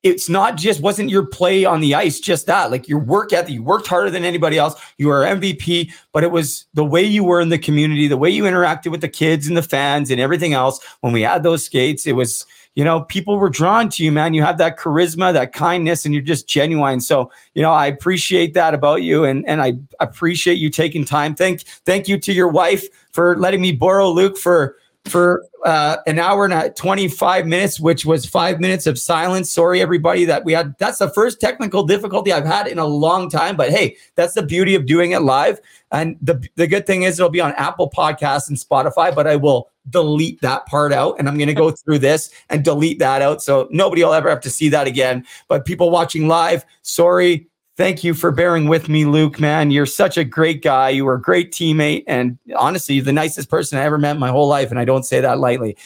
it's 0.07 0.29
not 0.29 0.57
just 0.57 0.81
wasn't 0.81 1.11
your 1.11 1.27
play 1.27 1.65
on 1.65 1.81
the 1.81 1.95
ice 1.95 2.21
just 2.21 2.47
that 2.47 2.71
like 2.71 2.89
your 2.89 2.99
work 2.99 3.33
ethic 3.33 3.53
you 3.53 3.63
worked 3.63 3.87
harder 3.87 4.11
than 4.11 4.25
anybody 4.25 4.57
else 4.57 4.81
you 4.99 5.09
were 5.09 5.23
mvp 5.23 5.91
but 6.13 6.25
it 6.25 6.31
was 6.31 6.67
the 6.75 6.85
way 6.85 7.03
you 7.03 7.25
were 7.25 7.41
in 7.41 7.49
the 7.49 7.59
community 7.59 8.09
the 8.09 8.17
way 8.17 8.31
you 8.31 8.45
interacted 8.45 8.91
with 8.91 9.01
the 9.01 9.09
kids 9.09 9.47
and 9.47 9.57
the 9.57 9.63
fans 9.63 10.11
and 10.11 10.21
everything 10.21 10.53
else. 10.53 10.81
When 11.01 11.13
we 11.13 11.23
had 11.23 11.43
those 11.43 11.65
skates 11.65 12.07
it 12.07 12.13
was 12.13 12.47
you 12.75 12.85
know 12.85 13.03
people 13.03 13.39
were 13.39 13.49
drawn 13.49 13.89
to 13.91 14.05
you 14.05 14.13
man. 14.13 14.35
You 14.35 14.43
have 14.43 14.59
that 14.59 14.79
charisma 14.79 15.33
that 15.33 15.53
kindness 15.53 16.05
and 16.05 16.15
you're 16.15 16.23
just 16.23 16.49
genuine. 16.49 17.01
So 17.01 17.31
you 17.55 17.63
know 17.63 17.73
i 17.73 17.87
appreciate 17.87 18.55
that 18.55 18.75
about 18.75 19.03
you 19.03 19.25
and 19.25 19.47
and 19.49 19.63
i 19.63 19.75
appreciate 20.01 20.59
you 20.59 20.71
taking 20.71 21.05
time. 21.05 21.35
Thank 21.35 21.63
thank 21.85 22.09
you 22.09 22.19
to 22.21 22.33
your 22.33 22.49
wife 22.49 22.87
for 23.13 23.37
letting 23.39 23.61
me 23.61 23.73
borrow 23.73 24.11
luke 24.11 24.37
for 24.37 24.77
for 25.09 25.45
uh, 25.65 25.99
an 26.07 26.19
hour 26.19 26.45
and 26.45 26.53
a 26.53 26.71
25 26.71 27.47
minutes, 27.47 27.81
which 27.81 28.05
was 28.05 28.27
five 28.27 28.61
minutes 28.61 28.87
of 28.87 28.99
silence. 28.99 29.51
Sorry, 29.51 29.81
everybody, 29.81 30.25
that 30.25 30.45
we 30.45 30.53
had. 30.53 30.77
That's 30.79 30.99
the 30.99 31.11
first 31.11 31.41
technical 31.41 31.85
difficulty 31.85 32.33
I've 32.33 32.47
had 32.47 32.67
in 32.67 32.79
a 32.79 32.87
long 32.87 33.31
time. 33.31 33.57
But 33.57 33.71
hey, 33.71 33.97
that's 34.15 34.35
the 34.35 34.43
beauty 34.43 34.75
of 34.75 34.87
doing 34.87 35.13
it 35.13 35.21
live. 35.21 35.61
And 35.93 36.17
the, 36.21 36.47
the 36.57 36.67
good 36.67 36.87
thing 36.87 37.05
is 37.05 37.19
it'll 37.19 37.31
be 37.31 37.41
on 37.41 37.53
Apple 37.53 37.91
Podcasts 37.91 38.49
and 38.49 38.59
Spotify, 38.59 39.15
but 39.15 39.27
I 39.27 39.37
will 39.37 39.71
delete 39.91 40.41
that 40.41 40.67
part 40.67 40.93
out. 40.93 41.17
And 41.19 41.29
I'm 41.29 41.37
going 41.37 41.49
to 41.49 41.55
go 41.55 41.71
through 41.85 42.01
this 42.01 42.31
and 42.51 42.65
delete 42.65 42.99
that 42.99 43.23
out. 43.23 43.43
So 43.43 43.69
nobody 43.71 44.05
will 44.05 44.13
ever 44.13 44.29
have 44.29 44.41
to 44.43 44.51
see 44.51 44.69
that 44.71 44.87
again. 44.87 45.25
But 45.49 45.65
people 45.65 45.91
watching 45.91 46.29
live, 46.29 46.65
sorry. 46.83 47.49
Thank 47.77 48.03
you 48.03 48.15
for 48.15 48.31
bearing 48.31 48.69
with 48.69 48.89
me, 48.89 49.05
Luke, 49.05 49.39
man. 49.39 49.71
You're 49.71 49.85
such 49.85 50.17
a 50.17 50.25
great 50.25 50.63
guy. 50.63 50.89
You 50.89 51.05
were 51.05 51.15
a 51.15 51.21
great 51.21 51.53
teammate. 51.53 52.05
And 52.07 52.39
honestly, 52.57 52.95
you're 52.95 53.05
the 53.05 53.13
nicest 53.13 53.51
person 53.51 53.79
I 53.79 53.83
ever 53.83 53.99
met 53.99 54.13
in 54.13 54.21
my 54.21 54.31
whole 54.31 54.49
life. 54.49 54.71
And 54.71 54.81
I 54.81 54.87
don't 54.87 55.03
say 55.03 55.21
that 55.21 55.39
lightly. 55.39 55.77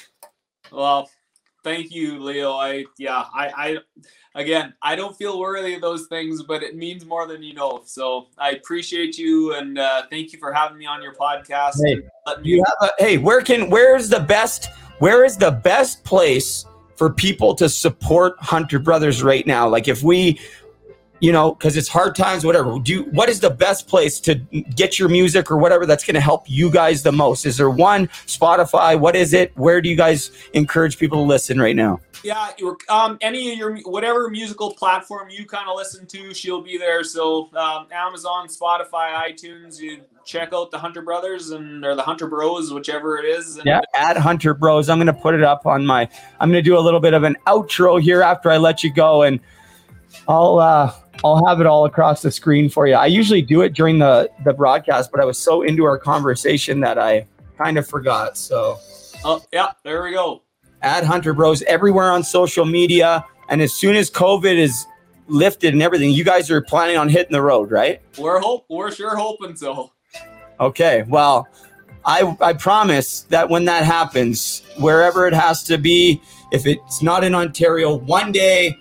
Well, 0.70 1.10
thank 1.64 1.90
you, 1.90 2.20
Leo. 2.20 2.52
I 2.52 2.84
yeah, 2.96 3.24
I 3.34 3.50
I 3.56 3.78
again, 4.36 4.72
I 4.82 4.94
don't 4.94 5.16
feel 5.16 5.40
worthy 5.40 5.74
of 5.74 5.80
those 5.80 6.06
things, 6.06 6.44
but 6.44 6.62
it 6.62 6.76
means 6.76 7.04
more 7.04 7.26
than 7.26 7.42
you 7.42 7.54
know. 7.54 7.82
So 7.84 8.28
I 8.38 8.52
appreciate 8.52 9.18
you 9.18 9.54
and 9.54 9.76
uh, 9.76 10.02
thank 10.10 10.32
you 10.32 10.38
for 10.38 10.52
having 10.52 10.78
me 10.78 10.86
on 10.86 11.02
your 11.02 11.14
podcast. 11.14 11.74
Hey, 11.84 11.96
Do 11.96 12.48
you 12.48 12.62
have 12.66 12.90
a, 12.90 13.02
hey, 13.02 13.18
where 13.18 13.42
can 13.42 13.68
where's 13.68 14.08
the 14.08 14.20
best 14.20 14.68
where 15.00 15.24
is 15.24 15.36
the 15.36 15.50
best 15.50 16.04
place 16.04 16.64
for 16.94 17.10
people 17.10 17.54
to 17.54 17.68
support 17.68 18.36
Hunter 18.38 18.78
Brothers 18.78 19.22
right 19.22 19.46
now? 19.46 19.68
Like 19.68 19.88
if 19.88 20.02
we 20.02 20.38
you 21.20 21.32
know, 21.32 21.55
because 21.55 21.76
it's 21.76 21.88
hard 21.88 22.16
times, 22.16 22.44
whatever. 22.44 22.78
Do 22.78 22.92
you, 22.92 23.02
what 23.05 23.28
is 23.28 23.40
the 23.40 23.51
best 23.51 23.86
place 23.86 24.18
to 24.20 24.34
get 24.74 24.98
your 24.98 25.09
music 25.09 25.51
or 25.51 25.56
whatever 25.59 25.86
that's 25.86 26.05
going 26.05 26.14
to 26.14 26.20
help 26.20 26.48
you 26.48 26.70
guys 26.70 27.02
the 27.02 27.12
most? 27.12 27.47
Is 27.47 27.59
there 27.59 27.70
one 27.70 28.09
Spotify? 28.26 28.98
What 28.98 29.14
is 29.14 29.32
it? 29.32 29.56
Where 29.56 29.80
do 29.80 29.88
you 29.88 29.97
guys 29.97 30.32
encourage 30.55 30.98
people 30.98 31.18
to 31.18 31.24
listen 31.24 31.60
right 31.60 31.76
now? 31.76 32.01
Yeah, 32.22 32.51
um, 32.88 33.16
any 33.22 33.52
of 33.52 33.59
your 33.59 33.78
whatever 33.78 34.28
musical 34.28 34.74
platform 34.74 35.30
you 35.30 35.47
kind 35.47 35.70
of 35.70 35.76
listen 35.76 36.06
to, 36.06 36.34
she'll 36.34 36.60
be 36.60 36.76
there. 36.76 37.02
So 37.02 37.48
um, 37.55 37.86
Amazon, 37.90 38.47
Spotify, 38.48 39.14
iTunes, 39.14 39.80
you 39.80 40.02
check 40.26 40.52
out 40.52 40.70
the 40.70 40.78
Hunter 40.78 41.01
Brothers 41.01 41.51
and 41.51 41.84
or 41.84 41.94
the 41.94 42.02
Hunter 42.02 42.26
Bros, 42.26 42.72
whichever 42.72 43.16
it 43.16 43.24
is. 43.24 43.56
And 43.56 43.66
Yeah, 43.66 43.80
at 43.94 44.18
Hunter 44.18 44.52
Bros. 44.52 44.90
I'm 44.90 44.98
going 44.98 45.06
to 45.06 45.14
put 45.14 45.34
it 45.34 45.42
up 45.42 45.66
on 45.66 45.86
my. 45.86 46.09
I'm 46.40 46.51
going 46.51 46.62
to 46.62 46.68
do 46.68 46.76
a 46.76 46.80
little 46.80 47.01
bit 47.01 47.14
of 47.14 47.22
an 47.22 47.36
outro 47.47 48.01
here 48.01 48.22
after 48.22 48.51
I 48.51 48.59
let 48.59 48.84
you 48.84 48.92
go, 48.92 49.22
and 49.22 49.40
I'll 50.28 50.59
uh, 50.59 50.92
I'll 51.24 51.44
have 51.47 51.60
it 51.60 51.66
all 51.66 51.84
across 51.84 52.22
the 52.22 52.30
screen 52.30 52.68
for 52.70 52.86
you. 52.86 52.94
I 52.94 53.06
usually 53.06 53.42
do 53.42 53.60
it 53.62 53.74
during 53.74 53.98
the 53.98 54.30
the 54.44 54.52
broadcast, 54.52 55.10
but 55.10 55.20
I 55.20 55.24
was 55.24 55.38
so 55.38 55.62
into 55.62 55.84
our 55.84 55.98
conversation 55.98 56.80
that 56.80 56.98
I 56.98 57.26
kind 57.59 57.76
of 57.78 57.86
forgot. 57.86 58.36
So 58.38 58.78
Oh, 59.22 59.42
yeah, 59.52 59.72
there 59.84 60.02
we 60.02 60.12
go. 60.12 60.42
at 60.82 61.05
Hunter 61.05 61.34
Bros 61.34 61.60
everywhere 61.62 62.10
on 62.10 62.22
social 62.22 62.64
media, 62.64 63.22
and 63.51 63.60
as 63.60 63.72
soon 63.74 63.97
as 63.97 64.10
COVID 64.10 64.56
is 64.56 64.86
lifted 65.28 65.74
and 65.74 65.82
everything, 65.82 66.10
you 66.10 66.24
guys 66.24 66.51
are 66.51 66.62
planning 66.62 66.97
on 66.97 67.09
hitting 67.10 67.32
the 67.32 67.42
road, 67.42 67.70
right? 67.70 68.01
We're 68.18 68.40
hope 68.40 68.64
we're 68.70 68.90
sure 68.90 69.14
hoping 69.16 69.56
so. 69.56 69.92
Okay, 70.59 71.05
well, 71.09 71.47
I 72.06 72.34
I 72.40 72.55
promise 72.55 73.22
that 73.28 73.48
when 73.51 73.66
that 73.66 73.84
happens, 73.84 74.62
wherever 74.78 75.26
it 75.26 75.34
has 75.34 75.62
to 75.64 75.76
be, 75.76 76.22
if 76.51 76.66
it's 76.66 77.02
not 77.02 77.24
in 77.24 77.34
Ontario, 77.34 77.94
one 77.94 78.32
day 78.32 78.74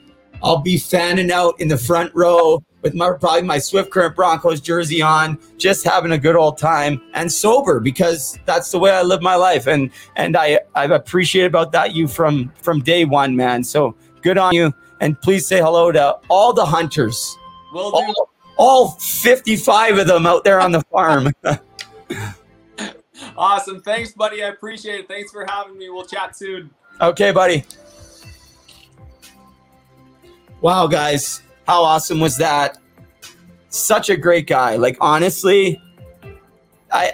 I'll 0.44 0.62
be 0.62 0.78
fanning 0.78 1.32
out 1.32 1.60
in 1.60 1.68
the 1.68 1.78
front 1.78 2.14
row 2.16 2.64
with 2.82 2.94
my 2.94 3.12
probably 3.12 3.42
my 3.42 3.58
Swift 3.58 3.92
Current 3.92 4.16
Broncos 4.16 4.62
jersey 4.62 5.02
on, 5.02 5.38
just 5.58 5.84
having 5.84 6.12
a 6.12 6.18
good 6.18 6.36
old 6.36 6.58
time 6.58 7.02
and 7.14 7.32
sober 7.32 7.80
because 7.80 8.40
that's 8.46 8.72
the 8.72 8.80
way 8.80 8.92
I 8.92 9.02
live 9.02 9.22
my 9.22 9.36
life. 9.36 9.68
And 9.68 9.92
and 10.16 10.38
I 10.38 10.60
I've 10.76 10.92
appreciated 10.92 11.48
about 11.48 11.72
that 11.74 11.94
you 11.94 12.08
from 12.08 12.52
from 12.62 12.82
day 12.82 13.06
one, 13.06 13.36
man. 13.36 13.64
So 13.64 13.96
good 14.22 14.38
on 14.38 14.54
you. 14.54 14.74
And 15.02 15.20
please 15.22 15.48
say 15.48 15.60
hello 15.60 15.92
to 15.92 16.18
all 16.30 16.54
the 16.54 16.66
hunters. 16.66 17.38
We'll 17.74 17.92
do. 17.92 17.98
All, 17.98 18.30
all 18.58 18.88
55 19.00 20.00
of 20.00 20.08
them 20.08 20.26
out 20.26 20.44
there 20.44 20.60
on 20.60 20.72
the 20.72 20.82
farm. 20.92 21.34
Awesome. 23.38 23.82
Thanks, 23.82 24.12
buddy. 24.12 24.44
I 24.44 24.50
appreciate 24.50 25.00
it. 25.00 25.08
Thanks 25.08 25.32
for 25.32 25.46
having 25.48 25.78
me. 25.78 25.90
We'll 25.90 26.06
chat 26.06 26.36
soon. 26.36 26.70
Okay, 27.00 27.32
buddy. 27.32 27.64
Wow, 30.62 30.88
guys, 30.88 31.42
how 31.68 31.84
awesome 31.84 32.20
was 32.20 32.36
that? 32.38 32.78
Such 33.70 34.10
a 34.10 34.18
great 34.18 34.46
guy. 34.46 34.76
Like 34.76 34.98
honestly, 35.00 35.82
I 36.92 37.14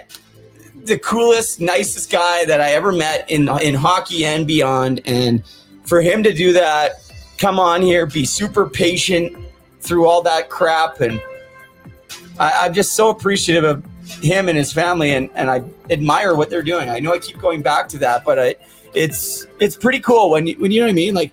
the 0.84 0.98
coolest, 0.98 1.60
nicest 1.60 2.10
guy 2.10 2.44
that 2.44 2.60
I 2.60 2.72
ever 2.72 2.90
met 2.90 3.30
in 3.30 3.48
in 3.60 3.74
hockey 3.74 4.24
and 4.24 4.46
beyond. 4.46 5.00
And 5.04 5.44
for 5.84 6.00
him 6.00 6.22
to 6.24 6.32
do 6.32 6.52
that, 6.54 6.92
come 7.38 7.60
on 7.60 7.82
here, 7.82 8.06
be 8.06 8.24
super 8.24 8.68
patient 8.68 9.36
through 9.80 10.06
all 10.06 10.22
that 10.22 10.48
crap, 10.48 11.00
and 11.00 11.22
I, 12.40 12.52
I'm 12.62 12.74
just 12.74 12.94
so 12.94 13.10
appreciative 13.10 13.62
of 13.62 13.84
him 14.22 14.48
and 14.48 14.58
his 14.58 14.72
family, 14.72 15.12
and 15.12 15.30
and 15.34 15.50
I 15.50 15.62
admire 15.90 16.34
what 16.34 16.50
they're 16.50 16.62
doing. 16.62 16.88
I 16.88 16.98
know 16.98 17.12
I 17.12 17.18
keep 17.18 17.38
going 17.38 17.62
back 17.62 17.88
to 17.90 17.98
that, 17.98 18.24
but 18.24 18.38
I, 18.38 18.54
it's 18.94 19.46
it's 19.60 19.76
pretty 19.76 20.00
cool 20.00 20.30
when 20.30 20.48
you 20.48 20.58
when 20.58 20.72
you 20.72 20.80
know 20.80 20.86
what 20.86 20.92
I 20.92 20.94
mean, 20.94 21.14
like 21.14 21.32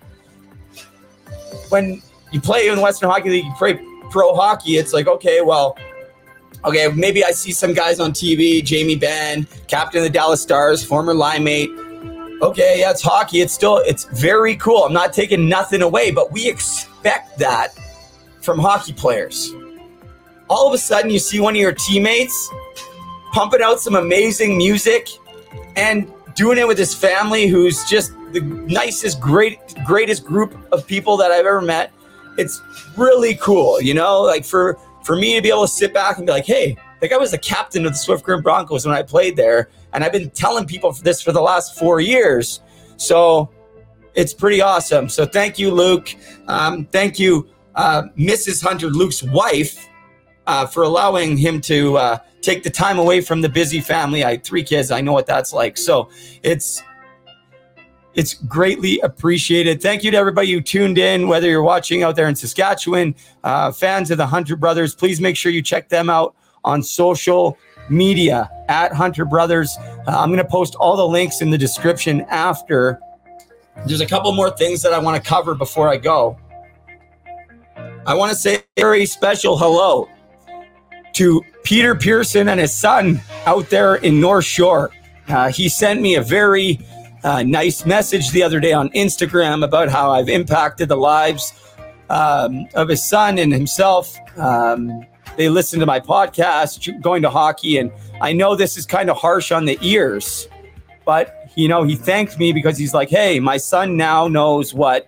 when 1.73 2.01
you 2.31 2.39
play 2.39 2.69
in 2.69 2.75
the 2.75 2.81
Western 2.81 3.09
Hockey 3.09 3.31
League, 3.31 3.45
you 3.45 3.53
play 3.57 3.73
pro 4.11 4.33
hockey, 4.35 4.77
it's 4.77 4.93
like, 4.93 5.07
okay, 5.07 5.41
well, 5.41 5.75
okay, 6.63 6.87
maybe 6.95 7.25
I 7.25 7.31
see 7.31 7.51
some 7.51 7.73
guys 7.73 7.99
on 7.99 8.11
TV, 8.11 8.63
Jamie 8.63 8.95
Benn, 8.95 9.47
captain 9.67 9.97
of 9.97 10.03
the 10.03 10.09
Dallas 10.09 10.41
Stars, 10.41 10.83
former 10.83 11.13
line 11.13 11.43
mate. 11.43 11.71
Okay, 12.41 12.79
yeah, 12.79 12.91
it's 12.91 13.01
hockey. 13.01 13.41
It's 13.41 13.53
still, 13.53 13.77
it's 13.77 14.03
very 14.05 14.55
cool. 14.57 14.83
I'm 14.83 14.93
not 14.93 15.13
taking 15.13 15.49
nothing 15.49 15.81
away, 15.81 16.11
but 16.11 16.31
we 16.31 16.47
expect 16.47 17.39
that 17.39 17.73
from 18.41 18.59
hockey 18.59 18.93
players. 18.93 19.51
All 20.49 20.67
of 20.67 20.73
a 20.73 20.77
sudden, 20.77 21.09
you 21.09 21.19
see 21.19 21.39
one 21.39 21.55
of 21.55 21.59
your 21.59 21.73
teammates 21.73 22.49
pumping 23.31 23.61
out 23.61 23.79
some 23.79 23.95
amazing 23.95 24.57
music 24.57 25.07
and 25.75 26.11
doing 26.35 26.57
it 26.57 26.67
with 26.67 26.77
his 26.77 26.93
family, 26.93 27.47
who's 27.47 27.83
just 27.85 28.13
the 28.31 28.41
nicest, 28.41 29.19
great, 29.19 29.59
greatest 29.85 30.25
group 30.25 30.55
of 30.71 30.85
people 30.85 31.17
that 31.17 31.31
I've 31.31 31.45
ever 31.45 31.61
met. 31.61 31.91
It's 32.37 32.61
really 32.97 33.35
cool, 33.35 33.81
you 33.81 33.93
know. 33.93 34.21
Like 34.21 34.45
for 34.45 34.77
for 35.03 35.15
me 35.15 35.35
to 35.35 35.41
be 35.41 35.49
able 35.49 35.63
to 35.63 35.67
sit 35.67 35.93
back 35.93 36.17
and 36.17 36.25
be 36.25 36.33
like, 36.33 36.45
"Hey, 36.45 36.77
like 37.01 37.11
I 37.11 37.17
was 37.17 37.31
the 37.31 37.37
captain 37.37 37.85
of 37.85 37.91
the 37.91 37.97
Swift 37.97 38.23
Current 38.23 38.43
Broncos 38.43 38.85
when 38.85 38.95
I 38.95 39.03
played 39.03 39.35
there, 39.35 39.69
and 39.93 40.03
I've 40.03 40.11
been 40.11 40.29
telling 40.31 40.65
people 40.65 40.91
this 40.91 41.21
for 41.21 41.31
the 41.31 41.41
last 41.41 41.77
four 41.77 41.99
years." 41.99 42.61
So 42.97 43.49
it's 44.15 44.33
pretty 44.33 44.61
awesome. 44.61 45.09
So 45.09 45.25
thank 45.25 45.59
you, 45.59 45.71
Luke. 45.71 46.15
Um, 46.47 46.85
thank 46.85 47.19
you, 47.19 47.47
uh, 47.75 48.03
Mrs. 48.17 48.63
Hunter, 48.63 48.87
Luke's 48.87 49.23
wife, 49.23 49.87
uh, 50.47 50.65
for 50.65 50.83
allowing 50.83 51.37
him 51.37 51.61
to 51.61 51.97
uh, 51.97 52.17
take 52.41 52.63
the 52.63 52.69
time 52.69 52.99
away 52.99 53.21
from 53.21 53.41
the 53.41 53.49
busy 53.49 53.79
family. 53.79 54.23
I 54.23 54.33
have 54.33 54.43
three 54.43 54.63
kids. 54.63 54.91
I 54.91 55.01
know 55.01 55.13
what 55.13 55.25
that's 55.25 55.53
like. 55.53 55.77
So 55.77 56.09
it's 56.43 56.81
It's 58.15 58.35
greatly 58.35 58.99
appreciated. 58.99 59.81
Thank 59.81 60.03
you 60.03 60.11
to 60.11 60.17
everybody 60.17 60.51
who 60.51 60.61
tuned 60.61 60.99
in, 60.99 61.27
whether 61.27 61.49
you're 61.49 61.63
watching 61.63 62.03
out 62.03 62.15
there 62.15 62.27
in 62.27 62.35
Saskatchewan, 62.35 63.15
uh, 63.43 63.71
fans 63.71 64.11
of 64.11 64.17
the 64.17 64.27
Hunter 64.27 64.55
Brothers. 64.55 64.93
Please 64.93 65.19
make 65.19 65.35
sure 65.35 65.51
you 65.51 65.63
check 65.63 65.89
them 65.89 66.11
out 66.11 66.35
on 66.63 66.83
social 66.83 67.57
media 67.89 68.49
at 68.69 68.93
Hunter 68.93 69.25
Brothers. 69.25 69.75
Uh, 69.79 70.19
I'm 70.19 70.29
going 70.29 70.37
to 70.37 70.45
post 70.45 70.75
all 70.75 70.95
the 70.95 71.07
links 71.07 71.41
in 71.41 71.49
the 71.49 71.57
description 71.57 72.21
after. 72.29 72.99
There's 73.87 74.01
a 74.01 74.05
couple 74.05 74.31
more 74.31 74.51
things 74.51 74.83
that 74.83 74.93
I 74.93 74.99
want 74.99 75.21
to 75.21 75.27
cover 75.27 75.55
before 75.55 75.89
I 75.89 75.97
go. 75.97 76.37
I 78.05 78.13
want 78.13 78.31
to 78.31 78.37
say 78.37 78.57
a 78.57 78.63
very 78.77 79.07
special 79.07 79.57
hello 79.57 80.07
to 81.13 81.43
Peter 81.63 81.95
Pearson 81.95 82.49
and 82.49 82.59
his 82.59 82.73
son 82.73 83.21
out 83.45 83.69
there 83.69 83.95
in 83.95 84.19
North 84.19 84.45
Shore. 84.45 84.91
Uh, 85.27 85.51
he 85.51 85.69
sent 85.69 86.01
me 86.01 86.15
a 86.15 86.21
very 86.21 86.79
uh, 87.23 87.43
nice 87.43 87.85
message 87.85 88.31
the 88.31 88.43
other 88.43 88.59
day 88.59 88.73
on 88.73 88.89
Instagram 88.89 89.63
about 89.63 89.89
how 89.89 90.11
I've 90.11 90.29
impacted 90.29 90.89
the 90.89 90.97
lives 90.97 91.53
um, 92.09 92.67
of 92.75 92.89
his 92.89 93.07
son 93.07 93.37
and 93.37 93.51
himself. 93.53 94.17
Um, 94.37 95.05
they 95.37 95.49
listen 95.49 95.79
to 95.79 95.85
my 95.85 95.99
podcast, 95.99 97.01
going 97.01 97.21
to 97.23 97.29
hockey, 97.29 97.77
and 97.77 97.91
I 98.21 98.33
know 98.33 98.55
this 98.55 98.77
is 98.77 98.85
kind 98.85 99.09
of 99.09 99.17
harsh 99.17 99.51
on 99.51 99.65
the 99.65 99.77
ears, 99.81 100.47
but 101.05 101.51
you 101.55 101.67
know, 101.67 101.83
he 101.83 101.95
thanked 101.95 102.39
me 102.39 102.51
because 102.51 102.77
he's 102.77 102.93
like, 102.93 103.09
"Hey, 103.09 103.39
my 103.39 103.57
son 103.57 103.95
now 103.97 104.27
knows 104.27 104.73
what 104.73 105.07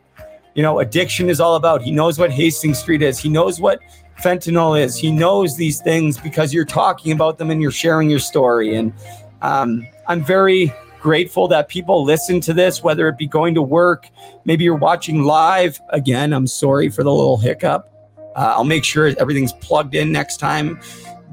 you 0.56 0.64
know 0.64 0.80
addiction 0.80 1.30
is 1.30 1.40
all 1.40 1.56
about. 1.56 1.82
He 1.82 1.92
knows 1.92 2.18
what 2.18 2.32
Hastings 2.32 2.80
Street 2.80 3.02
is. 3.02 3.20
He 3.20 3.30
knows 3.30 3.60
what 3.60 3.80
fentanyl 4.22 4.80
is. 4.80 4.98
He 4.98 5.12
knows 5.12 5.58
these 5.58 5.82
things 5.82 6.18
because 6.18 6.54
you're 6.54 6.66
talking 6.66 7.12
about 7.12 7.38
them 7.38 7.52
and 7.52 7.62
you're 7.62 7.72
sharing 7.72 8.10
your 8.10 8.20
story. 8.20 8.76
And 8.76 8.94
um, 9.42 9.88
I'm 10.08 10.24
very 10.24 10.74
grateful 11.02 11.48
that 11.48 11.68
people 11.68 12.04
listen 12.04 12.42
to 12.42 12.54
this, 12.54 12.82
whether 12.84 13.08
it 13.08 13.18
be 13.18 13.28
going 13.28 13.54
to 13.54 13.62
work, 13.62 14.08
maybe 14.44 14.64
you're 14.64 14.76
watching 14.76 15.24
live. 15.24 15.80
Again, 15.90 16.34
I'm 16.34 16.48
sorry 16.48 16.90
for 16.90 17.04
the 17.04 17.14
little 17.14 17.38
hiccup. 17.38 17.92
Uh, 18.36 18.54
I'll 18.58 18.64
make 18.64 18.84
sure 18.84 19.14
everything's 19.20 19.54
plugged 19.54 19.96
in 19.96 20.12
next 20.12 20.38
time. 20.38 20.80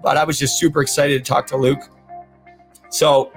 But 0.03 0.17
I 0.17 0.25
was 0.25 0.39
just 0.39 0.59
super 0.59 0.83
excited 0.83 1.25
to 1.25 1.29
talk 1.29 1.47
to 1.49 1.57
Luke. 1.57 1.89
So 2.91 3.33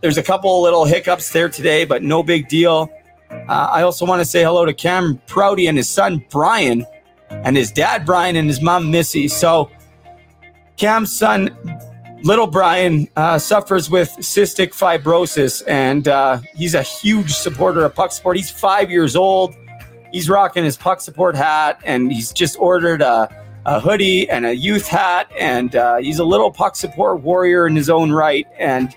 there's 0.00 0.16
a 0.16 0.22
couple 0.22 0.62
little 0.62 0.84
hiccups 0.84 1.30
there 1.30 1.48
today, 1.48 1.84
but 1.84 2.02
no 2.02 2.22
big 2.22 2.48
deal. 2.48 2.88
Uh, 3.30 3.68
I 3.70 3.82
also 3.82 4.06
want 4.06 4.20
to 4.20 4.24
say 4.24 4.42
hello 4.42 4.64
to 4.64 4.72
Cam 4.72 5.20
Prouty 5.26 5.66
and 5.66 5.76
his 5.76 5.88
son 5.88 6.24
Brian, 6.30 6.86
and 7.30 7.56
his 7.56 7.70
dad 7.70 8.04
Brian 8.04 8.36
and 8.36 8.48
his 8.48 8.60
mom 8.60 8.90
Missy. 8.90 9.28
So 9.28 9.70
Cam's 10.76 11.16
son, 11.16 11.56
little 12.22 12.46
Brian, 12.46 13.08
uh, 13.16 13.38
suffers 13.38 13.90
with 13.90 14.10
cystic 14.18 14.68
fibrosis, 14.68 15.62
and 15.66 16.06
uh, 16.08 16.38
he's 16.54 16.74
a 16.74 16.82
huge 16.82 17.32
supporter 17.32 17.84
of 17.84 17.94
Puck 17.94 18.12
Support. 18.12 18.36
He's 18.36 18.50
five 18.50 18.90
years 18.90 19.16
old. 19.16 19.54
He's 20.12 20.30
rocking 20.30 20.64
his 20.64 20.76
Puck 20.76 21.00
Support 21.00 21.36
hat, 21.36 21.80
and 21.84 22.12
he's 22.12 22.32
just 22.32 22.56
ordered 22.58 23.02
a, 23.02 23.28
a 23.66 23.80
hoodie 23.80 24.30
and 24.30 24.46
a 24.46 24.54
youth 24.54 24.86
hat, 24.86 25.30
and 25.38 25.74
uh, 25.74 25.96
he's 25.96 26.18
a 26.18 26.24
little 26.24 26.50
Puck 26.50 26.76
Support 26.76 27.20
warrior 27.22 27.66
in 27.66 27.74
his 27.74 27.90
own 27.90 28.12
right. 28.12 28.46
And 28.58 28.94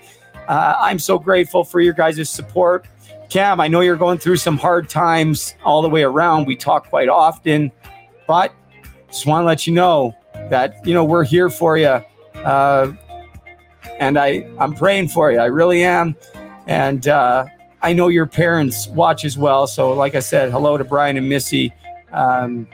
uh, 0.48 0.76
I'm 0.78 0.98
so 0.98 1.18
grateful 1.18 1.64
for 1.64 1.80
your 1.80 1.94
guys' 1.94 2.30
support. 2.30 2.86
Cam, 3.28 3.60
I 3.60 3.68
know 3.68 3.80
you're 3.80 3.96
going 3.96 4.18
through 4.18 4.36
some 4.36 4.58
hard 4.58 4.88
times 4.88 5.54
all 5.64 5.82
the 5.82 5.88
way 5.88 6.02
around. 6.02 6.46
We 6.46 6.54
talk 6.54 6.88
quite 6.88 7.08
often, 7.08 7.72
but 8.32 8.54
just 9.08 9.26
want 9.26 9.42
to 9.42 9.46
let 9.46 9.66
you 9.66 9.74
know 9.74 10.16
that 10.48 10.86
you 10.86 10.94
know 10.94 11.04
we're 11.04 11.22
here 11.22 11.50
for 11.50 11.76
you, 11.76 12.00
uh, 12.46 12.90
and 14.00 14.18
I 14.18 14.48
I'm 14.58 14.72
praying 14.72 15.08
for 15.08 15.30
you. 15.30 15.38
I 15.38 15.44
really 15.44 15.84
am, 15.84 16.16
and 16.66 17.06
uh, 17.08 17.44
I 17.82 17.92
know 17.92 18.08
your 18.08 18.24
parents 18.24 18.88
watch 18.88 19.26
as 19.26 19.36
well. 19.36 19.66
So, 19.66 19.92
like 19.92 20.14
I 20.14 20.20
said, 20.20 20.50
hello 20.50 20.78
to 20.78 20.84
Brian 20.84 21.18
and 21.18 21.28
Missy. 21.28 21.74
Um, 22.10 22.66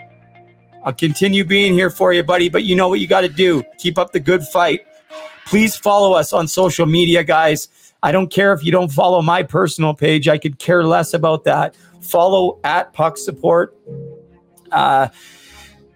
I'll 0.84 0.92
continue 0.92 1.44
being 1.44 1.72
here 1.74 1.90
for 1.90 2.12
you, 2.12 2.22
buddy. 2.22 2.48
But 2.48 2.62
you 2.62 2.76
know 2.76 2.88
what 2.88 3.00
you 3.00 3.08
got 3.08 3.22
to 3.22 3.28
do? 3.28 3.64
Keep 3.78 3.98
up 3.98 4.12
the 4.12 4.20
good 4.20 4.44
fight. 4.44 4.82
Please 5.44 5.74
follow 5.74 6.12
us 6.12 6.32
on 6.32 6.46
social 6.46 6.86
media, 6.86 7.24
guys. 7.24 7.66
I 8.04 8.12
don't 8.12 8.30
care 8.30 8.52
if 8.52 8.62
you 8.62 8.70
don't 8.70 8.92
follow 8.92 9.22
my 9.22 9.42
personal 9.42 9.92
page. 9.92 10.28
I 10.28 10.38
could 10.38 10.60
care 10.60 10.84
less 10.84 11.14
about 11.14 11.42
that. 11.44 11.74
Follow 12.00 12.60
at 12.62 12.92
Puck 12.92 13.16
Support. 13.16 13.76
Uh, 14.70 15.08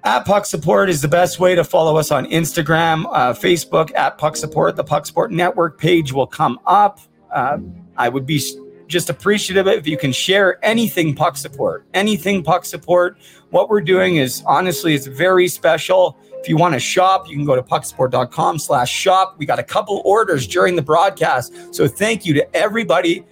at 0.04 0.24
Puck 0.24 0.46
Support 0.46 0.90
is 0.90 1.00
the 1.00 1.08
best 1.08 1.38
way 1.38 1.54
to 1.54 1.62
follow 1.62 1.96
us 1.96 2.10
on 2.10 2.26
Instagram, 2.26 3.06
uh, 3.12 3.32
Facebook 3.32 3.94
at 3.94 4.18
Puck 4.18 4.36
Support. 4.36 4.76
The 4.76 4.84
Puck 4.84 5.06
Support 5.06 5.30
Network 5.30 5.78
page 5.78 6.12
will 6.12 6.26
come 6.26 6.58
up. 6.66 7.00
Uh, 7.30 7.58
I 7.96 8.08
would 8.08 8.26
be 8.26 8.42
just 8.88 9.08
appreciative 9.08 9.66
if 9.68 9.86
you 9.86 9.96
can 9.96 10.12
share 10.12 10.62
anything 10.64 11.14
Puck 11.14 11.36
Support, 11.36 11.86
anything 11.94 12.42
Puck 12.42 12.64
Support. 12.64 13.18
What 13.50 13.68
we're 13.68 13.80
doing 13.80 14.16
is 14.16 14.42
honestly, 14.46 14.94
it's 14.94 15.06
very 15.06 15.46
special. 15.48 16.18
If 16.40 16.48
you 16.48 16.56
want 16.56 16.74
to 16.74 16.80
shop, 16.80 17.28
you 17.28 17.36
can 17.36 17.44
go 17.44 17.54
to 17.54 17.62
pucksupport.com 17.62 18.58
slash 18.58 18.90
shop. 18.90 19.36
We 19.38 19.46
got 19.46 19.60
a 19.60 19.62
couple 19.62 20.02
orders 20.04 20.46
during 20.46 20.74
the 20.74 20.82
broadcast. 20.82 21.72
So 21.72 21.86
thank 21.86 22.26
you 22.26 22.34
to 22.34 22.56
everybody 22.56 23.24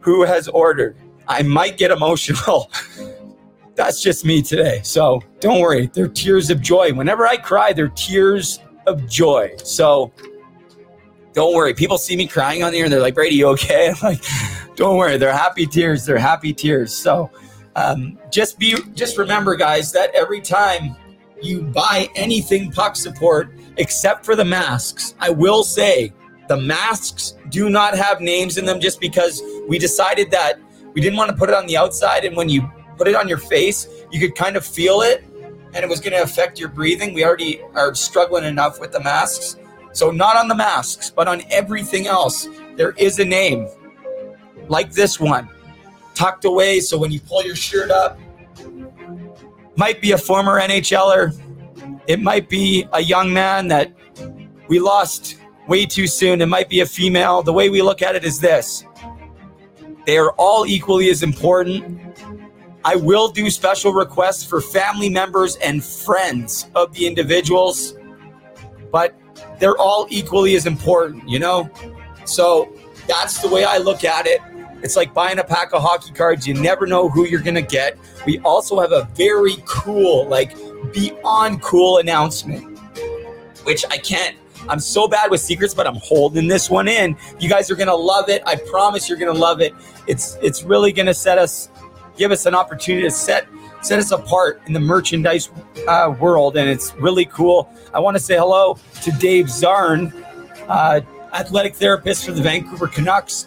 who 0.00 0.24
has 0.24 0.48
ordered. 0.48 0.96
I 1.26 1.42
might 1.42 1.78
get 1.78 1.90
emotional. 1.90 2.70
That's 3.78 4.02
just 4.02 4.24
me 4.24 4.42
today. 4.42 4.80
So 4.82 5.22
don't 5.38 5.60
worry. 5.60 5.88
They're 5.92 6.08
tears 6.08 6.50
of 6.50 6.60
joy. 6.60 6.92
Whenever 6.92 7.28
I 7.28 7.36
cry, 7.36 7.72
they're 7.72 7.86
tears 7.86 8.58
of 8.88 9.08
joy. 9.08 9.52
So 9.62 10.12
don't 11.32 11.54
worry. 11.54 11.74
People 11.74 11.96
see 11.96 12.16
me 12.16 12.26
crying 12.26 12.64
on 12.64 12.72
the 12.72 12.78
air 12.78 12.86
and 12.86 12.92
they're 12.92 13.00
like, 13.00 13.14
Brady, 13.14 13.36
you 13.36 13.46
okay? 13.50 13.88
I'm 13.90 13.96
like, 14.02 14.24
don't 14.74 14.96
worry. 14.96 15.16
They're 15.16 15.32
happy 15.32 15.64
tears. 15.64 16.04
They're 16.04 16.18
happy 16.18 16.52
tears. 16.52 16.92
So 16.92 17.30
um, 17.76 18.18
just 18.32 18.58
be, 18.58 18.74
just 18.94 19.16
remember, 19.16 19.54
guys, 19.54 19.92
that 19.92 20.12
every 20.12 20.40
time 20.40 20.96
you 21.40 21.62
buy 21.62 22.08
anything 22.16 22.72
puck 22.72 22.96
support 22.96 23.54
except 23.76 24.24
for 24.24 24.34
the 24.34 24.44
masks. 24.44 25.14
I 25.20 25.30
will 25.30 25.62
say 25.62 26.12
the 26.48 26.56
masks 26.56 27.36
do 27.48 27.70
not 27.70 27.96
have 27.96 28.20
names 28.20 28.58
in 28.58 28.64
them 28.64 28.80
just 28.80 29.00
because 29.00 29.40
we 29.68 29.78
decided 29.78 30.32
that 30.32 30.58
we 30.94 31.00
didn't 31.00 31.16
want 31.16 31.30
to 31.30 31.36
put 31.36 31.48
it 31.48 31.54
on 31.54 31.66
the 31.66 31.76
outside. 31.76 32.24
And 32.24 32.36
when 32.36 32.48
you 32.48 32.68
put 32.98 33.08
it 33.08 33.14
on 33.14 33.28
your 33.28 33.38
face, 33.38 33.86
you 34.10 34.20
could 34.20 34.34
kind 34.34 34.56
of 34.56 34.66
feel 34.66 35.00
it 35.00 35.24
and 35.74 35.84
it 35.84 35.88
was 35.88 36.00
going 36.00 36.12
to 36.12 36.22
affect 36.22 36.58
your 36.58 36.68
breathing. 36.68 37.14
We 37.14 37.24
already 37.24 37.62
are 37.74 37.94
struggling 37.94 38.44
enough 38.44 38.80
with 38.80 38.92
the 38.92 39.00
masks. 39.00 39.56
So, 39.92 40.10
not 40.10 40.36
on 40.36 40.48
the 40.48 40.54
masks, 40.54 41.10
but 41.10 41.28
on 41.28 41.42
everything 41.50 42.06
else, 42.06 42.48
there 42.76 42.92
is 42.92 43.18
a 43.18 43.24
name 43.24 43.68
like 44.68 44.92
this 44.92 45.18
one 45.18 45.48
tucked 46.14 46.44
away. 46.44 46.80
So, 46.80 46.98
when 46.98 47.10
you 47.10 47.20
pull 47.20 47.42
your 47.44 47.56
shirt 47.56 47.90
up, 47.90 48.18
might 49.76 50.00
be 50.00 50.12
a 50.12 50.18
former 50.18 50.60
NHLer. 50.60 51.38
It 52.06 52.20
might 52.20 52.48
be 52.48 52.86
a 52.92 53.00
young 53.00 53.32
man 53.32 53.68
that 53.68 53.92
we 54.68 54.78
lost 54.78 55.36
way 55.68 55.86
too 55.86 56.06
soon. 56.06 56.40
It 56.40 56.46
might 56.46 56.68
be 56.68 56.80
a 56.80 56.86
female. 56.86 57.42
The 57.42 57.52
way 57.52 57.70
we 57.70 57.82
look 57.82 58.02
at 58.02 58.14
it 58.14 58.24
is 58.24 58.40
this 58.40 58.84
they 60.06 60.16
are 60.16 60.32
all 60.32 60.64
equally 60.66 61.10
as 61.10 61.22
important. 61.22 62.07
I 62.84 62.96
will 62.96 63.28
do 63.28 63.50
special 63.50 63.92
requests 63.92 64.44
for 64.44 64.60
family 64.60 65.10
members 65.10 65.56
and 65.56 65.84
friends 65.84 66.70
of 66.74 66.92
the 66.94 67.06
individuals, 67.06 67.94
but 68.92 69.18
they're 69.58 69.76
all 69.76 70.06
equally 70.10 70.54
as 70.54 70.66
important, 70.66 71.28
you 71.28 71.38
know? 71.38 71.70
So 72.24 72.72
that's 73.06 73.40
the 73.40 73.48
way 73.48 73.64
I 73.64 73.78
look 73.78 74.04
at 74.04 74.26
it. 74.26 74.40
It's 74.82 74.94
like 74.94 75.12
buying 75.12 75.38
a 75.38 75.44
pack 75.44 75.72
of 75.72 75.82
hockey 75.82 76.12
cards. 76.12 76.46
You 76.46 76.54
never 76.54 76.86
know 76.86 77.08
who 77.08 77.26
you're 77.26 77.42
going 77.42 77.56
to 77.56 77.62
get. 77.62 77.98
We 78.24 78.38
also 78.40 78.78
have 78.80 78.92
a 78.92 79.08
very 79.14 79.56
cool, 79.66 80.26
like 80.28 80.56
beyond 80.92 81.62
cool 81.62 81.98
announcement, 81.98 82.78
which 83.64 83.84
I 83.90 83.98
can't. 83.98 84.36
I'm 84.68 84.80
so 84.80 85.08
bad 85.08 85.30
with 85.30 85.40
secrets, 85.40 85.74
but 85.74 85.86
I'm 85.86 85.96
holding 85.96 86.46
this 86.46 86.68
one 86.68 86.88
in. 86.88 87.16
You 87.38 87.48
guys 87.48 87.70
are 87.70 87.76
gonna 87.76 87.94
love 87.94 88.28
it. 88.28 88.42
I 88.44 88.56
promise 88.56 89.08
you're 89.08 89.18
gonna 89.18 89.32
love 89.32 89.60
it. 89.60 89.72
It's 90.06 90.36
it's 90.42 90.62
really 90.62 90.92
gonna 90.92 91.14
set 91.14 91.38
us, 91.38 91.70
give 92.18 92.32
us 92.32 92.44
an 92.44 92.54
opportunity 92.54 93.06
to 93.06 93.10
set 93.10 93.46
set 93.80 93.98
us 93.98 94.10
apart 94.10 94.60
in 94.66 94.72
the 94.72 94.80
merchandise 94.80 95.50
uh, 95.86 96.14
world, 96.18 96.56
and 96.56 96.68
it's 96.68 96.94
really 96.96 97.24
cool. 97.24 97.72
I 97.94 98.00
want 98.00 98.16
to 98.16 98.22
say 98.22 98.36
hello 98.36 98.78
to 99.02 99.12
Dave 99.12 99.46
Zarn, 99.46 100.12
uh, 100.68 101.00
athletic 101.32 101.76
therapist 101.76 102.26
for 102.26 102.32
the 102.32 102.42
Vancouver 102.42 102.88
Canucks 102.88 103.46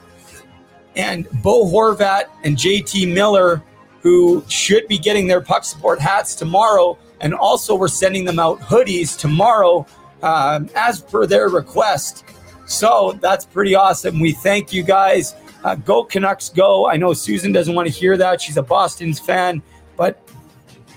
and 0.96 1.28
Bo 1.44 1.66
Horvat 1.66 2.24
and 2.44 2.56
JT 2.56 3.14
Miller, 3.14 3.62
who 4.02 4.44
should 4.48 4.88
be 4.88 4.98
getting 4.98 5.28
their 5.28 5.42
puck 5.42 5.64
support 5.64 6.00
hats 6.00 6.34
tomorrow. 6.34 6.98
And 7.20 7.34
also, 7.34 7.76
we're 7.76 7.88
sending 7.88 8.26
them 8.26 8.40
out 8.40 8.60
hoodies 8.62 9.18
tomorrow 9.18 9.86
um, 10.24 10.70
as 10.76 11.02
per 11.02 11.28
their 11.28 11.50
request. 11.50 12.24
So 12.66 13.18
that's 13.22 13.46
pretty 13.46 13.76
awesome. 13.76 14.20
We 14.20 14.32
thank 14.32 14.74
you 14.74 14.82
guys. 14.82 15.36
Uh, 15.64 15.76
go 15.76 16.04
Canucks, 16.04 16.50
go. 16.50 16.88
I 16.88 16.98
know 16.98 17.14
Susan 17.14 17.52
doesn't 17.52 17.74
want 17.76 17.88
to 17.88 17.94
hear 17.94 18.18
that. 18.18 18.42
She's 18.42 18.58
a 18.58 18.64
Boston's 18.64 19.20
fan, 19.20 19.62
but 19.96 20.28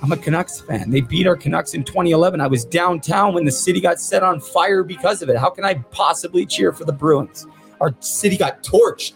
I'm 0.02 0.12
a 0.12 0.16
Canucks 0.16 0.60
fan. 0.60 0.90
They 0.90 1.00
beat 1.00 1.26
our 1.26 1.36
Canucks 1.36 1.74
in 1.74 1.84
2011. 1.84 2.40
I 2.40 2.46
was 2.46 2.64
downtown 2.64 3.34
when 3.34 3.44
the 3.44 3.52
city 3.52 3.80
got 3.80 4.00
set 4.00 4.22
on 4.22 4.40
fire 4.40 4.82
because 4.82 5.22
of 5.22 5.28
it. 5.28 5.36
How 5.36 5.50
can 5.50 5.64
I 5.64 5.74
possibly 5.74 6.46
cheer 6.46 6.72
for 6.72 6.84
the 6.84 6.92
Bruins? 6.92 7.46
Our 7.80 7.94
city 8.00 8.36
got 8.36 8.62
torched. 8.62 9.14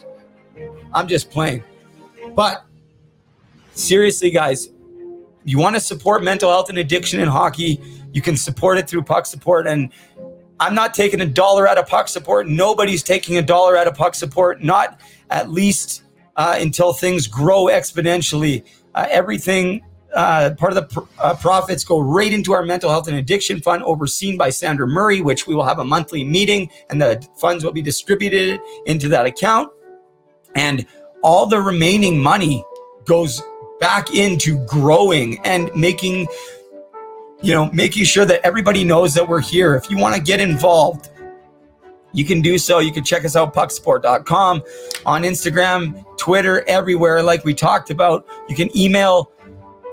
I'm 0.92 1.08
just 1.08 1.30
playing. 1.30 1.62
But 2.34 2.64
seriously, 3.72 4.30
guys, 4.30 4.70
you 5.44 5.58
want 5.58 5.76
to 5.76 5.80
support 5.80 6.22
mental 6.22 6.50
health 6.50 6.68
and 6.68 6.78
addiction 6.78 7.20
in 7.20 7.28
hockey, 7.28 7.80
you 8.12 8.22
can 8.22 8.36
support 8.36 8.78
it 8.78 8.88
through 8.88 9.02
puck 9.02 9.26
support. 9.26 9.66
And 9.66 9.92
I'm 10.60 10.74
not 10.74 10.94
taking 10.94 11.20
a 11.20 11.26
dollar 11.26 11.68
out 11.68 11.78
of 11.78 11.86
puck 11.86 12.08
support. 12.08 12.48
Nobody's 12.48 13.02
taking 13.02 13.36
a 13.36 13.42
dollar 13.42 13.76
out 13.76 13.86
of 13.86 13.94
puck 13.94 14.14
support, 14.14 14.62
not 14.62 15.00
at 15.30 15.50
least 15.50 16.02
uh, 16.36 16.56
until 16.58 16.92
things 16.92 17.26
grow 17.26 17.64
exponentially. 17.64 18.64
Uh, 18.94 19.06
everything, 19.10 19.82
uh, 20.14 20.50
part 20.58 20.72
of 20.72 20.76
the 20.76 21.00
pr- 21.00 21.08
uh, 21.18 21.34
profits 21.36 21.84
go 21.84 22.00
right 22.00 22.32
into 22.32 22.52
our 22.52 22.64
mental 22.64 22.90
health 22.90 23.06
and 23.08 23.16
addiction 23.16 23.60
fund, 23.60 23.82
overseen 23.84 24.36
by 24.36 24.50
Sandra 24.50 24.86
Murray, 24.86 25.20
which 25.20 25.46
we 25.46 25.54
will 25.54 25.64
have 25.64 25.78
a 25.78 25.84
monthly 25.84 26.24
meeting, 26.24 26.68
and 26.90 27.00
the 27.00 27.24
funds 27.36 27.64
will 27.64 27.72
be 27.72 27.82
distributed 27.82 28.60
into 28.86 29.08
that 29.08 29.26
account. 29.26 29.70
And 30.56 30.86
all 31.22 31.46
the 31.46 31.60
remaining 31.60 32.18
money 32.18 32.64
goes 33.04 33.42
back 33.80 34.14
into 34.14 34.64
growing 34.66 35.38
and 35.46 35.70
making 35.74 36.26
you 37.42 37.54
know 37.54 37.70
making 37.72 38.04
sure 38.04 38.24
that 38.24 38.40
everybody 38.44 38.84
knows 38.84 39.14
that 39.14 39.28
we're 39.28 39.40
here. 39.40 39.74
If 39.76 39.90
you 39.90 39.98
want 39.98 40.14
to 40.14 40.20
get 40.20 40.40
involved 40.40 41.10
you 42.12 42.24
can 42.24 42.40
do 42.40 42.58
so. 42.58 42.78
You 42.78 42.92
can 42.92 43.04
check 43.04 43.24
us 43.24 43.36
out 43.36 43.54
pucksupport.com 43.54 44.62
on 45.06 45.22
instagram 45.22 46.04
twitter 46.16 46.66
everywhere 46.68 47.22
like 47.22 47.44
we 47.44 47.54
talked 47.54 47.90
about. 47.90 48.26
You 48.48 48.56
can 48.56 48.76
email 48.76 49.30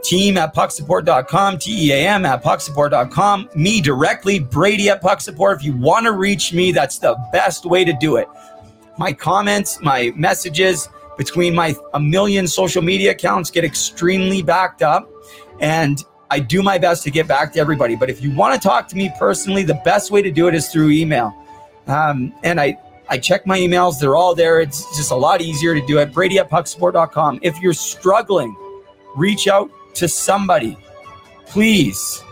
team 0.03 0.37
at 0.37 0.55
pucksupport.com 0.55 1.57
t-e-a-m 1.57 2.25
at 2.25 2.43
pucksupport.com 2.43 3.49
me 3.55 3.81
directly 3.81 4.39
brady 4.39 4.89
at 4.89 5.01
pucksupport. 5.01 5.57
If 5.57 5.63
you 5.63 5.73
want 5.73 6.05
to 6.05 6.13
reach 6.13 6.53
me 6.53 6.71
that's 6.71 6.99
the 6.99 7.15
best 7.31 7.65
way 7.65 7.83
to 7.83 7.93
do 7.93 8.15
it. 8.17 8.27
My 8.97 9.11
comments 9.11 9.81
my 9.81 10.13
messages 10.15 10.89
between 11.17 11.53
my 11.55 11.75
a 11.93 11.99
million 11.99 12.47
social 12.47 12.81
media 12.81 13.11
accounts 13.11 13.51
get 13.51 13.63
extremely 13.63 14.41
backed 14.41 14.81
up 14.81 15.09
and 15.59 16.03
I 16.29 16.39
do 16.39 16.61
my 16.61 16.77
best 16.77 17.03
to 17.03 17.11
get 17.11 17.27
back 17.27 17.53
to 17.53 17.59
everybody. 17.59 17.95
But 17.95 18.09
if 18.09 18.21
you 18.21 18.31
want 18.35 18.59
to 18.59 18.67
talk 18.67 18.87
to 18.89 18.95
me 18.95 19.11
personally, 19.17 19.63
the 19.63 19.79
best 19.85 20.11
way 20.11 20.21
to 20.21 20.31
do 20.31 20.47
it 20.47 20.55
is 20.55 20.69
through 20.69 20.91
email. 20.91 21.33
Um, 21.87 22.33
and 22.43 22.59
I, 22.59 22.77
I 23.09 23.17
check 23.17 23.45
my 23.45 23.59
emails, 23.59 23.99
they're 23.99 24.15
all 24.15 24.33
there. 24.33 24.59
It's 24.59 24.97
just 24.97 25.11
a 25.11 25.15
lot 25.15 25.41
easier 25.41 25.73
to 25.79 25.85
do 25.85 25.99
it. 25.99 26.11
Brady 26.11 26.39
at 26.39 26.49
pucksupport.com. 26.49 27.39
If 27.41 27.59
you're 27.61 27.73
struggling, 27.73 28.55
reach 29.15 29.47
out 29.47 29.69
to 29.95 30.07
somebody, 30.07 30.77
please. 31.45 32.23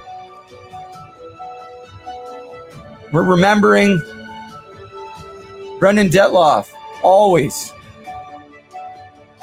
We're 3.11 3.23
remembering 3.23 4.01
Brendan 5.79 6.09
Detloff, 6.09 6.71
always 7.03 7.71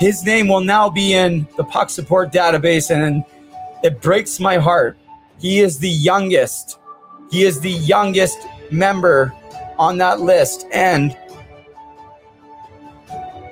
his 0.01 0.25
name 0.25 0.49
will 0.49 0.63
now 0.63 0.89
be 0.89 1.13
in 1.13 1.47
the 1.59 1.65
puck 1.65 1.91
support 1.91 2.33
database 2.33 2.91
and 2.91 3.23
it 3.83 4.01
breaks 4.01 4.41
my 4.41 4.57
heart. 4.57 4.97
He 5.39 5.61
is 5.61 5.79
the 5.79 5.89
youngest. 5.89 6.79
He 7.31 7.45
is 7.45 7.61
the 7.61 7.71
youngest 7.71 8.39
member 8.71 9.33
on 9.79 9.99
that 9.99 10.21
list. 10.21 10.67
And 10.73 11.17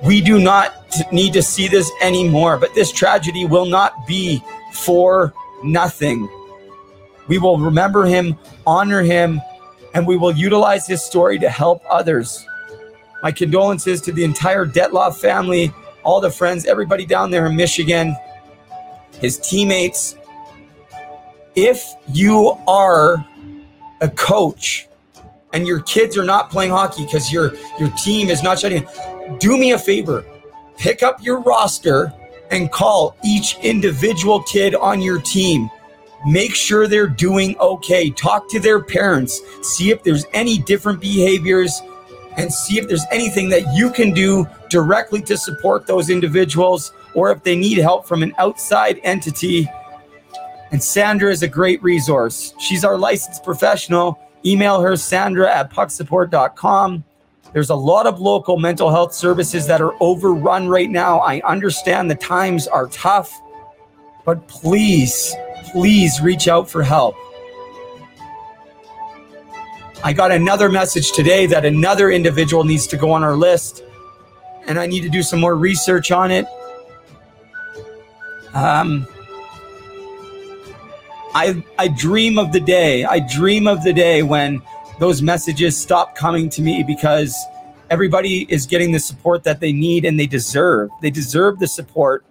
we 0.05 0.21
do 0.21 0.39
not 0.39 0.75
need 1.13 1.33
to 1.33 1.43
see 1.43 1.69
this 1.69 1.91
anymore 2.01 2.57
but 2.57 2.75
this 2.75 2.93
tragedy 2.93 3.45
will 3.45 3.67
not 3.67 4.07
be 4.07 4.43
for 4.73 5.35
nothing. 5.63 6.29
We 7.27 7.39
will 7.39 7.59
remember 7.59 8.05
him 8.05 8.39
honor 8.67 9.03
him 9.03 9.41
and 9.95 10.07
we 10.07 10.17
will 10.17 10.33
utilize 10.33 10.87
his 10.87 11.03
story 11.03 11.39
to 11.41 11.49
help 11.49 11.83
others. 11.91 12.47
My 13.23 13.33
condolences 13.33 14.01
to 14.03 14.13
the 14.13 14.25
entire 14.25 14.65
Detloff 14.65 15.17
family 15.17 15.73
all 16.05 16.21
the 16.21 16.31
friends, 16.31 16.65
everybody 16.65 17.05
down 17.05 17.31
there 17.31 17.47
in 17.47 17.57
Michigan, 17.57 18.17
his 19.21 19.39
teammates. 19.39 20.17
If 21.55 21.95
you 22.13 22.57
are 22.67 23.25
a 24.01 24.09
coach 24.09 24.89
and 25.53 25.67
your 25.67 25.81
kids 25.81 26.17
are 26.17 26.25
not 26.25 26.51
playing 26.51 26.71
hockey 26.71 27.05
because 27.05 27.33
your 27.33 27.55
your 27.79 27.91
team 27.91 28.29
is 28.29 28.43
not 28.43 28.59
shutting, 28.59 28.87
do 29.39 29.57
me 29.57 29.73
a 29.73 29.79
favor. 29.79 30.25
Pick 30.77 31.03
up 31.03 31.23
your 31.23 31.41
roster 31.41 32.13
and 32.51 32.71
call 32.71 33.17
each 33.25 33.59
individual 33.63 34.43
kid 34.43 34.75
on 34.75 35.03
your 35.03 35.21
team. 35.21 35.71
Make 36.27 36.55
sure 36.55 36.87
they're 36.87 37.07
doing 37.07 37.57
okay. 37.59 38.11
Talk 38.11 38.49
to 38.51 38.61
their 38.61 38.83
parents. 38.83 39.41
See 39.63 39.91
if 39.91 40.03
there's 40.03 40.25
any 40.33 40.59
different 40.59 41.01
behaviors 41.01 41.81
and 42.37 42.53
see 42.53 42.79
if 42.79 42.89
there's 42.89 43.05
anything 43.11 43.49
that 43.51 43.75
you 43.75 43.91
can 43.91 44.13
do 44.13 44.47
directly 44.71 45.21
to 45.23 45.37
support 45.37 45.87
those 45.87 46.11
individuals 46.11 46.93
or 47.15 47.31
if 47.31 47.43
they 47.43 47.57
need 47.57 47.79
help 47.79 48.07
from 48.07 48.23
an 48.23 48.33
outside 48.39 49.01
entity. 49.03 49.69
And 50.71 50.83
Sandra 50.83 51.31
is 51.31 51.43
a 51.43 51.49
great 51.49 51.83
resource. 51.83 52.55
She's 52.59 52.85
our 52.85 52.99
licensed 52.99 53.43
professional. 53.43 54.19
Email 54.45 54.81
her, 54.81 54.97
Sandra 54.97 55.53
at 55.53 55.71
pucksupport.com. 55.73 57.05
There's 57.53 57.71
a 57.71 57.75
lot 57.75 58.07
of 58.07 58.21
local 58.21 58.59
mental 58.59 58.91
health 58.91 59.15
services 59.15 59.67
that 59.67 59.81
are 59.81 59.95
overrun 60.01 60.69
right 60.69 60.91
now. 60.91 61.21
I 61.21 61.41
understand 61.41 62.11
the 62.11 62.15
times 62.15 62.69
are 62.69 62.89
tough, 62.89 63.33
but 64.25 64.47
please, 64.49 65.35
please 65.73 66.21
reach 66.21 66.47
out 66.47 66.69
for 66.71 66.83
help. 66.83 67.15
I 70.05 70.13
got 70.13 70.31
another 70.31 70.69
message 70.69 71.13
today 71.13 71.47
that 71.47 71.65
another 71.65 72.11
individual 72.11 72.63
needs 72.63 72.87
to 72.89 72.97
go 72.97 73.11
on 73.11 73.25
our 73.25 73.35
list, 73.35 73.83
and 74.67 74.79
I 74.79 74.87
need 74.87 75.01
to 75.01 75.09
do 75.09 75.23
some 75.23 75.41
more 75.41 75.57
research 75.57 76.13
on 76.13 76.31
it. 76.31 76.47
Um, 78.55 79.07
I 81.39 81.63
I 81.79 81.87
dream 81.87 82.37
of 82.37 82.51
the 82.51 82.59
day. 82.59 83.05
I 83.05 83.21
dream 83.21 83.69
of 83.69 83.85
the 83.85 83.93
day 83.93 84.25
when 84.25 84.61
those 84.99 85.23
messages 85.23 85.77
stop 85.77 86.17
coming 86.17 86.49
to 86.51 86.61
me 86.61 86.83
because 86.83 87.33
everybody 87.91 88.45
is 88.53 88.67
getting 88.67 88.91
the 88.91 88.99
support 88.99 89.45
that 89.45 89.61
they 89.61 89.73
need 89.73 90.05
and 90.05 90.19
they 90.19 90.27
deserve. 90.27 90.91
They 91.01 91.11
deserve 91.11 91.61
the 91.61 91.69
support. 91.69 92.25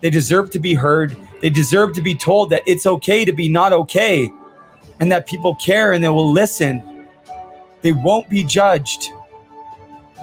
They 0.00 0.10
deserve 0.10 0.52
to 0.52 0.60
be 0.60 0.74
heard. 0.74 1.16
They 1.42 1.50
deserve 1.50 1.92
to 1.94 2.02
be 2.02 2.14
told 2.14 2.50
that 2.50 2.62
it's 2.66 2.86
okay 2.86 3.24
to 3.24 3.32
be 3.32 3.48
not 3.48 3.72
okay 3.72 4.30
and 5.00 5.10
that 5.10 5.26
people 5.26 5.56
care 5.56 5.92
and 5.92 6.04
they 6.04 6.08
will 6.08 6.30
listen. 6.30 7.08
They 7.82 7.90
won't 7.90 8.30
be 8.30 8.44
judged. 8.44 9.10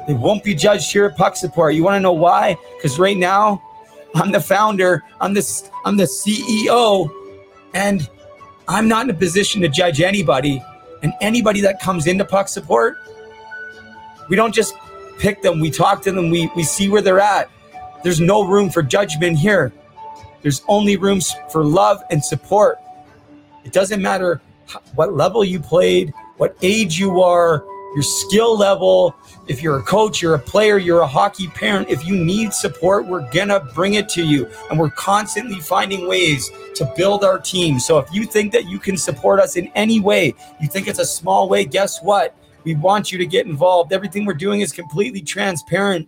They 0.08 0.14
won't 0.14 0.46
be 0.46 0.56
judged 0.56 0.94
here 0.94 1.08
at 1.08 1.18
Puck 1.18 1.36
Support. 1.36 1.76
You 1.76 1.84
want 1.84 1.96
to 1.96 2.00
know 2.00 2.14
why? 2.14 2.56
Because 2.78 2.98
right 2.98 3.18
now, 3.18 3.62
I'm 4.16 4.32
the 4.32 4.40
founder. 4.40 5.04
I'm 5.20 5.34
the 5.34 5.70
I'm 5.84 5.98
the 5.98 6.06
CEO, 6.06 7.10
and 7.74 8.10
I'm 8.68 8.88
not 8.88 9.06
in 9.06 9.10
a 9.10 9.18
position 9.18 9.62
to 9.62 9.70
judge 9.70 10.02
anybody. 10.02 10.64
And 11.02 11.14
anybody 11.20 11.60
that 11.62 11.82
comes 11.82 12.08
into 12.08 12.24
Puck 12.24 12.48
Support, 12.48 12.98
we 14.30 14.36
don't 14.36 14.54
just 14.54 14.76
pick 15.20 15.42
them. 15.42 15.60
We 15.60 15.70
talk 15.70 16.02
to 16.04 16.12
them. 16.12 16.30
We 16.30 16.50
we 16.56 16.64
see 16.64 16.90
where 16.90 17.02
they're 17.02 17.20
at. 17.20 17.50
There's 18.04 18.22
no 18.22 18.46
room 18.46 18.70
for 18.70 18.82
judgment 18.82 19.38
here. 19.38 19.74
There's 20.42 20.62
only 20.68 20.98
rooms 20.98 21.34
for 21.50 21.64
love 21.64 22.04
and 22.10 22.24
support. 22.24 22.80
It 23.64 23.72
doesn't 23.72 24.02
matter 24.02 24.42
what 24.96 25.14
level 25.14 25.44
you 25.44 25.60
played, 25.60 26.14
what 26.38 26.56
age 26.62 27.00
you 27.00 27.22
are, 27.22 27.64
your 27.94 28.04
skill 28.04 28.58
level. 28.58 29.16
If 29.48 29.62
you're 29.62 29.78
a 29.78 29.84
coach, 29.84 30.22
you're 30.22 30.36
a 30.36 30.40
player, 30.40 30.78
you're 30.78 31.02
a 31.02 31.08
hockey 31.08 31.48
parent, 31.48 31.90
if 31.90 32.06
you 32.06 32.16
need 32.16 32.54
support, 32.54 33.06
we're 33.06 33.30
gonna 33.32 33.60
bring 33.74 33.96
it 33.96 34.08
to 34.10 34.24
you. 34.24 34.50
And 34.70 34.80
we're 34.80 34.92
constantly 34.92 35.60
finding 35.60 36.08
ways 36.08 36.50
to 36.76 36.92
build 36.96 37.24
our 37.24 37.40
team. 37.40 37.80
So 37.80 37.98
if 38.00 38.12
you 38.14 38.26
think 38.26 38.52
that 38.54 38.66
you 38.66 38.80
can 38.80 38.98
support 38.98 39.40
us 39.40 39.56
in 39.58 39.68
any 39.76 40.00
way, 40.00 40.34
you 40.62 40.68
think 40.68 40.88
it's 40.88 41.00
a 41.00 41.06
small 41.06 41.50
way, 41.50 41.66
guess 41.66 42.02
what? 42.02 42.36
We 42.64 42.76
want 42.76 43.12
you 43.12 43.18
to 43.18 43.26
get 43.26 43.46
involved. 43.46 43.92
Everything 43.92 44.26
we're 44.26 44.34
doing 44.34 44.62
is 44.62 44.72
completely 44.72 45.22
transparent. 45.22 46.08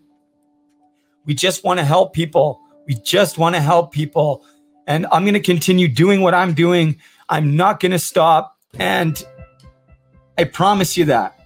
We 1.25 1.33
just 1.33 1.63
want 1.63 1.79
to 1.79 1.85
help 1.85 2.13
people. 2.13 2.61
We 2.87 2.95
just 2.95 3.37
want 3.37 3.55
to 3.55 3.61
help 3.61 3.91
people. 3.91 4.45
And 4.87 5.07
I'm 5.11 5.23
going 5.23 5.33
to 5.33 5.39
continue 5.39 5.87
doing 5.87 6.21
what 6.21 6.33
I'm 6.33 6.53
doing. 6.53 6.97
I'm 7.27 7.55
not 7.55 7.79
going 7.79 7.91
to 7.91 7.99
stop. 7.99 8.57
And 8.75 9.21
I 10.37 10.43
promise 10.43 10.95
you 10.95 11.05
that. 11.05 11.44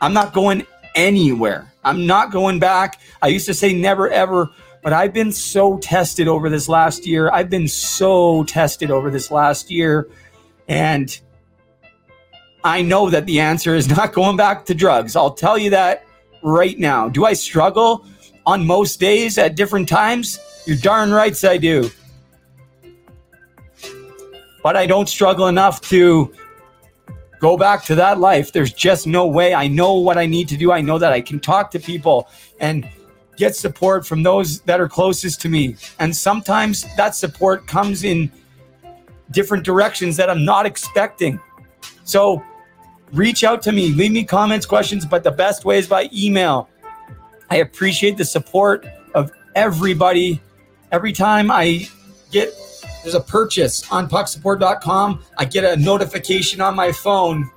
I'm 0.00 0.12
not 0.12 0.32
going 0.32 0.66
anywhere. 0.94 1.72
I'm 1.84 2.06
not 2.06 2.30
going 2.30 2.58
back. 2.58 3.00
I 3.22 3.28
used 3.28 3.46
to 3.46 3.54
say 3.54 3.72
never 3.72 4.08
ever, 4.10 4.50
but 4.82 4.92
I've 4.92 5.12
been 5.12 5.32
so 5.32 5.78
tested 5.78 6.28
over 6.28 6.48
this 6.48 6.68
last 6.68 7.06
year. 7.06 7.30
I've 7.30 7.50
been 7.50 7.68
so 7.68 8.44
tested 8.44 8.90
over 8.90 9.10
this 9.10 9.30
last 9.30 9.70
year. 9.70 10.08
And 10.68 11.18
I 12.64 12.82
know 12.82 13.10
that 13.10 13.26
the 13.26 13.40
answer 13.40 13.74
is 13.74 13.88
not 13.96 14.12
going 14.12 14.36
back 14.36 14.64
to 14.66 14.74
drugs. 14.74 15.16
I'll 15.16 15.32
tell 15.32 15.58
you 15.58 15.70
that 15.70 16.04
right 16.42 16.78
now. 16.78 17.08
Do 17.08 17.24
I 17.24 17.32
struggle 17.32 18.06
on 18.46 18.66
most 18.66 19.00
days 19.00 19.38
at 19.38 19.54
different 19.56 19.88
times? 19.88 20.38
You're 20.66 20.76
darn 20.78 21.10
rights 21.10 21.44
I 21.44 21.56
do. 21.56 21.90
But 24.62 24.76
I 24.76 24.86
don't 24.86 25.08
struggle 25.08 25.46
enough 25.46 25.80
to 25.88 26.32
go 27.40 27.56
back 27.56 27.82
to 27.86 27.94
that 27.96 28.20
life. 28.20 28.52
There's 28.52 28.72
just 28.72 29.06
no 29.06 29.26
way. 29.26 29.54
I 29.54 29.66
know 29.66 29.94
what 29.94 30.18
I 30.18 30.26
need 30.26 30.48
to 30.48 30.56
do. 30.56 30.70
I 30.70 30.80
know 30.80 30.98
that 30.98 31.12
I 31.12 31.20
can 31.20 31.40
talk 31.40 31.70
to 31.72 31.80
people 31.80 32.28
and 32.60 32.88
get 33.36 33.56
support 33.56 34.06
from 34.06 34.22
those 34.22 34.60
that 34.60 34.80
are 34.80 34.88
closest 34.88 35.40
to 35.40 35.48
me. 35.48 35.76
And 35.98 36.14
sometimes 36.14 36.84
that 36.96 37.14
support 37.16 37.66
comes 37.66 38.04
in 38.04 38.30
different 39.30 39.64
directions 39.64 40.16
that 40.16 40.28
I'm 40.28 40.44
not 40.44 40.66
expecting. 40.66 41.40
So 42.04 42.44
reach 43.12 43.42
out 43.42 43.62
to 43.62 43.72
me, 43.72 43.88
leave 43.88 44.12
me 44.12 44.24
comments, 44.24 44.66
questions, 44.66 45.06
but 45.06 45.24
the 45.24 45.30
best 45.30 45.64
way 45.64 45.78
is 45.78 45.88
by 45.88 46.10
email. 46.12 46.68
I 47.48 47.56
appreciate 47.56 48.16
the 48.18 48.24
support 48.24 48.86
of 49.14 49.32
everybody. 49.54 50.40
Every 50.92 51.12
time 51.12 51.50
I 51.50 51.88
get 52.30 52.52
there's 53.02 53.14
a 53.14 53.20
purchase 53.20 53.90
on 53.90 54.08
pucksupport.com, 54.08 55.22
I 55.38 55.44
get 55.44 55.64
a 55.64 55.76
notification 55.76 56.60
on 56.60 56.74
my 56.76 56.92
phone. 56.92 57.50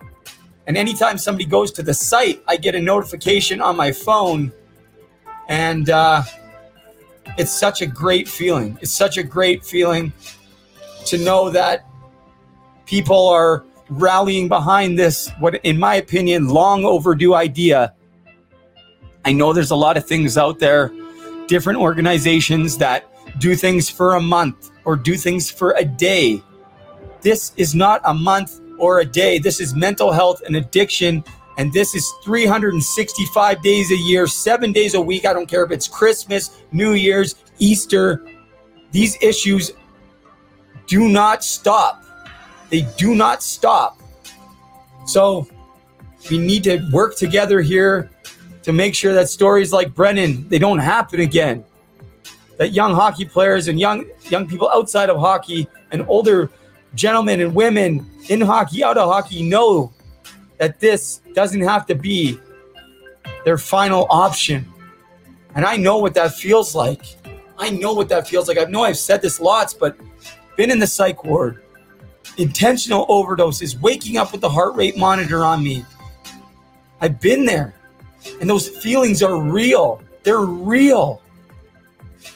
And 0.68 0.78
anytime 0.78 1.18
somebody 1.18 1.46
goes 1.46 1.72
to 1.74 1.84
the 1.84 1.94
site, 1.94 2.42
I 2.48 2.56
get 2.56 2.76
a 2.76 2.80
notification 2.80 3.62
on 3.62 3.76
my 3.76 3.92
phone. 3.92 4.54
And 5.50 5.90
uh, 5.90 6.24
it's 7.38 7.52
such 7.52 7.82
a 7.82 7.86
great 7.86 8.30
feeling. 8.30 8.78
It's 8.82 8.94
such 8.94 9.18
a 9.18 9.24
great 9.24 9.66
feeling 9.66 10.14
to 11.06 11.18
know 11.18 11.50
that 11.50 11.86
people 12.86 13.28
are 13.28 13.66
rallying 13.90 14.48
behind 14.48 14.98
this, 14.98 15.30
what, 15.40 15.56
in 15.66 15.78
my 15.78 15.96
opinion, 15.96 16.48
long 16.48 16.86
overdue 16.86 17.34
idea. 17.34 17.94
I 19.26 19.34
know 19.34 19.52
there's 19.52 19.72
a 19.72 19.76
lot 19.76 19.98
of 19.98 20.06
things 20.06 20.38
out 20.38 20.60
there, 20.60 20.92
different 21.48 21.80
organizations 21.80 22.78
that 22.78 23.10
do 23.40 23.56
things 23.56 23.90
for 23.90 24.16
a 24.16 24.22
month 24.22 24.72
or 24.86 24.96
do 24.96 25.16
things 25.16 25.50
for 25.50 25.72
a 25.78 25.86
day. 25.86 26.42
This 27.22 27.54
is 27.58 27.74
not 27.74 28.02
a 28.06 28.14
month 28.14 28.60
or 28.78 29.00
a 29.00 29.06
day. 29.06 29.40
This 29.40 29.60
is 29.60 29.74
mental 29.74 30.12
health 30.12 30.42
and 30.46 30.56
addiction. 30.56 31.24
And 31.58 31.72
this 31.72 31.96
is 31.96 32.12
365 32.24 33.62
days 33.62 33.92
a 33.92 33.98
year, 33.98 34.28
seven 34.28 34.72
days 34.72 34.96
a 34.96 35.02
week. 35.02 35.26
I 35.26 35.34
don't 35.34 35.46
care 35.46 35.64
if 35.64 35.72
it's 35.72 35.88
Christmas, 35.88 36.62
New 36.72 36.94
Year's, 36.94 37.36
Easter. 37.60 38.26
These 38.92 39.18
issues 39.22 39.72
do 40.88 41.08
not 41.08 41.44
stop. 41.44 42.04
They 42.70 42.82
do 42.98 43.16
not 43.16 43.44
stop. 43.44 44.02
So 45.06 45.48
we 46.30 46.40
need 46.40 46.64
to 46.64 46.80
work 46.92 47.16
together 47.16 47.62
here 47.62 48.10
to 48.64 48.74
make 48.74 48.96
sure 48.96 49.14
that 49.14 49.30
stories 49.30 49.72
like 49.72 49.94
Brennan, 49.94 50.48
they 50.50 50.58
don't 50.58 50.80
happen 50.80 51.20
again 51.20 51.64
that 52.58 52.72
young 52.72 52.94
hockey 52.94 53.26
players 53.26 53.68
and 53.68 53.80
young 53.80 54.06
young 54.30 54.48
people 54.48 54.70
outside 54.70 55.10
of 55.10 55.18
hockey 55.18 55.68
and 55.92 56.06
older 56.08 56.50
gentlemen 56.96 57.42
and 57.42 57.54
women 57.56 58.10
in 58.30 58.42
hockey, 58.42 58.84
out 58.84 58.98
of 58.98 59.10
hockey, 59.10 59.44
know 59.44 59.92
that 60.60 60.80
this 60.80 61.22
doesn't 61.34 61.62
have 61.62 61.86
to 61.88 61.96
be 61.96 62.40
their 63.46 63.58
final 63.58 64.08
option. 64.10 64.66
And 65.56 65.66
I 65.66 65.76
know 65.78 65.98
what 65.98 66.14
that 66.16 66.34
feels 66.34 66.76
like. 66.76 67.18
I 67.58 67.70
know 67.70 67.94
what 67.94 68.10
that 68.10 68.28
feels 68.28 68.48
like. 68.48 68.58
I 68.58 68.64
know 68.66 68.84
I've 68.84 68.98
said 68.98 69.22
this 69.22 69.40
lots, 69.40 69.74
but 69.74 69.98
been 70.56 70.72
in 70.72 70.80
the 70.80 70.88
psych 70.88 71.24
ward, 71.24 71.64
intentional 72.38 73.06
overdoses, 73.08 73.80
waking 73.80 74.18
up 74.18 74.32
with 74.32 74.42
the 74.42 74.50
heart 74.50 74.76
rate 74.76 74.98
monitor 74.98 75.44
on 75.44 75.64
me. 75.64 75.86
I've 77.02 77.20
been 77.20 77.46
there. 77.46 77.74
And 78.40 78.50
those 78.50 78.70
feelings 78.70 79.22
are 79.22 79.42
real. 79.42 80.02
They're 80.24 80.40
real. 80.40 81.22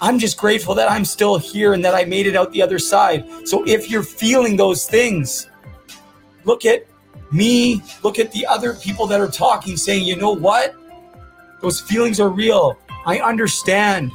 I'm 0.01 0.19
just 0.19 0.38
grateful 0.38 0.76
that 0.76 0.91
I'm 0.91 1.05
still 1.05 1.38
here 1.38 1.73
and 1.73 1.84
that 1.84 1.95
I 1.95 2.05
made 2.05 2.27
it 2.27 2.35
out 2.35 2.51
the 2.51 2.61
other 2.61 2.80
side. 2.80 3.26
So 3.47 3.68
if 3.68 3.89
you're 3.89 4.03
feeling 4.03 4.57
those 4.57 4.85
things, 4.85 5.49
look 6.43 6.65
at 6.65 6.85
me, 7.31 7.81
look 8.03 8.19
at 8.19 8.31
the 8.31 8.45
other 8.45 8.73
people 8.73 9.07
that 9.07 9.19
are 9.19 9.27
talking, 9.27 9.76
saying, 9.77 10.05
you 10.05 10.15
know 10.15 10.31
what? 10.31 10.76
Those 11.61 11.81
feelings 11.81 12.19
are 12.19 12.30
real. 12.30 12.77
I 13.05 13.19
understand, 13.19 14.11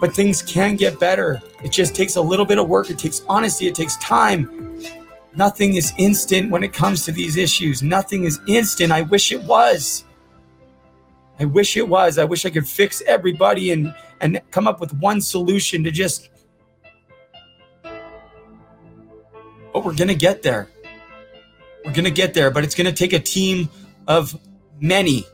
but 0.00 0.14
things 0.14 0.42
can 0.42 0.76
get 0.76 0.98
better. 1.00 1.40
It 1.62 1.70
just 1.70 1.94
takes 1.94 2.16
a 2.16 2.20
little 2.20 2.44
bit 2.44 2.58
of 2.58 2.68
work. 2.68 2.90
It 2.90 2.98
takes 2.98 3.22
honesty. 3.28 3.66
It 3.66 3.74
takes 3.74 3.96
time. 3.98 4.78
Nothing 5.34 5.74
is 5.76 5.92
instant 5.96 6.50
when 6.50 6.62
it 6.62 6.72
comes 6.72 7.04
to 7.06 7.12
these 7.12 7.36
issues. 7.36 7.82
Nothing 7.82 8.24
is 8.24 8.38
instant. 8.46 8.92
I 8.92 9.02
wish 9.02 9.32
it 9.32 9.42
was. 9.44 10.04
I 11.40 11.46
wish 11.46 11.76
it 11.76 11.88
was. 11.88 12.18
I 12.18 12.24
wish 12.24 12.44
I 12.44 12.50
could 12.50 12.68
fix 12.68 13.02
everybody 13.06 13.72
and 13.72 13.94
and 14.22 14.40
come 14.50 14.66
up 14.66 14.80
with 14.80 14.94
one 14.94 15.20
solution 15.20 15.84
to 15.84 15.90
just 15.90 16.30
but 19.72 19.84
we're 19.86 19.94
gonna 19.94 20.14
get 20.14 20.42
there. 20.42 20.68
We're 21.84 21.92
gonna 21.92 22.10
get 22.10 22.32
there 22.32 22.50
but 22.50 22.64
it's 22.64 22.74
gonna 22.74 22.92
take 22.92 23.12
a 23.12 23.18
team 23.18 23.68
of 24.06 24.38
many. 24.80 25.26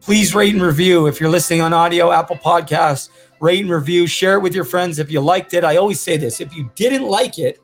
Please 0.00 0.34
rate 0.34 0.54
and 0.54 0.62
review 0.62 1.06
if 1.06 1.20
you're 1.20 1.30
listening 1.30 1.60
on 1.60 1.72
audio 1.72 2.10
apple 2.12 2.36
podcasts. 2.36 3.10
Rate 3.40 3.60
and 3.60 3.70
review 3.70 4.06
share 4.06 4.34
it 4.34 4.40
with 4.40 4.54
your 4.54 4.64
friends 4.64 4.98
if 4.98 5.10
you 5.10 5.20
liked 5.20 5.54
it. 5.54 5.64
I 5.64 5.76
always 5.76 6.00
say 6.00 6.16
this 6.16 6.40
if 6.40 6.54
you 6.54 6.70
didn't 6.74 7.02
like 7.02 7.38
it 7.38 7.58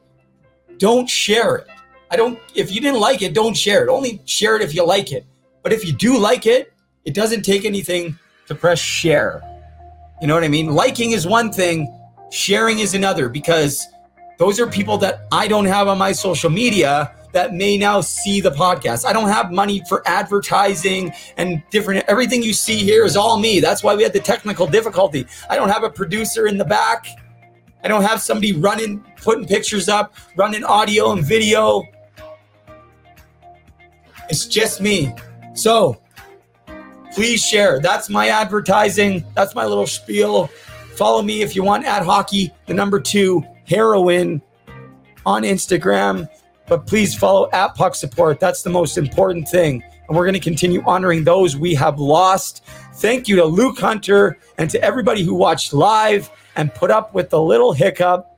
don't 0.78 1.08
share 1.08 1.56
it. 1.56 1.68
I 2.10 2.16
don't 2.16 2.38
if 2.54 2.72
you 2.72 2.80
didn't 2.80 3.00
like 3.00 3.22
it 3.22 3.34
don't 3.34 3.56
share 3.56 3.84
it. 3.84 3.90
Only 3.90 4.20
share 4.24 4.56
it 4.56 4.62
if 4.62 4.74
you 4.74 4.84
like 4.84 5.12
it. 5.12 5.26
But 5.62 5.72
if 5.72 5.84
you 5.84 5.92
do 5.92 6.18
like 6.18 6.46
it 6.46 6.72
it 7.04 7.14
doesn't 7.14 7.42
take 7.42 7.64
anything 7.64 8.18
to 8.46 8.54
press 8.54 8.78
share. 8.78 9.42
You 10.20 10.26
know 10.26 10.34
what 10.34 10.44
I 10.44 10.48
mean? 10.48 10.74
Liking 10.74 11.12
is 11.12 11.26
one 11.26 11.52
thing, 11.52 11.92
sharing 12.30 12.78
is 12.78 12.94
another 12.94 13.28
because 13.28 13.86
those 14.38 14.60
are 14.60 14.66
people 14.66 14.98
that 14.98 15.26
I 15.32 15.48
don't 15.48 15.66
have 15.66 15.88
on 15.88 15.98
my 15.98 16.12
social 16.12 16.50
media 16.50 17.12
that 17.32 17.52
may 17.52 17.76
now 17.76 18.00
see 18.00 18.40
the 18.40 18.50
podcast. 18.50 19.04
I 19.04 19.12
don't 19.12 19.28
have 19.28 19.52
money 19.52 19.82
for 19.88 20.02
advertising 20.06 21.12
and 21.36 21.62
different 21.70 22.04
everything 22.08 22.42
you 22.42 22.54
see 22.54 22.78
here 22.78 23.04
is 23.04 23.16
all 23.16 23.38
me. 23.38 23.60
That's 23.60 23.82
why 23.82 23.94
we 23.94 24.02
had 24.02 24.14
the 24.14 24.20
technical 24.20 24.66
difficulty. 24.66 25.26
I 25.50 25.56
don't 25.56 25.68
have 25.68 25.84
a 25.84 25.90
producer 25.90 26.46
in 26.46 26.56
the 26.56 26.64
back. 26.64 27.06
I 27.84 27.88
don't 27.88 28.02
have 28.02 28.22
somebody 28.22 28.52
running 28.52 29.04
putting 29.22 29.46
pictures 29.46 29.88
up, 29.88 30.14
running 30.34 30.64
audio 30.64 31.12
and 31.12 31.22
video. 31.22 31.82
It's 34.28 34.46
just 34.46 34.80
me. 34.80 35.14
So, 35.54 36.00
please 37.16 37.42
share. 37.42 37.80
That's 37.80 38.10
my 38.10 38.28
advertising. 38.28 39.24
That's 39.34 39.54
my 39.54 39.64
little 39.64 39.86
spiel. 39.86 40.48
Follow 40.96 41.22
me 41.22 41.40
if 41.40 41.56
you 41.56 41.64
want 41.64 41.86
at 41.86 42.04
hockey, 42.04 42.52
the 42.66 42.74
number 42.74 43.00
two, 43.00 43.42
heroin 43.64 44.42
on 45.24 45.42
Instagram. 45.42 46.28
But 46.68 46.86
please 46.86 47.14
follow 47.14 47.48
at 47.52 47.74
Puck 47.74 47.94
Support. 47.94 48.38
That's 48.38 48.62
the 48.62 48.68
most 48.68 48.98
important 48.98 49.48
thing. 49.48 49.82
And 50.06 50.16
we're 50.16 50.24
going 50.24 50.34
to 50.34 50.40
continue 50.40 50.82
honoring 50.84 51.24
those 51.24 51.56
we 51.56 51.74
have 51.74 51.98
lost. 51.98 52.62
Thank 52.96 53.28
you 53.28 53.36
to 53.36 53.46
Luke 53.46 53.78
Hunter 53.78 54.36
and 54.58 54.68
to 54.68 54.82
everybody 54.82 55.22
who 55.22 55.34
watched 55.34 55.72
live 55.72 56.30
and 56.54 56.72
put 56.74 56.90
up 56.90 57.14
with 57.14 57.30
the 57.30 57.40
little 57.40 57.72
hiccup. 57.72 58.30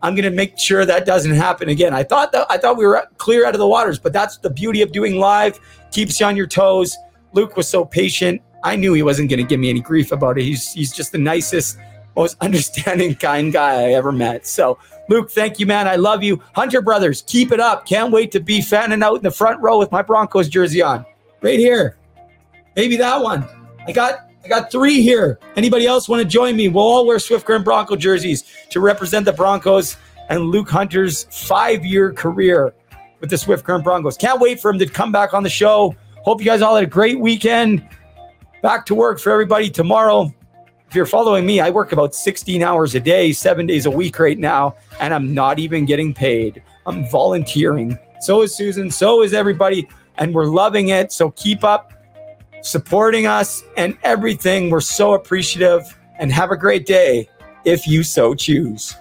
I'm 0.00 0.14
going 0.14 0.30
to 0.30 0.30
make 0.30 0.60
sure 0.60 0.86
that 0.86 1.06
doesn't 1.06 1.34
happen 1.34 1.68
again. 1.68 1.92
I 1.92 2.04
thought 2.04 2.30
that 2.32 2.46
I 2.48 2.56
thought 2.56 2.76
we 2.76 2.86
were 2.86 3.04
clear 3.16 3.44
out 3.46 3.54
of 3.54 3.58
the 3.58 3.66
waters, 3.66 3.98
but 3.98 4.12
that's 4.12 4.38
the 4.38 4.48
beauty 4.48 4.80
of 4.80 4.92
doing 4.92 5.16
live. 5.16 5.58
Keeps 5.90 6.20
you 6.20 6.26
on 6.26 6.36
your 6.36 6.46
toes. 6.46 6.96
Luke 7.32 7.56
was 7.56 7.68
so 7.68 7.84
patient. 7.84 8.42
I 8.62 8.76
knew 8.76 8.92
he 8.92 9.02
wasn't 9.02 9.30
going 9.30 9.38
to 9.38 9.46
give 9.46 9.60
me 9.60 9.70
any 9.70 9.80
grief 9.80 10.12
about 10.12 10.38
it. 10.38 10.44
He's 10.44 10.72
he's 10.72 10.92
just 10.92 11.12
the 11.12 11.18
nicest, 11.18 11.78
most 12.16 12.36
understanding, 12.40 13.14
kind 13.14 13.52
guy 13.52 13.84
I 13.84 13.92
ever 13.92 14.12
met. 14.12 14.46
So, 14.46 14.78
Luke, 15.08 15.30
thank 15.30 15.58
you, 15.58 15.66
man. 15.66 15.88
I 15.88 15.96
love 15.96 16.22
you. 16.22 16.42
Hunter 16.54 16.82
Brothers, 16.82 17.22
keep 17.26 17.52
it 17.52 17.60
up. 17.60 17.86
Can't 17.86 18.12
wait 18.12 18.32
to 18.32 18.40
be 18.40 18.60
fanning 18.60 19.02
out 19.02 19.16
in 19.16 19.22
the 19.22 19.30
front 19.30 19.60
row 19.60 19.78
with 19.78 19.90
my 19.90 20.02
Broncos 20.02 20.48
jersey 20.48 20.82
on. 20.82 21.04
Right 21.40 21.58
here. 21.58 21.96
Maybe 22.76 22.96
that 22.96 23.22
one. 23.22 23.46
I 23.86 23.92
got 23.92 24.30
I 24.44 24.48
got 24.48 24.70
three 24.70 25.02
here. 25.02 25.38
Anybody 25.56 25.86
else 25.86 26.08
want 26.08 26.22
to 26.22 26.28
join 26.28 26.56
me? 26.56 26.68
We'll 26.68 26.84
all 26.84 27.06
wear 27.06 27.18
Swift 27.18 27.46
Current 27.46 27.64
Bronco 27.64 27.96
jerseys 27.96 28.44
to 28.70 28.80
represent 28.80 29.24
the 29.24 29.32
Broncos 29.32 29.96
and 30.28 30.46
Luke 30.46 30.70
Hunter's 30.70 31.24
five-year 31.24 32.12
career 32.12 32.72
with 33.20 33.30
the 33.30 33.38
Swift 33.38 33.64
Current 33.64 33.84
Broncos. 33.84 34.16
Can't 34.16 34.40
wait 34.40 34.60
for 34.60 34.70
him 34.70 34.78
to 34.78 34.86
come 34.86 35.12
back 35.12 35.34
on 35.34 35.42
the 35.42 35.50
show. 35.50 35.94
Hope 36.22 36.40
you 36.40 36.44
guys 36.44 36.60
all 36.60 36.74
had 36.74 36.84
a 36.84 36.86
great 36.86 37.18
weekend. 37.18 37.86
Back 38.62 38.84
to 38.86 38.94
work 38.94 39.18
for 39.18 39.32
everybody 39.32 39.70
tomorrow. 39.70 40.32
If 40.86 40.94
you're 40.94 41.06
following 41.06 41.46
me, 41.46 41.60
I 41.60 41.70
work 41.70 41.92
about 41.92 42.14
16 42.14 42.62
hours 42.62 42.94
a 42.94 43.00
day, 43.00 43.32
seven 43.32 43.66
days 43.66 43.86
a 43.86 43.90
week 43.90 44.18
right 44.18 44.38
now, 44.38 44.74
and 45.00 45.14
I'm 45.14 45.32
not 45.32 45.58
even 45.58 45.86
getting 45.86 46.12
paid. 46.12 46.62
I'm 46.84 47.08
volunteering. 47.08 47.98
So 48.20 48.42
is 48.42 48.54
Susan. 48.54 48.90
So 48.90 49.22
is 49.22 49.32
everybody. 49.32 49.88
And 50.18 50.34
we're 50.34 50.44
loving 50.46 50.88
it. 50.88 51.10
So 51.10 51.30
keep 51.30 51.64
up 51.64 51.94
supporting 52.60 53.26
us 53.26 53.62
and 53.78 53.96
everything. 54.02 54.68
We're 54.68 54.80
so 54.80 55.14
appreciative. 55.14 55.96
And 56.18 56.30
have 56.32 56.50
a 56.50 56.56
great 56.56 56.84
day 56.84 57.30
if 57.64 57.86
you 57.86 58.02
so 58.02 58.34
choose. 58.34 58.94